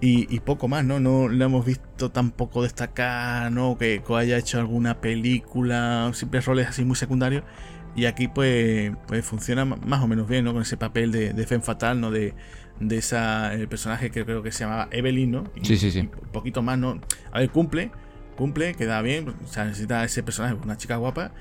y, 0.01 0.41
poco 0.41 0.69
más, 0.69 0.85
¿no? 0.85 1.01
No 1.01 1.29
le 1.29 1.45
hemos 1.45 1.65
visto 1.65 2.11
tampoco 2.11 2.63
destacar, 2.63 3.51
¿no? 3.51 3.79
Que, 3.79 4.03
haya 4.15 4.37
hecho 4.37 4.59
alguna 4.59 5.01
película, 5.01 6.11
siempre 6.13 6.41
roles 6.41 6.69
así 6.69 6.85
muy 6.85 6.97
secundarios. 6.97 7.45
Y 7.97 8.05
aquí 8.05 8.29
pues, 8.29 8.93
pues 9.07 9.25
funciona 9.25 9.65
más 9.65 10.03
o 10.03 10.07
menos 10.07 10.29
bien, 10.29 10.45
¿no? 10.45 10.53
Con 10.53 10.63
ese 10.63 10.77
papel 10.77 11.11
de, 11.11 11.33
de 11.33 11.47
Femme 11.47 11.65
Fatal, 11.65 12.01
¿no? 12.01 12.11
De, 12.11 12.35
de 12.79 12.99
esa, 12.99 13.55
el 13.55 13.69
personaje 13.69 14.11
que 14.11 14.25
creo 14.25 14.43
que 14.43 14.53
se 14.53 14.65
llamaba 14.65 14.89
Evelyn, 14.91 15.31
¿no? 15.31 15.45
sí, 15.63 15.77
sí, 15.79 15.91
sí. 15.91 16.01
Un 16.01 16.31
poquito 16.31 16.63
más, 16.63 16.79
¿no? 16.79 17.01
A 17.33 17.41
ver, 17.41 17.51
cumple, 17.51 17.91
cumple, 18.37 18.75
queda 18.75 19.01
bien. 19.01 19.29
O 19.29 19.49
sea, 19.49 19.65
necesita 19.65 20.05
ese 20.05 20.23
personaje, 20.23 20.55
una 20.63 20.77
chica 20.77 20.97
guapa. 20.97 21.33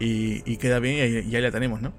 Y, 0.00 0.56
queda 0.56 0.80
bien 0.80 0.96
y, 0.96 1.30
y 1.30 1.36
ahí 1.36 1.42
la 1.42 1.52
tenemos, 1.52 1.80
¿no? 1.80 1.92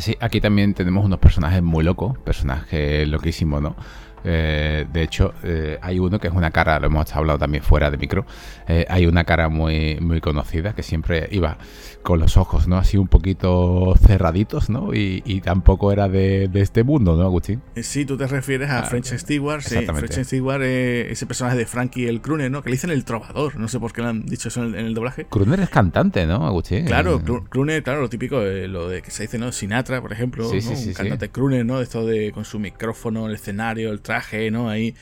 Sí, 0.00 0.16
aquí 0.20 0.40
también 0.40 0.74
tenemos 0.74 1.04
unos 1.04 1.20
personajes 1.20 1.62
muy 1.62 1.84
locos, 1.84 2.18
personajes 2.18 3.06
loquísimos, 3.06 3.62
¿no? 3.62 3.76
Eh, 4.24 4.86
de 4.92 5.02
hecho, 5.02 5.34
eh, 5.42 5.78
hay 5.80 5.98
uno 5.98 6.18
que 6.18 6.28
es 6.28 6.34
una 6.34 6.50
cara, 6.50 6.78
lo 6.80 6.86
hemos 6.86 7.14
hablado 7.14 7.38
también 7.38 7.62
fuera 7.62 7.90
de 7.90 7.96
micro, 7.96 8.26
eh, 8.66 8.84
hay 8.88 9.06
una 9.06 9.24
cara 9.24 9.48
muy, 9.48 9.98
muy 10.00 10.20
conocida 10.20 10.74
que 10.74 10.82
siempre 10.82 11.28
iba 11.30 11.58
con 12.02 12.20
los 12.20 12.36
ojos, 12.36 12.68
¿no? 12.68 12.78
Así 12.78 12.96
un 12.96 13.08
poquito 13.08 13.94
cerraditos, 14.00 14.70
¿no? 14.70 14.94
Y, 14.94 15.18
tampoco 15.44 15.92
era 15.92 16.08
de, 16.08 16.50
este 16.54 16.82
mundo, 16.82 17.16
¿no, 17.16 17.22
Agustín? 17.22 17.62
Sí, 17.76 18.04
tú 18.04 18.16
te 18.16 18.26
refieres 18.26 18.68
a 18.70 18.80
ah, 18.80 18.82
French 18.82 19.16
Stewart, 19.16 19.62
sí. 19.62 19.86
French 19.86 20.24
Stewart, 20.24 20.62
ese 20.62 21.26
personaje 21.26 21.56
de 21.56 21.64
Frankie 21.64 22.06
el 22.08 22.20
Kruner, 22.20 22.50
¿no? 22.50 22.62
Que 22.62 22.70
le 22.70 22.76
dicen 22.76 22.90
el 22.90 23.04
trovador, 23.04 23.56
no 23.56 23.68
sé 23.68 23.78
por 23.78 23.92
qué 23.92 24.02
le 24.02 24.08
han 24.08 24.26
dicho 24.26 24.48
eso 24.48 24.64
en 24.64 24.74
el, 24.74 24.94
doblaje. 24.94 25.26
Kruner 25.26 25.60
es 25.60 25.70
cantante, 25.70 26.26
¿no, 26.26 26.46
Agustín? 26.46 26.86
Claro, 26.86 27.22
Kruner, 27.48 27.82
claro, 27.82 28.00
lo 28.00 28.08
típico, 28.08 28.40
lo 28.40 28.88
de 28.88 29.00
que 29.00 29.10
se 29.10 29.24
dice, 29.24 29.38
¿no? 29.38 29.52
Sinatra, 29.52 30.00
por 30.00 30.12
ejemplo, 30.12 30.48
sí, 30.48 30.58
un 30.66 30.92
cantante 30.92 31.28
Kruner, 31.28 31.64
¿no? 31.64 31.78
De 31.78 31.84
esto 31.84 32.04
de 32.04 32.32
con 32.32 32.44
su 32.44 32.58
micrófono, 32.58 33.26
el 33.28 33.34
escenario, 33.34 33.92
el 33.92 34.00
traje, 34.08 34.50
¿no? 34.50 34.68
Ahí 34.68 34.94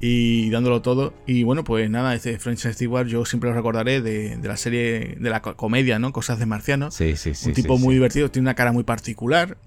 y 0.00 0.48
dándolo 0.50 0.80
todo. 0.80 1.12
Y 1.26 1.42
bueno, 1.42 1.62
pues 1.62 1.88
nada, 1.90 2.14
este 2.14 2.38
French 2.38 2.66
Stewart 2.66 3.06
yo 3.06 3.24
siempre 3.26 3.50
lo 3.50 3.56
recordaré 3.56 4.00
de, 4.00 4.38
la 4.42 4.56
serie, 4.56 5.16
de 5.20 5.30
la 5.30 5.42
comedia, 5.42 5.98
¿no? 5.98 6.12
Cosas 6.12 6.38
de 6.38 6.46
Marciano. 6.46 6.90
Sí, 6.90 7.16
sí, 7.16 7.34
sí. 7.34 7.48
Un 7.48 7.54
tipo 7.54 7.78
muy 7.78 7.94
divertido, 7.94 8.30
tiene 8.30 8.46
una 8.46 8.54
cara 8.54 8.72
muy 8.72 8.84
particular. 8.84 9.58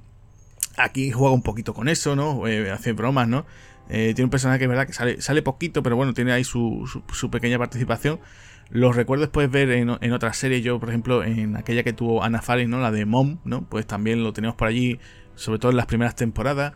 Aquí 0.75 1.11
juega 1.11 1.33
un 1.33 1.43
poquito 1.43 1.75
con 1.75 1.87
eso, 1.87 2.15
¿no? 2.15 2.47
Eh, 2.47 2.71
hace 2.71 2.93
bromas, 2.93 3.27
¿no? 3.27 3.45
Eh, 3.89 4.13
tiene 4.15 4.25
un 4.25 4.29
personaje 4.31 4.59
que 4.59 4.65
es 4.65 4.69
verdad 4.69 4.87
que 4.87 4.93
sale, 4.93 5.21
sale 5.21 5.43
poquito, 5.43 5.83
pero 5.83 5.95
bueno, 5.95 6.13
tiene 6.13 6.31
ahí 6.31 6.43
su, 6.43 6.89
su, 7.11 7.29
pequeña 7.29 7.59
participación. 7.59 8.19
Los 8.71 8.95
recuerdo 8.95 9.21
después 9.21 9.51
ver 9.51 9.69
en, 9.69 9.91
en 10.01 10.13
otras 10.13 10.37
series, 10.37 10.63
yo 10.63 10.79
por 10.79 10.89
ejemplo 10.89 11.23
en 11.23 11.57
aquella 11.57 11.83
que 11.83 11.93
tuvo 11.93 12.23
Anna 12.23 12.41
Faris, 12.41 12.67
¿no? 12.67 12.79
La 12.79 12.91
de 12.91 13.05
Mom, 13.05 13.37
¿no? 13.43 13.69
Pues 13.69 13.85
también 13.85 14.23
lo 14.23 14.33
tenemos 14.33 14.55
por 14.55 14.67
allí, 14.67 14.99
sobre 15.35 15.59
todo 15.59 15.69
en 15.69 15.77
las 15.77 15.85
primeras 15.85 16.15
temporadas. 16.15 16.73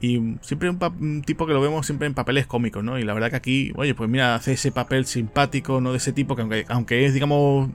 Y 0.00 0.36
siempre 0.42 0.70
un, 0.70 1.22
tipo 1.22 1.46
que 1.46 1.52
lo 1.52 1.60
vemos 1.60 1.84
siempre 1.84 2.06
en 2.06 2.14
papeles 2.14 2.46
cómicos, 2.46 2.84
¿no? 2.84 2.98
Y 2.98 3.04
la 3.04 3.14
verdad 3.14 3.30
que 3.30 3.36
aquí, 3.36 3.72
oye, 3.74 3.94
pues 3.94 4.08
mira, 4.08 4.36
hace 4.36 4.52
ese 4.52 4.70
papel 4.70 5.06
simpático, 5.06 5.80
¿no? 5.80 5.90
De 5.90 5.98
ese 5.98 6.12
tipo 6.12 6.36
que 6.36 6.42
aunque, 6.42 6.64
aunque 6.68 7.04
es, 7.04 7.14
digamos, 7.14 7.70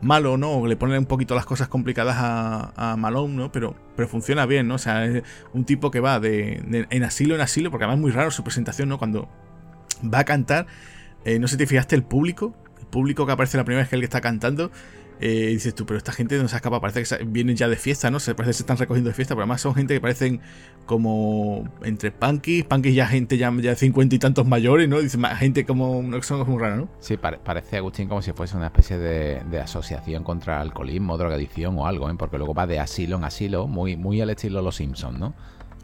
malo, 0.00 0.36
¿no? 0.36 0.66
Le 0.66 0.76
pone 0.76 0.98
un 0.98 1.06
poquito 1.06 1.34
las 1.34 1.46
cosas 1.46 1.68
complicadas 1.68 2.16
a, 2.18 2.92
a 2.92 2.96
Malone, 2.96 3.34
¿no? 3.34 3.52
Pero, 3.52 3.74
pero 3.96 4.08
funciona 4.08 4.44
bien, 4.46 4.68
¿no? 4.68 4.74
O 4.74 4.78
sea, 4.78 5.06
es 5.06 5.22
un 5.54 5.64
tipo 5.64 5.90
que 5.90 6.00
va 6.00 6.20
de, 6.20 6.86
en 6.90 7.04
asilo 7.04 7.34
en 7.34 7.40
asilo, 7.40 7.70
porque 7.70 7.84
además 7.84 7.98
es 7.98 8.02
muy 8.02 8.10
raro 8.10 8.30
su 8.30 8.44
presentación, 8.44 8.88
¿no? 8.88 8.98
Cuando 8.98 9.28
va 10.02 10.20
a 10.20 10.24
cantar, 10.24 10.66
eh, 11.24 11.38
no 11.38 11.48
sé 11.48 11.52
si 11.52 11.58
te 11.58 11.66
fijaste 11.66 11.96
el 11.96 12.02
público, 12.02 12.54
el 12.78 12.86
público 12.86 13.26
que 13.26 13.32
aparece 13.32 13.56
la 13.56 13.64
primera 13.64 13.82
vez 13.82 13.88
que 13.88 13.96
él 13.96 14.04
está 14.04 14.20
cantando, 14.20 14.70
eh, 15.20 15.48
dices 15.48 15.74
tú, 15.74 15.86
pero 15.86 15.96
esta 15.96 16.12
gente 16.12 16.36
no 16.38 16.46
se 16.48 16.56
escapa, 16.56 16.80
parece 16.80 17.02
que 17.02 17.24
vienen 17.24 17.56
ya 17.56 17.68
de 17.68 17.76
fiesta, 17.76 18.10
¿no? 18.10 18.20
Se 18.20 18.34
parece 18.34 18.50
que 18.50 18.54
se 18.54 18.62
están 18.62 18.76
recogiendo 18.76 19.08
de 19.08 19.14
fiesta, 19.14 19.34
pero 19.34 19.42
además 19.42 19.60
son 19.60 19.74
gente 19.74 19.94
que 19.94 20.00
parecen 20.00 20.40
como 20.84 21.64
entre 21.82 22.12
punkies, 22.12 22.64
punkies 22.64 22.94
ya 22.94 23.06
gente 23.06 23.38
ya, 23.38 23.50
de 23.50 23.76
cincuenta 23.76 24.14
y 24.14 24.18
tantos 24.18 24.46
mayores, 24.46 24.88
¿no? 24.88 25.00
Dice, 25.00 25.18
gente 25.36 25.64
como 25.64 25.98
una 25.98 26.18
cosa 26.18 26.36
muy 26.36 26.60
rara, 26.60 26.76
¿no? 26.76 26.88
Sí, 27.00 27.16
parece 27.16 27.78
Agustín 27.78 28.08
como 28.08 28.20
si 28.22 28.32
fuese 28.32 28.56
una 28.56 28.66
especie 28.66 28.98
de, 28.98 29.60
asociación 29.60 30.22
contra 30.22 30.60
alcoholismo, 30.60 31.16
drogadicción 31.16 31.78
o 31.78 31.86
algo, 31.86 32.10
¿eh? 32.10 32.14
Porque 32.18 32.36
luego 32.36 32.54
va 32.54 32.66
de 32.66 32.78
asilo 32.78 33.16
en 33.16 33.24
asilo, 33.24 33.66
muy, 33.66 33.96
muy 33.96 34.20
al 34.20 34.30
estilo 34.30 34.60
Los 34.60 34.76
Simpsons, 34.76 35.18
¿no? 35.18 35.34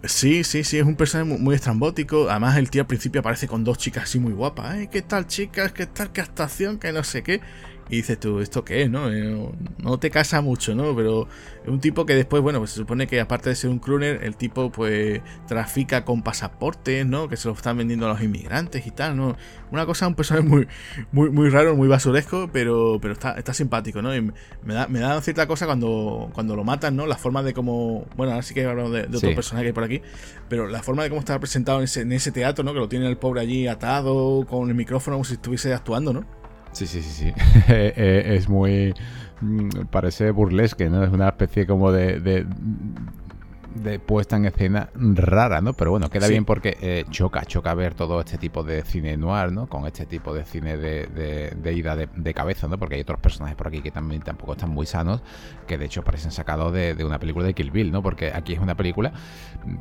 Sí, 0.05 0.43
sí, 0.43 0.65
sí, 0.65 0.79
es 0.79 0.85
un 0.85 0.97
personaje 0.97 1.39
muy, 1.39 1.55
estrambótico. 1.55 2.29
Además, 2.29 2.57
el 2.57 2.71
tío 2.71 2.83
al 2.83 2.89
principio 2.89 3.21
aparece 3.21 3.47
con 3.47 3.63
dos 3.63 3.79
chicas 3.79 4.05
así 4.05 4.19
muy 4.19 4.33
guapas. 4.33 4.75
¿eh? 4.77 4.89
¿Qué 4.91 5.01
tal, 5.01 5.29
chicas? 5.29 5.73
¿Qué 5.73 5.87
tal, 5.87 6.11
qué 6.11 6.23
estación? 6.23 6.79
Que 6.79 6.93
no 6.93 7.05
sé 7.05 7.23
qué. 7.23 7.41
Y 7.89 7.97
dices 7.97 8.19
tú, 8.19 8.41
¿esto 8.41 8.65
qué 8.65 8.83
es? 8.83 8.91
No? 8.91 9.13
Eh, 9.13 9.51
no 9.79 9.99
te 9.99 10.11
casa 10.11 10.41
mucho, 10.41 10.75
¿no? 10.75 10.95
Pero 10.97 11.29
es 11.63 11.69
un 11.69 11.81
tipo 11.81 12.07
que 12.07 12.15
después, 12.15 12.43
bueno, 12.43 12.59
pues 12.59 12.71
se 12.71 12.77
supone 12.77 13.07
que 13.07 13.21
aparte 13.21 13.51
de 13.51 13.57
ser 13.57 13.71
un 13.71 13.79
crooner, 13.79 14.25
el 14.25 14.37
tipo 14.37 14.71
pues 14.71 15.21
trafica 15.47 16.05
con 16.05 16.23
pasaportes, 16.23 17.05
¿no? 17.07 17.29
Que 17.29 17.37
se 17.37 17.49
lo 17.49 17.55
están 17.55 17.77
vendiendo 17.77 18.07
a 18.07 18.11
los 18.11 18.23
inmigrantes 18.23 18.87
y 18.87 18.91
tal, 18.91 19.17
¿no? 19.17 19.37
Una 19.71 19.85
cosa, 19.85 20.07
un 20.07 20.15
personaje 20.15 20.47
muy, 20.47 20.69
muy, 21.13 21.31
muy 21.31 21.51
raro, 21.51 21.77
muy 21.77 21.89
basuresco, 21.89 22.49
pero, 22.53 22.99
pero 23.01 23.15
está, 23.15 23.33
está 23.33 23.53
simpático, 23.53 24.01
¿no? 24.01 24.15
Y 24.15 24.23
me 24.23 24.75
da, 24.75 24.87
me 24.89 25.01
da 25.01 25.21
cierta 25.21 25.47
cosa 25.47 25.67
cuando, 25.67 26.31
cuando 26.33 26.57
lo 26.57 26.65
matan, 26.65 26.97
¿no? 26.97 27.07
La 27.07 27.17
forma 27.17 27.43
de 27.43 27.53
cómo. 27.53 28.07
Bueno, 28.17 28.33
ahora 28.33 28.43
sí 28.43 28.55
que 28.55 28.65
hablamos 28.65 28.93
de, 28.93 29.07
de 29.07 29.17
otro 29.17 29.35
personaje 29.35 29.65
que 29.65 29.69
hay 29.69 29.75
por 29.75 29.85
aquí, 29.85 30.03
pero 30.49 30.67
la 30.69 30.83
forma 30.83 31.03
de 31.03 31.11
cómo 31.11 31.21
está 31.21 31.35
representado 31.35 31.79
en 31.79 31.85
ese, 31.85 32.03
en 32.03 32.13
ese 32.13 32.33
teatro, 32.33 32.65
¿no? 32.65 32.73
Que 32.73 32.79
lo 32.79 32.89
tiene 32.89 33.07
el 33.09 33.17
pobre 33.19 33.41
allí 33.41 33.67
atado, 33.67 34.47
con 34.47 34.69
el 34.69 34.75
micrófono, 34.75 35.17
como 35.17 35.25
si 35.25 35.35
estuviese 35.35 35.75
actuando, 35.75 36.13
¿no? 36.13 36.42
Sí, 36.73 36.87
sí, 36.87 37.03
sí, 37.03 37.11
sí. 37.11 37.33
Eh, 37.69 37.93
eh, 37.97 38.35
es 38.37 38.49
muy... 38.49 38.95
Mm, 39.41 39.87
parece 39.91 40.31
burlesque, 40.31 40.89
¿no? 40.89 41.03
Es 41.05 41.11
una 41.11 41.29
especie 41.29 41.67
como 41.67 41.93
de, 41.93 42.21
de, 42.21 43.99
puesta 43.99 44.37
en 44.37 44.45
escena 44.45 44.91
rara, 44.95 45.61
¿no? 45.61 45.73
Pero 45.73 45.91
bueno, 45.91 46.09
queda 46.09 46.29
bien 46.29 46.45
porque 46.45 46.77
eh, 46.81 47.05
choca, 47.11 47.45
choca 47.45 47.75
ver 47.75 47.95
todo 47.95 48.21
este 48.21 48.39
tipo 48.39 48.63
de 48.63 48.83
cine 48.83 49.17
noir, 49.17 49.51
¿no? 49.51 49.69
Con 49.69 49.87
este 49.87 50.07
tipo 50.07 50.33
de 50.33 50.45
cine 50.45 50.77
de, 50.77 51.51
de 51.57 51.73
ida 51.73 51.97
de, 51.97 52.35
cabeza, 52.35 52.69
¿no? 52.69 52.79
Porque 52.79 52.95
hay 52.97 53.01
otros 53.01 53.19
personajes 53.19 53.57
por 53.57 53.69
aquí 53.69 53.83
que 53.83 53.91
también 53.91 54.23
tampoco 54.23 54.53
están 54.53 54.71
muy 54.71 54.87
sanos, 54.87 55.23
que 55.67 55.79
de 55.79 55.87
hecho 55.87 56.05
parecen 56.05 56.31
sacados 56.31 56.73
de, 56.73 56.97
una 57.05 57.19
película 57.19 57.45
de 57.45 57.55
Kill 57.55 57.71
Bill, 57.73 57.91
¿no? 57.91 58.03
Porque 58.03 58.31
aquí 58.33 58.53
es 58.53 58.61
una 58.61 58.77
película 58.77 59.13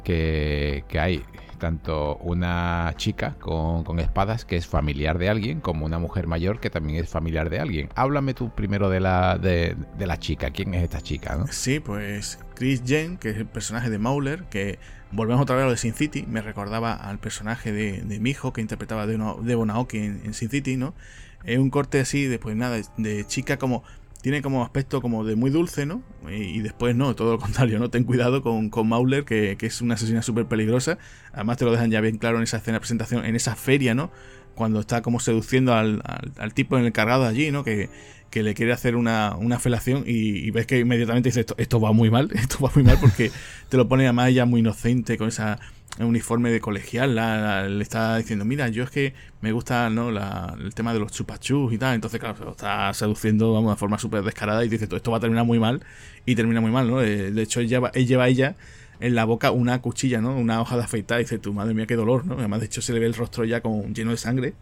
que, 0.04 0.86
que 0.88 1.00
hay 1.00 1.24
tanto 1.62 2.18
una 2.18 2.92
chica 2.98 3.36
con, 3.40 4.00
espadas 4.00 4.46
que 4.46 4.58
es 4.58 4.66
familiar 4.66 5.20
de 5.20 5.30
alguien 5.30 5.62
como 5.62 5.86
una 5.86 6.00
mujer 6.00 6.26
mayor 6.26 6.60
que 6.60 6.72
también 6.72 7.02
es 7.02 7.08
familiar 7.08 7.52
de 7.52 7.60
alguien. 7.60 7.90
Háblame 7.94 8.34
tú 8.34 8.50
primero 8.50 8.90
de 8.90 9.00
la, 9.00 9.38
de, 9.38 9.78
la 10.00 10.18
chica. 10.18 10.50
¿Quién 10.50 10.74
es 10.74 10.84
esta 10.84 11.02
chica? 11.02 11.36
¿no? 11.36 11.46
Sí, 11.52 11.80
pues 11.80 12.40
Chris 12.56 12.82
Jen, 12.84 13.18
que 13.18 13.30
es 13.30 13.38
el 13.38 13.46
personaje 13.46 13.92
de 13.92 14.00
Mauler, 14.00 14.46
que 14.46 14.80
volvemos 15.12 15.44
otra 15.44 15.56
vez 15.56 15.64
a 15.64 15.66
lo 15.68 15.72
de 15.72 15.78
Sin 15.78 15.94
City, 15.94 16.26
me 16.28 16.42
recordaba 16.42 16.94
al 16.94 17.20
personaje 17.20 17.72
de, 17.72 18.02
de 18.02 18.20
mi 18.20 18.32
hijo 18.32 18.54
que 18.54 18.62
interpretaba 18.62 19.06
de, 19.06 19.20
de 19.44 19.56
Bonaoki 19.56 19.98
en, 19.98 20.34
Sin 20.34 20.50
City, 20.50 20.78
¿no? 20.78 20.96
Es 21.44 21.60
un 21.60 21.70
corte 21.70 22.00
así, 22.00 22.26
después 22.26 22.56
nada, 22.56 22.80
de 22.98 23.26
chica 23.26 23.58
como 23.58 23.84
tiene 24.22 24.42
como 24.42 24.64
aspecto 24.64 25.02
como 25.02 25.26
de 25.26 25.36
muy 25.36 25.50
dulce, 25.50 25.86
¿no? 25.86 26.04
Y, 26.30 26.60
después 26.62 26.96
no, 26.96 27.16
todo 27.16 27.34
lo 27.34 27.40
contrario, 27.40 27.80
¿no? 27.80 27.90
Ten 27.90 28.04
cuidado 28.04 28.42
con, 28.42 28.70
con 28.70 28.88
Mauler, 28.88 29.26
que, 29.26 29.58
es 29.60 29.82
una 29.82 29.96
asesina 29.96 30.22
súper 30.22 30.46
peligrosa. 30.46 30.98
Además 31.34 31.58
te 31.58 31.66
lo 31.66 31.72
dejan 31.72 31.90
ya 31.92 32.02
bien 32.02 32.18
claro 32.18 32.38
en 32.38 32.44
esa 32.44 32.58
escena 32.58 32.76
de 32.76 32.82
presentación, 32.82 33.26
en 33.26 33.36
esa 33.36 33.56
feria, 33.56 33.96
¿no? 33.96 34.12
Cuando 34.56 34.80
está 34.80 35.02
como 35.02 35.20
seduciendo 35.20 35.74
al, 35.74 36.02
al, 36.38 36.54
tipo 36.54 36.78
en 36.78 36.86
el 36.86 36.92
cargado 36.92 37.26
allí, 37.26 37.52
¿no? 37.52 37.64
Que, 37.64 37.90
que 38.32 38.44
le 38.44 38.54
quiere 38.54 38.72
hacer 38.72 38.96
una, 38.96 39.36
una 39.36 39.60
felación 39.60 40.04
y, 40.08 40.50
ves 40.52 40.66
que 40.66 40.80
inmediatamente 40.80 41.30
dice 41.30 41.42
esto, 41.42 41.56
esto 41.58 41.80
va 41.80 41.92
muy 41.92 42.10
mal, 42.10 42.30
esto 42.34 42.58
va 42.64 42.72
muy 42.74 42.84
mal 42.84 42.98
porque 43.00 43.32
te 43.70 43.78
lo 43.78 43.88
pone 43.88 44.06
además 44.06 44.30
ella 44.30 44.46
muy 44.46 44.62
inocente 44.62 45.18
con 45.18 45.28
esa 45.28 45.60
uniforme 46.00 46.52
de 46.52 46.62
colegial, 46.62 47.16
le 47.16 47.84
está 47.84 48.18
diciendo, 48.18 48.46
mira, 48.46 48.70
yo 48.70 48.84
es 48.84 48.90
que 48.90 49.14
me 49.42 49.52
gusta 49.52 49.90
¿no? 49.90 50.10
el 50.10 50.74
tema 50.74 50.94
de 50.94 51.00
los 51.00 51.12
chupachus 51.12 51.74
y 51.74 51.78
tal, 51.78 51.96
entonces 51.96 52.18
claro, 52.18 52.38
se 52.38 52.46
lo 52.46 52.52
está 52.52 52.94
seduciendo 52.94 53.54
vamos, 53.54 53.72
de 53.72 53.78
forma 53.78 54.00
súper 54.00 54.24
descarada 54.24 54.64
y 54.64 54.70
dice, 54.70 54.88
esto 54.90 55.12
va 55.12 55.18
a 55.18 55.20
terminar 55.20 55.46
muy 55.46 55.60
mal 55.60 55.84
y 56.26 56.36
termina 56.36 56.62
muy 56.62 56.72
mal, 56.72 56.90
¿no? 56.90 57.02
Eh, 57.02 57.32
de 57.32 57.42
hecho, 57.42 57.60
él 57.60 57.68
lleva, 57.68 57.92
él 57.94 58.08
lleva 58.08 58.24
a 58.24 58.28
ella 58.30 58.56
en 59.02 59.16
la 59.16 59.26
boca 59.26 59.52
una 59.52 59.82
cuchilla, 59.82 60.22
¿no? 60.22 60.38
Una 60.38 60.62
hoja 60.62 60.78
de 60.78 60.84
afeitar 60.84 61.20
y 61.20 61.24
dice, 61.24 61.40
tu 61.40 61.54
madre 61.54 61.74
mía, 61.74 61.86
qué 61.86 61.96
dolor, 61.96 62.26
¿no? 62.26 62.36
Además, 62.36 62.62
de 62.62 62.68
hecho, 62.68 62.82
se 62.82 62.94
le 62.94 63.00
ve 63.00 63.06
el 63.06 63.14
rostro 63.14 63.44
ya 63.44 63.62
con, 63.62 63.94
lleno 63.94 64.12
de 64.12 64.18
sangre, 64.18 64.54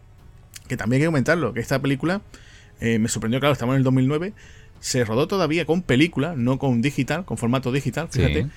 que 0.67 0.77
también 0.77 1.01
hay 1.01 1.03
que 1.03 1.07
comentarlo, 1.07 1.53
que 1.53 1.59
esta 1.59 1.79
película 1.79 2.21
eh, 2.79 2.99
me 2.99 3.07
sorprendió, 3.09 3.39
claro, 3.39 3.53
estamos 3.53 3.73
en 3.73 3.77
el 3.77 3.83
2009, 3.83 4.33
se 4.79 5.03
rodó 5.03 5.27
todavía 5.27 5.65
con 5.65 5.81
película, 5.81 6.35
no 6.35 6.57
con 6.57 6.81
digital, 6.81 7.25
con 7.25 7.37
formato 7.37 7.71
digital, 7.71 8.07
fíjate 8.09 8.47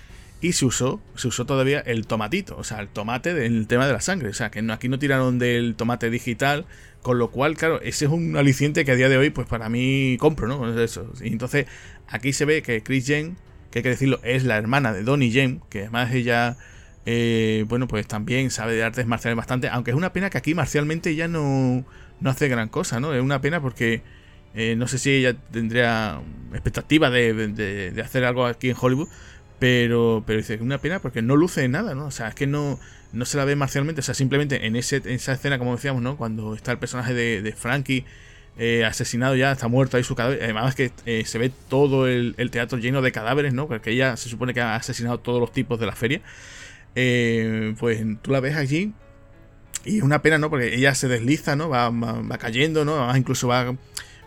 y 0.42 0.52
se 0.52 0.66
usó, 0.66 1.00
se 1.14 1.28
usó 1.28 1.46
todavía 1.46 1.78
el 1.78 2.08
tomatito, 2.08 2.56
o 2.58 2.64
sea, 2.64 2.80
el 2.80 2.88
tomate 2.88 3.32
del 3.32 3.68
tema 3.68 3.86
de 3.86 3.92
la 3.92 4.00
sangre. 4.00 4.28
O 4.28 4.34
sea, 4.34 4.50
que 4.50 4.58
aquí 4.72 4.88
no 4.88 4.98
tiraron 4.98 5.38
del 5.38 5.76
tomate 5.76 6.10
digital, 6.10 6.66
con 7.00 7.18
lo 7.18 7.30
cual, 7.30 7.56
claro, 7.56 7.80
ese 7.80 8.06
es 8.06 8.10
un 8.10 8.36
aliciente 8.36 8.84
que 8.84 8.90
a 8.90 8.96
día 8.96 9.08
de 9.08 9.16
hoy, 9.16 9.30
pues 9.30 9.46
para 9.46 9.68
mí 9.68 10.16
compro, 10.18 10.48
¿no? 10.48 10.80
Eso. 10.82 11.12
Y 11.22 11.28
entonces, 11.28 11.66
aquí 12.08 12.32
se 12.32 12.44
ve 12.44 12.60
que 12.62 12.82
Chris 12.82 13.06
Jen, 13.06 13.36
que 13.72 13.80
hay 13.80 13.82
que 13.82 13.88
decirlo, 13.88 14.20
es 14.22 14.44
la 14.44 14.56
hermana 14.56 14.92
de 14.92 15.02
Donnie 15.02 15.32
Jen, 15.32 15.60
que 15.68 15.80
además 15.80 16.12
ella, 16.12 16.56
eh, 17.06 17.64
bueno, 17.68 17.88
pues 17.88 18.06
también 18.06 18.50
sabe 18.50 18.74
de 18.74 18.84
artes 18.84 19.06
marciales 19.06 19.36
bastante, 19.36 19.68
aunque 19.68 19.90
es 19.90 19.96
una 19.96 20.12
pena 20.12 20.30
que 20.30 20.38
aquí 20.38 20.54
marcialmente 20.54 21.16
ya 21.16 21.26
no, 21.26 21.84
no 22.20 22.30
hace 22.30 22.48
gran 22.48 22.68
cosa, 22.68 23.00
¿no? 23.00 23.12
Es 23.12 23.22
una 23.22 23.40
pena 23.40 23.60
porque 23.60 24.02
eh, 24.54 24.76
no 24.76 24.86
sé 24.86 24.98
si 24.98 25.10
ella 25.10 25.34
tendría 25.50 26.20
expectativa 26.52 27.10
de, 27.10 27.32
de 27.92 28.02
hacer 28.02 28.24
algo 28.24 28.46
aquí 28.46 28.70
en 28.70 28.76
Hollywood 28.80 29.08
pero, 29.62 30.24
pero 30.26 30.38
dice, 30.38 30.58
una 30.60 30.78
pena 30.78 30.98
porque 30.98 31.22
no 31.22 31.36
luce 31.36 31.68
nada, 31.68 31.94
¿no? 31.94 32.06
O 32.06 32.10
sea, 32.10 32.26
es 32.26 32.34
que 32.34 32.48
no, 32.48 32.80
no 33.12 33.24
se 33.24 33.36
la 33.36 33.44
ve 33.44 33.54
marcialmente. 33.54 34.00
O 34.00 34.02
sea, 34.02 34.12
simplemente 34.12 34.66
en, 34.66 34.74
ese, 34.74 34.96
en 34.96 35.10
esa 35.10 35.34
escena, 35.34 35.56
como 35.56 35.76
decíamos, 35.76 36.02
¿no? 36.02 36.16
Cuando 36.16 36.54
está 36.54 36.72
el 36.72 36.78
personaje 36.78 37.14
de, 37.14 37.54
Frankie 37.56 38.04
eh, 38.58 38.84
asesinado 38.84 39.34
ya, 39.34 39.52
está 39.52 39.68
muerto 39.68 39.96
ahí 39.96 40.04
su 40.04 40.14
cadáver. 40.14 40.42
Además 40.42 40.74
que 40.74 40.92
eh, 41.06 41.24
se 41.24 41.38
ve 41.38 41.50
todo 41.68 42.06
el, 42.06 42.34
teatro 42.50 42.78
lleno 42.78 43.02
de 43.02 43.12
cadáveres, 43.12 43.54
¿no? 43.54 43.66
Porque 43.66 43.90
ella 43.90 44.16
se 44.16 44.28
supone 44.28 44.52
que 44.54 44.60
ha 44.60 44.76
asesinado 44.76 45.18
todos 45.18 45.40
los 45.40 45.52
tipos 45.52 45.80
de 45.80 45.86
la 45.86 45.92
feria. 45.92 46.20
Eh, 46.94 47.74
pues 47.78 48.04
tú 48.20 48.30
la 48.30 48.40
ves 48.40 48.56
allí 48.56 48.92
y 49.84 49.98
es 49.98 50.02
una 50.02 50.20
pena, 50.22 50.38
¿no? 50.38 50.50
Porque 50.50 50.74
ella 50.74 50.94
se 50.94 51.08
desliza, 51.08 51.56
¿no? 51.56 51.68
Va, 51.68 51.90
va, 51.90 52.38
cayendo, 52.38 52.84
¿no? 52.84 52.96
Además 52.96 53.16
incluso 53.16 53.48
va 53.48 53.74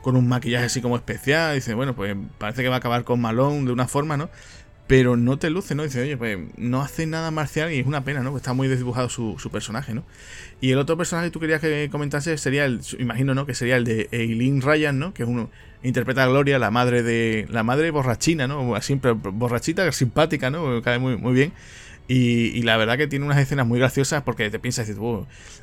con 0.01 0.15
un 0.15 0.28
maquillaje 0.28 0.65
así 0.65 0.82
como 0.82 0.95
especial. 0.95 1.55
Dice, 1.55 1.73
bueno, 1.76 1.95
pues 1.95 2.15
parece 2.38 2.63
que 2.63 2.69
va 2.69 2.76
a 2.76 2.78
acabar 2.80 3.03
con 3.03 3.21
Malone 3.21 3.65
de 3.65 3.71
una 3.71 3.88
forma, 3.88 4.17
¿no? 4.17 4.30
Pero 4.88 5.17
no 5.17 5.38
te 5.38 5.49
luce, 5.49 5.73
¿no? 5.73 5.83
Dice, 5.83 6.01
oye, 6.01 6.15
pues 6.15 6.38
no 6.57 6.81
hace 6.81 7.07
nada 7.07 7.31
marcial 7.31 7.73
y 7.73 7.79
es 7.79 7.88
una 7.88 8.03
pena, 8.03 8.21
¿no? 8.21 8.29
Porque 8.29 8.41
está 8.41 8.53
muy 8.53 8.67
desdibujado 8.67 9.09
su, 9.09 9.36
su 9.39 9.49
personaje, 9.49 9.93
¿no? 9.93 10.03
Y 10.61 10.71
el 10.71 10.77
otro 10.77 10.95
personaje 10.95 11.27
que 11.27 11.31
tú 11.31 11.39
querías 11.39 11.59
que 11.59 11.89
comentase 11.91 12.38
sería 12.38 12.65
el, 12.65 12.81
imagino, 12.99 13.33
¿no? 13.33 13.45
Que 13.45 13.55
sería 13.55 13.77
el 13.77 13.83
de 13.83 14.07
Eileen 14.11 14.61
Ryan, 14.61 14.99
¿no? 14.99 15.13
Que 15.13 15.23
es 15.23 15.29
uno, 15.29 15.49
interpreta 15.81 16.23
a 16.23 16.27
Gloria, 16.27 16.59
la 16.59 16.71
madre 16.71 17.03
de, 17.03 17.47
la 17.49 17.63
madre 17.63 17.91
borrachina, 17.91 18.47
¿no? 18.47 18.79
Siempre 18.81 19.11
borrachita, 19.11 19.91
simpática, 19.91 20.49
¿no? 20.49 20.81
Cae 20.81 20.99
muy, 20.99 21.17
muy 21.17 21.33
bien. 21.33 21.51
Y, 22.07 22.61
la 22.61 22.77
verdad 22.77 22.97
que 22.97 23.07
tiene 23.07 23.25
unas 23.25 23.39
escenas 23.39 23.65
muy 23.65 23.79
graciosas 23.79 24.21
porque 24.21 24.51
te 24.51 24.59
piensas, 24.59 24.87
dices, 24.87 25.01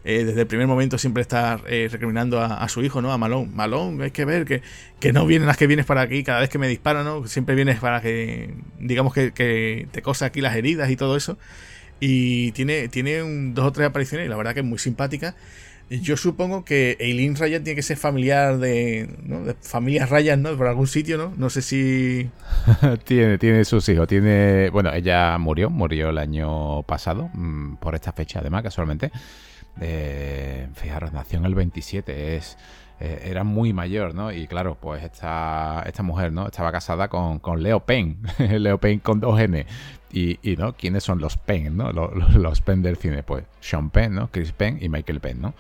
eh, 0.05 0.25
desde 0.25 0.41
el 0.41 0.47
primer 0.49 0.67
momento 0.67 0.99
siempre 0.99 1.21
está 1.21 1.61
eh, 1.69 1.89
recriminando 1.91 2.41
a, 2.41 2.69
su 2.69 2.83
hijo, 2.83 3.01
¿no? 3.01 3.13
A 3.13 3.19
Malón. 3.19 3.55
Malón, 3.55 4.03
hay 4.03 4.11
que 4.11 4.25
ver 4.25 4.45
que, 4.45 4.61
que 4.99 5.13
no 5.13 5.25
vienen 5.25 5.47
las 5.47 5.57
que 5.57 5.69
vienes 5.69 5.87
para 5.87 6.01
aquí 6.01 6.25
cada 6.25 6.41
vez 6.41 6.49
que 6.49 6.59
me 6.59 6.67
disparan, 6.67 7.05
¿no? 7.05 7.29
Siempre 7.29 7.55
vienes 7.55 7.79
para 7.79 8.01
que, 8.03 8.55
digamos 8.81 9.15
que, 9.15 9.31
que 9.33 9.87
te 9.93 10.03
cosa 10.03 10.27
aquí 10.27 10.41
las 10.41 10.57
heridas 10.57 10.91
y 10.91 10.97
todo 10.97 11.17
eso. 11.17 11.39
Y 12.01 12.51
tiene, 12.53 12.89
tiene 12.89 13.21
dos 13.53 13.67
o 13.67 13.73
tres 13.73 13.87
apariciones 13.87 14.27
y 14.27 14.29
la 14.29 14.37
verdad 14.37 14.55
que 14.55 14.61
es 14.61 14.67
muy 14.67 14.79
simpática. 14.81 15.37
Yo 15.91 16.17
supongo 16.17 16.65
que 16.65 16.97
Eileen 17.01 17.37
Ryan 17.37 17.65
tiene 17.65 17.77
que 17.77 17.83
ser 17.83 17.99
familiar 17.99 18.59
de, 18.59 19.15
¿no? 19.25 19.45
de 19.45 19.55
familias 19.61 20.09
Ryan, 20.09 20.43
¿no? 20.43 20.57
Por 20.57 20.67
algún 20.67 20.87
sitio, 20.87 21.19
¿no? 21.19 21.35
No 21.37 21.51
sé 21.51 21.61
si... 21.61 22.31
tiene, 23.05 23.37
tiene 23.39 23.65
sus 23.65 23.89
hijos. 23.91 24.09
Tiene... 24.09 24.71
Bueno, 24.71 24.93
ella 24.93 25.37
murió, 25.39 25.69
murió 25.69 26.11
el 26.11 26.19
año 26.19 26.83
pasado, 26.85 27.31
mm, 27.35 27.77
por 27.77 27.95
esta 27.95 28.13
fecha 28.13 28.41
además, 28.41 28.63
casualmente. 28.63 29.13
Eh, 29.81 30.69
fijaros, 30.75 31.13
nació 31.13 31.39
en 31.39 31.45
el 31.45 31.55
27, 31.55 32.37
es... 32.37 32.57
Eh, 33.01 33.31
era 33.31 33.43
muy 33.43 33.73
mayor, 33.73 34.15
¿no? 34.15 34.31
Y 34.31 34.47
claro, 34.47 34.77
pues 34.81 35.03
esta, 35.03 35.83
esta 35.87 36.05
mujer, 36.05 36.33
¿no? 36.33 36.47
Estaba 36.47 36.71
casada 36.71 37.09
con, 37.09 37.41
con 37.41 37.61
Leo 37.61 37.81
Penn, 37.81 38.23
Leo 38.39 38.79
Penn 38.79 39.01
con 39.01 39.19
dos 39.19 39.41
N. 39.41 39.67
Y, 40.13 40.39
y, 40.43 40.57
¿no? 40.57 40.75
¿Quiénes 40.75 41.05
son 41.05 41.21
los 41.21 41.37
Penn, 41.39 41.77
¿no? 41.77 41.91
Los, 41.91 42.35
los 42.35 42.61
Penn 42.61 42.83
del 42.83 42.97
cine, 42.97 43.23
pues 43.23 43.45
Sean 43.61 43.91
Penn, 43.91 44.15
¿no? 44.15 44.29
Chris 44.31 44.53
Penn 44.53 44.79
y 44.81 44.89
Michael 44.89 45.21
Penn, 45.21 45.41
¿no? 45.41 45.55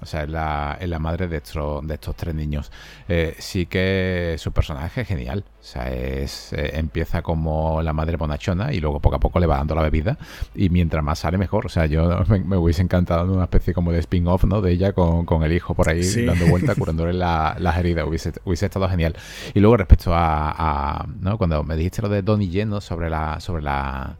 O 0.00 0.06
sea, 0.06 0.22
es 0.22 0.28
la, 0.28 0.78
la 0.80 0.98
madre 0.98 1.26
de 1.28 1.38
estos, 1.38 1.86
de 1.86 1.94
estos 1.94 2.14
tres 2.14 2.34
niños. 2.34 2.70
Eh, 3.08 3.34
sí 3.38 3.66
que 3.66 4.36
su 4.38 4.52
personaje 4.52 5.00
es 5.00 5.08
genial. 5.08 5.44
O 5.60 5.64
sea, 5.64 5.90
es, 5.90 6.52
eh, 6.52 6.72
empieza 6.74 7.22
como 7.22 7.82
la 7.82 7.92
madre 7.92 8.16
bonachona 8.16 8.72
y 8.72 8.80
luego 8.80 9.00
poco 9.00 9.16
a 9.16 9.20
poco 9.20 9.40
le 9.40 9.46
va 9.46 9.56
dando 9.56 9.74
la 9.74 9.82
bebida. 9.82 10.16
Y 10.54 10.68
mientras 10.70 11.02
más 11.02 11.18
sale, 11.18 11.36
mejor. 11.38 11.66
O 11.66 11.68
sea, 11.68 11.86
yo 11.86 12.24
me, 12.44 12.56
hubiese 12.56 12.82
encantado 12.82 13.32
una 13.32 13.44
especie 13.44 13.74
como 13.74 13.92
de 13.92 13.98
spin-off, 13.98 14.44
¿no? 14.44 14.60
De 14.60 14.72
ella 14.72 14.92
con, 14.92 15.42
el 15.42 15.52
hijo 15.52 15.74
por 15.74 15.88
ahí 15.88 16.02
dando 16.24 16.46
vuelta, 16.46 16.74
curándole 16.76 17.12
las 17.12 17.76
heridas. 17.78 18.06
Hubiese, 18.06 18.32
hubiese 18.44 18.66
estado 18.66 18.88
genial. 18.88 19.16
Y 19.54 19.60
luego 19.60 19.76
respecto 19.76 20.12
a, 20.14 21.06
¿no? 21.20 21.38
Cuando 21.38 21.64
me 21.64 21.76
dijiste 21.76 22.02
lo 22.02 22.08
de 22.08 22.22
Donnie 22.22 22.48
Yen, 22.48 22.80
Sobre 22.80 23.10
la... 23.10 23.40
Sobre 23.40 23.62
la 23.62 24.16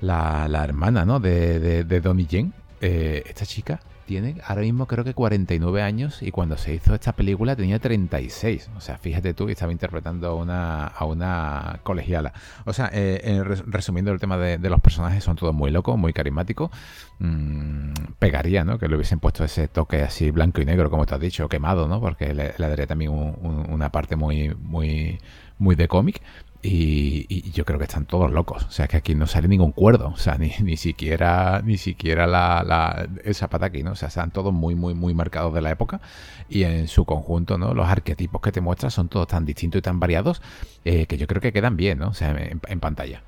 la, 0.00 0.64
hermana, 0.64 1.04
¿no? 1.04 1.20
De, 1.20 1.58
de, 1.58 1.84
de 1.84 2.00
Donnie 2.00 2.26
Yen. 2.26 2.54
Eh, 2.80 3.22
esta 3.26 3.44
chica 3.44 3.78
tiene 4.10 4.34
ahora 4.44 4.62
mismo 4.62 4.86
creo 4.86 5.04
que 5.04 5.14
49 5.14 5.82
años 5.82 6.20
y 6.20 6.32
cuando 6.32 6.56
se 6.56 6.74
hizo 6.74 6.94
esta 6.94 7.12
película 7.12 7.54
tenía 7.54 7.78
36. 7.78 8.68
O 8.76 8.80
sea, 8.80 8.98
fíjate 8.98 9.34
tú 9.34 9.46
que 9.46 9.52
estaba 9.52 9.70
interpretando 9.70 10.26
a 10.26 10.34
una, 10.34 10.88
a 10.88 11.04
una 11.04 11.78
colegiala. 11.84 12.32
O 12.64 12.72
sea, 12.72 12.90
eh, 12.92 13.40
resumiendo 13.44 14.10
el 14.10 14.18
tema 14.18 14.36
de, 14.36 14.58
los 14.68 14.80
personajes, 14.80 15.22
son 15.22 15.36
todos 15.36 15.54
muy 15.54 15.70
locos, 15.70 15.96
muy 15.96 16.12
carismáticos. 16.12 16.72
Mm, 17.20 17.92
pegaría, 18.18 18.64
¿no? 18.64 18.80
Que 18.80 18.88
le 18.88 18.96
hubiesen 18.96 19.20
puesto 19.20 19.44
ese 19.44 19.68
toque 19.68 20.02
así 20.02 20.32
blanco 20.32 20.60
y 20.60 20.64
negro, 20.64 20.90
como 20.90 21.06
te 21.06 21.14
has 21.14 21.20
dicho, 21.20 21.48
quemado, 21.48 21.86
¿no? 21.86 22.00
Porque 22.00 22.34
le, 22.34 22.52
daría 22.58 22.88
también 22.88 23.12
una 23.12 23.92
parte 23.92 24.16
muy, 24.16 24.56
muy, 24.56 25.20
muy 25.58 25.76
de 25.76 25.86
cómic. 25.86 26.20
Y, 26.62 27.50
yo 27.52 27.64
creo 27.64 27.78
que 27.78 27.84
están 27.84 28.04
todos 28.04 28.30
locos. 28.30 28.64
O 28.64 28.70
sea, 28.70 28.86
que 28.86 28.98
aquí 28.98 29.14
no 29.14 29.26
sale 29.26 29.48
ningún 29.48 29.72
cuerdo. 29.72 30.08
O 30.08 30.16
sea, 30.16 30.36
ni, 30.38 30.52
ni 30.60 30.76
siquiera, 30.76 31.62
ni 31.64 31.78
siquiera 31.78 32.26
la, 32.26 32.62
la, 32.66 33.08
el 33.24 33.34
zapato 33.34 33.64
aquí, 33.64 33.82
¿no? 33.82 33.92
O 33.92 33.96
sea, 33.96 34.08
están 34.08 34.30
todos 34.30 34.52
muy, 34.52 34.74
muy, 34.74 34.94
muy 34.94 35.14
marcados 35.14 35.54
de 35.54 35.62
la 35.62 35.70
época. 35.70 36.00
Y 36.48 36.64
en 36.64 36.88
su 36.88 37.04
conjunto, 37.04 37.56
¿no? 37.58 37.74
Los 37.74 37.88
arquetipos 37.88 38.40
que 38.42 38.52
te 38.52 38.60
muestran 38.60 38.90
son 38.90 39.08
todos 39.08 39.28
tan 39.28 39.46
distintos 39.46 39.78
y 39.78 39.82
tan 39.82 40.00
variados 40.00 40.42
eh, 40.84 41.06
que 41.06 41.16
yo 41.16 41.26
creo 41.26 41.40
que 41.40 41.52
quedan 41.52 41.76
bien, 41.76 41.98
¿no? 41.98 42.08
O 42.08 42.14
sea, 42.14 42.30
en, 42.30 42.80
pantalla. 42.80 43.22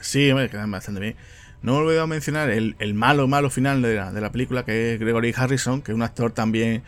Sí, 0.00 0.32
me 0.34 0.48
quedan 0.48 0.70
bastante 0.70 1.00
bien. 1.00 1.16
No 1.62 1.76
he 1.76 1.78
olvidado 1.78 2.06
mencionar 2.06 2.50
el, 2.50 2.76
el 2.78 2.94
malo, 2.94 3.26
malo 3.26 3.48
final 3.48 3.80
de 3.80 3.94
la, 3.96 4.12
de 4.12 4.20
la 4.20 4.30
película, 4.32 4.64
que 4.64 4.94
es 4.94 5.00
Gregory 5.00 5.32
Harrison, 5.34 5.80
que 5.82 5.92
es 5.92 5.96
un 5.96 6.02
actor 6.02 6.32
también 6.32 6.82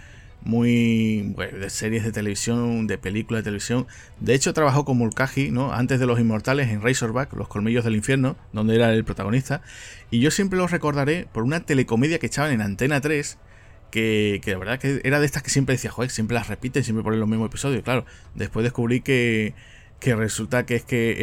muy 0.47 1.35
de 1.37 1.69
series 1.71 2.05
de 2.05 2.13
televisión, 2.13 2.87
de 2.87 2.99
películas 2.99 3.41
de 3.41 3.45
televisión. 3.45 3.87
De 4.21 4.33
hecho, 4.33 4.55
trabajó 4.55 4.85
con 4.85 4.97
Mulcahy, 4.97 5.51
¿no? 5.51 5.73
Antes 5.73 5.99
de 5.99 6.07
Los 6.07 6.21
Inmortales 6.21 6.69
en 6.69 6.83
Razorback, 6.83 7.33
Los 7.35 7.49
Colmillos 7.49 7.85
del 7.85 7.97
Infierno, 7.97 8.37
donde 8.53 8.77
era 8.77 8.93
el 8.93 9.05
protagonista. 9.05 9.61
Y 10.11 10.21
yo 10.21 10.31
siempre 10.31 10.59
lo 10.59 10.69
recordaré 10.69 11.27
por 11.33 11.43
una 11.43 11.61
telecomedia 11.61 12.21
que 12.21 12.27
echaban 12.27 12.53
en 12.53 12.63
Antena 12.63 13.01
3. 13.01 13.39
Que, 13.91 14.41
que 14.43 14.51
la 14.51 14.59
verdad 14.59 14.79
que 14.79 15.01
era 15.05 15.21
de 15.21 15.27
estas 15.27 15.43
que 15.43 15.51
siempre 15.51 15.75
decía, 15.75 15.91
joder, 15.91 16.11
siempre 16.11 16.35
las 16.35 16.49
repiten, 16.49 16.85
siempre 16.85 17.03
ponen 17.03 17.19
los 17.19 17.29
mismos 17.29 17.49
episodios. 17.49 17.83
Claro, 17.83 18.05
después 18.35 18.63
descubrí 18.63 19.01
que, 19.01 19.55
que 20.01 20.15
resulta 20.15 20.67
que 20.67 20.77
es 20.77 20.85
que 20.85 21.17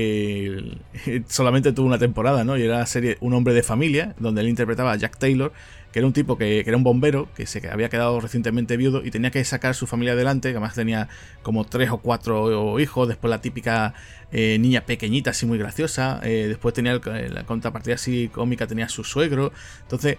eh, 1.05 1.23
solamente 1.27 1.71
tuvo 1.71 1.87
una 1.87 1.99
temporada, 1.99 2.43
¿no? 2.43 2.57
Y 2.57 2.63
era 2.63 2.79
la 2.79 2.85
serie 2.85 3.17
Un 3.21 3.33
hombre 3.33 3.53
de 3.53 3.63
familia, 3.63 4.15
donde 4.19 4.41
él 4.41 4.49
interpretaba 4.49 4.91
a 4.91 4.95
Jack 4.95 5.17
Taylor, 5.17 5.53
que 5.93 5.99
era 5.99 6.07
un 6.07 6.13
tipo 6.13 6.37
que, 6.37 6.59
era 6.59 6.75
un 6.75 6.83
bombero, 6.83 7.29
que 7.35 7.45
se 7.45 7.65
había 7.69 7.87
quedado 7.87 8.19
recientemente 8.19 8.75
viudo 8.77 9.05
y 9.05 9.11
tenía 9.11 9.29
que 9.29 9.43
sacar 9.45 9.71
a 9.71 9.73
su 9.75 9.85
familia 9.85 10.13
adelante, 10.13 10.49
que 10.49 10.55
además 10.57 10.73
tenía 10.73 11.07
como 11.43 11.65
tres 11.65 11.91
o 11.91 11.99
cuatro 11.99 12.79
hijos, 12.79 13.07
después 13.07 13.29
la 13.29 13.41
típica 13.41 13.93
eh, 14.31 14.57
niña 14.59 14.85
pequeñita, 14.87 15.29
así 15.29 15.45
muy 15.45 15.59
graciosa, 15.59 16.19
eh, 16.23 16.47
después 16.47 16.73
tenía 16.73 16.99
la 17.29 17.45
contrapartida 17.45 17.93
así 17.93 18.27
cómica, 18.33 18.67
tenía 18.67 18.89
su 18.89 19.03
suegro, 19.03 19.53
entonces... 19.83 20.17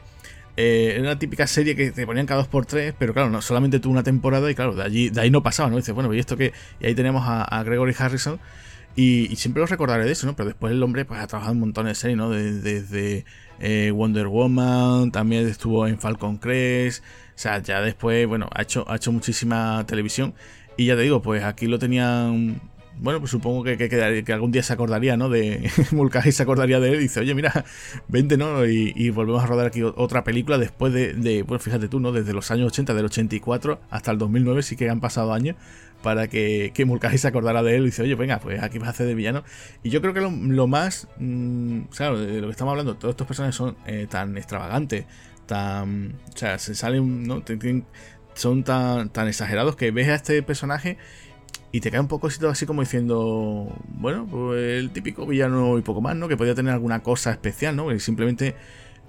Eh, 0.56 0.92
era 0.92 1.02
una 1.02 1.18
típica 1.18 1.48
serie 1.48 1.74
que 1.74 1.90
te 1.90 2.06
ponían 2.06 2.26
cada 2.26 2.38
dos 2.38 2.46
por 2.46 2.64
tres, 2.64 2.94
pero 2.96 3.12
claro, 3.12 3.28
no, 3.28 3.42
solamente 3.42 3.80
tuvo 3.80 3.92
una 3.92 4.04
temporada 4.04 4.48
y 4.48 4.54
claro, 4.54 4.76
de 4.76 4.84
allí, 4.84 5.10
de 5.10 5.20
ahí 5.20 5.28
no 5.28 5.42
pasaba, 5.42 5.68
¿no? 5.68 5.76
dices, 5.78 5.92
bueno, 5.92 6.14
¿y 6.14 6.20
esto 6.20 6.36
qué? 6.36 6.52
Y 6.78 6.86
ahí 6.86 6.94
tenemos 6.94 7.24
a, 7.26 7.60
Gregory 7.64 7.92
Harrison, 7.98 8.38
Y, 8.96 9.34
siempre 9.36 9.60
lo 9.60 9.66
recordaré 9.66 10.04
de 10.04 10.12
eso, 10.12 10.26
¿no? 10.26 10.36
Pero 10.36 10.48
después 10.48 10.72
el 10.72 10.82
hombre 10.82 11.04
pues 11.04 11.20
ha 11.20 11.26
trabajado 11.26 11.54
un 11.54 11.60
montón 11.60 11.86
de 11.86 11.94
series, 11.94 12.16
¿no? 12.16 12.30
Desde, 12.30 13.24
eh, 13.60 13.90
Wonder 13.92 14.28
Woman, 14.28 15.10
también 15.10 15.46
estuvo 15.48 15.86
en 15.86 15.98
Falcon 15.98 16.36
Crest. 16.38 17.02
O 17.02 17.38
sea, 17.38 17.60
ya 17.60 17.80
después, 17.80 18.26
bueno, 18.28 18.48
ha 18.52 18.62
hecho, 18.62 18.84
ha 18.88 18.96
hecho 18.96 19.10
muchísima 19.12 19.84
televisión. 19.86 20.34
Y 20.76 20.86
ya 20.86 20.96
te 20.96 21.02
digo, 21.02 21.22
pues 21.22 21.42
aquí 21.44 21.66
lo 21.66 21.78
tenían 21.78 22.60
bueno, 22.98 23.18
pues 23.18 23.30
supongo 23.30 23.64
que, 23.64 23.76
que, 23.76 24.32
algún 24.32 24.52
día 24.52 24.62
se 24.62 24.72
acordaría, 24.72 25.16
¿no? 25.16 25.28
De 25.28 25.70
Mulcahy 25.92 26.32
se 26.32 26.42
acordaría 26.42 26.80
de 26.80 26.90
él 26.90 26.96
y 26.96 27.02
dice, 27.04 27.20
oye, 27.20 27.34
mira, 27.34 27.64
vente, 28.08 28.36
¿no? 28.36 28.64
Y, 28.66 29.10
volvemos 29.10 29.42
a 29.42 29.46
rodar 29.46 29.66
aquí 29.66 29.82
otra 29.82 30.24
película 30.24 30.58
después 30.58 30.92
de, 30.92 31.42
bueno, 31.46 31.58
fíjate 31.58 31.88
tú, 31.88 32.00
¿no? 32.00 32.12
Desde 32.12 32.32
los 32.32 32.50
años 32.50 32.68
80, 32.68 32.94
del 32.94 33.06
84 33.06 33.80
hasta 33.90 34.10
el 34.10 34.18
2009, 34.18 34.62
sí 34.62 34.76
que 34.76 34.88
han 34.88 35.00
pasado 35.00 35.32
años 35.32 35.56
para 36.02 36.28
que, 36.28 36.70
que 36.74 36.84
Mulcahy 36.84 37.16
se 37.16 37.28
acordara 37.28 37.62
de 37.62 37.76
él 37.76 37.82
y 37.82 37.86
dice, 37.86 38.02
oye, 38.02 38.14
venga, 38.14 38.38
pues 38.38 38.62
aquí 38.62 38.78
vas 38.78 38.88
a 38.88 38.90
hacer 38.90 39.06
de 39.06 39.14
villano. 39.14 39.42
Y 39.82 39.90
yo 39.90 40.00
creo 40.02 40.12
que 40.12 40.20
lo, 40.20 40.66
más, 40.66 41.08
mm, 41.18 41.80
claro, 41.96 42.18
de 42.18 42.40
lo 42.40 42.48
que 42.48 42.50
estamos 42.50 42.72
hablando, 42.72 42.96
todos 42.96 43.12
estos 43.12 43.26
personajes 43.26 43.56
son 43.56 43.76
eh, 43.86 44.06
tan 44.08 44.36
extravagantes, 44.36 45.06
tan, 45.46 46.16
o 46.32 46.36
sea, 46.36 46.58
se 46.58 46.74
salen, 46.74 47.22
¿no? 47.24 47.42
Son 48.34 48.64
tan, 48.64 49.10
tan 49.10 49.28
exagerados 49.28 49.76
que 49.76 49.92
ves 49.92 50.08
a 50.08 50.16
este 50.16 50.42
personaje 50.42 50.98
y 51.72 51.80
te 51.80 51.90
cae 51.90 52.00
un 52.00 52.08
poco 52.08 52.28
así 52.28 52.66
como 52.66 52.82
diciendo, 52.82 53.76
bueno, 53.88 54.26
pues 54.30 54.78
el 54.78 54.90
típico 54.90 55.26
villano 55.26 55.78
y 55.78 55.82
poco 55.82 56.00
más, 56.00 56.14
¿no? 56.14 56.28
Que 56.28 56.36
podría 56.36 56.54
tener 56.54 56.72
alguna 56.72 57.02
cosa 57.02 57.32
especial, 57.32 57.74
¿no? 57.74 57.88
Que 57.88 57.98
simplemente 57.98 58.54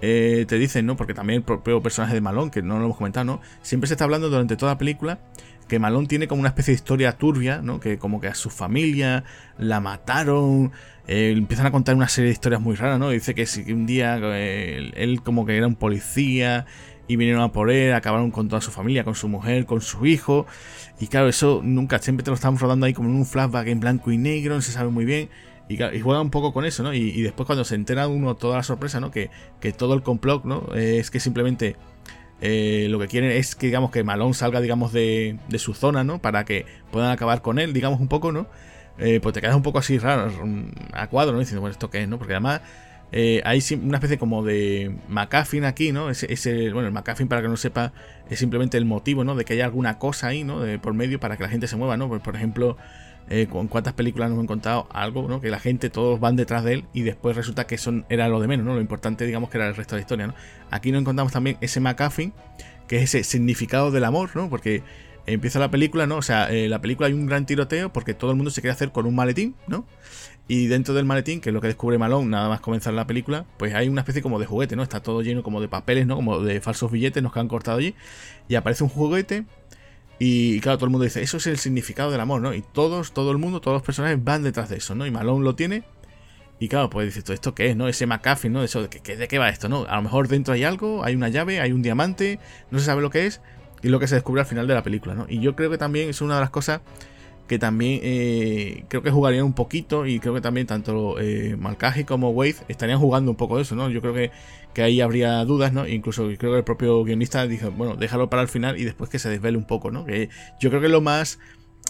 eh, 0.01 0.45
te 0.47 0.57
dicen, 0.57 0.85
¿no? 0.85 0.95
Porque 0.95 1.13
también 1.13 1.37
el 1.37 1.43
propio 1.43 1.81
personaje 1.81 2.13
de 2.13 2.21
Malón, 2.21 2.49
que 2.49 2.61
no 2.61 2.79
lo 2.79 2.85
hemos 2.85 2.97
comentado, 2.97 3.25
¿no? 3.25 3.41
Siempre 3.61 3.87
se 3.87 3.93
está 3.93 4.03
hablando 4.03 4.29
durante 4.29 4.55
toda 4.55 4.73
la 4.73 4.77
película 4.77 5.19
que 5.67 5.79
Malón 5.79 6.07
tiene 6.07 6.27
como 6.27 6.41
una 6.41 6.49
especie 6.49 6.73
de 6.73 6.75
historia 6.75 7.13
turbia, 7.13 7.61
¿no? 7.61 7.79
Que 7.79 7.97
como 7.97 8.21
que 8.21 8.27
a 8.27 8.35
su 8.35 8.49
familia 8.49 9.23
la 9.57 9.79
mataron, 9.79 10.71
eh, 11.07 11.33
empiezan 11.35 11.65
a 11.65 11.71
contar 11.71 11.95
una 11.95 12.07
serie 12.07 12.27
de 12.27 12.33
historias 12.33 12.61
muy 12.61 12.75
raras, 12.75 12.99
¿no? 12.99 13.09
Dice 13.09 13.33
que 13.33 13.45
si 13.45 13.71
un 13.71 13.85
día 13.85 14.19
eh, 14.21 14.91
él 14.95 15.21
como 15.21 15.45
que 15.45 15.57
era 15.57 15.67
un 15.67 15.75
policía 15.75 16.65
y 17.07 17.15
vinieron 17.15 17.41
a 17.41 17.51
por 17.51 17.69
él, 17.71 17.93
acabaron 17.93 18.31
con 18.31 18.47
toda 18.47 18.61
su 18.61 18.71
familia, 18.71 19.03
con 19.03 19.15
su 19.15 19.27
mujer, 19.27 19.65
con 19.65 19.81
su 19.81 20.05
hijo. 20.05 20.45
Y 20.99 21.07
claro, 21.07 21.27
eso 21.27 21.61
nunca, 21.63 21.99
siempre 21.99 22.23
te 22.23 22.31
lo 22.31 22.35
estamos 22.35 22.61
rodando 22.61 22.85
ahí 22.85 22.93
como 22.93 23.09
en 23.09 23.15
un 23.15 23.25
flashback 23.25 23.67
en 23.67 23.79
blanco 23.79 24.11
y 24.11 24.17
negro, 24.17 24.55
no 24.55 24.61
se 24.61 24.71
sabe 24.71 24.89
muy 24.89 25.05
bien. 25.05 25.29
Y, 25.67 25.77
juega 25.77 26.21
un 26.21 26.29
poco 26.29 26.53
con 26.53 26.65
eso, 26.65 26.83
¿no? 26.83 26.93
Y, 26.93 27.21
después 27.21 27.47
cuando 27.47 27.65
se 27.65 27.75
entera 27.75 28.07
uno 28.07 28.35
toda 28.35 28.57
la 28.57 28.63
sorpresa, 28.63 28.99
¿no? 28.99 29.11
Que, 29.11 29.29
todo 29.77 29.93
el 29.95 30.03
complot, 30.03 30.45
¿no? 30.45 30.67
Es 30.75 31.09
que 31.09 31.19
simplemente 31.19 31.75
eh, 32.41 32.87
lo 32.89 32.99
que 32.99 33.07
quieren 33.07 33.31
es 33.31 33.55
que, 33.55 33.67
digamos, 33.67 33.91
que 33.91 34.03
Malone 34.03 34.33
salga, 34.33 34.61
digamos, 34.61 34.93
de, 34.93 35.39
de, 35.49 35.59
su 35.59 35.73
zona, 35.73 36.03
¿no? 36.03 36.21
Para 36.21 36.45
que 36.45 36.65
puedan 36.91 37.11
acabar 37.11 37.41
con 37.41 37.57
él, 37.59 37.73
digamos, 37.73 37.99
un 37.99 38.07
poco, 38.07 38.31
¿no? 38.31 38.47
Eh, 38.97 39.19
pues 39.21 39.33
te 39.33 39.41
quedas 39.41 39.55
un 39.55 39.63
poco 39.63 39.79
así 39.79 39.97
raro, 39.97 40.31
a 40.93 41.07
cuadro, 41.07 41.33
¿no? 41.33 41.39
Diciendo, 41.39 41.61
bueno, 41.61 41.73
¿esto 41.73 41.89
qué 41.89 42.03
es, 42.03 42.07
no? 42.07 42.17
Porque 42.17 42.33
además 42.33 42.61
eh, 43.17 43.41
hay 43.45 43.63
una 43.81 43.95
especie 43.95 44.17
como 44.17 44.43
de 44.43 44.93
McCaffin 45.07 45.63
aquí, 45.63 45.93
¿no? 45.93 46.09
Ese, 46.09 46.73
bueno, 46.73 46.89
el 46.89 46.93
McCaffin, 46.93 47.29
para 47.29 47.41
que 47.41 47.47
no 47.47 47.55
sepa, 47.55 47.93
es 48.29 48.39
simplemente 48.39 48.77
el 48.77 48.83
motivo, 48.83 49.23
¿no? 49.23 49.35
De 49.35 49.45
que 49.45 49.53
haya 49.53 49.63
alguna 49.63 49.99
cosa 49.99 50.27
ahí, 50.27 50.43
¿no? 50.43 50.59
De, 50.59 50.79
por 50.79 50.93
medio 50.93 51.17
para 51.17 51.37
que 51.37 51.43
la 51.43 51.47
gente 51.47 51.67
se 51.67 51.77
mueva, 51.77 51.95
¿no? 51.95 52.09
Pues, 52.09 52.21
por 52.21 52.35
ejemplo, 52.35 52.75
eh, 53.29 53.47
con 53.49 53.69
cuántas 53.69 53.93
películas 53.93 54.31
nos 54.31 54.39
han 54.39 54.47
contado 54.47 54.89
algo, 54.91 55.29
¿no? 55.29 55.39
Que 55.39 55.49
la 55.49 55.59
gente, 55.59 55.89
todos 55.89 56.19
van 56.19 56.35
detrás 56.35 56.65
de 56.65 56.73
él 56.73 56.85
y 56.91 57.03
después 57.03 57.37
resulta 57.37 57.65
que 57.67 57.77
son, 57.77 58.05
era 58.09 58.27
lo 58.27 58.41
de 58.41 58.49
menos, 58.49 58.65
¿no? 58.65 58.75
Lo 58.75 58.81
importante, 58.81 59.25
digamos, 59.25 59.49
que 59.49 59.59
era 59.59 59.69
el 59.69 59.77
resto 59.77 59.95
de 59.95 59.99
la 59.99 60.01
historia, 60.01 60.27
¿no? 60.27 60.33
Aquí 60.69 60.91
nos 60.91 60.99
encontramos 60.99 61.31
también 61.31 61.55
ese 61.61 61.79
McCaffin, 61.79 62.33
que 62.89 62.97
es 62.97 63.03
ese 63.15 63.23
significado 63.23 63.91
del 63.91 64.03
amor, 64.03 64.31
¿no? 64.35 64.49
Porque 64.49 64.83
empieza 65.25 65.57
la 65.59 65.71
película, 65.71 66.05
¿no? 66.05 66.17
O 66.17 66.21
sea, 66.21 66.51
eh, 66.51 66.67
la 66.67 66.81
película 66.81 67.07
hay 67.07 67.13
un 67.13 67.27
gran 67.27 67.45
tiroteo 67.45 67.93
porque 67.93 68.13
todo 68.13 68.31
el 68.31 68.35
mundo 68.35 68.51
se 68.51 68.59
quiere 68.59 68.73
hacer 68.73 68.91
con 68.91 69.05
un 69.05 69.15
maletín, 69.15 69.55
¿no? 69.67 69.85
Y 70.47 70.67
dentro 70.67 70.93
del 70.93 71.05
maletín, 71.05 71.41
que 71.41 71.49
es 71.49 71.53
lo 71.53 71.61
que 71.61 71.67
descubre 71.67 71.97
Malone 71.97 72.27
nada 72.27 72.49
más 72.49 72.61
comenzar 72.61 72.93
la 72.93 73.07
película, 73.07 73.45
pues 73.57 73.73
hay 73.73 73.89
una 73.89 74.01
especie 74.01 74.21
como 74.21 74.39
de 74.39 74.45
juguete, 74.45 74.75
¿no? 74.75 74.83
Está 74.83 75.01
todo 75.01 75.21
lleno 75.21 75.41
como 75.41 75.59
de 75.59 75.67
papeles, 75.67 76.05
¿no? 76.05 76.15
Como 76.15 76.39
de 76.39 76.61
falsos 76.61 76.91
billetes, 76.91 77.23
nos 77.23 77.33
que 77.33 77.39
han 77.39 77.47
cortado 77.47 77.79
allí. 77.79 77.95
Y 78.47 78.55
aparece 78.55 78.83
un 78.83 78.89
juguete. 78.89 79.45
Y 80.19 80.59
claro, 80.61 80.77
todo 80.77 80.85
el 80.85 80.91
mundo 80.91 81.03
dice, 81.03 81.23
eso 81.23 81.37
es 81.37 81.47
el 81.47 81.57
significado 81.57 82.11
del 82.11 82.21
amor, 82.21 82.41
¿no? 82.41 82.53
Y 82.53 82.61
todos, 82.61 83.11
todo 83.11 83.31
el 83.31 83.39
mundo, 83.39 83.59
todos 83.59 83.75
los 83.75 83.81
personajes 83.81 84.23
van 84.23 84.43
detrás 84.43 84.69
de 84.69 84.77
eso, 84.77 84.93
¿no? 84.93 85.07
Y 85.07 85.11
Malone 85.11 85.43
lo 85.43 85.55
tiene. 85.55 85.83
Y 86.59 86.69
claro, 86.69 86.89
pues 86.91 87.13
dice, 87.13 87.33
¿esto 87.33 87.55
qué 87.55 87.71
es, 87.71 87.75
no? 87.75 87.87
Ese 87.87 88.05
McAfee, 88.05 88.49
¿no? 88.49 88.63
Eso, 88.63 88.83
¿de 88.83 88.89
qué, 88.89 89.17
¿De 89.17 89.27
qué 89.27 89.39
va 89.39 89.49
esto, 89.49 89.67
no? 89.67 89.85
A 89.89 89.95
lo 89.97 90.03
mejor 90.03 90.27
dentro 90.27 90.53
hay 90.53 90.63
algo, 90.63 91.03
hay 91.03 91.15
una 91.15 91.29
llave, 91.29 91.59
hay 91.59 91.71
un 91.71 91.81
diamante, 91.81 92.39
no 92.69 92.79
se 92.79 92.85
sabe 92.85 93.01
lo 93.01 93.09
que 93.09 93.25
es. 93.25 93.41
Y 93.81 93.89
lo 93.89 93.99
que 93.99 94.07
se 94.07 94.15
descubre 94.15 94.41
al 94.41 94.47
final 94.47 94.67
de 94.67 94.73
la 94.73 94.83
película, 94.83 95.15
¿no? 95.15 95.25
Y 95.27 95.39
yo 95.39 95.55
creo 95.55 95.69
que 95.69 95.77
también 95.77 96.09
es 96.09 96.21
una 96.21 96.35
de 96.35 96.41
las 96.41 96.49
cosas 96.49 96.81
que 97.47 97.59
también 97.59 97.99
eh, 98.03 98.85
creo 98.87 99.03
que 99.03 99.11
jugarían 99.11 99.43
un 99.45 99.53
poquito 99.53 100.05
y 100.05 100.19
creo 100.19 100.33
que 100.33 100.41
también 100.41 100.65
tanto 100.65 101.17
eh, 101.19 101.57
como 102.07 102.31
Wade 102.31 102.55
estarían 102.67 102.99
jugando 102.99 103.31
un 103.31 103.37
poco 103.37 103.57
de 103.57 103.63
eso, 103.63 103.75
¿no? 103.75 103.89
Yo 103.89 104.01
creo 104.01 104.13
que, 104.13 104.31
que 104.73 104.81
ahí 104.81 104.99
habría 105.01 105.43
dudas, 105.45 105.71
¿no? 105.71 105.87
Incluso 105.87 106.23
creo 106.37 106.53
que 106.53 106.57
el 106.57 106.63
propio 106.63 107.03
guionista 107.03 107.45
dijo, 107.45 107.71
bueno, 107.71 107.95
déjalo 107.95 108.29
para 108.29 108.41
el 108.41 108.47
final 108.47 108.79
y 108.79 108.83
después 108.83 109.09
que 109.09 109.19
se 109.19 109.29
desvele 109.29 109.57
un 109.57 109.65
poco, 109.65 109.91
¿no? 109.91 110.05
Que 110.05 110.29
yo 110.59 110.69
creo 110.69 110.81
que 110.81 110.89
lo 110.89 111.01
más... 111.01 111.39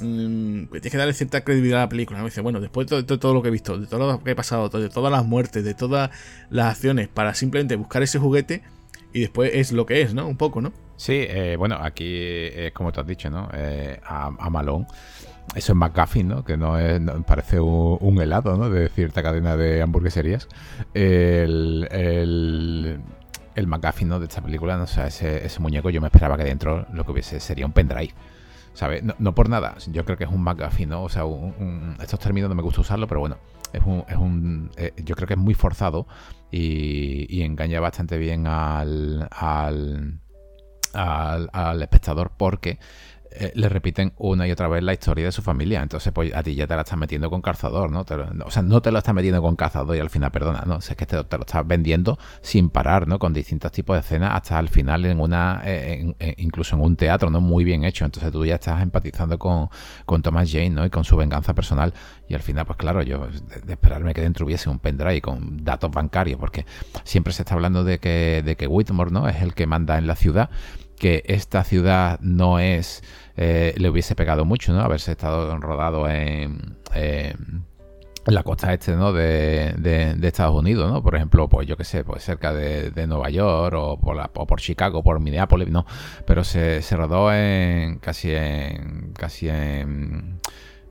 Mmm, 0.01 0.65
tienes 0.71 0.91
que 0.91 0.97
darle 0.97 1.13
cierta 1.13 1.45
credibilidad 1.45 1.79
a 1.79 1.83
la 1.83 1.89
película, 1.89 2.19
¿no? 2.19 2.25
Dice, 2.25 2.41
bueno, 2.41 2.59
después 2.59 2.85
de 2.87 3.03
todo, 3.03 3.33
lo 3.33 3.41
que 3.41 3.47
he 3.47 3.51
visto, 3.51 3.77
de 3.77 3.87
todo 3.87 4.11
lo 4.11 4.21
que 4.21 4.31
he 4.31 4.35
pasado, 4.35 4.67
de 4.67 4.89
todas 4.89 5.09
las 5.09 5.23
muertes, 5.23 5.63
de 5.63 5.73
todas 5.73 6.09
las 6.49 6.71
acciones, 6.73 7.07
para 7.07 7.33
simplemente 7.33 7.77
buscar 7.77 8.03
ese 8.03 8.19
juguete 8.19 8.61
y 9.13 9.21
después 9.21 9.51
es 9.53 9.71
lo 9.71 9.85
que 9.85 10.01
es, 10.01 10.13
¿no? 10.13 10.27
Un 10.27 10.35
poco, 10.35 10.59
¿no? 10.59 10.73
Sí, 10.97 11.13
eh, 11.13 11.55
bueno, 11.57 11.77
aquí 11.81 12.13
es 12.17 12.73
como 12.73 12.91
tú 12.91 12.99
has 12.99 13.07
dicho, 13.07 13.29
¿no? 13.29 13.49
Eh, 13.53 13.97
a, 14.03 14.27
a 14.37 14.49
Malón 14.49 14.85
eso 15.53 15.73
es 15.73 15.77
McGuffin, 15.77 16.27
¿no? 16.27 16.43
Que 16.43 16.57
no, 16.57 16.77
es, 16.79 16.99
parece 17.25 17.59
un, 17.59 18.21
helado, 18.21 18.57
¿no? 18.57 18.69
De 18.69 18.89
cierta 18.89 19.21
cadena 19.21 19.55
de 19.55 19.81
hamburgueserías. 19.81 20.47
El, 20.93 21.87
el, 21.91 22.99
el 23.55 23.67
McGuffin, 23.67 24.09
¿no? 24.09 24.19
De 24.19 24.25
esta 24.25 24.41
película, 24.41 24.77
¿no? 24.77 24.83
o 24.83 24.87
sea, 24.87 25.07
ese, 25.07 25.59
muñeco 25.59 25.89
yo 25.89 26.01
me 26.01 26.07
esperaba 26.07 26.37
que 26.37 26.43
dentro 26.43 26.85
lo 26.91 27.05
que 27.05 27.11
hubiese 27.11 27.39
sería 27.39 27.65
un 27.65 27.71
pendrive. 27.71 28.13
¿Sabes? 28.73 29.03
No, 29.19 29.33
por 29.33 29.47
nada, 29.47 29.75
yo 29.89 30.03
creo 30.03 30.17
que 30.17 30.25
es 30.25 30.29
un 30.29 30.43
McGuffin, 30.43 30.89
¿no? 30.89 31.03
O 31.03 31.09
sea, 31.09 31.23
estos 32.01 32.19
términos 32.19 32.49
no 32.49 32.55
me 32.55 32.61
gusta 32.61 32.81
usarlo, 32.81 33.07
pero 33.07 33.21
bueno, 33.21 33.37
es 33.71 33.81
un, 33.85 34.03
un 34.17 34.71
eh, 34.75 34.91
yo 34.97 35.15
creo 35.15 35.27
que 35.27 35.35
es 35.35 35.39
muy 35.39 35.53
forzado 35.53 36.07
y, 36.51 37.41
engaña 37.41 37.79
bastante 37.79 38.17
bien 38.17 38.47
al, 38.47 39.29
al 40.93 41.81
espectador 41.81 42.31
porque 42.35 42.79
eh, 43.37 43.51
le 43.55 43.69
repiten 43.69 44.13
una 44.17 44.47
y 44.47 44.51
otra 44.51 44.67
vez 44.67 44.83
la 44.83 44.93
historia 44.93 45.25
de 45.25 45.31
su 45.31 45.41
familia. 45.41 45.81
Entonces, 45.81 46.11
pues 46.13 46.33
a 46.33 46.43
ti 46.43 46.55
ya 46.55 46.67
te 46.67 46.75
la 46.75 46.81
estás 46.81 46.97
metiendo 46.97 47.29
con 47.29 47.41
calzador, 47.41 47.91
¿no? 47.91 48.05
o 48.45 48.51
sea, 48.51 48.61
no 48.61 48.81
te 48.81 48.91
lo 48.91 48.97
estás 48.97 49.13
metiendo 49.13 49.41
con 49.41 49.55
calzador 49.55 49.95
y 49.95 49.99
al 49.99 50.09
final, 50.09 50.31
perdona, 50.31 50.63
¿no? 50.65 50.77
es 50.77 50.95
que 50.95 51.05
te, 51.05 51.15
lo 51.15 51.21
estás 51.21 51.67
vendiendo 51.67 52.17
sin 52.41 52.69
parar, 52.69 53.07
¿no? 53.07 53.19
Con 53.19 53.33
distintos 53.33 53.71
tipos 53.71 53.95
de 53.95 54.01
escenas 54.01 54.31
hasta 54.33 54.57
al 54.57 54.69
final 54.69 55.05
en 55.05 55.19
una, 55.19 55.61
eh, 55.65 56.35
incluso 56.37 56.75
en 56.75 56.81
un 56.81 56.95
teatro, 56.95 57.29
¿no? 57.29 57.41
Muy 57.41 57.63
bien 57.63 57.83
hecho. 57.83 58.05
Entonces 58.05 58.31
tú 58.31 58.45
ya 58.45 58.55
estás 58.55 58.81
empatizando 58.81 59.37
con, 59.37 59.69
con 60.05 60.21
Thomas 60.21 60.51
Jane, 60.51 60.69
¿no? 60.69 60.85
Y 60.85 60.89
con 60.89 61.03
su 61.03 61.15
venganza 61.17 61.53
personal. 61.53 61.93
Y 62.27 62.33
al 62.33 62.41
final, 62.41 62.65
pues 62.65 62.77
claro, 62.77 63.01
yo 63.03 63.27
de, 63.65 63.73
esperarme 63.73 64.13
que 64.13 64.21
dentro 64.21 64.45
hubiese 64.45 64.69
un 64.69 64.79
pendrive 64.79 65.21
con 65.21 65.63
datos 65.63 65.91
bancarios, 65.91 66.39
porque 66.39 66.65
siempre 67.03 67.33
se 67.33 67.43
está 67.43 67.55
hablando 67.55 67.83
de 67.83 67.99
que, 67.99 68.41
de 68.43 68.55
que 68.55 68.67
Whitmore, 68.67 69.11
¿no? 69.11 69.27
Es 69.27 69.41
el 69.41 69.53
que 69.53 69.67
manda 69.67 69.97
en 69.97 70.07
la 70.07 70.15
ciudad 70.15 70.49
que 70.97 71.23
esta 71.27 71.63
ciudad 71.63 72.19
no 72.21 72.59
es, 72.59 73.03
eh, 73.37 73.73
le 73.77 73.89
hubiese 73.89 74.15
pegado 74.15 74.45
mucho, 74.45 74.73
¿no? 74.73 74.81
Haberse 74.81 75.11
estado 75.11 75.57
rodado 75.57 76.09
en, 76.09 76.75
la 78.25 78.43
costa 78.43 78.73
este, 78.73 78.95
¿no? 78.95 79.13
De, 79.13 79.73
de, 79.77 80.27
Estados 80.27 80.55
Unidos, 80.55 80.91
¿no? 80.91 81.03
Por 81.03 81.15
ejemplo, 81.15 81.47
pues 81.47 81.67
yo 81.67 81.77
qué 81.77 81.83
sé, 81.83 82.03
pues 82.03 82.23
cerca 82.23 82.53
de, 82.53 83.07
Nueva 83.07 83.29
York 83.29 83.75
o 83.77 83.99
por, 83.99 84.15
la, 84.15 84.31
o 84.33 84.47
por 84.47 84.59
Chicago, 84.59 85.03
por 85.03 85.19
Minneapolis, 85.19 85.69
¿no? 85.69 85.85
Pero 86.25 86.43
se, 86.43 86.81
se 86.81 86.95
rodó 86.95 87.31
en 87.33 87.99
casi 87.99 88.31
en 88.31 89.13
casi 89.13 89.49
en 89.49 90.39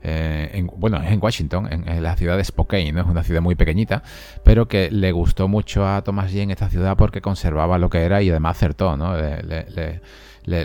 eh, 0.07 0.67
bueno, 0.77 1.01
es 1.01 1.11
en 1.11 1.19
Washington, 1.19 1.67
en, 1.71 2.03
la 2.03 2.15
ciudad 2.15 2.37
de 2.37 2.43
Spokane, 2.43 2.91
¿no? 2.91 3.01
Es 3.01 3.07
una 3.07 3.23
ciudad 3.23 3.41
muy 3.41 3.55
pequeñita, 3.55 4.03
pero 4.43 4.67
que 4.67 4.91
le 4.91 5.11
gustó 5.11 5.47
mucho 5.47 5.87
a 5.87 6.03
Thomas 6.03 6.31
Jane 6.31 6.53
esta 6.53 6.69
ciudad 6.69 6.95
porque 6.95 7.21
conservaba 7.21 7.79
lo 7.79 7.89
que 7.89 8.03
era 8.03 8.21
y 8.21 8.29
además 8.29 8.57
acertó, 8.57 8.95
¿no? 8.97 9.17
Le, 9.17 10.01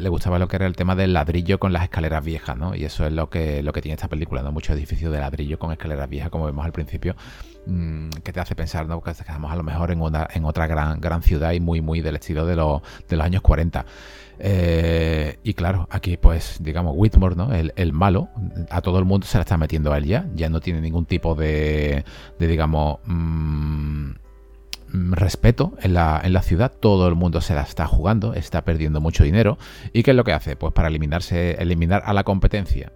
gustaba 0.09 0.39
lo 0.39 0.49
que 0.49 0.57
era 0.57 0.67
el 0.67 0.77
tema 0.77 0.95
del 0.95 1.13
ladrillo 1.13 1.59
con 1.59 1.73
las 1.73 1.85
escaleras 1.85 2.25
viejas, 2.25 2.57
¿no? 2.57 2.75
Y 2.75 2.85
eso 2.85 3.07
es 3.07 3.13
lo 3.13 3.31
que, 3.31 3.63
lo 3.63 3.73
que 3.73 3.81
tiene 3.81 3.95
esta 3.95 4.09
película, 4.09 4.43
¿no? 4.43 4.53
Muchos 4.53 4.77
edificios 4.77 5.13
de 5.13 5.19
ladrillo 5.19 5.59
con 5.59 5.73
escaleras 5.73 6.09
viejas, 6.09 6.31
como 6.31 6.47
vemos 6.47 6.65
al 6.65 6.73
principio, 6.73 7.17
mm, 7.67 8.11
que 8.23 8.33
te 8.33 8.41
hace 8.41 8.55
pensar, 8.55 8.87
¿no? 8.87 9.01
Que 9.01 9.11
estamos 9.11 9.51
a 9.51 9.57
lo 9.57 9.63
mejor 9.63 9.91
en, 9.91 10.01
una, 10.01 10.29
en 10.33 10.45
otra 10.45 10.67
gran, 10.67 11.01
gran 11.01 11.23
ciudad 11.23 11.53
y 11.53 11.61
muy, 11.61 11.81
muy 11.81 12.01
del 12.01 12.17
estilo 12.17 12.47
de, 12.47 12.57
los, 12.57 12.83
de 13.09 13.17
los 13.17 13.25
años 13.25 13.43
40. 13.43 13.85
Eh, 14.43 15.39
y 15.43 15.53
claro, 15.53 15.87
aquí 15.91 16.17
pues 16.17 16.57
digamos 16.61 16.95
Whitmore, 16.97 17.37
¿no? 17.37 17.53
El, 17.53 17.93
malo, 17.93 18.31
a 18.71 18.81
todo 18.81 18.99
el 18.99 19.05
mundo 19.05 19.27
se 19.27 19.37
la 19.37 19.43
está 19.43 19.59
metiendo 19.59 19.93
a 19.93 19.99
él 19.99 20.07
ya, 20.07 20.27
ya 20.35 20.49
no 20.49 20.61
tiene 20.61 20.81
ningún 20.81 21.05
tipo 21.05 21.35
de, 21.35 22.05
de 22.39 22.47
digamos, 22.47 23.01
mm, 23.05 24.13
respeto 24.93 25.75
en 25.81 25.95
la, 25.95 26.21
en 26.23 26.33
la 26.33 26.43
ciudad, 26.43 26.73
todo 26.73 27.09
el 27.09 27.15
mundo 27.15 27.41
se 27.41 27.55
la 27.55 27.63
está 27.63 27.87
jugando, 27.87 28.35
está 28.35 28.65
perdiendo 28.65 29.01
mucho 29.01 29.25
dinero. 29.25 29.59
¿Y 29.93 30.03
qué 30.03 30.11
es 30.13 30.17
lo 30.17 30.25
que 30.25 30.33
hace? 30.33 30.57
Pues 30.57 30.73
para 30.73 30.89
eliminarse, 30.89 31.61
eliminar 31.61 32.03
a 32.05 32.13
la 32.13 32.25
competencia 32.25 32.93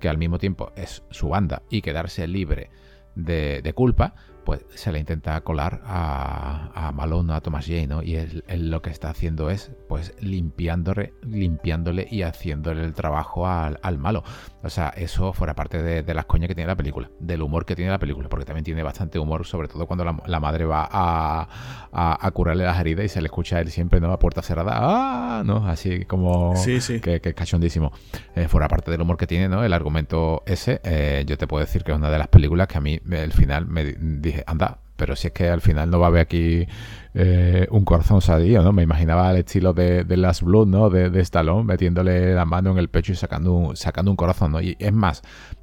que 0.00 0.08
al 0.08 0.18
mismo 0.18 0.38
tiempo 0.38 0.72
es 0.76 1.02
su 1.10 1.28
banda 1.28 1.62
y 1.70 1.82
quedarse 1.82 2.26
libre 2.26 2.70
de, 3.14 3.62
de 3.62 3.72
culpa, 3.72 4.14
pues 4.44 4.64
se 4.74 4.92
le 4.92 4.98
intenta 4.98 5.40
colar 5.42 5.82
a, 5.84 6.70
a 6.74 6.92
Malone, 6.92 7.34
a 7.34 7.40
Thomas 7.40 7.66
J, 7.66 7.86
¿no? 7.86 8.02
Y 8.02 8.16
él, 8.16 8.44
lo 8.48 8.82
que 8.82 8.90
está 8.90 9.10
haciendo 9.10 9.50
es, 9.50 9.72
pues, 9.88 10.14
limpiándole, 10.20 11.14
limpiándole 11.22 12.06
y 12.10 12.22
haciéndole 12.22 12.84
el 12.84 12.94
trabajo 12.94 13.46
al, 13.46 13.98
malo. 13.98 14.22
O 14.62 14.70
sea, 14.70 14.88
eso 14.90 15.32
fuera 15.32 15.54
parte 15.54 15.82
de, 15.82 16.14
las 16.14 16.26
coñas 16.26 16.48
que 16.48 16.54
tiene 16.54 16.68
la 16.68 16.76
película, 16.76 17.10
del 17.20 17.42
humor 17.42 17.64
que 17.64 17.76
tiene 17.76 17.90
la 17.90 17.98
película, 17.98 18.28
porque 18.28 18.44
también 18.44 18.64
tiene 18.64 18.82
bastante 18.82 19.18
humor, 19.18 19.46
sobre 19.46 19.68
todo 19.68 19.86
cuando 19.86 20.04
la, 20.04 20.40
madre 20.40 20.64
va 20.64 20.88
a, 20.90 21.48
a, 21.92 22.30
curarle 22.30 22.64
las 22.64 22.78
heridas 22.80 23.04
y 23.04 23.08
se 23.08 23.20
le 23.20 23.26
escucha 23.26 23.56
a 23.56 23.60
él 23.60 23.70
siempre, 23.70 24.00
¿no? 24.00 24.12
A 24.12 24.18
puerta 24.18 24.42
cerrada, 24.42 24.72
¡ah! 24.74 25.42
¿no? 25.44 25.68
Así 25.68 26.04
como 26.04 26.56
sí, 26.56 26.80
sí. 26.80 27.00
Que, 27.00 27.20
que 27.20 27.34
cachondísimo. 27.34 27.92
Eh, 28.34 28.48
fuera 28.48 28.68
parte 28.68 28.90
del 28.90 29.00
humor 29.00 29.16
que 29.16 29.26
tiene, 29.26 29.48
¿no? 29.48 29.64
El 29.64 29.72
argumento 29.72 30.42
ese, 30.46 30.80
eh, 30.84 31.24
yo 31.26 31.36
te 31.38 31.46
puedo 31.46 31.64
decir 31.64 31.84
que 31.84 31.92
es 31.92 31.98
una 31.98 32.10
de 32.10 32.18
las 32.18 32.28
películas 32.28 32.68
que 32.68 32.78
a 32.78 32.80
mí, 32.80 33.00
el 33.10 33.32
final, 33.32 33.66
me 33.66 33.84
dije, 33.84 34.37
anda, 34.46 34.78
pero 34.96 35.16
si 35.16 35.28
es 35.28 35.32
que 35.32 35.48
al 35.48 35.60
final 35.60 35.90
no 35.90 36.00
va 36.00 36.06
a 36.06 36.08
haber 36.08 36.22
aquí 36.22 36.66
eh, 37.14 37.66
un 37.70 37.84
corazón 37.84 38.20
sadío, 38.20 38.62
¿no? 38.62 38.72
Me 38.72 38.82
imaginaba 38.82 39.30
el 39.30 39.38
estilo 39.38 39.72
de, 39.72 40.04
de 40.04 40.16
Last 40.16 40.42
Blood, 40.42 40.66
¿no? 40.66 40.90
De, 40.90 41.08
de, 41.08 41.20
Stallone, 41.20 41.64
metiéndole 41.64 42.34
la 42.34 42.44
mano 42.44 42.72
en 42.72 42.78
el 42.78 42.88
pecho 42.88 43.12
y 43.12 43.14
sacando 43.14 43.52
un, 43.52 43.76
sacando 43.76 44.10
un 44.10 44.16
corazón, 44.16 44.52
¿no? 44.52 44.60
Y 44.60 44.76
es 44.78 44.92
más, 44.92 45.22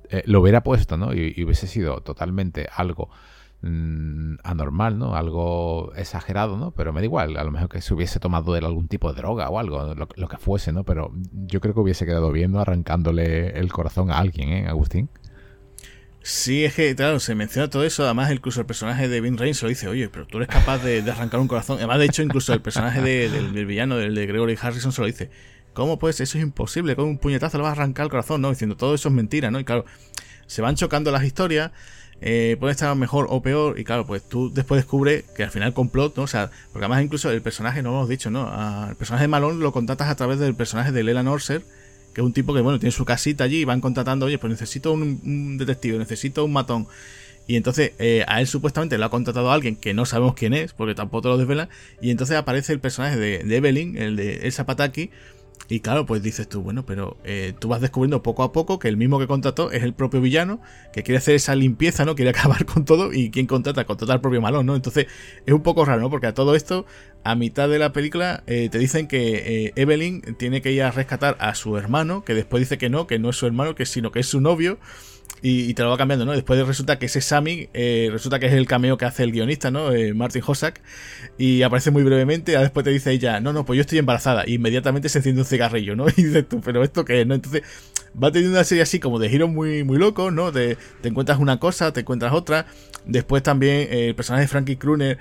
eh, 0.10 0.24
lo 0.26 0.42
hubiera 0.42 0.64
puesto, 0.64 0.98
¿no? 0.98 1.14
Y, 1.14 1.44
hubiese 1.44 1.68
sido 1.68 2.02
totalmente 2.02 2.68
algo 2.76 3.10
mm, 3.62 4.36
anormal, 4.44 4.98
¿no? 4.98 5.16
Algo 5.16 5.94
exagerado, 5.96 6.58
¿no? 6.58 6.72
Pero 6.72 6.94
me 6.94 7.02
da 7.02 7.06
igual, 7.06 7.38
a 7.38 7.44
lo 7.44 7.52
mejor 7.52 7.70
que 7.70 7.82
se 7.82 7.94
hubiese 7.94 8.20
tomado 8.20 8.54
de 8.54 8.60
algún 8.60 8.88
tipo 8.88 9.12
de 9.12 9.22
droga 9.22 9.50
o 9.50 9.60
algo, 9.60 9.94
lo, 9.96 10.28
que 10.28 10.38
fuese, 10.38 10.72
¿no? 10.72 10.84
Pero 10.84 11.12
yo 11.34 11.60
creo 11.62 11.74
que 11.74 11.80
hubiese 11.82 12.06
quedado 12.06 12.32
viendo 12.32 12.60
arrancándole 12.60 13.58
el 13.60 13.72
corazón 13.72 14.12
a 14.12 14.20
alguien, 14.20 14.50
¿eh, 14.50 14.68
Agustín? 14.68 15.10
Sí, 16.28 16.66
es 16.66 16.74
que, 16.74 16.96
claro, 16.96 17.20
se 17.20 17.36
menciona 17.36 17.70
todo 17.70 17.84
eso. 17.84 18.04
Además, 18.04 18.32
incluso 18.32 18.60
el 18.60 18.66
personaje 18.66 19.08
de 19.08 19.22
Vin 19.22 19.38
Reigns 19.38 19.62
lo 19.62 19.70
dice, 19.70 19.88
oye, 19.88 20.10
pero 20.10 20.26
tú 20.26 20.38
eres 20.38 20.50
capaz 20.50 20.80
de, 20.80 21.00
arrancar 21.08 21.40
un 21.40 21.48
corazón. 21.48 21.78
Además, 21.78 22.00
de 22.00 22.06
hecho, 22.06 22.24
incluso 22.24 22.52
el 22.52 22.62
personaje 22.62 23.00
del, 23.00 23.66
villano, 23.68 23.96
del 23.98 24.16
de 24.16 24.26
Gregory 24.26 24.58
Harrison, 24.60 24.92
se 24.92 25.02
lo 25.02 25.06
dice. 25.06 25.30
¿Cómo 25.74 26.00
pues? 26.00 26.20
Eso 26.22 26.40
es 26.40 26.44
imposible. 26.44 26.96
Con 26.96 27.06
un 27.06 27.20
puñetazo 27.20 27.60
le 27.60 27.64
vas 27.64 27.78
a 27.78 27.82
arrancar 27.84 28.06
el 28.06 28.10
corazón, 28.10 28.42
¿no? 28.42 28.50
Diciendo 28.50 28.76
todo 28.76 28.96
eso 28.96 29.10
es 29.10 29.14
mentira, 29.14 29.52
¿no? 29.52 29.60
Y 29.60 29.66
claro, 29.66 29.86
se 30.48 30.64
van 30.64 30.74
chocando 30.76 31.12
las 31.12 31.24
historias. 31.24 31.70
Eh, 32.22 32.58
puede 32.60 32.72
estar 32.72 32.96
mejor 32.96 33.28
o 33.30 33.44
peor. 33.44 33.80
Y 33.80 33.84
claro, 33.84 34.08
pues 34.08 34.28
tú 34.28 34.52
después 34.52 34.80
descubres 34.80 35.26
que 35.38 35.44
al 35.44 35.52
final 35.52 35.76
complot, 35.76 36.18
¿no? 36.18 36.24
O 36.24 36.28
sea, 36.28 36.50
porque 36.74 36.86
además 36.86 37.04
incluso 37.04 37.30
el 37.30 37.44
personaje, 37.44 37.84
no 37.84 37.92
lo 37.92 37.98
hemos 37.98 38.10
dicho, 38.10 38.32
¿no? 38.32 38.50
el 38.90 38.96
personaje 38.96 39.26
de 39.26 39.28
Malone 39.28 39.62
lo 39.62 39.72
contratas 39.72 40.08
a 40.08 40.16
través 40.16 40.40
del 40.40 40.56
personaje 40.56 40.92
de 40.92 41.04
Lela 41.04 41.22
Norser 41.22 41.62
que 42.16 42.22
es 42.22 42.26
un 42.26 42.32
tipo 42.32 42.54
que, 42.54 42.62
bueno, 42.62 42.80
tiene 42.80 42.94
su 42.94 43.04
casita 43.04 43.44
allí 43.44 43.58
y 43.58 43.66
van 43.66 43.82
contratando, 43.82 44.26
oye, 44.26 44.38
pues 44.38 44.50
necesito 44.50 44.94
un, 44.94 45.58
detective, 45.58 45.98
necesito 45.98 46.46
un 46.46 46.54
matón. 46.54 46.88
Y 47.46 47.58
entonces 47.58 47.92
eh, 48.00 48.24
a 48.30 48.40
él 48.40 48.48
supuestamente 48.48 48.98
lo 48.98 49.04
ha 49.04 49.10
contratado 49.10 49.52
alguien 49.52 49.76
que 49.76 49.94
no 49.94 50.06
sabemos 50.06 50.34
quién 50.34 50.54
es, 50.54 50.72
porque 50.72 50.96
tampoco 50.96 51.28
lo 51.28 51.38
desvela. 51.38 51.68
Y 52.02 52.12
entonces 52.12 52.38
aparece 52.38 52.72
el 52.72 52.80
personaje 52.80 53.18
de, 53.18 53.56
Evelyn, 53.58 53.98
el 53.98 54.16
de 54.16 54.48
Elsa 54.48 54.66
Pataki, 54.66 55.12
y 55.68 55.80
claro, 55.80 56.06
pues 56.06 56.22
dices 56.22 56.48
tú, 56.48 56.62
bueno, 56.62 56.86
pero 56.86 57.18
eh, 57.24 57.54
tú 57.58 57.68
vas 57.68 57.82
descubriendo 57.82 58.22
poco 58.22 58.44
a 58.44 58.52
poco 58.52 58.78
que 58.78 58.88
el 58.88 58.98
mismo 58.98 59.18
que 59.18 59.26
contrató 59.26 59.72
es 59.72 59.82
el 59.84 59.94
propio 59.94 60.22
villano, 60.22 60.62
que 60.94 61.02
quiere 61.02 61.18
hacer 61.18 61.34
esa 61.36 61.56
limpieza, 61.56 62.06
¿no? 62.06 62.16
Quiere 62.16 62.30
acabar 62.38 62.66
con 62.66 62.86
todo 62.86 63.12
y 63.12 63.32
quien 63.32 63.48
contrata, 63.48 63.86
contrata 63.86 64.14
al 64.14 64.22
propio 64.22 64.42
malón, 64.42 64.68
¿no? 64.68 64.76
Entonces 64.76 65.08
es 65.46 65.54
un 65.54 65.64
poco 65.64 65.84
raro, 65.84 66.02
¿no? 66.02 66.10
Porque 66.12 66.28
a 66.28 66.34
todo 66.36 66.56
esto, 66.56 66.86
a 67.24 67.36
mitad 67.36 67.68
de 67.68 67.80
la 67.80 67.94
película, 67.94 68.44
eh, 68.46 68.70
te 68.70 68.78
dicen 68.78 69.08
que 69.08 69.66
eh, 69.66 69.74
Evelyn 69.76 70.22
tiene 70.38 70.62
que 70.62 70.72
ir 70.72 70.84
a 70.84 70.92
rescatar 70.92 71.36
a 71.40 71.56
su 71.56 71.78
hermano, 71.78 72.24
que 72.24 72.36
después 72.36 72.62
dice 72.62 72.78
que 72.78 72.90
no, 72.90 73.08
que 73.08 73.18
no 73.18 73.32
es 73.32 73.36
su 73.36 73.48
hermano, 73.48 73.74
que 73.74 73.88
sino 73.88 74.12
que 74.12 74.20
es 74.20 74.28
su 74.28 74.42
novio. 74.42 74.78
Y, 75.42 75.76
te 75.76 75.84
lo 75.84 75.92
va 75.92 75.98
cambiando, 75.98 76.26
¿no? 76.26 76.32
Después 76.32 76.66
resulta 76.66 76.98
que 76.98 77.06
ese 77.06 77.22
Sammy, 77.22 77.70
eh, 77.74 78.10
resulta 78.12 78.40
que 78.40 78.48
es 78.48 78.54
el 78.54 78.66
cameo 78.66 78.98
que 78.98 79.06
hace 79.06 79.22
el 79.22 79.32
guionista, 79.32 79.70
¿no? 79.70 79.92
Eh, 79.92 80.14
Martin 80.16 80.42
Hossack. 80.44 80.82
Y 81.38 81.62
aparece 81.62 81.92
muy 81.92 82.02
brevemente. 82.02 82.54
Y 82.54 82.56
después 82.56 82.84
te 82.84 82.90
dice 82.90 83.12
ella, 83.12 83.40
no, 83.40 83.54
no, 83.54 83.64
pues 83.64 83.78
yo 83.78 83.82
estoy 83.82 84.00
embarazada. 84.00 84.44
Y 84.48 84.56
inmediatamente 84.56 85.08
se 85.08 85.20
enciende 85.20 85.42
un 85.42 85.48
cigarrillo, 85.48 85.96
¿no? 85.96 86.08
Y 86.18 86.24
dices 86.24 86.50
tú, 86.50 86.62
pero 86.62 86.84
¿esto 86.84 87.06
qué 87.06 87.22
es, 87.22 87.28
no? 87.28 87.36
Entonces 87.36 87.62
va 88.22 88.32
teniendo 88.32 88.58
una 88.58 88.64
serie 88.64 88.82
así 88.82 89.00
como 89.00 89.20
de 89.20 89.30
giros 89.30 89.50
muy, 89.50 89.84
muy 89.84 89.98
locos, 89.98 90.32
¿no? 90.32 90.52
te 90.52 90.78
encuentras 91.04 91.38
una 91.38 91.60
cosa, 91.60 91.94
te 91.94 92.00
encuentras 92.00 92.34
otra. 92.34 92.66
Después 93.06 93.44
también 93.44 93.88
eh, 93.92 94.08
el 94.10 94.16
personaje 94.16 94.44
de 94.44 94.48
Frankie 94.48 94.78
Kruner 94.78 95.18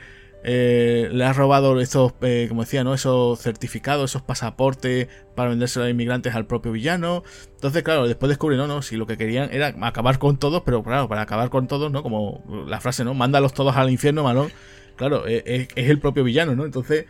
eh, 0.46 1.08
le 1.10 1.24
ha 1.24 1.32
robado 1.32 1.80
esos, 1.80 2.12
eh, 2.20 2.44
como 2.50 2.62
decía, 2.62 2.84
¿no? 2.84 2.92
Esos 2.92 3.40
certificados, 3.40 4.10
esos 4.10 4.20
pasaportes 4.20 5.08
para 5.34 5.48
venderse 5.48 5.80
a 5.82 5.88
inmigrantes 5.88 6.34
al 6.34 6.46
propio 6.46 6.70
villano. 6.70 7.22
Entonces, 7.54 7.82
claro, 7.82 8.06
después 8.06 8.28
descubre, 8.28 8.58
no, 8.58 8.66
no, 8.66 8.82
si 8.82 8.96
lo 8.96 9.06
que 9.06 9.16
querían 9.16 9.48
era 9.52 9.74
acabar 9.80 10.18
con 10.18 10.38
todos, 10.38 10.62
pero 10.62 10.82
claro, 10.82 11.08
para 11.08 11.22
acabar 11.22 11.48
con 11.48 11.66
todos, 11.66 11.90
¿no? 11.90 12.02
Como 12.02 12.44
la 12.68 12.78
frase, 12.80 13.04
¿no? 13.04 13.14
Mándalos 13.14 13.54
todos 13.54 13.74
al 13.76 13.90
infierno, 13.90 14.22
malón. 14.22 14.50
Claro, 14.96 15.26
e, 15.26 15.42
e, 15.46 15.68
es, 15.74 15.90
el 15.90 15.98
propio 15.98 16.24
villano, 16.24 16.54
¿no? 16.54 16.66
Entonces, 16.66 17.06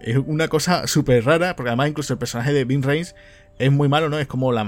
es 0.00 0.16
una 0.16 0.48
cosa 0.48 0.88
súper 0.88 1.24
rara, 1.24 1.54
porque 1.54 1.70
además 1.70 1.88
incluso 1.88 2.12
el 2.12 2.18
personaje 2.18 2.52
de 2.52 2.64
Vin 2.64 2.82
Reigns 2.82 3.14
es 3.58 3.70
muy 3.70 3.88
malo, 3.88 4.08
¿no? 4.08 4.18
Es 4.18 4.26
como 4.26 4.52
la, 4.52 4.66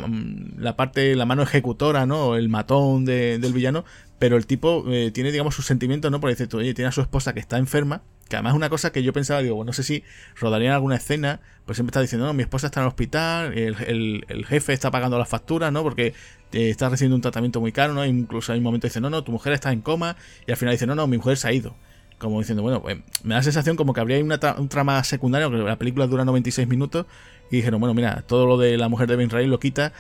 la 0.56 0.76
parte, 0.76 1.16
la 1.16 1.26
mano 1.26 1.42
ejecutora, 1.42 2.06
¿no? 2.06 2.36
El 2.36 2.48
matón 2.48 3.04
del 3.04 3.52
villano, 3.52 3.84
pero 4.18 4.36
el 4.36 4.46
tipo 4.46 4.84
eh, 4.88 5.10
tiene, 5.12 5.32
digamos, 5.32 5.54
sus 5.54 5.66
sentimientos, 5.66 6.10
¿no? 6.10 6.20
Porque 6.20 6.36
dice, 6.36 6.56
oye, 6.56 6.74
tiene 6.74 6.88
a 6.88 6.92
su 6.92 7.00
esposa 7.00 7.34
que 7.34 7.40
está 7.40 7.58
enferma, 7.58 8.02
que 8.28 8.36
además 8.36 8.52
es 8.52 8.56
una 8.56 8.70
cosa 8.70 8.92
que 8.92 9.02
yo 9.02 9.12
pensaba, 9.12 9.42
digo, 9.42 9.64
no 9.64 9.72
sé 9.72 9.82
si 9.82 10.04
rodarían 10.36 10.72
alguna 10.72 10.96
escena, 10.96 11.40
pues 11.66 11.76
siempre 11.76 11.90
está 11.90 12.00
diciendo, 12.00 12.26
no, 12.26 12.32
mi 12.32 12.42
esposa 12.42 12.66
está 12.68 12.80
en 12.80 12.84
el 12.84 12.88
hospital, 12.88 13.52
el, 13.56 14.44
jefe 14.46 14.72
está 14.72 14.90
pagando 14.90 15.18
las 15.18 15.28
facturas, 15.28 15.72
¿no? 15.72 15.82
Porque 15.82 16.14
eh, 16.52 16.70
está 16.70 16.88
recibiendo 16.88 17.16
un 17.16 17.22
tratamiento 17.22 17.60
muy 17.60 17.72
caro, 17.72 17.94
¿no? 17.94 18.04
Incluso 18.04 18.52
hay 18.52 18.58
un 18.58 18.64
momento 18.64 18.86
dice, 18.86 19.00
no, 19.00 19.10
no, 19.10 19.24
tu 19.24 19.32
mujer 19.32 19.52
está 19.52 19.72
en 19.72 19.80
coma, 19.80 20.16
y 20.46 20.52
al 20.52 20.56
final 20.56 20.74
dice, 20.74 20.86
no, 20.86 20.94
no, 20.94 21.06
mi 21.06 21.16
mujer 21.16 21.36
se 21.36 21.48
ha 21.48 21.52
ido. 21.52 21.74
Como 22.18 22.38
diciendo, 22.38 22.62
bueno, 22.62 22.80
pues 22.80 22.98
me 23.22 23.30
da 23.30 23.40
la 23.40 23.42
sensación 23.42 23.76
como 23.76 23.92
que 23.92 24.00
habría 24.00 24.22
una 24.22 24.38
un 24.58 24.68
trama 24.68 25.02
secundario, 25.04 25.50
que 25.50 25.56
la 25.58 25.76
película 25.76 26.06
dura 26.06 26.24
96 26.24 26.68
minutos, 26.68 27.06
y 27.50 27.56
dijeron, 27.56 27.80
bueno, 27.80 27.94
mira, 27.94 28.22
todo 28.26 28.46
lo 28.46 28.56
de 28.56 28.76
la 28.78 28.88
mujer 28.88 29.08
de 29.08 29.16
Ben 29.16 29.30
Ray 29.30 29.46
lo 29.46 29.58
quita 29.58 29.92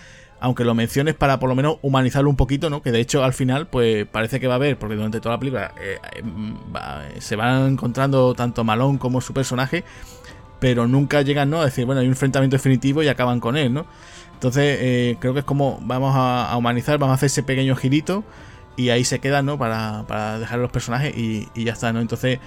aunque 0.44 0.64
lo 0.64 0.74
menciones 0.74 1.14
para 1.14 1.38
por 1.38 1.48
lo 1.48 1.54
menos 1.54 1.78
humanizarlo 1.80 2.28
un 2.28 2.36
poquito, 2.36 2.68
¿no? 2.68 2.82
Que 2.82 2.92
de 2.92 3.00
hecho 3.00 3.24
al 3.24 3.32
final, 3.32 3.66
pues 3.66 4.06
parece 4.06 4.40
que 4.40 4.46
va 4.46 4.52
a 4.52 4.56
haber, 4.56 4.78
porque 4.78 4.94
durante 4.94 5.18
toda 5.18 5.36
la 5.36 5.38
película 5.38 5.72
eh, 5.80 5.98
eh, 6.16 7.20
se 7.20 7.34
van 7.34 7.72
encontrando 7.72 8.34
tanto 8.34 8.62
Malón 8.62 8.98
como 8.98 9.22
su 9.22 9.32
personaje, 9.32 9.84
pero 10.60 10.86
nunca 10.86 11.22
llegan, 11.22 11.48
¿no? 11.48 11.62
A 11.62 11.64
decir, 11.64 11.86
bueno, 11.86 12.02
hay 12.02 12.06
un 12.06 12.12
enfrentamiento 12.12 12.56
definitivo 12.56 13.02
y 13.02 13.08
acaban 13.08 13.40
con 13.40 13.56
él, 13.56 13.72
¿no? 13.72 13.86
Entonces, 14.34 14.78
eh, 14.82 15.16
creo 15.18 15.32
que 15.32 15.38
es 15.38 15.44
como 15.46 15.78
vamos 15.82 16.12
a, 16.14 16.54
humanizar, 16.58 16.98
vamos 16.98 17.12
a 17.12 17.14
hacer 17.14 17.28
ese 17.28 17.42
pequeño 17.42 17.74
girito 17.74 18.24
y 18.76 18.90
ahí 18.90 19.04
se 19.04 19.18
quedan, 19.20 19.46
¿no? 19.46 19.58
Para, 19.58 20.04
para 20.06 20.38
dejar 20.38 20.58
los 20.58 20.70
personajes 20.70 21.16
y, 21.16 21.48
y 21.54 21.64
ya 21.64 21.72
está, 21.72 21.92
¿no? 21.92 22.00
Entonces, 22.00 22.40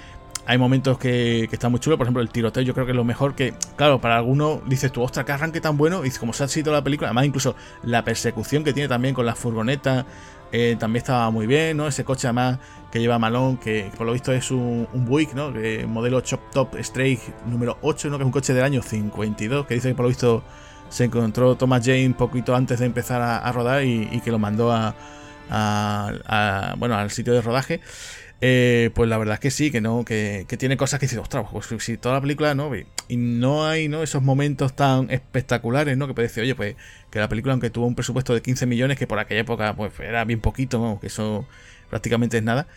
hay 0.46 0.58
momentos 0.58 0.98
que, 0.98 1.48
que 1.50 1.56
están 1.58 1.72
muy 1.72 1.80
chulos, 1.82 1.98
por 1.98 2.06
ejemplo, 2.06 2.22
el 2.22 2.30
tiroteo 2.30 2.64
yo 2.64 2.74
creo 2.74 2.86
que 2.86 2.94
es 2.94 2.96
lo 2.96 3.04
mejor 3.04 3.36
que, 3.36 3.54
claro, 3.76 4.00
para 4.00 4.16
algunos 4.16 4.60
dices 4.68 4.94
tú, 4.94 5.02
ostras, 5.02 5.26
que 5.26 5.34
arranque 5.34 5.60
tan 5.60 5.78
bueno, 5.78 6.06
y 6.06 6.12
como 6.12 6.32
se 6.32 6.46
ha 6.46 6.48
sido 6.48 6.72
la 6.72 6.82
película, 6.82 7.10
además 7.10 7.26
incluso 7.26 7.56
la 7.84 8.06
persecución 8.06 8.64
que 8.64 8.72
tiene 8.72 8.88
también 8.88 9.14
con 9.14 9.26
la 9.26 9.36
furgoneta, 9.36 10.06
eh, 10.54 10.78
también 10.80 11.02
estaba 11.02 11.30
muy 11.32 11.48
bien, 11.48 11.76
¿no? 11.76 11.88
Ese 11.88 12.06
coche 12.06 12.28
además 12.28 12.60
que 12.92 13.00
lleva 13.00 13.20
Malón, 13.20 13.58
que 13.58 13.92
por 13.98 14.08
lo 14.08 14.14
visto 14.14 14.32
es 14.32 14.50
un, 14.50 14.88
Buick, 14.94 15.34
¿no? 15.34 15.52
Que 15.52 15.86
modelo 15.86 16.22
Chop 16.22 16.40
Top 16.52 16.76
Stray 16.80 17.20
número 17.46 17.78
8, 17.82 18.10
¿no? 18.10 18.18
Que 18.18 18.24
es 18.24 18.26
un 18.26 18.32
coche 18.32 18.54
del 18.54 18.64
año 18.64 18.82
52, 18.82 19.66
que 19.66 19.74
dice 19.74 19.90
que 19.90 19.96
por 19.96 20.04
lo 20.04 20.10
visto 20.10 20.44
se 20.88 21.04
encontró 21.04 21.56
Thomas 21.56 21.86
Jane 21.86 22.16
poquito 22.18 22.56
antes 22.56 22.80
de 22.80 22.86
empezar 22.86 23.22
a, 23.22 23.52
rodar 23.52 23.84
y, 23.84 24.22
que 24.22 24.32
lo 24.32 24.40
mandó 24.40 24.72
a, 24.72 24.96
a, 25.50 26.76
bueno, 26.78 26.96
al 26.96 27.12
sitio 27.12 27.34
de 27.34 27.42
rodaje. 27.42 27.82
Eh, 28.40 28.92
pues 28.94 29.10
la 29.10 29.18
verdad 29.18 29.36
es 29.36 29.40
que 29.40 29.50
sí, 29.50 29.72
que 29.72 29.82
no, 29.82 30.06
que, 30.06 30.46
tiene 30.60 30.78
cosas 30.78 31.00
que 31.00 31.08
dices, 31.08 31.18
ostras, 31.18 31.46
pues 31.52 31.68
si 31.80 31.98
toda 31.98 32.16
la 32.16 32.22
película 32.22 32.54
no, 32.54 32.72
y 33.08 33.18
no 33.18 33.66
hay 33.66 33.88
¿no? 33.88 34.04
esos 34.04 34.22
momentos 34.22 34.76
tan 34.76 35.10
espectaculares, 35.10 35.98
¿no? 35.98 36.08
Que 36.08 36.14
puede 36.14 36.28
decir, 36.28 36.44
oye, 36.44 36.54
pues 36.54 36.76
que 37.10 37.20
la 37.20 37.30
película, 37.30 37.54
aunque 37.54 37.72
tuvo 37.72 37.88
un 37.88 37.96
presupuesto 37.96 38.34
de 38.36 38.42
15 38.42 38.68
millones, 38.68 38.98
que 38.98 39.08
por 39.08 39.18
aquella 39.18 39.42
época 39.42 39.76
pues 39.76 40.00
era 40.00 40.24
bien 40.26 40.40
poquito, 40.40 40.80
¿no? 40.80 41.00
Que 41.00 41.08
eso 41.08 41.48
prácticamente 41.90 42.38
es 42.38 42.44
nada. 42.44 42.68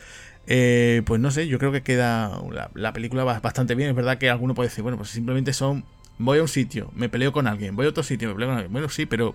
Eh, 0.46 1.02
pues 1.04 1.20
no 1.20 1.30
sé, 1.30 1.46
yo 1.48 1.58
creo 1.58 1.72
que 1.72 1.82
queda 1.82 2.40
la, 2.74 2.92
película 2.92 3.24
bastante 3.24 3.74
bien. 3.74 3.90
Es 3.90 3.96
verdad 3.96 4.18
que 4.18 4.30
alguno 4.30 4.54
puede 4.54 4.68
decir, 4.68 4.82
bueno, 4.82 4.96
pues 4.96 5.10
simplemente 5.10 5.52
son, 5.52 5.84
voy 6.18 6.38
a 6.38 6.42
un 6.42 6.48
sitio, 6.48 6.90
me 6.94 7.08
peleo 7.08 7.32
con 7.32 7.46
alguien, 7.46 7.76
voy 7.76 7.86
a 7.86 7.90
otro 7.90 8.02
sitio, 8.02 8.28
me 8.28 8.34
peleo 8.34 8.48
con 8.48 8.56
alguien. 8.56 8.72
Bueno, 8.72 8.88
sí, 8.88 9.06
pero 9.06 9.34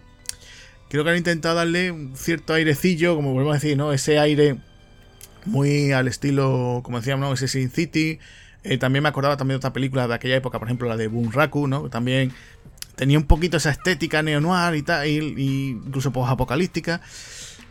creo 0.89 1.03
que 1.03 1.09
han 1.09 1.17
intentado 1.17 1.55
darle 1.55 1.91
un 1.91 2.15
cierto 2.15 2.53
airecillo, 2.53 3.15
como 3.15 3.33
volvemos 3.33 3.53
a 3.53 3.59
decir, 3.59 3.77
¿no? 3.77 3.91
Ese 3.93 4.19
aire 4.19 4.57
muy 5.45 5.91
al 5.91 6.07
estilo, 6.07 6.81
como 6.83 6.99
decíamos, 6.99 7.27
¿no? 7.27 7.33
ese 7.33 7.47
Sin 7.47 7.69
City. 7.71 8.19
Eh, 8.63 8.77
también 8.77 9.03
me 9.03 9.09
acordaba 9.09 9.37
también 9.37 9.55
de 9.55 9.57
otra 9.57 9.73
película 9.73 10.07
de 10.07 10.15
aquella 10.15 10.35
época, 10.35 10.59
por 10.59 10.67
ejemplo, 10.67 10.87
la 10.87 10.97
de 10.97 11.07
Bunraku, 11.07 11.67
¿no? 11.67 11.89
También 11.89 12.31
tenía 12.95 13.17
un 13.17 13.25
poquito 13.25 13.57
esa 13.57 13.69
estética 13.69 14.23
neo-noir 14.23 14.75
y 14.75 14.81
tal, 14.81 15.07
y, 15.07 15.69
incluso 15.85 16.11
post-apocalíptica. 16.11 17.01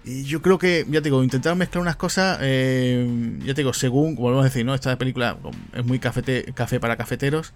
Y 0.05 0.25
yo 0.25 0.43
creo 0.43 0.59
que, 0.59 0.85
ya 0.89 1.01
te 1.01 1.05
digo, 1.05 1.25
intentar 1.25 1.57
mezclar 1.57 1.83
unas 1.83 1.97
cosas, 1.97 2.39
eh, 2.43 3.39
ya 3.41 3.55
te 3.55 3.63
digo, 3.63 3.73
según, 3.73 4.15
volvemos 4.15 4.43
a 4.43 4.49
decir, 4.49 4.65
¿no? 4.65 4.75
Esta 4.75 4.97
película 4.99 5.39
es 5.73 5.85
muy 5.85 5.99
cafete, 5.99 6.53
café 6.55 6.79
para 6.79 6.97
cafeteros. 6.97 7.55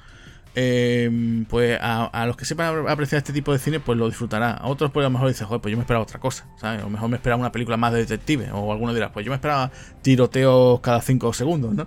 Em, 0.55 1.45
pues 1.45 1.79
a, 1.81 2.25
los 2.27 2.37
que 2.37 2.45
sepan 2.45 2.89
apreciar 2.89 3.19
este 3.19 3.33
tipo 3.33 3.53
de 3.53 3.59
cine, 3.59 3.81
pues 3.81 3.97
lo 3.99 4.09
disfrutará. 4.09 4.53
A 4.53 4.67
otros, 4.67 4.91
pues 4.91 5.05
a 5.05 5.09
lo 5.09 5.13
mejor 5.13 5.29
dicen, 5.29 5.47
joder, 5.47 5.61
pues 5.61 5.71
yo 5.71 5.77
me 5.77 5.83
esperaba 5.83 6.03
otra 6.03 6.19
cosa, 6.19 6.47
¿sabes? 6.57 6.81
A 6.81 6.85
lo 6.85 6.91
mejor 6.91 7.09
me 7.09 7.17
esperaba 7.17 7.41
una 7.41 7.53
película 7.53 7.77
más 7.77 7.93
de 7.93 8.01
detective, 8.01 8.51
o 8.53 8.73
alguno 8.73 8.93
dirá, 8.95 9.13
pues 9.13 9.25
yo 9.25 9.31
me 9.31 9.37
esperaba 9.37 9.71
tiroteos 10.03 10.81
cada 10.81 11.01
5 11.01 11.33
segundos, 11.33 11.75
¿no? 11.75 11.87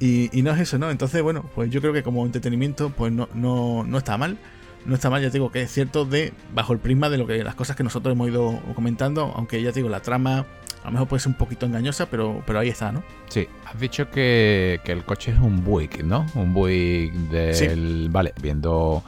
Y, 0.00 0.30
no 0.42 0.52
es 0.52 0.60
eso, 0.60 0.78
¿no? 0.78 0.90
Entonces, 0.90 1.22
bueno, 1.22 1.44
pues 1.54 1.70
yo 1.70 1.80
creo 1.80 1.92
que 1.92 2.02
como 2.02 2.24
entretenimiento, 2.24 2.90
pues 2.90 3.12
no, 3.12 3.28
no, 3.34 3.84
no 3.84 3.98
está 3.98 4.16
mal. 4.16 4.38
No 4.86 4.94
está 4.94 5.10
mal, 5.10 5.20
ya 5.20 5.28
digo 5.28 5.50
que 5.50 5.62
es 5.62 5.72
cierto 5.72 6.04
de 6.04 6.32
bajo 6.54 6.72
el 6.72 6.78
prisma 6.78 7.10
de 7.10 7.18
lo 7.18 7.26
que 7.26 7.42
las 7.42 7.56
cosas 7.56 7.76
que 7.76 7.82
nosotros 7.82 8.12
hemos 8.12 8.28
ido 8.28 8.58
comentando, 8.74 9.32
aunque 9.36 9.60
ya 9.60 9.72
digo, 9.72 9.88
la 9.88 10.00
trama 10.00 10.46
a 10.82 10.86
lo 10.86 10.92
mejor 10.92 11.08
puede 11.08 11.20
ser 11.20 11.30
un 11.30 11.38
poquito 11.38 11.66
engañosa, 11.66 12.06
pero, 12.06 12.42
pero 12.46 12.58
ahí 12.58 12.68
está, 12.68 12.92
¿no? 12.92 13.02
Sí, 13.28 13.46
has 13.66 13.78
dicho 13.78 14.10
que, 14.10 14.80
el 14.84 15.04
coche 15.04 15.32
es 15.32 15.38
un 15.38 15.64
Buick, 15.64 16.02
¿no? 16.02 16.26
Un 16.34 16.54
Buick 16.54 17.12
del... 17.12 18.08
Vale, 18.10 18.32
viendo 18.40 19.02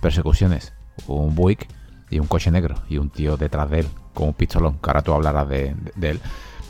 persecuciones, 0.00 0.72
un 1.06 1.34
Buick 1.34 1.68
y 2.10 2.18
un 2.18 2.26
coche 2.26 2.50
negro 2.50 2.76
y 2.88 2.98
un 2.98 3.10
tío 3.10 3.36
detrás 3.36 3.70
de 3.70 3.80
él 3.80 3.86
con 4.14 4.28
un 4.28 4.34
pistolón, 4.34 4.78
que 4.78 4.90
ahora 4.90 5.02
tú 5.02 5.12
hablarás 5.12 5.48
de 5.48 5.74
él 6.00 6.20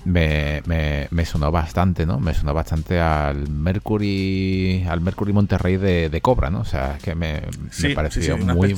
me, 0.07 0.63
me, 1.11 1.25
sonó 1.25 1.51
bastante, 1.51 2.07
¿no? 2.07 2.21
Me 2.21 2.33
sonó 2.33 2.55
bastante 2.55 3.01
al 3.01 3.49
Mercury, 3.51 4.87
al 4.89 5.01
Mercury 5.01 5.33
Monterrey 5.33 5.77
de, 5.77 6.21
Cobra, 6.21 6.49
¿no? 6.49 6.61
O 6.61 6.65
sea, 6.65 6.97
es 6.97 7.03
que 7.03 7.15
me, 7.15 7.43
pareció 7.95 8.37
un 8.37 8.47
muy, 8.47 8.75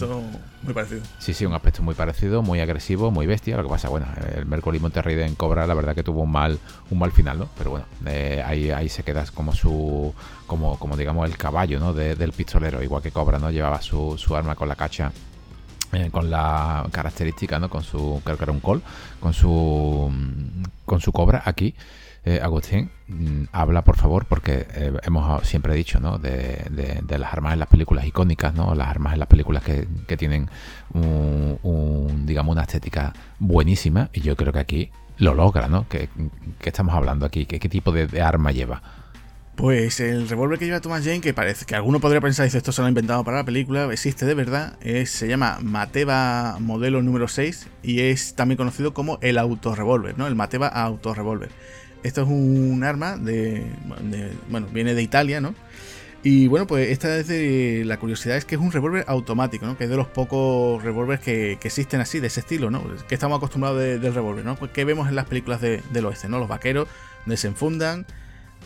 muy 0.63 0.75
parecido. 0.75 1.03
Sí, 1.19 1.35
sí, 1.35 1.45
un 1.45 1.53
aspecto 1.53 1.83
muy 1.83 1.95
parecido, 1.95 2.43
muy 2.43 2.61
agresivo, 2.61 3.11
muy 3.11 3.27
bestia. 3.27 3.59
Lo 3.59 3.63
que 3.63 3.69
pasa, 3.69 3.91
bueno, 3.91 4.07
el 4.35 4.47
Mercury 4.47 4.81
Monterrey 4.81 5.17
de 5.17 5.35
Cobra, 5.35 5.67
la 5.67 5.75
verdad 5.75 5.95
que 5.95 6.03
tuvo 6.03 6.23
un 6.23 6.33
mal, 6.33 6.59
un 6.91 6.99
mal 6.99 7.13
final, 7.13 7.39
¿no? 7.39 7.49
Pero 7.59 7.71
bueno, 7.71 7.87
eh, 8.07 8.43
ahí, 8.45 8.71
ahí 8.71 8.89
se 8.89 9.03
queda 9.03 9.25
como 9.35 9.55
su, 9.55 10.15
como, 10.47 10.79
como 10.79 10.97
digamos 10.97 11.29
el 11.29 11.37
caballo, 11.37 11.79
¿no? 11.79 11.93
del 11.93 12.33
pistolero, 12.33 12.83
igual 12.83 13.03
que 13.03 13.11
Cobra, 13.11 13.39
¿no? 13.39 13.51
Llevaba 13.51 13.83
su, 13.83 14.17
su 14.17 14.35
arma 14.35 14.55
con 14.55 14.69
la 14.69 14.77
cacha 14.77 15.13
eh, 15.93 16.11
con 16.11 16.31
la 16.31 16.87
característica, 16.93 17.59
¿no? 17.59 17.71
Con 17.71 17.83
su, 17.83 18.21
creo 18.23 18.37
que 18.37 18.45
era 18.45 18.53
un 18.53 18.61
call, 18.61 18.83
con 19.21 19.33
su, 19.33 20.13
con 20.85 21.01
su 21.01 21.13
cobra 21.13 21.43
aquí. 21.45 21.75
Eh, 22.25 22.41
Agustín, 22.43 22.91
mm, 23.07 23.45
habla 23.53 23.83
por 23.85 23.97
favor, 23.97 24.27
porque 24.27 24.67
eh, 24.75 24.93
hemos 25.05 25.47
siempre 25.47 25.75
dicho, 25.75 25.99
¿no? 25.99 26.19
De, 26.19 26.67
de, 27.03 27.19
las 27.19 27.33
armas 27.33 27.55
en 27.55 27.61
las 27.61 27.69
películas 27.69 28.05
icónicas, 28.05 28.53
¿no? 28.53 28.75
Las 28.75 28.89
armas 28.89 29.15
en 29.15 29.21
las 29.21 29.29
películas 29.29 29.63
que, 29.63 29.89
que 30.07 30.17
tienen 30.19 30.51
un, 30.93 32.25
digamos, 32.27 32.53
una 32.53 32.63
estética 32.63 33.15
buenísima. 33.39 34.11
Y 34.13 34.21
yo 34.21 34.37
creo 34.37 34.53
que 34.53 34.59
aquí 34.59 34.91
lo 35.17 35.33
logra, 35.33 35.69
¿no? 35.69 35.89
¿Qué, 35.89 36.11
estamos 36.63 36.95
hablando 36.95 37.25
aquí? 37.25 37.47
¿Qué, 37.47 37.59
qué 37.59 37.69
tipo 37.71 37.93
de 37.93 38.21
arma 38.21 38.53
lleva? 38.53 38.83
Pues 39.59 39.99
el 39.99 40.29
revólver 40.29 40.57
que 40.57 40.67
lleva 40.67 40.81
Thomas 40.81 41.03
Jane, 41.05 41.21
que 41.21 41.35
parece 41.35 41.67
que 41.67 41.75
alguno 41.75 41.99
podría 41.99 42.21
pensar, 42.21 42.45
dice, 42.45 42.59
esto 42.59 42.71
se 42.71 42.81
lo 42.81 42.87
ha 42.87 42.91
inventado 42.91 43.25
para 43.25 43.39
la 43.39 43.45
película, 43.45 43.93
existe 43.93 44.25
de 44.25 44.35
verdad, 44.35 44.79
se 45.05 45.27
llama 45.27 45.59
Mateva 45.61 46.59
modelo 46.61 47.03
número 47.03 47.27
6 47.27 47.67
y 47.83 48.03
es 48.03 48.37
también 48.37 48.57
conocido 48.57 48.95
como 48.95 49.19
el 49.21 49.37
autorrevólver, 49.37 50.17
¿no? 50.17 50.29
El 50.29 50.37
Mateva 50.37 50.69
autorrevólver. 50.69 51.49
Esto 52.05 52.23
es 52.23 52.29
un 52.29 52.85
arma 52.85 53.17
de, 53.17 53.67
bueno, 54.49 54.69
viene 54.73 54.95
de 54.95 55.03
Italia, 55.03 55.41
¿no? 55.41 55.57
Y 56.23 56.47
bueno, 56.47 56.69
pues 56.69 56.91
esta 56.91 57.17
es 57.17 57.27
de, 57.27 57.83
la 57.85 57.97
curiosidad 57.97 58.37
es 58.37 58.45
que 58.45 58.55
es 58.55 58.61
un 58.61 58.71
revólver 58.71 59.07
automático, 59.09 59.67
¿no? 59.67 59.77
Que 59.77 59.85
es 59.85 59.91
de 59.91 59.97
los 59.97 60.07
pocos 60.07 60.81
revólveres 60.85 61.19
que, 61.19 61.59
existen 61.61 62.01
así, 62.01 62.21
de 62.21 62.29
ese 62.29 62.39
estilo, 62.41 62.71
¿no? 62.71 62.85
Que 63.09 63.17
estamos 63.17 63.39
acostumbrados 63.39 63.81
del 63.81 64.15
revólver, 64.15 64.45
¿no? 64.45 64.55
Pues 64.55 64.71
que 64.71 64.85
vemos 64.85 65.09
en 65.09 65.17
las 65.17 65.27
películas 65.27 65.61
del 65.61 66.07
oeste, 66.07 66.29
¿no? 66.29 66.39
Los 66.39 66.47
vaqueros 66.47 66.87
desenfundan, 67.27 68.07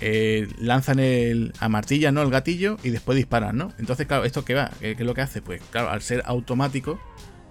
eh, 0.00 0.48
lanzan 0.58 0.98
el 0.98 1.52
a 1.60 1.68
martilla, 1.68 2.10
¿no? 2.12 2.22
El 2.22 2.30
gatillo 2.30 2.76
y 2.82 2.90
después 2.90 3.16
disparan, 3.16 3.56
¿no? 3.56 3.72
Entonces, 3.78 4.06
claro, 4.06 4.24
¿esto 4.24 4.44
qué 4.44 4.54
va? 4.54 4.70
¿Qué, 4.80 4.92
es 4.92 5.00
lo 5.00 5.14
que 5.14 5.20
hace? 5.20 5.42
Pues 5.42 5.62
claro, 5.70 5.90
al 5.90 6.02
ser 6.02 6.22
automático, 6.26 6.98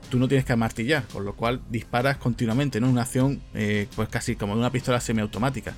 tú 0.10 0.20
no 0.20 0.28
tienes 0.28 0.46
que 0.46 0.54
amartillar, 0.54 1.04
con 1.08 1.24
lo 1.24 1.34
cual 1.34 1.62
disparas 1.70 2.18
continuamente, 2.18 2.82
¿no? 2.82 2.90
Una 2.90 3.04
acción, 3.04 3.42
eh, 3.54 3.88
pues 3.96 4.10
casi 4.10 4.36
como 4.36 4.54
de 4.56 4.60
una 4.60 4.72
pistola 4.72 5.00
semiautomática. 5.00 5.74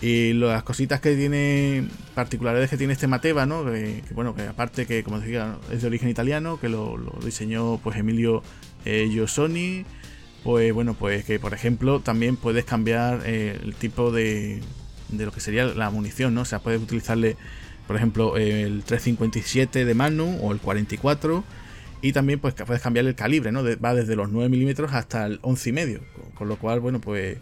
Y 0.00 0.32
las 0.32 0.64
cositas 0.64 1.00
que 1.00 1.14
tiene, 1.14 1.86
particularidades 2.14 2.70
que 2.70 2.76
tiene 2.76 2.94
este 2.94 3.06
Mateva, 3.06 3.46
¿no? 3.46 3.64
Que, 3.64 4.02
bueno, 4.14 4.34
que 4.34 4.42
aparte 4.42 4.86
que, 4.86 5.04
como 5.04 5.20
decía, 5.20 5.58
es 5.70 5.82
de 5.82 5.88
origen 5.88 6.08
italiano, 6.08 6.58
que 6.58 6.68
lo, 6.68 6.96
diseñó 7.24 7.78
pues 7.78 7.96
Emilio 7.98 8.42
eh, 8.84 9.08
Giosoni, 9.10 9.84
pues 10.42 10.72
bueno, 10.72 10.94
pues 10.94 11.24
que 11.24 11.38
por 11.38 11.54
ejemplo 11.54 12.00
también 12.00 12.36
puedes 12.36 12.64
cambiar 12.64 13.24
el 13.26 13.74
tipo 13.76 14.10
de, 14.10 14.60
de 15.12 15.26
lo 15.26 15.32
que 15.32 15.40
sería 15.40 15.66
la 15.66 15.90
munición, 15.90 16.34
¿no? 16.34 16.42
O 16.42 16.44
sea, 16.44 16.58
puedes 16.58 16.80
utilizarle, 16.80 17.36
por 17.86 17.96
ejemplo, 17.96 18.36
el 18.36 18.82
357 18.84 19.84
de 19.84 19.94
Magnum 19.94 20.38
o 20.42 20.52
el 20.52 20.58
44 20.58 21.44
y 22.02 22.12
también 22.12 22.40
pues 22.40 22.54
puedes 22.54 22.82
cambiar 22.82 23.06
el 23.06 23.14
calibre, 23.14 23.52
¿no? 23.52 23.62
va 23.62 23.94
desde 23.94 24.16
los 24.16 24.30
9 24.30 24.48
milímetros 24.48 24.92
hasta 24.92 25.24
el 25.26 25.38
11 25.42 25.68
y 25.68 25.72
medio, 25.72 26.00
con, 26.34 26.48
lo 26.48 26.56
cual, 26.56 26.80
bueno, 26.80 27.00
pues 27.00 27.38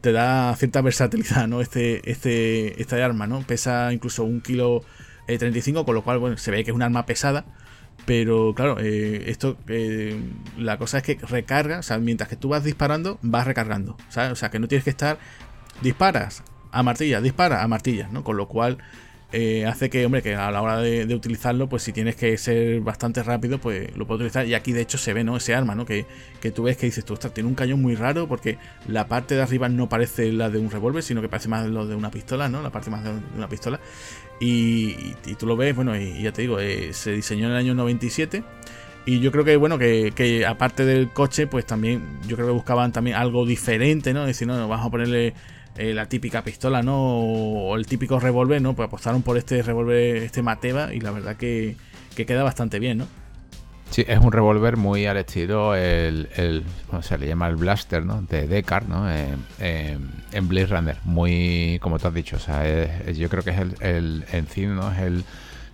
te 0.00 0.10
da 0.10 0.54
cierta 0.56 0.82
versatilidad, 0.82 1.46
¿no? 1.46 1.60
Este, 1.60 2.10
este, 2.10 2.82
esta 2.82 3.02
arma, 3.04 3.28
¿no? 3.28 3.42
Pesa 3.42 3.92
incluso 3.92 4.24
un 4.24 4.40
kilo 4.40 4.84
35, 5.26 5.80
eh, 5.80 5.84
con 5.84 5.94
lo 5.94 6.02
cual, 6.02 6.18
bueno, 6.18 6.36
se 6.36 6.50
ve 6.50 6.64
que 6.64 6.72
es 6.72 6.74
un 6.74 6.82
arma 6.82 7.06
pesada. 7.06 7.44
Pero 8.04 8.52
claro, 8.54 8.78
eh, 8.80 9.30
esto 9.30 9.56
eh, 9.68 10.20
la 10.58 10.76
cosa 10.76 10.98
es 10.98 11.04
que 11.04 11.18
recarga, 11.22 11.78
o 11.78 11.82
sea, 11.84 11.98
mientras 11.98 12.28
que 12.28 12.34
tú 12.34 12.48
vas 12.48 12.64
disparando, 12.64 13.20
vas 13.22 13.46
recargando. 13.46 13.96
O 14.08 14.34
sea, 14.34 14.50
que 14.50 14.58
no 14.58 14.66
tienes 14.66 14.82
que 14.82 14.90
estar 14.90 15.18
disparas, 15.82 16.42
a 16.72 16.82
martilla, 16.82 17.20
dispara 17.20 17.62
a 17.62 17.68
martilla, 17.68 18.08
¿no? 18.10 18.24
Con 18.24 18.36
lo 18.36 18.48
cual 18.48 18.78
eh, 19.34 19.64
hace 19.64 19.88
que, 19.88 20.04
hombre, 20.04 20.22
que 20.22 20.34
a 20.34 20.50
la 20.50 20.60
hora 20.60 20.78
de, 20.78 21.14
utilizarlo, 21.14 21.66
pues 21.66 21.82
si 21.82 21.92
tienes 21.92 22.16
que 22.16 22.36
ser 22.36 22.80
bastante 22.82 23.22
rápido, 23.22 23.58
pues 23.58 23.96
lo 23.96 24.06
puedes 24.06 24.20
utilizar. 24.20 24.46
Y 24.46 24.54
aquí 24.54 24.72
de 24.72 24.82
hecho 24.82 24.98
se 24.98 25.14
ve, 25.14 25.24
¿no? 25.24 25.36
Ese 25.38 25.54
arma, 25.54 25.74
¿no? 25.74 25.86
Que, 25.86 26.04
que 26.40 26.50
tú 26.50 26.64
ves 26.64 26.76
que 26.76 26.86
dices, 26.86 27.04
tú, 27.04 27.16
tiene 27.16 27.48
un 27.48 27.54
cañón 27.54 27.80
muy 27.80 27.94
raro 27.94 28.28
porque 28.28 28.58
la 28.86 29.06
parte 29.06 29.34
de 29.34 29.42
arriba 29.42 29.70
no 29.70 29.88
parece 29.88 30.32
la 30.32 30.50
de 30.50 30.58
un 30.58 30.70
revólver, 30.70 31.02
sino 31.02 31.22
que 31.22 31.28
parece 31.30 31.48
más 31.48 31.66
lo 31.66 31.86
de 31.86 31.94
una 31.94 32.10
pistola, 32.10 32.50
¿no? 32.50 32.62
La 32.62 32.70
parte 32.70 32.90
más 32.90 33.04
de 33.04 33.10
una 33.34 33.48
pistola. 33.48 33.80
Y, 34.38 35.14
tú 35.38 35.46
lo 35.46 35.56
ves, 35.56 35.74
bueno, 35.74 35.96
y, 35.96 36.22
ya 36.22 36.32
te 36.32 36.42
digo, 36.42 36.60
eh, 36.60 36.92
se 36.92 37.12
diseñó 37.12 37.46
en 37.46 37.52
el 37.52 37.56
año 37.56 37.74
97. 37.74 38.42
Y 39.06 39.20
yo 39.20 39.32
creo 39.32 39.44
que, 39.44 39.56
bueno, 39.56 39.78
que, 39.78 40.12
que, 40.14 40.44
aparte 40.44 40.84
del 40.84 41.08
coche, 41.10 41.46
pues 41.46 41.64
también, 41.64 42.20
yo 42.28 42.36
creo 42.36 42.48
que 42.48 42.52
buscaban 42.52 42.92
también 42.92 43.16
algo 43.16 43.46
diferente, 43.46 44.12
¿no? 44.12 44.22
Es 44.22 44.28
decir, 44.28 44.46
no, 44.46 44.68
vamos 44.68 44.86
a 44.86 44.90
ponerle 44.90 45.34
eh, 45.76 45.94
la 45.94 46.08
típica 46.08 46.42
pistola, 46.44 46.82
¿no? 46.82 46.96
O 46.98 47.76
el 47.76 47.86
típico 47.86 48.20
revólver, 48.20 48.60
¿no? 48.60 48.74
Pues 48.74 48.86
apostaron 48.86 49.22
por 49.22 49.36
este 49.36 49.62
revólver, 49.62 50.16
este 50.18 50.42
Mateva, 50.42 50.92
y 50.92 51.00
la 51.00 51.10
verdad 51.10 51.36
que, 51.36 51.76
queda 52.14 52.42
bastante 52.42 52.78
bien, 52.78 52.98
¿no? 52.98 53.06
Sí, 53.90 54.04
es 54.06 54.18
un 54.18 54.32
revólver 54.32 54.78
muy 54.78 55.04
al 55.04 55.18
estilo, 55.18 55.74
el, 55.74 56.28
el 56.36 56.64
se 57.02 57.18
le 57.18 57.26
llama 57.26 57.48
el 57.48 57.56
Blaster, 57.56 58.04
¿no? 58.04 58.22
De 58.22 58.46
Deckard, 58.46 58.88
¿no? 58.88 59.10
en 59.10 60.48
Blaze 60.48 60.66
Runner, 60.66 60.96
muy, 61.04 61.78
como 61.82 61.98
tú 61.98 62.08
has 62.08 62.14
dicho, 62.14 62.36
o 62.36 62.38
sea, 62.38 63.12
yo 63.12 63.28
creo 63.28 63.42
que 63.42 63.50
es 63.50 63.58
el, 63.58 63.74
el 63.80 64.24
en 64.32 64.46
fin, 64.46 64.74
¿no? 64.74 64.90
Es 64.92 64.98
el 64.98 65.24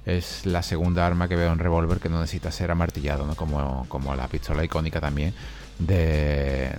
es 0.08 0.46
la 0.46 0.62
segunda 0.62 1.06
arma 1.06 1.28
que 1.28 1.36
veo 1.36 1.52
en 1.52 1.58
revólver 1.58 1.98
que 1.98 2.08
no 2.08 2.20
necesita 2.20 2.50
ser 2.50 2.70
amartillado, 2.70 3.26
¿no? 3.26 3.34
Como, 3.34 3.84
como 3.88 4.16
la 4.16 4.26
pistola 4.26 4.64
icónica 4.64 5.00
también 5.00 5.34
de, 5.78 6.72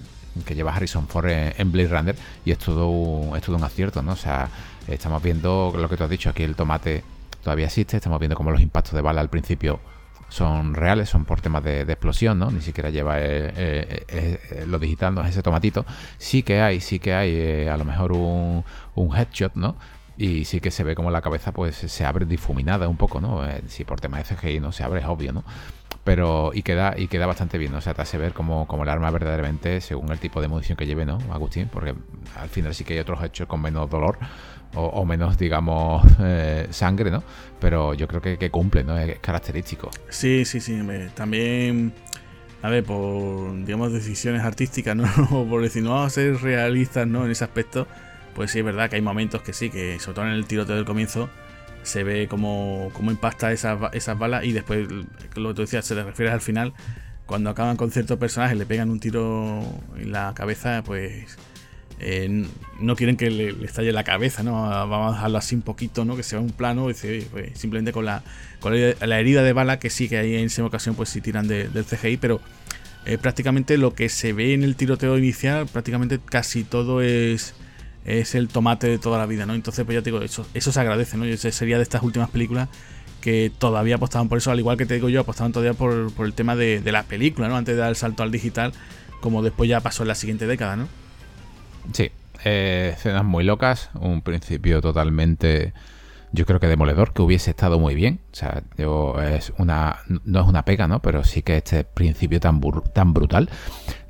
que 0.46 0.56
lleva 0.56 0.76
Harrison 0.76 1.08
Ford 1.08 1.28
en, 1.30 1.72
Blade 1.72 1.90
Runner 1.90 2.16
y 2.46 2.52
es 2.52 2.58
todo, 2.58 2.90
un, 2.90 3.36
es 3.36 3.44
todo 3.44 3.56
un 3.56 3.64
acierto, 3.64 4.02
¿no? 4.02 4.14
O 4.14 4.18
sea, 4.18 4.50
estamos 4.88 5.22
viendo 5.22 5.74
lo 5.76 5.90
que 5.90 5.98
tú 5.98 6.04
has 6.04 6.10
dicho, 6.10 6.30
aquí 6.30 6.44
el 6.44 6.56
tomate 6.56 7.04
todavía 7.44 7.66
existe, 7.66 7.98
estamos 7.98 8.20
viendo 8.20 8.36
como 8.36 8.52
los 8.52 8.62
impactos 8.62 8.94
de 8.94 9.02
bala 9.02 9.22
al 9.22 9.30
principio 9.30 9.80
son 10.30 10.76
reales, 10.76 11.10
son 11.10 11.26
por 11.26 11.42
temas 11.42 11.64
de, 11.64 11.82
explosión, 11.82 12.40
¿no? 12.40 12.52
Ni 12.52 12.62
siquiera 12.62 12.90
lleva 12.90 13.20
eh, 13.20 13.52
eh, 13.58 14.04
eh, 14.08 14.66
lo 14.68 14.80
digital, 14.80 15.14
no 15.16 15.22
es 15.22 15.30
ese 15.30 15.42
tomatito. 15.42 15.86
Sí 16.18 16.44
que 16.44 16.62
hay, 16.62 16.80
sí 16.80 17.00
que 17.00 17.14
hay 17.14 17.68
a 17.68 17.76
lo 17.78 17.84
mejor 17.84 18.12
un, 18.14 18.64
un 18.96 19.16
headshot, 19.16 19.56
¿no? 19.56 19.76
y 20.20 20.44
sí 20.44 20.60
que 20.60 20.70
se 20.70 20.84
ve 20.84 20.96
como 20.96 21.12
la 21.12 21.22
cabeza 21.22 21.54
pues 21.54 21.76
se 21.78 22.06
abre 22.06 22.26
difuminada 22.26 22.90
un 22.90 22.98
poco, 22.98 23.22
¿no? 23.22 23.42
si 23.70 23.86
por 23.86 24.02
tema 24.02 24.18
de 24.18 24.26
CGI 24.26 24.60
no 24.60 24.74
se 24.74 24.84
abre 24.84 25.00
es 25.00 25.06
obvio, 25.06 25.32
¿no? 25.32 25.46
Pero 26.04 26.52
y 26.54 26.64
queda 26.64 26.96
y 26.98 27.08
queda 27.08 27.26
bastante 27.26 27.58
bien, 27.58 27.72
¿no? 27.72 27.80
O 27.80 27.82
sea, 27.82 27.94
te 27.94 28.02
hace 28.02 28.18
ver 28.18 28.34
como, 28.34 28.68
como 28.68 28.84
el 28.84 28.90
arma 28.90 29.12
verdaderamente 29.12 29.82
según 29.82 30.12
el 30.12 30.20
tipo 30.20 30.42
de 30.42 30.48
munición 30.48 30.78
que 30.78 30.86
lleve, 30.86 31.06
¿no, 31.06 31.20
Agustín? 31.32 31.70
Porque 31.72 31.94
al 32.36 32.50
final 32.50 32.74
sí 32.74 32.84
que 32.84 32.94
hay 32.94 33.00
otros 33.00 33.24
hechos 33.24 33.48
con 33.48 33.62
menos 33.62 33.90
dolor 33.90 34.18
o, 34.76 35.06
menos, 35.06 35.38
digamos, 35.38 36.04
eh, 36.20 36.68
sangre, 36.70 37.12
¿no? 37.12 37.24
Pero 37.60 37.94
yo 37.94 38.08
creo 38.08 38.22
que, 38.22 38.52
cumple, 38.52 38.84
¿no? 38.84 38.98
Es 38.98 39.20
característico. 39.20 39.90
Sí, 40.10 40.46
sí, 40.46 40.60
sí. 40.60 40.80
También, 41.16 41.94
a 42.62 42.70
ver, 42.70 42.84
por, 42.84 43.66
digamos, 43.66 43.92
decisiones 43.92 44.44
artísticas, 44.44 44.96
¿no? 44.96 45.06
por 45.50 45.62
decir, 45.62 45.84
no 45.84 45.92
vamos 45.92 46.08
a 46.08 46.10
ser 46.12 46.42
realistas, 46.42 47.08
¿no? 47.08 47.26
En 47.26 47.32
ese 47.32 47.44
aspecto, 47.44 47.88
pues 48.36 48.52
sí 48.52 48.60
es 48.60 48.66
verdad 48.66 48.90
que 48.90 48.98
hay 48.98 49.02
momentos 49.02 49.42
que 49.42 49.54
sí, 49.54 49.70
que 49.70 50.00
sobre 50.00 50.16
todo 50.16 50.26
en 50.26 50.34
el 50.34 50.46
tiroteo 50.46 50.76
del 50.76 50.86
comienzo, 50.86 51.30
se 51.84 52.04
ve 52.04 52.28
cómo, 52.28 52.90
cómo 52.94 53.12
impacta 53.12 53.52
esas, 53.52 53.80
esas 53.94 54.18
balas 54.18 54.44
y 54.44 54.52
después, 54.52 54.88
lo 54.90 55.50
que 55.50 55.56
tú 55.56 55.62
decías, 55.62 55.86
se 55.86 55.96
le 55.96 56.04
refiere 56.04 56.32
al 56.32 56.42
final, 56.42 56.74
cuando 57.26 57.50
acaban 57.50 57.78
con 57.78 57.92
ciertos 57.92 58.18
personajes, 58.18 58.58
le 58.58 58.66
pegan 58.66 58.90
un 58.90 59.00
tiro 59.00 59.62
en 59.98 60.12
la 60.12 60.34
cabeza, 60.34 60.84
pues 60.84 61.38
eh, 62.00 62.48
no 62.80 62.96
quieren 62.96 63.18
que 63.18 63.30
le, 63.30 63.50
estalle 63.66 63.92
la 63.92 64.04
cabeza, 64.04 64.42
¿no? 64.42 64.54
Vamos 64.54 65.12
a 65.12 65.16
dejarlo 65.16 65.38
así 65.38 65.56
un 65.56 65.62
poquito, 65.62 66.06
¿no? 66.06 66.16
Que 66.16 66.24
sea 66.24 66.40
un 66.40 66.52
plano, 66.52 66.84
pues, 66.84 67.00
simplemente 67.56 67.92
con 67.92 68.06
la, 68.06 68.24
con 68.60 68.74
la 68.74 69.20
herida 69.20 69.44
de 69.44 69.54
bala, 69.54 69.80
que 69.80 69.90
sí 69.90 70.08
que 70.08 70.18
ahí 70.18 70.36
en 70.36 70.46
esa 70.46 70.64
ocasión 70.66 70.96
pues 70.96 71.10
sí 71.10 71.22
tiran 71.22 71.48
del 71.48 71.86
CGI, 71.86 72.18
pero 72.18 72.42
eh, 73.06 73.18
prácticamente 73.18 73.78
lo 73.78 73.94
que 73.94 74.10
se 74.10 74.34
ve 74.34 74.54
en 74.54 74.64
el 74.64 74.76
tiroteo 74.76 75.18
inicial, 75.18 75.68
prácticamente 75.68 76.20
casi 76.24 76.64
todo 76.64 77.02
es, 77.02 77.54
es 78.06 78.36
el 78.36 78.48
tomate 78.48 78.88
de 78.88 78.98
toda 78.98 79.18
la 79.18 79.26
vida, 79.26 79.46
¿no? 79.46 79.54
Entonces, 79.54 79.86
pues 79.86 79.96
ya 79.96 80.02
te 80.02 80.12
digo, 80.12 80.24
eso, 80.24 80.46
eso 80.54 80.72
se 80.72 80.80
agradece, 80.80 81.18
¿no? 81.18 81.26
Y 81.26 81.32
ese 81.32 81.52
sería 81.52 81.78
de 81.78 81.84
estas 81.84 82.04
últimas 82.04 82.30
películas 82.30 82.70
que 83.22 83.52
todavía 83.58 83.96
apostaban 83.96 84.30
por 84.30 84.38
eso, 84.38 84.52
al 84.52 84.60
igual 84.60 84.78
que 84.78 84.86
te 84.86 84.94
digo 84.94 85.10
yo, 85.10 85.22
apostaban 85.22 85.52
todavía 85.52 85.74
por, 85.74 86.12
por 86.14 86.26
el 86.26 86.34
tema 86.34 86.56
de, 86.56 86.80
de 86.80 86.92
la 86.92 87.04
película, 87.04 87.48
¿no? 87.48 87.58
Antes 87.58 87.76
de 87.76 87.82
dar 87.82 87.90
el 87.90 87.96
salto 87.96 88.24
al 88.24 88.32
digital, 88.32 88.72
como 89.22 89.42
después 89.44 89.70
ya 89.70 89.82
pasó 89.82 90.04
en 90.04 90.08
la 90.08 90.16
siguiente 90.16 90.48
década, 90.48 90.76
¿no? 90.76 90.88
Sí, 91.94 92.12
eh, 92.46 92.94
escenas 92.94 93.26
muy 93.26 93.44
locas, 93.44 93.90
un 94.00 94.22
principio 94.22 94.82
totalmente, 94.82 95.74
yo 96.32 96.46
creo 96.46 96.60
que 96.60 96.68
demoledor, 96.68 97.14
que 97.14 97.22
hubiese 97.22 97.50
estado 97.50 97.80
muy 97.80 97.96
bien. 97.96 98.20
O 98.32 98.36
sea, 98.36 98.64
yo, 98.78 99.22
es 99.22 99.52
una, 99.58 100.00
no 100.24 100.42
es 100.42 100.48
una 100.48 100.64
pega, 100.64 100.88
¿no? 100.88 101.02
Pero 101.02 101.24
sí 101.24 101.42
que 101.42 101.58
este 101.58 101.84
principio 101.84 102.40
tan, 102.40 102.62
tan 102.94 103.14
brutal, 103.14 103.50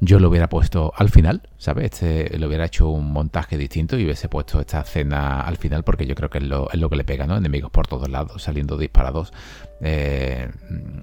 yo 0.01 0.19
lo 0.19 0.29
hubiera 0.29 0.47
puesto 0.47 0.93
al 0.95 1.09
final, 1.09 1.41
¿sabes? 1.57 1.85
Este, 1.85 2.37
le 2.37 2.47
hubiera 2.47 2.65
hecho 2.65 2.89
un 2.89 3.11
montaje 3.11 3.57
distinto 3.57 3.97
y 3.97 4.05
hubiese 4.05 4.29
puesto 4.29 4.59
esta 4.59 4.81
escena 4.81 5.41
al 5.41 5.57
final 5.57 5.83
porque 5.83 6.05
yo 6.05 6.15
creo 6.15 6.29
que 6.29 6.37
es 6.37 6.43
lo, 6.45 6.67
que 6.67 6.95
le 6.95 7.03
pega, 7.03 7.27
¿no? 7.27 7.37
Enemigos 7.37 7.71
por 7.71 7.87
todos 7.87 8.07
lados, 8.09 8.41
saliendo 8.41 8.77
disparados. 8.77 9.33
Eh, 9.81 10.49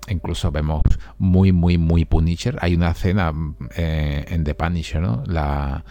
incluso 0.09 0.51
vemos 0.51 0.83
muy, 1.19 1.53
muy, 1.53 1.79
muy 1.79 2.05
Punisher. 2.05 2.59
Hay 2.61 2.75
una 2.75 2.91
escena 2.91 3.33
eh, 3.77 4.25
en 4.29 4.45
The 4.45 4.55
Punisher, 4.55 5.03
¿no? 5.03 5.25
La 5.27 5.85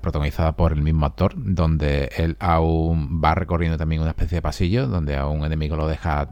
protagonizada 0.00 0.56
por 0.56 0.72
el 0.72 0.82
mismo 0.82 1.06
actor, 1.06 1.34
donde 1.36 2.10
él 2.16 2.36
aún 2.38 3.20
va 3.22 3.34
recorriendo 3.34 3.78
también 3.78 4.02
una 4.02 4.10
especie 4.10 4.36
de 4.36 4.42
pasillo, 4.42 4.86
donde 4.86 5.16
a 5.16 5.26
un 5.26 5.44
enemigo 5.44 5.76
lo 5.76 5.86
deja 5.86 6.28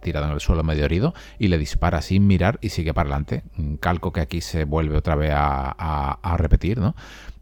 tirado 0.00 0.26
en 0.26 0.32
el 0.32 0.40
suelo 0.40 0.62
medio 0.62 0.84
herido 0.84 1.14
y 1.38 1.48
le 1.48 1.58
dispara 1.58 2.02
sin 2.02 2.26
mirar 2.26 2.58
y 2.60 2.70
sigue 2.70 2.94
para 2.94 3.08
adelante. 3.08 3.42
Calco 3.80 4.12
que 4.12 4.20
aquí 4.20 4.40
se 4.40 4.64
vuelve 4.72 4.96
otra 4.96 5.14
vez 5.14 5.32
a, 5.34 6.36
repetir, 6.38 6.78
¿no? 6.78 6.96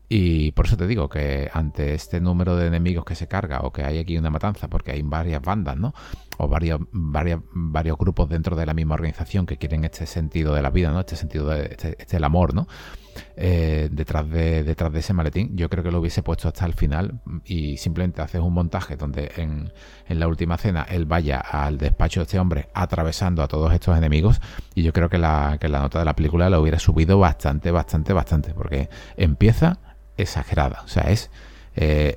Y 0.08 0.50
por 0.52 0.66
eso 0.66 0.76
te 0.76 0.88
digo 0.88 1.08
que 1.08 1.48
ante 1.54 1.94
este 1.94 2.20
número 2.20 2.56
de 2.56 2.66
enemigos 2.66 3.04
que 3.04 3.14
se 3.14 3.28
carga 3.28 3.60
o 3.60 3.72
que 3.72 3.84
hay 3.84 3.98
aquí 4.00 4.18
una 4.18 4.28
matanza, 4.28 4.66
porque 4.66 4.90
hay 4.90 5.02
varias 5.02 5.40
bandas, 5.40 5.76
¿no? 5.76 5.94
O 6.38 6.48
varios, 6.48 6.80
varios, 6.90 7.42
varios 7.52 7.96
grupos 7.96 8.28
dentro 8.28 8.56
de 8.56 8.66
la 8.66 8.74
misma 8.74 8.94
organización 8.94 9.46
que 9.46 9.56
quieren 9.56 9.84
este 9.84 10.06
sentido 10.06 10.52
de 10.52 10.62
la 10.62 10.70
vida, 10.70 10.90
¿no? 10.90 10.98
Este 10.98 11.14
sentido 11.14 11.48
de 11.48 11.66
este, 11.66 11.94
este 11.96 12.16
el 12.16 12.24
amor, 12.24 12.54
¿no? 12.54 12.66
Eh, 13.36 13.88
detrás, 13.90 14.28
de, 14.28 14.64
detrás 14.64 14.92
de 14.92 14.98
ese 14.98 15.12
maletín. 15.12 15.56
Yo 15.56 15.70
creo 15.70 15.82
que 15.82 15.90
lo 15.90 16.00
hubiese 16.00 16.22
puesto 16.22 16.48
hasta 16.48 16.66
el 16.66 16.74
final 16.74 17.20
y 17.44 17.78
simplemente 17.78 18.20
haces 18.20 18.40
un 18.40 18.52
montaje 18.52 18.96
donde 18.96 19.32
en, 19.36 19.72
la 20.08 20.28
última 20.28 20.58
cena 20.58 20.82
él 20.90 21.06
vaya 21.06 21.38
al 21.38 21.78
despacho 21.78 22.20
de 22.20 22.24
este 22.24 22.38
hombre 22.38 22.68
atravesando 22.74 23.42
a 23.42 23.48
todos 23.48 23.72
estos 23.72 23.96
enemigos 23.96 24.40
y 24.74 24.82
yo 24.82 24.92
creo 24.92 25.08
que 25.08 25.18
la, 25.18 25.56
que 25.60 25.68
la 25.68 25.80
nota 25.80 26.00
de 26.00 26.04
la 26.04 26.14
película 26.14 26.50
lo 26.50 26.60
hubiera 26.60 26.78
subido 26.78 27.18
bastante, 27.18 27.70
bastante, 27.70 28.12
bastante 28.12 28.52
porque 28.52 28.90
empieza 29.16 29.78
exagerada. 30.16 30.82
O 30.84 30.88
sea, 30.88 31.10
es... 31.10 31.30
Eh, 31.76 32.14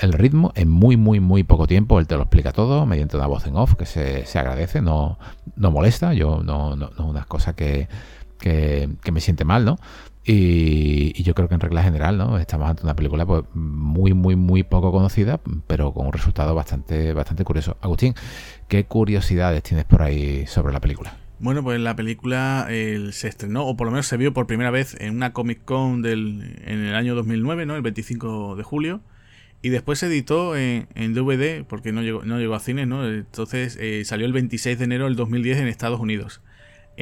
el, 0.00 0.12
ritmo 0.14 0.52
en 0.56 0.68
muy, 0.68 0.96
muy, 0.96 1.20
muy 1.20 1.44
poco 1.44 1.66
tiempo. 1.66 2.00
Él 2.00 2.06
te 2.06 2.16
lo 2.16 2.22
explica 2.22 2.50
todo 2.50 2.86
mediante 2.86 3.16
una 3.16 3.26
voz 3.26 3.46
en 3.46 3.54
off 3.54 3.74
que 3.74 3.84
se, 3.84 4.24
agradece, 4.38 4.80
no, 4.80 5.18
no 5.54 5.70
molesta. 5.70 6.14
Yo 6.14 6.42
no, 6.42 6.74
no, 6.74 6.88
no 6.88 7.04
es 7.04 7.10
una 7.10 7.24
cosa 7.24 7.54
que, 7.54 7.88
que, 8.40 9.12
me 9.12 9.20
siente 9.20 9.44
mal, 9.44 9.64
¿no? 9.64 9.78
Y, 10.24 11.22
yo 11.22 11.34
creo 11.34 11.48
que 11.48 11.54
en 11.54 11.60
regla 11.60 11.82
general, 11.82 12.18
¿no? 12.18 12.38
Estamos 12.38 12.68
ante 12.68 12.82
una 12.82 12.94
película 12.94 13.24
pues, 13.24 13.44
muy, 13.54 14.12
muy, 14.12 14.36
muy 14.36 14.62
poco 14.62 14.92
conocida, 14.92 15.40
pero 15.66 15.92
con 15.92 16.06
un 16.06 16.12
resultado 16.12 16.54
bastante, 16.54 17.12
bastante 17.12 17.44
curioso. 17.44 17.76
Agustín, 17.80 18.14
¿qué 18.68 18.84
curiosidades 18.84 19.62
tienes 19.62 19.86
por 19.86 20.02
ahí 20.02 20.46
sobre 20.46 20.72
la 20.72 20.80
película? 20.80 21.16
Bueno, 21.38 21.62
pues 21.62 21.80
la 21.80 21.96
película 21.96 22.66
se 22.68 23.28
estrenó, 23.28 23.66
o 23.66 23.74
por 23.74 23.86
lo 23.86 23.92
menos 23.92 24.06
se 24.06 24.18
vio 24.18 24.34
por 24.34 24.46
primera 24.46 24.70
vez 24.70 24.94
en 25.00 25.16
una 25.16 25.32
Comic 25.32 25.64
Con 25.64 26.02
del, 26.02 26.60
en 26.66 26.84
el 26.84 26.94
año 26.94 27.14
2009, 27.14 27.64
¿no? 27.64 27.76
El 27.76 27.82
25 27.82 28.56
de 28.56 28.62
julio. 28.62 29.00
Y 29.62 29.68
después 29.68 29.98
se 29.98 30.06
editó 30.06 30.56
en, 30.56 30.86
DVD, 31.14 31.64
porque 31.64 31.92
no 31.92 32.02
llegó, 32.02 32.24
no 32.24 32.38
llegó 32.38 32.54
a 32.54 32.60
cine, 32.60 32.86
¿no? 32.86 33.06
Entonces 33.06 33.76
eh, 33.80 34.04
salió 34.04 34.26
el 34.26 34.32
26 34.32 34.78
de 34.78 34.84
enero 34.84 35.04
del 35.04 35.16
2010 35.16 35.58
en 35.58 35.68
Estados 35.68 36.00
Unidos. 36.00 36.40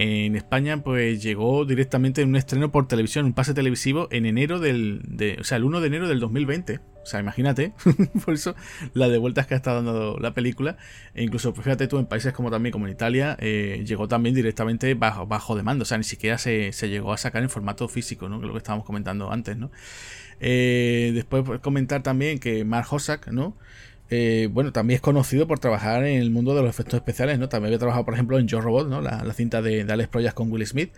En 0.01 0.37
España, 0.37 0.81
pues 0.85 1.21
llegó 1.21 1.65
directamente 1.65 2.23
en 2.23 2.29
un 2.29 2.37
estreno 2.37 2.71
por 2.71 2.87
televisión, 2.87 3.25
un 3.25 3.33
pase 3.33 3.53
televisivo 3.53 4.07
en 4.13 4.27
enero 4.27 4.61
del. 4.61 5.03
o 5.41 5.43
sea, 5.43 5.57
el 5.57 5.65
1 5.65 5.81
de 5.81 5.87
enero 5.89 6.07
del 6.07 6.21
2020. 6.21 6.79
O 7.03 7.05
sea, 7.05 7.19
imagínate, 7.19 7.73
por 8.25 8.35
eso 8.35 8.55
la 8.95 9.09
de 9.09 9.19
vueltas 9.19 9.49
que 9.49 9.55
ha 9.55 9.57
estado 9.57 9.83
dando 9.83 10.17
la 10.21 10.35
película. 10.35 10.77
E 11.15 11.25
incluso, 11.25 11.53
pues, 11.53 11.65
fíjate 11.65 11.89
tú, 11.89 11.99
en 11.99 12.07
países 12.07 12.33
como 12.33 12.49
también 12.49 12.73
como 12.73 12.87
en 12.87 12.93
Italia, 12.93 13.37
eh, 13.41 13.83
llegó 13.85 14.07
también 14.07 14.37
directamente 14.37 14.95
bajo, 14.95 15.27
bajo 15.27 15.57
demanda. 15.57 15.83
O 15.83 15.85
sea, 15.85 15.99
ni 15.99 16.05
siquiera 16.05 16.39
se, 16.39 16.71
llegó 16.71 17.13
a 17.13 17.17
sacar 17.17 17.43
en 17.43 17.51
formato 17.51 17.89
físico, 17.89 18.29
¿no? 18.29 18.41
Que 18.41 18.47
lo 18.47 18.53
que 18.53 18.59
estábamos 18.59 18.87
comentando 18.87 19.33
antes, 19.33 19.57
¿no? 19.57 19.73
Eh, 20.39 21.11
después 21.13 21.43
pues, 21.45 21.59
comentar 21.59 22.05
también 22.05 22.39
que 22.39 22.65
Mark 22.65 22.87
Hossack, 22.89 23.33
¿no? 23.33 23.57
Eh, 24.11 24.49
bueno, 24.51 24.73
también 24.73 24.97
es 24.97 25.01
conocido 25.03 25.47
por 25.47 25.59
trabajar 25.59 26.05
en 26.05 26.21
el 26.21 26.31
mundo 26.31 26.55
de 26.55 26.63
los 26.63 26.71
efectos 26.71 26.95
especiales, 26.95 27.39
¿no? 27.39 27.51
También 27.51 27.69
había 27.69 27.79
trabajado, 27.79 28.07
por 28.07 28.15
ejemplo, 28.15 28.39
en 28.39 28.49
Joe 28.49 28.63
Robot, 28.63 28.89
¿no? 28.89 29.03
La, 29.03 29.33
cinta 29.35 29.61
de, 29.61 29.83
Alex 29.83 30.09
Proyas 30.09 30.33
con 30.33 30.51
Will 30.51 30.67
Smith. 30.67 30.93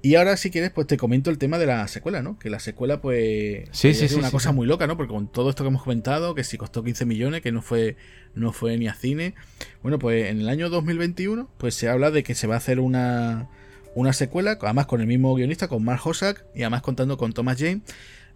Y 0.00 0.14
ahora, 0.14 0.36
si 0.36 0.50
quieres, 0.50 0.70
pues 0.70 0.86
te 0.86 0.96
comento 0.96 1.30
el 1.30 1.38
tema 1.38 1.58
de 1.58 1.66
la 1.66 1.88
secuela, 1.88 2.22
¿no? 2.22 2.38
Que 2.38 2.50
la 2.50 2.60
secuela, 2.60 3.00
pues, 3.00 3.68
sí, 3.72 3.88
es 3.88 4.12
una 4.12 4.30
cosa 4.30 4.52
muy 4.52 4.66
loca, 4.66 4.86
¿no? 4.86 4.96
Porque 4.96 5.12
con 5.12 5.26
todo 5.26 5.50
esto 5.50 5.64
que 5.64 5.68
hemos 5.68 5.82
comentado, 5.82 6.36
que 6.36 6.44
si 6.44 6.56
costó 6.56 6.84
15 6.84 7.04
millones, 7.04 7.40
que 7.40 7.50
no 7.50 7.62
fue, 7.62 7.96
no 8.34 8.52
fue 8.52 8.78
ni 8.78 8.86
a 8.86 8.94
cine. 8.94 9.34
Bueno, 9.82 9.98
pues 9.98 10.30
en 10.30 10.40
el 10.40 10.48
año 10.48 10.70
2021, 10.70 11.50
pues 11.58 11.74
se 11.74 11.88
habla 11.88 12.12
de 12.12 12.22
que 12.22 12.36
se 12.36 12.46
va 12.46 12.54
a 12.54 12.58
hacer 12.58 12.78
una, 12.78 13.48
una 13.96 14.12
secuela, 14.12 14.58
además 14.60 14.86
con 14.86 15.00
el 15.00 15.08
mismo 15.08 15.34
guionista, 15.34 15.66
con 15.66 15.84
Mark 15.84 16.00
Hossack, 16.04 16.44
y 16.54 16.62
además 16.62 16.82
contando 16.82 17.16
con 17.16 17.32
Thomas 17.32 17.58
Jane. 17.58 17.82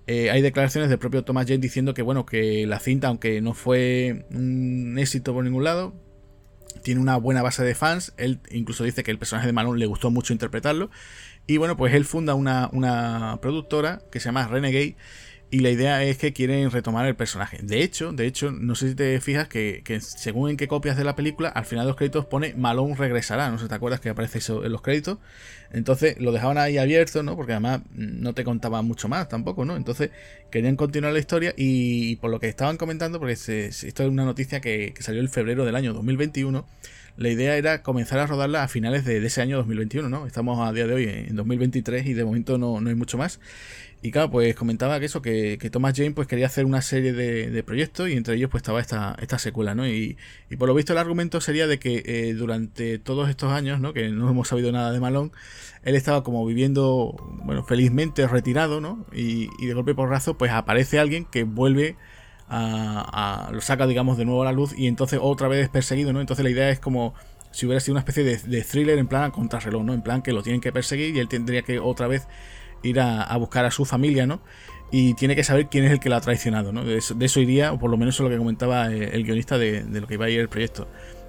Eh, 0.06 0.30
hay 0.30 0.40
declaraciones 0.40 0.88
del 0.88 0.98
propio 0.98 1.24
Thomas 1.24 1.46
Jane 1.46 1.58
diciendo 1.58 1.92
que 1.94 2.02
bueno, 2.02 2.26
que 2.26 2.66
la 2.66 2.78
cinta, 2.78 3.08
aunque 3.08 3.40
no 3.40 3.54
fue 3.54 4.26
un 4.30 4.96
éxito 4.98 5.32
por 5.34 5.44
ningún 5.44 5.64
lado, 5.64 5.94
tiene 6.82 7.00
una 7.00 7.16
buena 7.16 7.42
base 7.42 7.64
de 7.64 7.74
fans. 7.74 8.12
Él 8.16 8.40
incluso 8.50 8.84
dice 8.84 9.02
que 9.02 9.10
el 9.10 9.18
personaje 9.18 9.46
de 9.46 9.52
Malone 9.52 9.78
le 9.78 9.86
gustó 9.86 10.10
mucho 10.10 10.32
interpretarlo. 10.32 10.90
Y 11.46 11.58
bueno, 11.58 11.76
pues 11.76 11.94
él 11.94 12.04
funda 12.04 12.34
una, 12.34 12.68
una 12.72 13.38
productora 13.40 14.02
que 14.10 14.20
se 14.20 14.26
llama 14.26 14.46
Renegade 14.46 14.96
y 15.48 15.60
la 15.60 15.70
idea 15.70 16.02
es 16.02 16.18
que 16.18 16.32
quieren 16.32 16.70
retomar 16.70 17.06
el 17.06 17.14
personaje. 17.14 17.58
De 17.62 17.82
hecho, 17.82 18.12
de 18.12 18.26
hecho, 18.26 18.50
no 18.50 18.74
sé 18.74 18.88
si 18.90 18.94
te 18.96 19.20
fijas 19.20 19.46
que, 19.46 19.82
según 20.00 20.50
en 20.50 20.56
qué 20.56 20.66
copias 20.66 20.96
de 20.96 21.04
la 21.04 21.14
película, 21.14 21.48
al 21.48 21.64
final 21.64 21.84
de 21.84 21.90
los 21.90 21.96
créditos 21.96 22.26
pone 22.26 22.54
Malone 22.54 22.96
regresará. 22.96 23.48
No 23.50 23.58
sé 23.58 23.64
si 23.64 23.68
te 23.68 23.74
acuerdas 23.76 24.00
que 24.00 24.08
aparece 24.08 24.38
eso 24.38 24.64
en 24.64 24.72
los 24.72 24.82
créditos. 24.82 25.18
Entonces 25.70 26.20
lo 26.20 26.32
dejaban 26.32 26.58
ahí 26.58 26.78
abierto, 26.78 27.22
¿no? 27.22 27.36
Porque 27.36 27.52
además 27.52 27.82
no 27.94 28.34
te 28.34 28.42
contaba 28.42 28.82
mucho 28.82 29.08
más 29.08 29.28
tampoco, 29.28 29.64
¿no? 29.64 29.76
Entonces 29.76 30.10
querían 30.50 30.74
continuar 30.74 31.12
la 31.12 31.20
historia 31.20 31.54
y, 31.56 32.16
por 32.16 32.30
lo 32.30 32.40
que 32.40 32.48
estaban 32.48 32.76
comentando, 32.76 33.20
porque 33.20 33.34
esto 33.34 34.02
es 34.02 34.08
una 34.08 34.24
noticia 34.24 34.60
que, 34.60 34.94
salió 34.98 35.20
en 35.20 35.28
febrero 35.28 35.64
del 35.64 35.76
año 35.76 35.92
2021 35.92 36.66
la 37.16 37.30
idea 37.30 37.56
era 37.56 37.82
comenzar 37.82 38.18
a 38.18 38.26
rodarla 38.26 38.62
a 38.62 38.68
finales 38.68 39.06
de, 39.06 39.24
ese 39.24 39.40
año 39.40 39.56
2021, 39.56 40.10
¿no? 40.10 40.26
Estamos 40.26 40.60
a 40.60 40.70
día 40.74 40.86
de 40.86 40.92
hoy 40.92 41.04
en 41.04 41.34
2023 41.34 42.04
y 42.04 42.12
de 42.12 42.24
momento 42.26 42.58
no, 42.58 42.78
no 42.78 42.90
hay 42.90 42.94
mucho 42.94 43.16
más. 43.16 43.40
Y 44.02 44.10
claro, 44.10 44.30
pues 44.30 44.54
comentaba 44.54 45.00
que 45.00 45.06
eso, 45.06 45.22
que, 45.22 45.58
Thomas 45.72 45.94
Jane 45.96 46.12
pues 46.12 46.28
quería 46.28 46.46
hacer 46.46 46.64
una 46.64 46.82
serie 46.82 47.12
de, 47.12 47.62
proyectos 47.64 48.08
y 48.08 48.12
entre 48.12 48.36
ellos 48.36 48.50
pues 48.50 48.60
estaba 48.60 48.80
esta, 48.80 49.16
esta 49.20 49.38
secuela, 49.38 49.74
¿no? 49.74 49.86
Y, 49.88 50.16
por 50.58 50.68
lo 50.68 50.74
visto 50.74 50.92
el 50.92 50.98
argumento 50.98 51.40
sería 51.40 51.66
de 51.66 51.78
que 51.78 52.02
eh, 52.04 52.34
durante 52.34 52.98
todos 52.98 53.28
estos 53.28 53.52
años, 53.52 53.80
¿no? 53.80 53.92
Que 53.92 54.10
no 54.10 54.28
hemos 54.30 54.48
sabido 54.48 54.70
nada 54.70 54.92
de 54.92 55.00
Malone, 55.00 55.30
él 55.82 55.94
estaba 55.96 56.22
como 56.22 56.44
viviendo, 56.46 57.16
bueno, 57.44 57.64
felizmente 57.64 58.26
retirado, 58.28 58.80
¿no? 58.80 59.06
Y, 59.12 59.48
de 59.66 59.74
golpe 59.74 59.94
por 59.94 60.08
razo 60.08 60.36
pues 60.38 60.52
aparece 60.52 60.98
alguien 60.98 61.24
que 61.24 61.44
vuelve 61.44 61.96
a, 62.48 63.50
lo 63.52 63.60
saca, 63.60 63.86
digamos, 63.86 64.18
de 64.18 64.24
nuevo 64.24 64.42
a 64.42 64.44
la 64.44 64.52
luz 64.52 64.72
y 64.76 64.86
entonces 64.86 65.18
otra 65.20 65.48
vez 65.48 65.64
es 65.64 65.68
perseguido, 65.68 66.12
¿no? 66.12 66.20
Entonces 66.20 66.44
la 66.44 66.50
idea 66.50 66.70
es 66.70 66.78
como 66.78 67.14
si 67.50 67.66
hubiera 67.66 67.80
sido 67.80 67.94
una 67.94 68.00
especie 68.00 68.22
de, 68.22 68.36
de 68.36 68.62
thriller 68.62 68.98
en 68.98 69.08
plan 69.08 69.24
a 69.24 69.30
contrarreloj, 69.32 69.82
¿no? 69.82 69.94
En 69.94 70.02
plan 70.02 70.22
que 70.22 70.32
lo 70.32 70.42
tienen 70.42 70.60
que 70.60 70.70
perseguir 70.70 71.16
y 71.16 71.18
él 71.18 71.28
tendría 71.28 71.62
que 71.62 71.80
otra 71.80 72.06
vez 72.06 72.28
ir 72.82 73.00
a, 73.00 73.36
buscar 73.36 73.64
a 73.64 73.70
su 73.70 73.84
familia, 73.84 74.26
¿no? 74.26 74.40
Y 74.90 75.14
tiene 75.14 75.34
que 75.34 75.42
saber 75.42 75.66
quién 75.68 75.84
es 75.84 75.90
el 75.90 76.00
que 76.00 76.08
la 76.08 76.18
ha 76.18 76.20
traicionado, 76.20 76.72
¿no? 76.72 76.84
De 76.84 76.96
eso, 76.98 77.40
iría, 77.40 77.72
o 77.72 77.78
por 77.78 77.90
lo 77.90 77.96
menos 77.96 78.14
es 78.14 78.20
lo 78.20 78.28
que 78.28 78.38
comentaba 78.38 78.92
eh, 78.92 79.10
el, 79.12 79.24
guionista 79.24 79.58
de, 79.58 79.84
lo 79.84 80.06
que 80.06 80.14
iba 80.14 80.26
a 80.26 80.30
ir 80.30 80.40
el 80.40 80.48
proyecto. 80.48 80.86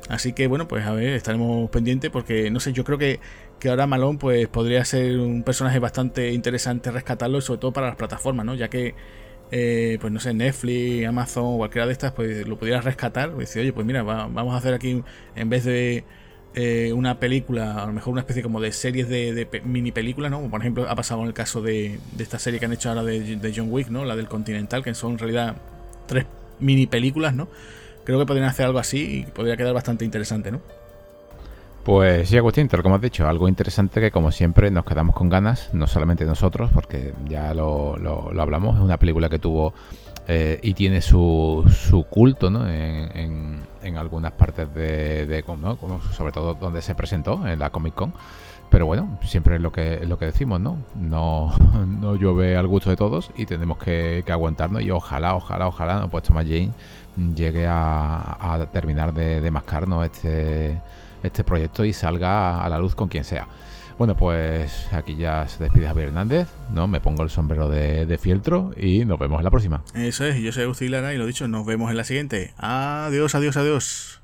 Así 0.10 0.34
que 0.34 0.48
bueno, 0.48 0.68
pues 0.68 0.86
a 0.86 0.92
ver, 0.94 1.10
estaremos 1.10 1.70
pendientes 1.70 2.12
porque 2.12 2.50
no 2.52 2.60
sé, 2.60 2.72
yo 2.72 2.84
creo 2.84 2.98
que, 2.98 3.20
que 3.60 3.70
ahora 3.70 3.88
Malone 3.88 4.20
pues 4.20 4.48
podría 4.48 4.86
ser 4.86 5.20
un 5.20 5.44
personaje 5.44 5.80
bastante 5.80 6.32
interesante 6.32 6.92
rescatarlo, 6.92 7.42
sobre 7.42 7.60
todo 7.60 7.74
para 7.74 7.88
las 7.88 7.96
plataformas, 7.96 8.46
¿no? 8.46 8.56
Ya 8.56 8.70
que 8.70 8.96
eh, 9.52 9.98
pues 10.02 10.12
no 10.12 10.20
sé, 10.20 10.34
Netflix, 10.34 11.08
Amazon, 11.08 11.58
cualquiera 11.58 11.86
de 11.86 11.94
estas, 11.94 12.12
pues 12.12 12.48
lo 12.48 12.58
pudieras 12.58 12.84
rescatar. 12.84 13.32
Pues 13.32 13.50
decir, 13.50 13.62
oye, 13.62 13.74
pues 13.74 13.86
mira, 13.86 14.04
vamos 14.04 14.54
a 14.54 14.58
hacer 14.58 14.74
aquí, 14.74 15.04
en 15.36 15.50
vez 15.50 15.64
de 15.66 16.04
eh, 16.60 16.92
una 16.92 17.20
película, 17.20 17.84
a 17.84 17.86
lo 17.86 17.94
mejor 17.94 18.14
una 18.14 18.22
especie 18.22 18.42
como 18.42 18.60
de 18.60 18.72
series 18.72 19.08
de, 19.08 19.48
mini 19.64 19.92
películas, 19.92 20.32
¿no? 20.32 20.38
Como 20.38 20.50
por 20.50 20.60
ejemplo 20.60 20.90
ha 20.90 20.96
pasado 20.96 21.22
en 21.22 21.28
el 21.28 21.34
caso 21.36 21.62
de, 21.62 22.00
esta 22.18 22.40
serie 22.40 22.60
que 22.60 22.66
han 22.66 22.74
hecho 22.74 22.90
ahora 22.90 23.04
de, 23.04 23.54
John 23.56 23.68
Wick, 23.70 23.90
¿no? 23.90 24.06
La 24.06 24.16
del 24.16 24.28
Continental, 24.28 24.84
que 24.84 24.96
son 24.96 25.12
en 25.12 25.18
realidad 25.20 25.56
tres 26.08 26.26
mini 26.60 26.88
películas, 26.88 27.36
¿no? 27.36 27.48
Creo 28.06 28.18
que 28.18 28.26
podrían 28.26 28.50
hacer 28.50 28.66
algo 28.66 28.80
así 28.80 29.20
y 29.20 29.32
podría 29.32 29.56
quedar 29.56 29.76
bastante 29.76 30.04
interesante, 30.04 30.52
¿no? 30.52 30.60
Pues 31.84 32.28
sí, 32.28 32.38
Agustín, 32.38 32.68
tal 32.68 32.82
como 32.82 32.96
has 32.96 33.02
dicho, 33.02 33.28
algo 33.28 33.48
interesante 33.48 34.02
que 34.02 34.10
como 34.10 34.32
siempre 34.32 34.72
nos 34.72 34.84
quedamos 34.84 35.14
con 35.14 35.30
ganas, 35.30 35.70
no 35.74 35.86
solamente 35.86 36.26
nosotros, 36.26 36.72
porque 36.74 37.14
ya 37.28 37.54
lo, 37.54 37.98
hablamos, 38.36 38.78
es 38.78 38.82
una 38.82 38.98
película 38.98 39.30
que 39.30 39.38
tuvo 39.38 39.76
eh, 40.28 40.60
y 40.62 40.74
tiene 40.74 41.02
su, 41.02 41.64
su 41.70 42.04
culto 42.04 42.50
¿no? 42.50 42.68
en, 42.68 43.62
en, 43.82 43.98
algunas 43.98 44.34
partes 44.34 44.74
de, 44.74 45.44
¿no? 45.60 45.78
sobre 46.12 46.32
todo 46.32 46.54
donde 46.54 46.82
se 46.82 46.94
presentó, 46.94 47.48
en 47.48 47.60
la 47.60 47.70
Comic 47.70 47.94
Con. 47.94 48.14
Pero 48.70 48.86
bueno, 48.86 49.18
siempre 49.24 49.56
es 49.56 49.62
lo 49.62 49.72
que, 49.72 50.06
lo 50.06 50.20
que 50.20 50.26
decimos, 50.26 50.60
¿no? 50.60 50.78
No, 50.96 51.56
no 52.02 52.16
llueve 52.16 52.58
al 52.58 52.68
gusto 52.68 52.90
de 52.90 52.98
todos 52.98 53.32
y 53.38 53.46
tenemos 53.46 53.78
que, 53.78 54.24
aguantarnos 54.28 54.82
y 54.82 54.92
ojalá, 54.92 55.36
ojalá, 55.36 55.68
ojalá, 55.68 56.02
no, 56.02 56.10
pues 56.10 56.24
Thomas 56.24 56.46
Jane 56.46 56.74
llegue 57.34 57.66
a, 57.66 58.68
terminar 58.74 59.14
de, 59.14 59.40
de 59.40 59.52
mascarnos 59.52 60.06
este 60.06 60.82
este 61.24 61.44
proyecto 61.44 61.86
y 61.86 61.94
salga 61.94 62.64
a 62.64 62.70
la 62.70 62.78
luz 62.78 62.96
con 62.96 63.08
quien 63.08 63.24
sea. 63.24 63.48
Bueno, 63.98 64.16
pues 64.16 64.88
aquí 64.92 65.16
ya 65.16 65.48
se 65.48 65.64
despide 65.64 65.88
Javier 65.88 66.10
Hernández, 66.10 66.48
¿no? 66.72 66.88
Me 66.88 67.02
pongo 67.02 67.24
el 67.24 67.32
sombrero 67.32 67.68
de, 67.68 68.18
fieltro 68.20 68.72
y 68.78 69.06
nos 69.06 69.18
vemos 69.18 69.40
en 69.40 69.44
la 69.44 69.50
próxima. 69.50 69.84
Eso 69.96 70.24
es, 70.24 70.36
yo 70.38 70.52
soy 70.52 70.64
Agustín 70.64 70.92
Lara 70.92 71.16
y 71.16 71.18
lo 71.18 71.26
dicho, 71.26 71.48
nos 71.48 71.66
vemos 71.66 71.90
en 71.90 71.98
la 71.98 72.04
siguiente. 72.04 72.54
Adiós, 72.58 73.34
adiós, 73.34 73.58
adiós. 73.58 74.22